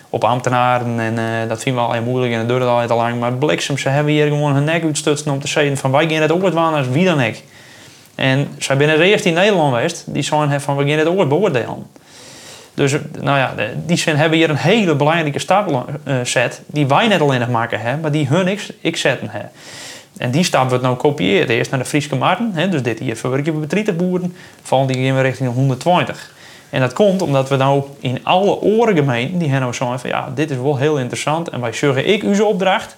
op 0.10 0.24
ambtenaren. 0.24 1.00
En 1.00 1.48
dat 1.48 1.62
vinden 1.62 1.82
we 1.82 1.88
al 1.88 1.94
heel 1.94 2.04
moeilijk 2.04 2.34
en 2.34 2.40
dat 2.40 2.48
duurt 2.48 2.64
al 2.64 2.88
te 2.88 2.94
lang. 2.94 3.20
Maar 3.20 3.34
bliksem, 3.34 3.78
ze 3.78 3.90
hebben 3.90 4.14
hier 4.14 4.28
gewoon 4.28 4.54
hun 4.54 4.64
nek 4.64 4.84
uitstutsen 4.84 5.32
om 5.32 5.40
te 5.40 5.48
zeggen 5.48 5.78
van 5.78 5.92
wij 5.92 6.08
gaan 6.10 6.22
het 6.22 6.32
ooit 6.32 6.54
waan 6.54 6.74
als 6.74 6.88
wie 6.88 7.06
dan 7.06 7.22
ik. 7.22 7.44
En 8.18 8.48
zij 8.58 8.78
binnen 8.78 8.98
de 8.98 9.04
eerste 9.04 9.28
in 9.28 9.34
Nederland 9.34 9.74
geweest, 9.74 10.04
die 10.06 10.24
zijn 10.24 10.62
van 10.62 10.78
gaan 10.78 10.88
het 10.88 11.08
ooit 11.08 11.30
beoordelen. 11.30 11.86
Dus 12.74 12.96
nou 13.22 13.38
ja, 13.38 13.54
die 13.86 13.98
zijn 13.98 14.18
hebben 14.18 14.38
hier 14.38 14.50
een 14.50 14.56
hele 14.56 14.96
belangrijke 14.96 15.40
stap 15.40 15.90
uh, 16.08 16.46
die 16.66 16.88
wij 16.88 17.08
net 17.08 17.22
alleen 17.22 17.40
nog 17.40 17.50
maken 17.50 17.80
hebben, 17.80 18.02
maar 18.02 18.12
die 18.12 18.28
hun 18.28 18.48
ik, 18.82 18.98
zetten 18.98 19.30
hebben. 19.30 19.52
En 20.18 20.32
die 20.32 20.44
stap 20.44 20.70
wordt 20.70 20.84
nou 20.84 20.96
kopieerd. 20.96 21.50
Eerst 21.50 21.72
naar 21.72 21.80
de 21.80 21.86
Friese 21.86 22.16
marten. 22.16 22.52
Hè, 22.54 22.70
dus 22.70 22.84
dit 22.84 23.00
hier 23.00 23.16
verwerken 23.16 23.60
we 23.60 23.68
bij 23.68 23.96
boeren. 23.96 24.36
Vallen 24.62 24.88
die 24.88 24.98
in 24.98 25.22
richting 25.22 25.54
120. 25.54 26.36
En 26.70 26.80
dat 26.80 26.94
komt 26.94 27.22
omdat 27.22 27.50
we 27.50 27.56
nou 27.56 27.84
in 28.00 28.20
alle 28.24 28.62
orengemeenten 28.62 29.40
die 29.40 29.50
nou 29.50 29.74
zeggen 29.74 30.00
van 30.00 30.10
ja, 30.10 30.32
dit 30.36 30.52
is 30.52 30.58
wel 30.58 30.78
heel 30.78 31.00
interessant 31.00 31.50
en 31.50 31.62
wij 31.62 31.74
zeggen 31.74 32.08
ik 32.08 32.24
uw 32.24 32.44
opdracht. 32.44 32.96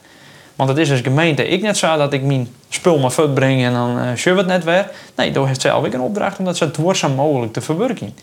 Want 0.60 0.72
het 0.72 0.80
is 0.80 0.92
als 0.92 1.02
gemeente 1.02 1.48
ik 1.48 1.62
net 1.62 1.78
zo 1.78 1.98
dat 1.98 2.14
ik 2.14 2.24
mijn 2.24 2.48
spul 2.70 2.98
maar 2.98 3.14
uitbreng 3.18 3.64
en 3.64 3.74
dan 3.74 3.98
uh, 3.98 4.12
we 4.14 4.30
het 4.30 4.46
net 4.46 4.64
weer. 4.64 4.90
Nee, 5.16 5.32
door 5.32 5.48
heeft 5.48 5.62
zelf 5.62 5.86
ik 5.86 5.94
een 5.94 6.02
opdracht 6.02 6.40
om 6.40 6.46
dat 6.46 6.58
zo 6.58 6.72
duurzaam 6.72 7.16
mogelijk 7.16 7.54
te 7.54 7.62
verwerken. 7.62 8.16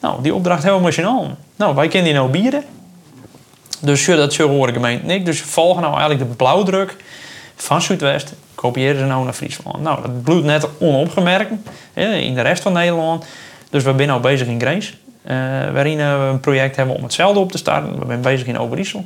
Nou, 0.00 0.22
die 0.22 0.34
opdracht 0.34 0.62
we 0.76 0.80
machinaal. 0.80 1.36
Nou, 1.56 1.74
wij 1.74 1.88
kennen 1.88 2.10
die 2.10 2.20
nou 2.20 2.30
bieden. 2.30 2.64
Dus 3.80 4.04
dat 4.16 4.34
horen 4.36 4.74
gemeente 4.74 5.06
niet. 5.06 5.26
Dus 5.26 5.40
volgen 5.40 5.82
nou 5.82 5.92
eigenlijk 5.98 6.30
de 6.30 6.36
blauwdruk 6.36 6.96
van 7.56 7.82
Zuidwest. 7.82 8.32
Kopiëren 8.54 8.98
ze 8.98 9.04
nou 9.04 9.24
naar 9.24 9.32
Friesland. 9.32 9.82
Nou, 9.82 10.02
dat 10.02 10.22
bloedt 10.22 10.44
net 10.44 10.68
onopgemerkt 10.78 11.52
in 11.94 12.34
de 12.34 12.40
rest 12.40 12.62
van 12.62 12.72
Nederland. 12.72 13.24
Dus 13.70 13.82
we 13.82 13.94
zijn 13.94 14.08
nu 14.08 14.20
bezig 14.20 14.46
in 14.46 14.60
Grace. 14.60 14.92
Uh, 15.24 15.32
waarin 15.72 15.96
we 15.96 16.02
een 16.02 16.40
project 16.40 16.76
hebben 16.76 16.94
om 16.94 17.02
hetzelfde 17.02 17.40
op 17.40 17.52
te 17.52 17.58
starten. 17.58 17.98
We 17.98 18.04
zijn 18.06 18.20
bezig 18.20 18.46
in 18.46 18.58
Overijssel 18.58 19.04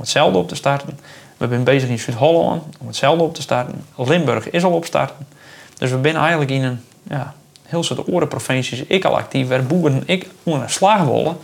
om 0.00 0.06
hetzelfde 0.06 0.38
op 0.38 0.48
te 0.48 0.54
starten. 0.54 0.98
We 1.40 1.48
zijn 1.48 1.64
bezig 1.64 1.88
in 1.88 1.98
Zuid-Holland 1.98 2.62
om 2.78 2.86
hetzelfde 2.86 3.22
op 3.22 3.34
te 3.34 3.42
starten. 3.42 3.84
Limburg 3.96 4.50
is 4.50 4.64
al 4.64 4.72
opstarten. 4.72 5.26
Dus 5.78 5.90
we 5.90 5.98
zijn 6.02 6.16
eigenlijk 6.16 6.50
in 6.50 6.62
een 6.62 6.80
ja, 7.08 7.34
heel 7.62 7.82
soort 7.82 8.08
orenprovincies 8.08 8.82
ik 8.82 9.04
al 9.04 9.16
actief, 9.16 9.48
waar 9.48 9.64
boeren 9.64 10.02
ik 10.06 10.26
onder 10.42 10.70
slag 10.70 11.04
willen 11.04 11.36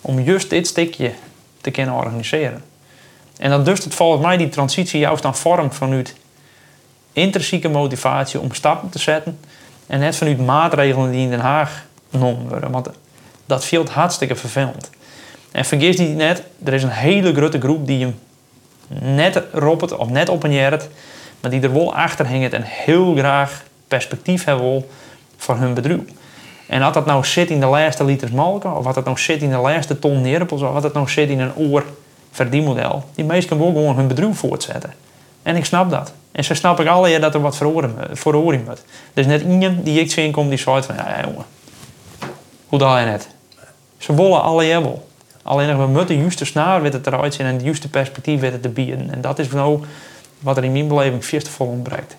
om 0.00 0.20
juist 0.20 0.50
dit 0.50 0.66
stukje 0.66 1.12
te 1.60 1.70
kunnen 1.70 1.94
organiseren. 1.94 2.64
En 3.38 3.50
dan 3.50 3.64
dus 3.64 3.84
het 3.84 3.94
volgens 3.94 4.22
mij 4.22 4.36
die 4.36 4.48
transitie 4.48 5.00
juist 5.00 5.24
aan 5.24 5.36
vorm 5.36 5.72
vanuit 5.72 6.14
intrinsieke 7.12 7.68
motivatie 7.68 8.40
om 8.40 8.52
stappen 8.52 8.88
te 8.88 8.98
zetten 8.98 9.38
en 9.86 9.98
net 9.98 10.16
vanuit 10.16 10.46
maatregelen 10.46 11.10
die 11.10 11.20
in 11.20 11.30
Den 11.30 11.40
Haag 11.40 11.84
genomen 12.10 12.48
worden. 12.48 12.70
Want 12.70 12.88
dat 13.46 13.64
viel 13.64 13.86
hartstikke 13.90 14.36
vervelend. 14.36 14.90
En 15.50 15.64
vergis 15.64 15.96
niet 15.96 16.16
net, 16.16 16.42
er 16.64 16.72
is 16.72 16.82
een 16.82 16.88
hele 16.88 17.34
grote 17.34 17.60
groep 17.60 17.86
die 17.86 18.04
hem 18.04 18.18
net 18.88 19.42
roept 19.52 19.96
of 19.96 20.08
net 20.08 20.28
oppenjert, 20.28 20.88
maar 21.40 21.50
die 21.50 21.60
er 21.60 21.72
wel 21.72 21.94
achter 21.94 22.28
hangt 22.28 22.52
en 22.52 22.62
heel 22.62 23.14
graag 23.14 23.62
perspectief 23.88 24.44
hebben 24.44 24.84
voor 25.36 25.56
hun 25.56 25.74
bedrijf. 25.74 26.00
En 26.66 26.82
als 26.82 26.94
dat 26.94 27.06
nou 27.06 27.24
zit 27.24 27.50
in 27.50 27.60
de 27.60 27.66
laatste 27.66 28.04
liters 28.04 28.30
melk, 28.30 28.64
of 28.64 28.84
wat 28.84 28.94
dat 28.94 29.04
nou 29.04 29.18
zit 29.18 29.42
in 29.42 29.50
de 29.50 29.56
laatste 29.56 29.98
ton 29.98 30.20
neerpels, 30.20 30.62
of 30.62 30.72
wat 30.72 30.82
dat 30.82 30.92
nou 30.92 31.08
zit 31.08 31.28
in 31.28 31.40
een 31.40 31.56
oor 31.56 31.84
verdienmodel, 32.30 33.04
die 33.14 33.24
mensen 33.24 33.58
willen 33.58 33.72
gewoon 33.72 33.96
hun 33.96 34.08
bedrijf 34.08 34.38
voortzetten. 34.38 34.92
En 35.42 35.56
ik 35.56 35.64
snap 35.64 35.90
dat. 35.90 36.12
En 36.32 36.44
zo 36.44 36.54
snap 36.54 36.80
ik 36.80 36.86
alle 36.86 37.18
dat 37.18 37.34
er 37.34 37.40
wat 37.40 37.56
verhoring 38.12 38.66
moet. 38.66 38.84
Is 39.14 39.26
net 39.26 39.42
iemand 39.42 39.84
die 39.84 40.00
ik 40.00 40.10
zie 40.10 40.32
die 40.48 40.56
zegt 40.56 40.86
van, 40.86 40.94
ja 40.94 41.20
jongen, 41.24 41.44
hoe 42.66 42.78
dat 42.78 42.98
je 42.98 43.04
net? 43.04 43.28
Ze 43.98 44.14
willen 44.14 44.42
alle 44.42 44.64
hebben. 44.64 45.02
Alleen 45.48 45.78
we 45.78 45.86
moeten 45.86 46.16
de 46.16 46.22
juiste 46.22 46.44
snaar 46.44 46.82
het 46.92 47.06
eruit 47.06 47.34
zien 47.34 47.46
en 47.46 47.54
het 47.54 47.62
juiste 47.62 47.88
perspectief 47.88 48.40
weten 48.40 48.60
te 48.60 48.68
bieden. 48.68 49.10
En 49.12 49.20
dat 49.20 49.38
is 49.38 49.48
nou 49.48 49.84
wat 50.38 50.56
er 50.56 50.64
in 50.64 50.72
mijn 50.72 50.88
beleving 50.88 51.24
vol 51.48 51.66
ontbreekt. 51.66 52.16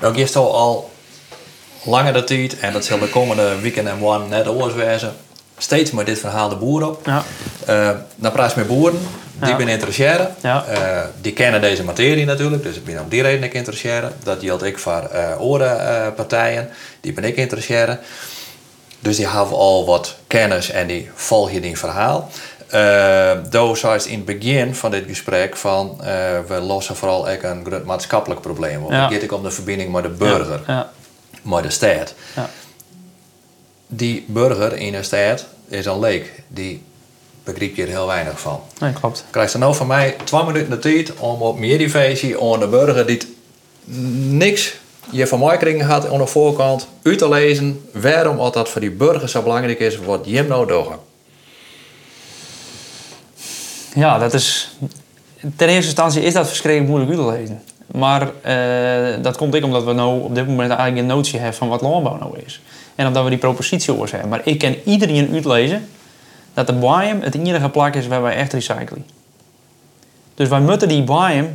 Nou, 0.00 0.16
je 0.16 0.26
al 0.34 0.54
al 0.54 0.90
langer 1.84 2.12
de 2.12 2.24
tijd, 2.24 2.58
en 2.58 2.72
dat 2.72 2.84
zal 2.84 2.98
de 2.98 3.08
komende 3.08 3.60
weekend 3.60 3.88
en 3.88 4.02
one 4.02 4.26
net 4.26 4.46
wezen, 4.74 5.12
steeds 5.58 5.90
met 5.90 6.06
dit 6.06 6.18
verhaal 6.18 6.48
de 6.48 6.56
boer 6.56 6.86
op. 6.86 7.06
Ja. 7.06 7.24
Uh, 7.68 7.90
dan 8.16 8.32
praat 8.32 8.52
je 8.52 8.58
met 8.58 8.68
boeren, 8.68 9.00
die 9.38 9.48
ja. 9.48 9.56
ben 9.56 9.68
interesseren. 9.68 10.34
Ja. 10.40 10.64
Uh, 10.72 11.00
die 11.20 11.32
kennen 11.32 11.60
deze 11.60 11.84
materie 11.84 12.24
natuurlijk, 12.24 12.62
dus 12.62 12.76
ik 12.76 12.84
ben 12.84 13.00
om 13.00 13.08
die 13.08 13.22
reden 13.22 13.42
ik 13.42 13.54
interesseren. 13.54 14.12
Dat 14.22 14.38
geldt 14.40 14.62
ik 14.62 14.78
voor 14.78 15.10
uh, 15.12 16.06
partijen, 16.16 16.68
die 17.00 17.12
ben 17.12 17.24
ik 17.24 17.36
interesseren. 17.36 18.00
Dus 19.02 19.16
die 19.16 19.28
hebben 19.28 19.56
al 19.56 19.86
wat 19.86 20.16
kennis 20.26 20.70
en 20.70 20.86
die 20.86 21.10
volgen 21.14 21.62
die 21.62 21.78
verhaal. 21.78 22.30
Uh, 22.74 23.32
Doe 23.50 23.76
zei 23.76 24.00
in 24.06 24.24
het 24.26 24.38
begin 24.38 24.74
van 24.74 24.90
dit 24.90 25.04
gesprek 25.06 25.56
van 25.56 25.98
uh, 26.00 26.06
we 26.48 26.60
lossen 26.60 26.96
vooral 26.96 27.28
een 27.30 27.64
groot 27.64 27.84
maatschappelijk 27.84 28.40
probleem 28.40 28.82
op. 28.84 28.90
Ja. 28.90 29.08
Gaat 29.08 29.32
om 29.32 29.42
de 29.42 29.50
verbinding 29.50 29.92
met 29.92 30.02
de 30.02 30.08
burger, 30.08 30.60
ja. 30.66 30.90
met 31.42 31.62
de 31.62 31.70
stad. 31.70 32.14
Ja. 32.36 32.50
Die 33.86 34.24
burger 34.28 34.76
in 34.76 34.94
een 34.94 35.04
stad 35.04 35.46
is 35.68 35.86
een 35.86 35.98
leek. 35.98 36.42
Die 36.48 36.82
begrijp 37.44 37.76
je 37.76 37.82
er 37.82 37.88
heel 37.88 38.06
weinig 38.06 38.40
van. 38.40 38.60
Nee, 38.78 38.92
klopt. 38.92 39.24
Krijg 39.30 39.52
je 39.52 39.58
nou 39.58 39.74
van 39.74 39.86
mij 39.86 40.16
twee 40.24 40.44
minuten 40.44 40.70
de 40.70 40.78
tijd 40.78 41.14
om 41.16 41.42
op 41.42 41.58
meer 41.58 41.78
divisie 41.78 42.42
aan 42.42 42.60
de 42.60 42.68
burger 42.68 43.06
die 43.06 43.36
niks 44.28 44.74
je 45.10 45.26
van 45.26 45.38
mij 45.38 45.78
had 45.78 46.12
aan 46.12 46.18
de 46.18 46.26
voorkant 46.26 46.88
uit 47.02 47.18
te 47.18 47.28
lezen 47.28 47.88
waarom 47.92 48.52
dat 48.52 48.68
voor 48.68 48.80
die 48.80 48.90
burgers 48.90 49.32
zo 49.32 49.42
belangrijk 49.42 49.78
is, 49.78 49.98
wat 49.98 50.20
je 50.24 50.42
nou 50.42 50.66
doen. 50.66 50.86
Ja, 53.94 54.18
dat 54.18 54.34
is. 54.34 54.70
Ten 55.56 55.68
eerste 55.68 55.86
instantie 55.86 56.22
is 56.22 56.34
dat 56.34 56.46
verschrikkelijk 56.46 56.90
moeilijk 56.90 57.18
uit 57.18 57.28
te 57.28 57.40
lezen. 57.40 57.62
Maar 57.86 58.22
uh, 58.22 59.22
dat 59.22 59.36
komt 59.36 59.54
ik 59.54 59.64
omdat 59.64 59.84
we 59.84 59.92
nou 59.92 60.22
op 60.22 60.34
dit 60.34 60.46
moment 60.46 60.70
eigenlijk 60.70 61.00
een 61.00 61.16
notie 61.16 61.38
hebben 61.38 61.56
van 61.56 61.68
wat 61.68 61.80
landbouw 61.80 62.18
nou 62.18 62.38
is. 62.46 62.60
En 62.94 63.06
omdat 63.06 63.24
we 63.24 63.30
die 63.30 63.38
propositie 63.38 63.94
oors 63.94 64.10
hebben. 64.10 64.28
Maar 64.28 64.40
ik 64.44 64.58
kan 64.58 64.74
iedereen 64.84 65.32
uitlezen 65.32 65.88
dat 66.54 66.66
de 66.66 66.72
biome 66.72 67.18
het 67.20 67.34
enige 67.34 67.68
plak 67.68 67.94
is 67.94 68.06
waar 68.06 68.22
wij 68.22 68.34
echt 68.34 68.52
recyclen. 68.52 69.06
Dus 70.34 70.48
wij 70.48 70.60
moeten 70.60 70.88
die 70.88 71.02
biome 71.02 71.48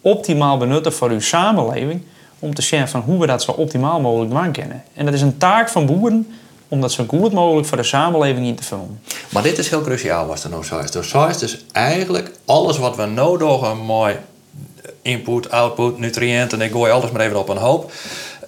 optimaal 0.00 0.56
benutten 0.56 0.92
voor 0.92 1.10
uw 1.10 1.20
samenleving 1.20 2.02
om 2.38 2.54
te 2.54 2.62
zien 2.62 2.88
van 2.88 3.00
hoe 3.00 3.20
we 3.20 3.26
dat 3.26 3.42
zo 3.42 3.50
optimaal 3.50 4.00
mogelijk 4.00 4.32
maken 4.32 4.52
kunnen. 4.52 4.84
En 4.94 5.04
dat 5.04 5.14
is 5.14 5.22
een 5.22 5.38
taak 5.38 5.68
van 5.68 5.86
boeren 5.86 6.26
om 6.68 6.80
dat 6.80 6.92
zo 6.92 7.04
goed 7.08 7.32
mogelijk 7.32 7.66
voor 7.66 7.76
de 7.76 7.82
samenleving 7.82 8.46
in 8.46 8.54
te 8.54 8.62
vullen. 8.62 9.00
Maar 9.28 9.42
dit 9.42 9.58
is 9.58 9.68
heel 9.68 9.82
cruciaal 9.82 10.26
wat 10.26 10.42
er 10.42 10.50
nou 10.50 10.64
zo 10.64 10.78
is. 10.78 10.90
Dus 10.90 11.08
zo 11.08 11.26
is 11.26 11.38
dus 11.38 11.64
eigenlijk 11.72 12.30
alles 12.44 12.78
wat 12.78 12.96
we 12.96 13.04
nodig 13.04 13.60
hebben, 13.60 13.84
mooi 13.84 14.16
input, 15.02 15.50
output, 15.50 15.98
nutriënten, 15.98 16.60
ik 16.60 16.72
gooi 16.72 16.92
alles 16.92 17.10
maar 17.10 17.20
even 17.20 17.38
op 17.38 17.48
een 17.48 17.56
hoop. 17.56 17.92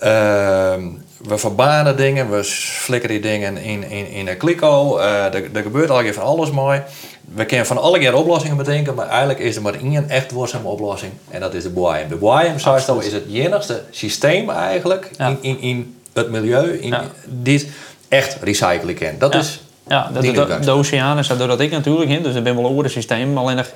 Ehm, 0.01 0.85
we 1.29 1.39
verbanen 1.39 1.97
dingen, 1.97 2.31
we 2.31 2.45
flikkeren 2.45 3.21
die 3.21 3.31
dingen 3.31 3.57
in, 3.57 3.91
in, 3.91 4.11
in 4.11 4.29
een 4.29 4.37
kliko. 4.37 4.99
Uh, 4.99 5.25
er, 5.25 5.49
er 5.53 5.63
gebeurt 5.63 5.91
al 5.91 6.13
van 6.13 6.23
alles 6.23 6.51
mooi 6.51 6.83
we 7.35 7.45
kunnen 7.45 7.67
van 7.67 7.79
alle 7.79 7.99
keer 7.99 8.15
oplossingen 8.15 8.57
bedenken, 8.57 8.95
maar 8.95 9.09
eigenlijk 9.09 9.39
is 9.39 9.57
er 9.57 9.63
maar 9.63 9.75
één 9.75 10.09
echt 10.09 10.31
duurzame 10.31 10.69
oplossing. 10.69 11.13
En 11.29 11.41
dat 11.41 11.55
is 11.55 11.63
de 11.63 11.71
BOIM. 11.71 12.09
De 12.09 12.53
zoals 12.57 13.05
is 13.07 13.13
het 13.13 13.25
enigste 13.33 13.83
systeem 13.91 14.51
eigenlijk 14.51 15.11
in, 15.19 15.39
in, 15.41 15.61
in 15.61 16.01
het 16.13 16.31
milieu, 16.31 16.79
in 16.79 16.95
dit 17.25 17.67
echt 18.09 18.37
recyclen 18.43 18.95
kan. 18.95 19.15
Dat 19.19 19.35
is 19.35 19.61
ja, 19.89 20.11
de, 20.13 20.33
de, 20.33 20.59
de 20.61 20.71
oceaan 20.71 21.19
is 21.19 21.27
doordat 21.27 21.61
ik 21.61 21.71
natuurlijk 21.71 22.11
in, 22.11 22.23
dus 22.23 22.35
ik 22.35 22.43
ben 22.43 22.57
wel 22.57 22.85
een 22.85 22.91
systeem. 22.91 23.39
Alleen 23.39 23.57
nog, 23.57 23.71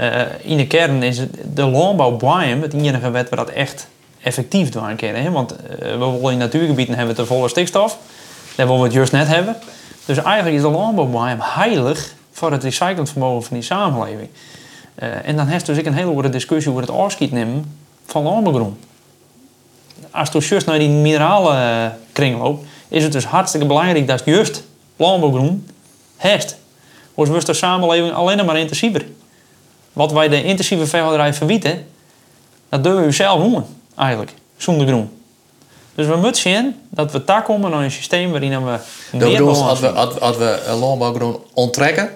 uh, 0.00 0.20
in 0.42 0.56
de 0.56 0.66
kern 0.66 1.02
is 1.02 1.18
het, 1.18 1.36
de 1.54 1.66
landbouw 1.66 2.16
BOIM 2.16 2.62
het 2.62 2.72
enige 2.72 3.10
wet 3.10 3.28
waar 3.28 3.44
dat 3.44 3.54
echt 3.54 3.86
effectief 4.22 4.68
doen 4.68 4.96
kunnen. 4.96 5.32
Want 5.32 5.52
uh, 5.52 5.78
we 5.78 5.98
willen 5.98 6.32
in 6.32 6.38
natuurgebieden 6.38 6.94
hebben 6.94 7.16
we 7.16 7.26
volle 7.26 7.48
stikstof. 7.48 7.98
Dat 8.56 8.66
willen 8.66 8.80
we 8.80 8.84
het 8.84 8.92
juist 8.92 9.12
net 9.12 9.26
hebben. 9.26 9.56
Dus 10.04 10.16
eigenlijk 10.16 10.56
is 10.56 10.62
de 10.62 10.68
landbouw 10.68 11.36
heilig 11.38 12.14
voor 12.30 12.52
het 12.52 12.62
recyclingvermogen 12.62 13.42
van 13.42 13.56
die 13.56 13.66
samenleving. 13.66 14.28
Uh, 15.02 15.28
en 15.28 15.36
dan 15.36 15.46
heeft 15.46 15.66
dus 15.66 15.76
ik 15.76 15.86
een 15.86 15.94
hele 15.94 16.12
goede 16.12 16.28
discussie 16.28 16.70
over 16.70 16.82
het 16.82 16.90
afschiet 16.90 17.32
nemen 17.32 17.78
van 18.06 18.22
landbouwgroen. 18.22 18.78
Als 20.10 20.28
je 20.32 20.46
juist 20.48 20.66
naar 20.66 20.78
die 20.78 20.88
mineralen 20.88 21.98
kringloop, 22.12 22.64
is 22.88 23.02
het 23.02 23.12
dus 23.12 23.24
hartstikke 23.24 23.66
belangrijk 23.66 24.06
dat 24.06 24.22
juist 24.24 24.62
landbouwgroen 24.96 25.66
heeft. 26.16 26.58
Anders 27.14 27.28
wordt 27.28 27.46
de 27.46 27.54
samenleving 27.54 28.12
alleen 28.12 28.44
maar 28.44 28.58
intensiever. 28.58 29.06
Wat 29.92 30.12
wij 30.12 30.28
de 30.28 30.44
intensieve 30.44 30.86
veehouderij 30.86 31.34
verbieden, 31.34 31.86
dat 32.68 32.84
doen 32.84 33.04
we 33.04 33.10
zelf 33.10 33.42
doen, 33.42 33.64
eigenlijk, 33.96 34.32
zonder 34.56 34.86
groen. 34.86 35.10
Dus 35.94 36.06
we 36.06 36.16
moeten 36.16 36.40
zien 36.40 36.76
dat 36.88 37.12
we 37.12 37.24
daar 37.24 37.42
komen 37.42 37.70
naar 37.70 37.82
een 37.82 37.90
systeem 37.90 38.30
waarin 38.30 38.64
we 38.64 38.78
meer 39.12 39.30
bedoelt, 39.30 39.60
als 39.60 39.80
we, 39.80 39.88
als, 39.88 40.20
als 40.20 40.36
we 40.36 40.76
landbouwgroen 40.78 41.38
onttrekken 41.54 42.10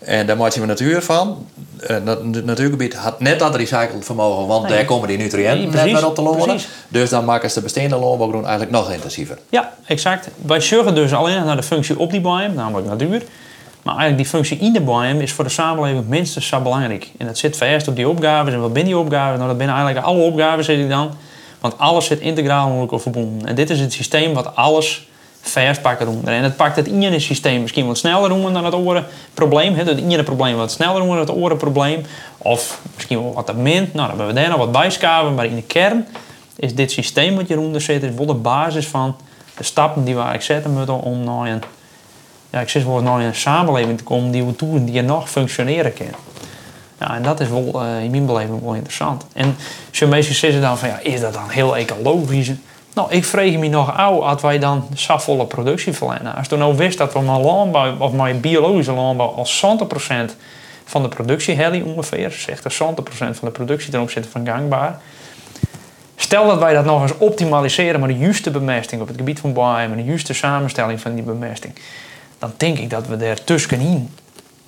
en 0.00 0.26
daar 0.26 0.36
maken 0.36 0.60
we 0.60 0.66
natuur 0.66 1.02
van. 1.02 1.46
Het 1.76 2.04
eh, 2.06 2.42
natuurgebied 2.44 2.94
had 2.94 3.20
net 3.20 3.38
dat 3.38 3.54
recycled 3.54 4.04
vermogen, 4.04 4.46
want 4.46 4.68
daar 4.68 4.84
komen 4.84 5.08
die 5.08 5.18
nutriënten 5.18 5.84
nee, 5.84 5.92
net 5.92 6.04
op 6.04 6.14
te 6.14 6.22
lopen. 6.22 6.58
Dus 6.88 7.10
dan 7.10 7.24
maken 7.24 7.48
ze 7.48 7.54
de 7.54 7.60
bestaande 7.60 7.96
landbouwgroen 7.96 8.46
eigenlijk 8.46 8.72
nog 8.72 8.92
intensiever. 8.92 9.38
Ja, 9.48 9.74
exact. 9.86 10.28
Wij 10.46 10.60
zorgen 10.60 10.94
dus 10.94 11.12
alleen 11.12 11.44
naar 11.44 11.56
de 11.56 11.62
functie 11.62 11.98
op 11.98 12.10
die 12.10 12.20
biome, 12.20 12.48
namelijk 12.48 12.88
natuur. 12.88 13.22
Maar 13.82 13.96
eigenlijk 13.96 14.22
die 14.22 14.40
functie 14.40 14.58
in 14.58 14.72
de 14.72 15.22
is 15.22 15.32
voor 15.32 15.44
de 15.44 15.50
samenleving 15.50 16.08
minstens 16.08 16.46
zo 16.46 16.60
belangrijk. 16.60 17.10
En 17.18 17.26
dat 17.26 17.38
zit 17.38 17.56
verst 17.56 17.88
op 17.88 17.96
die 17.96 18.08
opgaves. 18.08 18.52
En 18.52 18.60
wat 18.60 18.72
binnen 18.72 18.92
die 18.92 19.02
opgaves? 19.02 19.36
Nou, 19.36 19.48
dat 19.48 19.58
binnen 19.58 19.76
eigenlijk 19.76 20.06
alle 20.06 20.22
opgaven 20.22 20.64
zit 20.64 20.78
ik 20.78 20.88
dan. 20.88 21.10
Want 21.60 21.78
alles 21.78 22.06
zit 22.06 22.20
integraal 22.20 22.70
met 22.70 22.80
elkaar 22.80 23.00
verbonden. 23.00 23.48
En 23.48 23.54
dit 23.54 23.70
is 23.70 23.80
het 23.80 23.92
systeem 23.92 24.34
wat 24.34 24.56
alles 24.56 25.08
vers 25.40 25.80
pakken. 25.80 26.20
En 26.24 26.42
het 26.42 26.56
pakt 26.56 26.76
het 26.76 26.86
in 26.88 27.00
je 27.00 27.18
systeem 27.18 27.60
misschien 27.60 27.86
wat 27.86 27.98
sneller 27.98 28.28
doen 28.28 28.52
dan 28.52 28.64
het 28.64 28.74
oren 28.74 29.06
probleem. 29.34 29.74
Het 29.74 29.88
ene 29.88 30.22
probleem 30.22 30.56
wat 30.56 30.72
sneller 30.72 31.00
doen 31.00 31.08
dan 31.08 31.18
het 31.18 31.30
oren 31.30 31.56
probleem. 31.56 32.02
Of 32.38 32.80
misschien 32.94 33.22
wel 33.22 33.32
wat 33.32 33.46
te 33.46 33.54
min. 33.54 33.90
Nou, 33.92 34.08
dan 34.08 34.08
hebben 34.08 34.26
we 34.26 34.32
daar 34.32 34.48
nog 34.48 34.58
wat 34.58 34.72
bijschaven. 34.72 35.34
Maar 35.34 35.44
in 35.44 35.54
de 35.54 35.62
kern 35.62 36.06
is 36.56 36.74
dit 36.74 36.90
systeem 36.90 37.36
wat 37.36 37.48
hieronder 37.48 37.80
zit, 37.80 38.02
is 38.02 38.14
wel 38.14 38.26
de 38.26 38.34
basis 38.34 38.86
van 38.86 39.16
de 39.56 39.64
stappen 39.64 40.04
die 40.04 40.14
we 40.14 40.20
eigenlijk 40.20 40.50
zetten 40.50 40.72
moeten 40.72 41.00
om 41.00 41.24
naar 41.24 41.46
een, 41.46 41.62
ja, 42.50 42.60
ik 42.60 42.68
zeg 42.68 42.84
wel, 42.84 43.02
naar 43.02 43.20
een 43.20 43.34
samenleving 43.34 43.98
te 43.98 44.04
komen 44.04 44.30
die 44.30 44.44
we 44.44 44.56
toe 44.56 44.84
die 44.84 45.02
nog 45.02 45.30
functioneren 45.30 45.92
kan. 45.92 46.06
Ja, 46.98 47.14
en 47.14 47.22
dat 47.22 47.40
is 47.40 47.48
wel 47.48 47.82
uh, 47.84 48.02
in 48.02 48.10
mijn 48.10 48.26
beleving 48.26 48.62
wel 48.62 48.74
interessant. 48.74 49.26
En 49.32 49.56
je 49.90 50.06
meestal 50.06 50.34
zeggen 50.34 50.60
dan 50.60 50.78
van, 50.78 50.88
ja, 50.88 50.98
is 51.02 51.20
dat 51.20 51.32
dan 51.32 51.48
heel 51.48 51.76
ecologisch? 51.76 52.50
Nou, 52.94 53.12
ik 53.12 53.24
vreeg 53.24 53.58
me 53.58 53.68
nog 53.68 53.96
oud 53.96 54.22
als 54.22 54.42
wij 54.42 54.58
dan 54.58 54.86
safvolle 54.94 55.44
productie 55.44 55.92
verlenen. 55.92 56.34
Als 56.34 56.46
je 56.48 56.56
nou 56.56 56.76
wist 56.76 56.98
dat 56.98 57.12
we 57.12 57.20
met 57.20 57.40
landbouw, 57.40 57.96
of 57.98 58.12
met 58.12 58.40
biologische 58.40 58.92
landbouw, 58.92 59.28
als 59.28 59.64
100% 60.30 60.34
van 60.84 61.02
de 61.02 61.08
productie 61.08 61.84
ongeveer, 61.84 62.30
zegt 62.30 62.64
er 62.64 62.72
100% 62.72 63.06
van 63.16 63.34
de 63.40 63.50
productie 63.50 63.90
ten 63.90 64.00
opzichte 64.00 64.28
van 64.28 64.46
gangbaar. 64.46 65.00
Stel 66.16 66.46
dat 66.46 66.58
wij 66.58 66.74
dat 66.74 66.84
nog 66.84 67.02
eens 67.02 67.18
optimaliseren 67.18 68.00
met 68.00 68.08
de 68.08 68.16
juiste 68.16 68.50
bemesting 68.50 69.02
op 69.02 69.08
het 69.08 69.16
gebied 69.16 69.40
van 69.40 69.52
met 69.88 69.96
de 69.96 70.04
juiste 70.04 70.34
samenstelling 70.34 71.00
van 71.00 71.14
die 71.14 71.24
bemesting, 71.24 71.74
dan 72.40 72.52
denk 72.56 72.78
ik 72.78 72.90
dat 72.90 73.06
we 73.06 73.16
daar 73.16 73.44
tussenin 73.44 74.10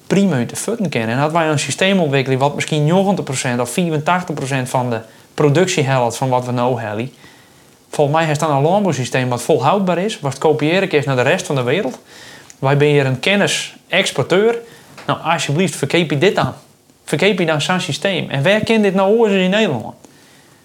prima 0.06 0.36
uit 0.36 0.50
de 0.50 0.56
futten 0.56 0.88
kennen. 0.88 1.16
En 1.16 1.22
dat 1.22 1.32
wij 1.32 1.48
een 1.48 1.58
systeem 1.58 1.98
ontwikkelen 1.98 2.38
wat 2.38 2.54
misschien 2.54 2.88
90% 3.56 3.60
of 3.60 3.78
84% 3.78 3.82
van 4.64 4.90
de 4.90 5.00
productie 5.34 5.82
helpt 5.82 6.16
van 6.16 6.28
wat 6.28 6.44
we 6.44 6.52
nou 6.52 6.80
hebben. 6.80 7.12
Volgens 7.90 8.16
mij 8.16 8.30
is 8.30 8.38
dan 8.38 8.50
een 8.50 8.62
landbouwsysteem 8.62 9.28
wat 9.28 9.42
volhoudbaar 9.42 9.98
is, 9.98 10.20
wat 10.20 10.38
kopiëren 10.38 10.90
is 10.90 11.04
naar 11.04 11.16
de 11.16 11.22
rest 11.22 11.46
van 11.46 11.54
de 11.54 11.62
wereld. 11.62 11.98
Wij 12.58 12.76
zijn 12.78 12.90
hier 12.90 13.06
een 13.06 13.20
kennis-exporteur. 13.20 14.58
Nou, 15.06 15.20
alsjeblieft, 15.22 15.76
verkeep 15.76 16.10
je 16.10 16.18
dit 16.18 16.38
aan. 16.38 16.54
Verkeep 17.04 17.38
je 17.38 17.46
dan 17.46 17.60
zo'n 17.60 17.80
systeem. 17.80 18.30
En 18.30 18.42
waar 18.42 18.60
kent 18.60 18.82
dit 18.82 18.94
nou 18.94 19.18
oorzaak 19.18 19.38
in 19.38 19.50
Nederland? 19.50 19.94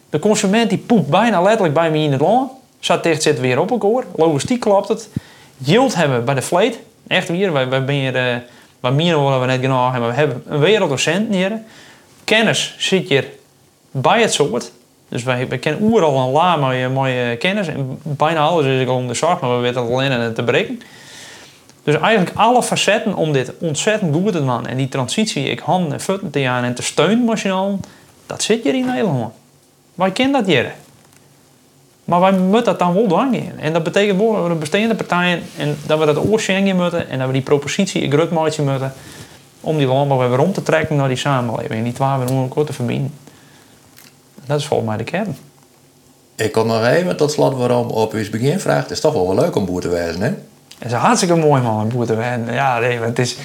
De 0.09 0.19
consument 0.19 0.69
die 0.69 0.77
poept 0.77 1.09
bijna 1.09 1.41
letterlijk 1.41 1.73
bij 1.73 1.91
me 1.91 1.97
in 1.97 2.11
het 2.11 2.21
land. 2.21 2.51
Zat 2.79 3.03
dicht 3.03 3.21
zitten 3.21 3.43
weer 3.43 3.59
op 3.59 3.71
elkaar. 3.71 4.03
Logistiek 4.15 4.59
klopt 4.59 4.87
het. 4.87 5.09
Yield 5.57 5.95
hebben 5.95 6.25
bij 6.25 6.35
de 6.35 6.41
fleet. 6.41 6.79
Echt 7.07 7.27
weer, 7.27 7.53
wij, 7.53 7.69
wij 7.69 7.85
ben 7.85 7.95
hier... 7.95 8.15
Uh, 8.15 8.35
wat 8.79 8.93
meer 8.93 9.19
willen 9.23 9.39
we 9.39 9.45
net 9.45 9.59
genoeg 9.59 9.91
hebben. 9.91 10.09
We 10.09 10.15
hebben 10.15 10.43
een 10.47 10.59
wereld 10.59 10.89
docenten 10.89 11.33
hier. 11.33 11.51
Kennis 12.23 12.75
zit 12.77 13.09
hier 13.09 13.25
bij 13.91 14.21
het 14.21 14.33
soort. 14.33 14.71
Dus 15.09 15.23
wij, 15.23 15.47
wij 15.47 15.57
kennen 15.57 15.83
overal 15.83 16.17
een 16.17 16.31
la 16.31 16.55
mooie, 16.55 16.89
mooie 16.89 17.35
kennis. 17.35 17.67
En 17.67 17.99
bijna 18.03 18.39
alles 18.39 18.65
is 18.65 18.87
om 18.87 19.07
de 19.07 19.13
zorg, 19.13 19.39
maar 19.39 19.55
we 19.55 19.61
weten 19.61 19.81
het 19.81 19.91
alleen 19.91 20.11
en 20.11 20.33
te 20.33 20.43
breken. 20.43 20.81
Dus 21.83 21.95
eigenlijk 21.99 22.37
alle 22.37 22.63
facetten 22.63 23.15
om 23.15 23.33
dit 23.33 23.51
ontzettend 23.59 24.15
goed 24.15 24.31
te 24.31 24.45
doen. 24.45 24.67
En 24.67 24.77
die 24.77 24.89
transitie, 24.89 25.49
ik 25.49 25.59
handen 25.59 25.91
en 25.91 26.01
voeten 26.01 26.29
te 26.29 26.39
gaan 26.39 26.63
en 26.63 26.73
te 26.73 26.81
steunen 26.81 27.25
machinaal, 27.25 27.79
dat 28.25 28.43
zit 28.43 28.63
hier 28.63 28.75
in 28.75 28.85
Nederland. 28.85 29.33
Wij 29.95 30.11
kennen 30.11 30.39
dat 30.39 30.49
hier. 30.49 30.71
Maar 32.07 32.19
wij 32.19 32.31
moeten 32.31 32.63
dat 32.63 32.79
dan 32.79 32.93
wel 32.93 33.07
doen. 33.07 33.59
En 33.59 33.73
dat 33.73 33.83
betekent 33.83 34.19
wel 34.19 34.33
dat 34.33 34.43
we 34.43 34.49
de 34.49 34.55
bestaande 34.55 34.95
partijen 34.95 35.43
en 35.57 35.77
dat 35.85 35.99
we 35.99 36.05
dat 36.05 36.17
oorschengen 36.17 36.75
moeten 36.75 37.09
en 37.09 37.17
dat 37.17 37.27
we 37.27 37.33
die 37.33 37.41
propositie 37.41 38.01
in 38.01 38.11
grut 38.11 38.31
moeten 38.31 38.93
om 39.61 39.77
die 39.77 39.87
landbouw 39.87 40.29
weer 40.29 40.39
om 40.39 40.53
te 40.53 40.63
trekken 40.63 40.95
naar 40.95 41.07
die 41.07 41.17
samenleving. 41.17 41.73
En 41.73 41.83
die 41.83 41.93
twee 41.93 42.17
weer 42.17 42.37
elkaar 42.37 42.63
te 42.63 42.73
verbinden. 42.73 43.13
Dat 44.45 44.59
is 44.59 44.65
volgens 44.65 44.89
mij 44.89 44.97
de 44.97 45.03
kern. 45.03 45.37
Ik 46.35 46.51
kom 46.51 46.67
nog 46.67 46.85
even 46.85 47.17
tot 47.17 47.31
slot 47.31 47.57
waarom 47.57 47.89
op 47.89 48.13
uw 48.13 48.29
begin 48.29 48.59
vraagt. 48.59 48.83
Het 48.83 48.91
is 48.91 48.99
toch 48.99 49.13
wel, 49.13 49.27
wel 49.27 49.35
leuk 49.35 49.55
om 49.55 49.65
boer 49.65 49.81
te 49.81 49.89
wezen, 49.89 50.21
hè? 50.21 50.27
Het 50.77 50.87
is 50.87 50.91
hartstikke 50.91 51.35
mooi 51.35 51.61
man, 51.61 51.81
om 51.81 51.89
boer 51.89 52.05
te 52.05 52.15
wezen. 52.15 52.53
Ja, 52.53 52.79
nee, 52.79 52.99
het 52.99 53.19
is... 53.19 53.37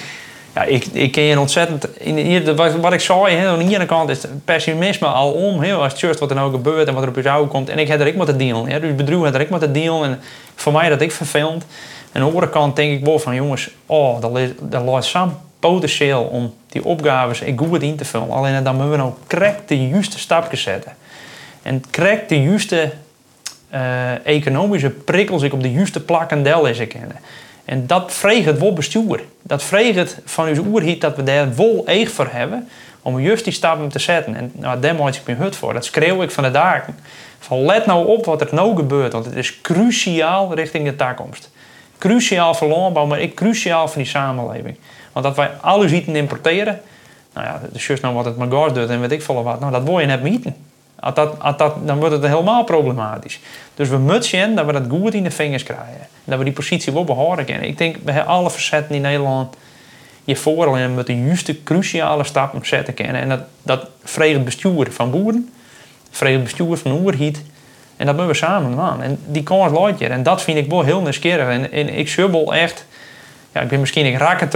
Ja, 0.55 0.63
ik, 0.63 0.85
ik 0.85 1.11
ken 1.11 1.23
je 1.23 1.39
ontzettend... 1.39 1.97
In, 1.97 2.55
wat, 2.55 2.75
wat 2.75 2.93
ik 2.93 2.99
zei, 2.99 3.35
hè, 3.35 3.47
aan 3.47 3.59
de 3.59 3.75
ene 3.75 3.85
kant 3.85 4.09
is 4.09 4.19
pessimisme 4.45 5.07
al 5.07 5.31
om. 5.31 5.61
Hè, 5.61 5.73
als 5.73 6.01
het 6.01 6.19
wat 6.19 6.29
er 6.29 6.35
nou 6.35 6.51
gebeurt 6.51 6.87
en 6.87 6.93
wat 6.93 7.03
er 7.03 7.09
op 7.09 7.15
je 7.15 7.21
zou 7.21 7.47
komt. 7.47 7.69
En 7.69 7.79
ik 7.79 7.87
heb 7.87 7.99
er 7.99 8.07
ik 8.07 8.15
moeten 8.15 8.37
dealen. 8.37 8.69
Hè, 8.69 8.79
dus 8.79 8.95
bedrijf 8.95 9.21
heb 9.21 9.33
er 9.33 9.41
ik 9.41 9.49
moeten 9.49 9.73
dealen. 9.73 10.09
En 10.09 10.19
voor 10.55 10.73
mij 10.73 10.89
dat 10.89 11.01
ik 11.01 11.11
vervelend. 11.11 11.65
En 12.11 12.21
aan 12.21 12.21
de 12.21 12.33
andere 12.33 12.49
kant 12.49 12.75
denk 12.75 12.99
ik 12.99 13.05
wel 13.05 13.19
van 13.19 13.35
jongens... 13.35 13.69
Oh, 13.85 14.21
dat, 14.21 14.37
is, 14.37 15.09
zo'n 15.09 15.31
potentieel 15.59 16.23
om 16.23 16.53
die 16.67 16.85
opgaves 16.85 17.41
goed 17.55 17.81
in 17.81 17.95
te 17.95 18.05
vullen. 18.05 18.31
Alleen 18.31 18.63
dan 18.63 18.75
moeten 18.75 18.91
we 18.91 18.97
nou 18.97 19.13
correct 19.27 19.67
de 19.67 19.87
juiste 19.87 20.19
stapjes 20.19 20.61
zetten. 20.61 20.95
En 21.61 21.83
correct 21.91 22.29
de 22.29 22.41
juiste 22.41 22.91
uh, 23.73 24.25
economische 24.25 24.89
prikkels 24.89 25.41
ik 25.41 25.53
op 25.53 25.61
de 25.61 25.71
juiste 25.71 25.99
plak 25.99 26.31
en 26.31 26.43
del 26.43 26.65
is 26.65 26.87
kennen. 26.87 27.17
En 27.65 27.87
dat 27.87 28.13
vreegt 28.13 28.45
het 28.45 28.59
wel 28.59 28.73
bestuur. 28.73 29.23
Dat 29.41 29.63
vreegt 29.63 29.95
het 29.95 30.17
van 30.25 30.47
uw 30.47 30.65
oerhiet 30.65 31.01
dat 31.01 31.15
we 31.15 31.23
daar 31.23 31.55
wel 31.55 31.83
eeg 31.85 32.11
voor 32.11 32.27
hebben 32.31 32.67
om 33.01 33.19
juist 33.19 33.43
die 33.43 33.53
stappen 33.53 33.89
te 33.89 33.99
zetten. 33.99 34.35
En 34.35 34.51
nou, 34.53 34.79
daar 34.79 34.95
maak 34.95 35.15
ik 35.15 35.21
mijn 35.25 35.37
hut 35.37 35.55
voor. 35.55 35.73
Dat 35.73 35.85
schreeuw 35.85 36.21
ik 36.21 36.31
van 36.31 36.43
de 36.43 36.51
daken. 36.51 36.95
Van 37.39 37.65
let 37.65 37.85
nou 37.85 38.07
op 38.07 38.25
wat 38.25 38.41
er 38.41 38.49
nou 38.51 38.75
gebeurt, 38.75 39.13
want 39.13 39.25
het 39.25 39.35
is 39.35 39.61
cruciaal 39.61 40.55
richting 40.55 40.85
de 40.85 40.95
toekomst. 40.95 41.51
Cruciaal 41.97 42.53
voor 42.53 42.67
landbouw, 42.67 43.05
maar 43.05 43.21
ook 43.21 43.33
cruciaal 43.33 43.87
voor 43.87 44.01
die 44.01 44.11
samenleving. 44.11 44.77
Want 45.11 45.25
dat 45.25 45.35
wij 45.35 45.51
alles 45.61 45.91
eten 45.91 46.15
importeren, 46.15 46.81
nou 47.33 47.47
ja, 47.47 47.61
is 47.73 47.87
juist 47.87 48.03
nou 48.03 48.15
wat 48.15 48.25
het 48.25 48.37
maar 48.37 48.49
doet 48.49 48.89
en 48.89 48.99
weet 48.99 49.11
ik 49.11 49.21
veel 49.21 49.43
wat, 49.43 49.59
nou 49.59 49.71
dat 49.71 49.83
wil 49.83 49.99
je 49.99 50.05
net 50.05 50.23
eten. 50.23 50.55
Als 51.03 51.13
dat, 51.13 51.41
dat, 51.57 51.87
dan 51.87 51.97
wordt 51.99 52.13
het 52.13 52.25
helemaal 52.25 52.63
problematisch. 52.63 53.39
Dus 53.75 53.89
we 53.89 53.97
moeten 53.97 54.55
dat 54.55 54.65
we 54.65 54.71
dat 54.71 54.83
goed 54.89 55.13
in 55.13 55.23
de 55.23 55.31
vingers 55.31 55.63
krijgen. 55.63 56.07
Dat 56.23 56.37
we 56.37 56.43
die 56.43 56.53
positie 56.53 56.93
wel 56.93 57.03
behouden 57.03 57.45
kunnen. 57.45 57.67
Ik 57.67 57.77
denk 57.77 58.03
bij 58.03 58.23
alle 58.23 58.51
verzetten 58.51 58.95
in 58.95 59.01
Nederland 59.01 59.55
je 60.23 60.35
voor 60.35 60.77
en 60.77 60.95
met 60.95 61.07
de 61.07 61.25
juiste 61.25 61.63
cruciale 61.63 62.23
stappen 62.23 62.65
zetten 62.65 62.93
kunnen. 62.93 63.15
En 63.15 63.29
dat, 63.29 63.39
dat 63.63 63.87
bestuur 64.43 64.91
van 64.91 65.11
boeren, 65.11 65.49
vreegt 66.11 66.43
bestuur 66.43 66.77
van. 66.77 66.91
En 67.97 68.05
dat 68.05 68.15
moeten 68.15 68.27
we 68.27 68.33
samen 68.33 68.75
doen. 68.75 69.01
En 69.01 69.19
die 69.25 69.43
kans 69.43 69.71
laat 69.71 69.99
je. 69.99 70.07
En 70.07 70.23
dat 70.23 70.41
vind 70.41 70.57
ik 70.57 70.69
wel 70.69 70.83
heel 70.83 71.01
nieuwsgierig. 71.01 71.47
En, 71.47 71.71
ik 71.97 72.07
subbel 72.07 72.53
echt 72.53 72.85
ja, 73.53 73.61
ik 73.61 73.67
ben 73.67 73.79
misschien 73.79 74.05
een 74.05 74.17
raak 74.17 74.39
het 74.39 74.53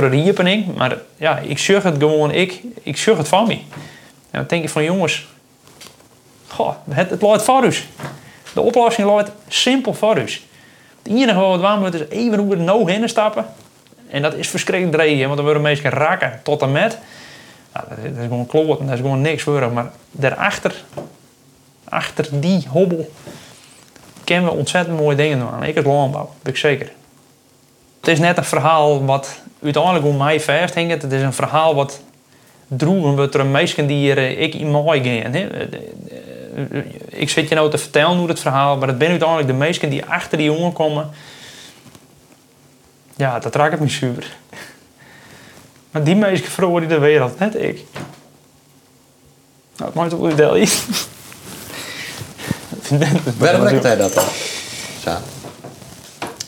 maar 0.76 0.98
ja, 1.18 1.38
ik 1.38 1.58
zeg 1.58 1.84
het 1.84 1.96
gewoon, 1.98 2.32
ik, 2.32 2.62
ik 2.84 2.98
het 3.18 3.28
van 3.28 3.48
me. 3.48 3.60
Dan 4.32 4.44
denk 4.48 4.64
ik 4.64 4.70
van 4.70 4.84
jongens, 4.84 5.28
goh, 6.48 6.74
het, 6.90 7.10
het 7.10 7.22
loopt 7.22 7.42
voor 7.42 7.66
u. 7.66 7.74
De 8.54 8.62
oplossing 8.62 9.08
loopt 9.08 9.32
simpel 9.48 9.94
voor 9.94 10.18
u. 10.18 10.22
Het 10.22 10.40
enige 11.04 11.40
wat 11.40 11.60
we 11.62 11.78
moeten 11.80 12.12
is 12.12 12.18
even 12.18 12.40
hoe 12.40 12.50
we 12.50 12.56
nou 12.56 12.92
heen 12.92 13.10
stappen. 13.10 13.46
En 14.10 14.22
dat 14.22 14.34
is 14.34 14.48
verschrikkelijk 14.48 14.96
draaien, 14.96 15.24
want 15.24 15.36
dan 15.36 15.46
worden 15.46 15.62
mensen 15.62 15.90
raken 15.90 16.40
tot 16.44 16.62
en 16.62 16.72
met. 16.72 16.98
Nou, 17.74 17.86
dat, 17.90 17.98
is, 17.98 18.22
gewoon 18.22 18.46
kloot, 18.46 18.80
dat 18.80 18.90
is 18.90 19.00
gewoon 19.00 19.22
niks 19.22 19.44
voor. 19.44 19.72
Maar 19.72 19.92
daarachter, 20.12 20.84
achter 21.84 22.28
die 22.32 22.68
hobbel, 22.70 23.12
kennen 24.24 24.52
we 24.52 24.58
ontzettend 24.58 25.00
mooie 25.00 25.16
dingen 25.16 25.40
doen. 25.40 25.64
Ik 25.64 25.76
als 25.76 25.86
landbouw, 25.86 26.30
ben 26.42 26.54
ik 26.54 26.60
zeker. 26.60 26.92
Het 28.00 28.08
is 28.08 28.20
net 28.20 28.38
een 28.38 28.44
verhaal 28.44 29.06
wat 29.06 29.40
uiteindelijk 29.64 30.06
om 30.06 30.18
mij 30.18 30.42
hing. 30.74 30.90
Het 30.90 31.12
is 31.12 31.22
een 31.22 31.34
verhaal 31.34 31.76
wat 31.76 32.02
droegen 32.68 33.16
wat 33.16 33.36
er 33.36 33.46
meisje 33.46 33.86
die 33.86 34.14
eh, 34.14 34.42
ik 34.42 34.56
in 34.56 34.72
mooi 34.72 35.04
gaan. 35.04 35.34
Ik 37.10 37.30
zit 37.30 37.50
je 37.50 37.56
nou 37.56 37.70
te 37.70 37.78
vertellen 37.78 38.18
hoe 38.18 38.28
het 38.28 38.40
verhaal, 38.40 38.78
maar 38.78 38.88
het 38.88 38.98
ben 38.98 39.10
uiteindelijk 39.10 39.48
de 39.48 39.54
meisje 39.54 39.88
die 39.88 40.06
achter 40.06 40.38
die 40.38 40.48
jongen 40.48 40.74
komen. 40.74 41.10
Ja, 43.16 43.40
dat 43.40 43.56
raakt 43.56 43.80
me 43.80 43.90
super. 43.90 44.36
Maar 45.92 46.04
die 46.04 46.16
meisje 46.16 46.44
verhoorde 46.44 46.88
de 46.88 47.00
wereld, 47.00 47.40
net 47.40 47.56
ik. 47.56 47.84
Nou, 49.76 49.92
het 49.92 49.94
maakt 49.94 50.12
wel 50.12 50.30
idee. 50.30 50.70
Waarom 53.38 53.62
brengt 53.62 53.84
hij 53.84 53.96
dat 53.96 54.14
dan? 54.14 54.26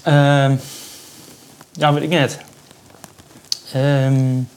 Ehm, 0.04 0.56
ja, 1.72 1.94
weet 1.94 2.04
ik 2.04 2.10
net. 2.10 2.40
Um... 3.76 4.50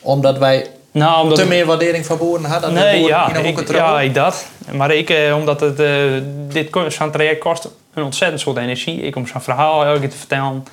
Omdat 0.00 0.38
wij 0.38 0.70
nou, 0.92 1.22
omdat 1.22 1.38
te 1.38 1.46
meer 1.46 1.66
waardering 1.66 2.06
van 2.06 2.18
boeren 2.18 2.44
hadden? 2.44 2.72
Nee, 2.72 3.02
ja, 3.02 3.34
ik, 3.36 3.68
ja, 3.68 4.00
ik 4.00 4.14
dat. 4.14 4.46
Maar 4.72 4.94
ik, 4.94 5.10
eh, 5.10 5.36
omdat 5.36 5.60
het, 5.60 5.80
uh, 5.80 6.02
dit 6.48 6.68
zo'n 6.88 7.10
traject 7.10 7.40
kost 7.40 7.68
een 7.94 8.02
ontzettend 8.02 8.40
soort 8.40 8.56
energie. 8.56 9.00
Ik 9.00 9.16
om 9.16 9.26
zo'n 9.26 9.40
verhaal 9.40 9.84
elke 9.84 10.00
keer 10.00 10.10
te 10.10 10.16
vertellen. 10.16 10.64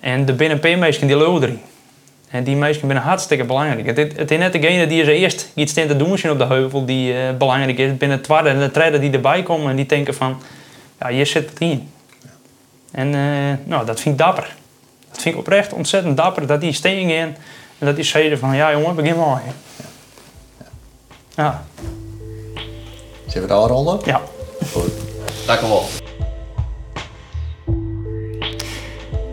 En 0.00 0.24
de 0.24 0.32
binnen-P-meisjes 0.32 1.06
die 1.06 1.16
looderen. 1.16 1.60
En 2.30 2.44
die 2.44 2.56
meisjes 2.56 2.86
zijn 2.86 2.96
hartstikke 2.96 3.44
belangrijk. 3.44 3.86
Het, 3.86 4.16
het, 4.16 4.30
is 4.30 4.38
net 4.38 4.52
degene 4.52 4.86
die 4.86 5.02
er 5.02 5.08
eerst 5.08 5.50
iets 5.54 5.72
te 5.72 5.96
doen 5.96 6.30
op 6.30 6.38
de 6.38 6.46
heuvel 6.46 6.84
die 6.84 7.12
uh, 7.12 7.18
belangrijk 7.38 7.78
is. 7.78 7.96
Binnen 7.96 8.18
het 8.18 8.28
en 8.28 8.58
de 8.58 8.70
derde 8.70 8.98
die 8.98 9.10
erbij 9.10 9.42
komen 9.42 9.70
en 9.70 9.76
die 9.76 9.86
denken 9.86 10.14
van... 10.14 10.42
Ja, 11.00 11.08
hier 11.08 11.26
zit 11.26 11.50
het 11.50 11.58
in. 11.58 11.90
En 12.92 13.06
uh, 13.12 13.52
nou, 13.64 13.86
dat 13.86 14.00
vind 14.00 14.14
ik 14.14 14.26
dapper. 14.26 14.54
Dat 15.10 15.22
vind 15.22 15.34
ik 15.34 15.40
oprecht 15.40 15.72
ontzettend 15.72 16.16
dapper 16.16 16.46
dat 16.46 16.60
die 16.60 16.72
steen 16.72 17.10
in 17.10 17.36
en 17.78 17.86
dat 17.86 17.96
die 17.96 18.04
zeiden 18.04 18.38
van 18.38 18.56
ja 18.56 18.72
jongen, 18.72 18.94
begin 18.94 19.16
maar. 19.16 19.42
Ja. 19.46 20.64
ja. 21.34 21.66
Zullen 23.26 23.48
we 23.48 23.54
daar 23.54 23.68
ronden? 23.68 24.00
Ja. 24.04 24.22
Goed. 24.72 24.90
Dank 25.46 25.60
u 25.60 25.66
wel. 25.66 25.84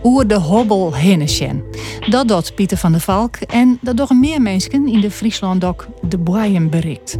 Oer 0.02 0.26
de 0.26 0.38
hobbel 0.38 0.96
hinnesjen. 0.96 1.64
Dat 2.08 2.28
doet 2.28 2.54
Pieter 2.54 2.76
van 2.76 2.92
der 2.92 3.00
Valk 3.00 3.36
en 3.36 3.78
dat 3.80 3.96
doen 3.96 4.20
meer 4.20 4.42
mensen 4.42 4.86
in 4.86 5.00
de 5.00 5.10
Friesland 5.10 5.64
ook 5.64 5.86
de 6.02 6.18
Boeien 6.18 6.70
bericht. 6.70 7.16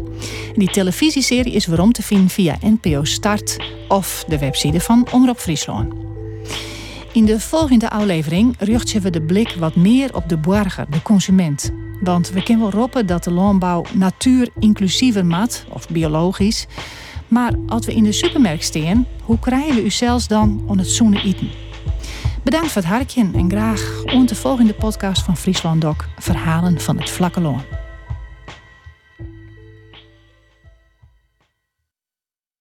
Die 0.54 0.70
televisieserie 0.70 1.52
is 1.52 1.66
waarom 1.66 1.92
te 1.92 2.02
vinden 2.02 2.28
via 2.28 2.56
NPO 2.60 3.04
Start 3.04 3.56
of 3.88 4.24
de 4.28 4.38
website 4.38 4.80
van 4.80 5.06
Omroep 5.12 5.38
Friesland. 5.38 6.03
In 7.14 7.24
de 7.24 7.40
volgende 7.40 7.90
aflevering 7.90 8.54
richten 8.58 9.00
we 9.00 9.10
de 9.10 9.22
blik 9.22 9.56
wat 9.58 9.76
meer 9.76 10.14
op 10.14 10.28
de 10.28 10.38
burger, 10.38 10.86
de 10.90 11.02
consument. 11.02 11.72
Want 12.00 12.30
we 12.30 12.42
kunnen 12.42 12.70
wel 12.70 12.80
roepen 12.80 13.06
dat 13.06 13.24
de 13.24 13.30
landbouw 13.30 13.84
natuur 13.92 14.48
inclusiever 14.58 15.26
maakt, 15.26 15.64
of 15.68 15.88
biologisch. 15.88 16.66
Maar 17.28 17.52
als 17.66 17.86
we 17.86 17.94
in 17.94 18.04
de 18.04 18.12
supermarkt 18.12 18.64
staan, 18.64 19.06
hoe 19.22 19.38
krijgen 19.38 19.74
we 19.74 19.84
u 19.84 19.90
zelfs 19.90 20.28
dan 20.28 20.64
om 20.66 20.78
het 20.78 20.88
zoenen 20.88 21.22
eten? 21.22 21.50
Bedankt 22.42 22.72
voor 22.72 22.82
het 22.82 22.90
hartje 22.90 23.30
en 23.34 23.50
graag 23.50 24.02
om 24.14 24.26
de 24.26 24.34
volgende 24.34 24.74
podcast 24.74 25.22
van 25.22 25.36
Friesland 25.36 25.80
Doc 25.80 25.96
Verhalen 26.18 26.80
van 26.80 26.98
het 26.98 27.10
Vlakke 27.10 27.40
Loon. 27.40 27.83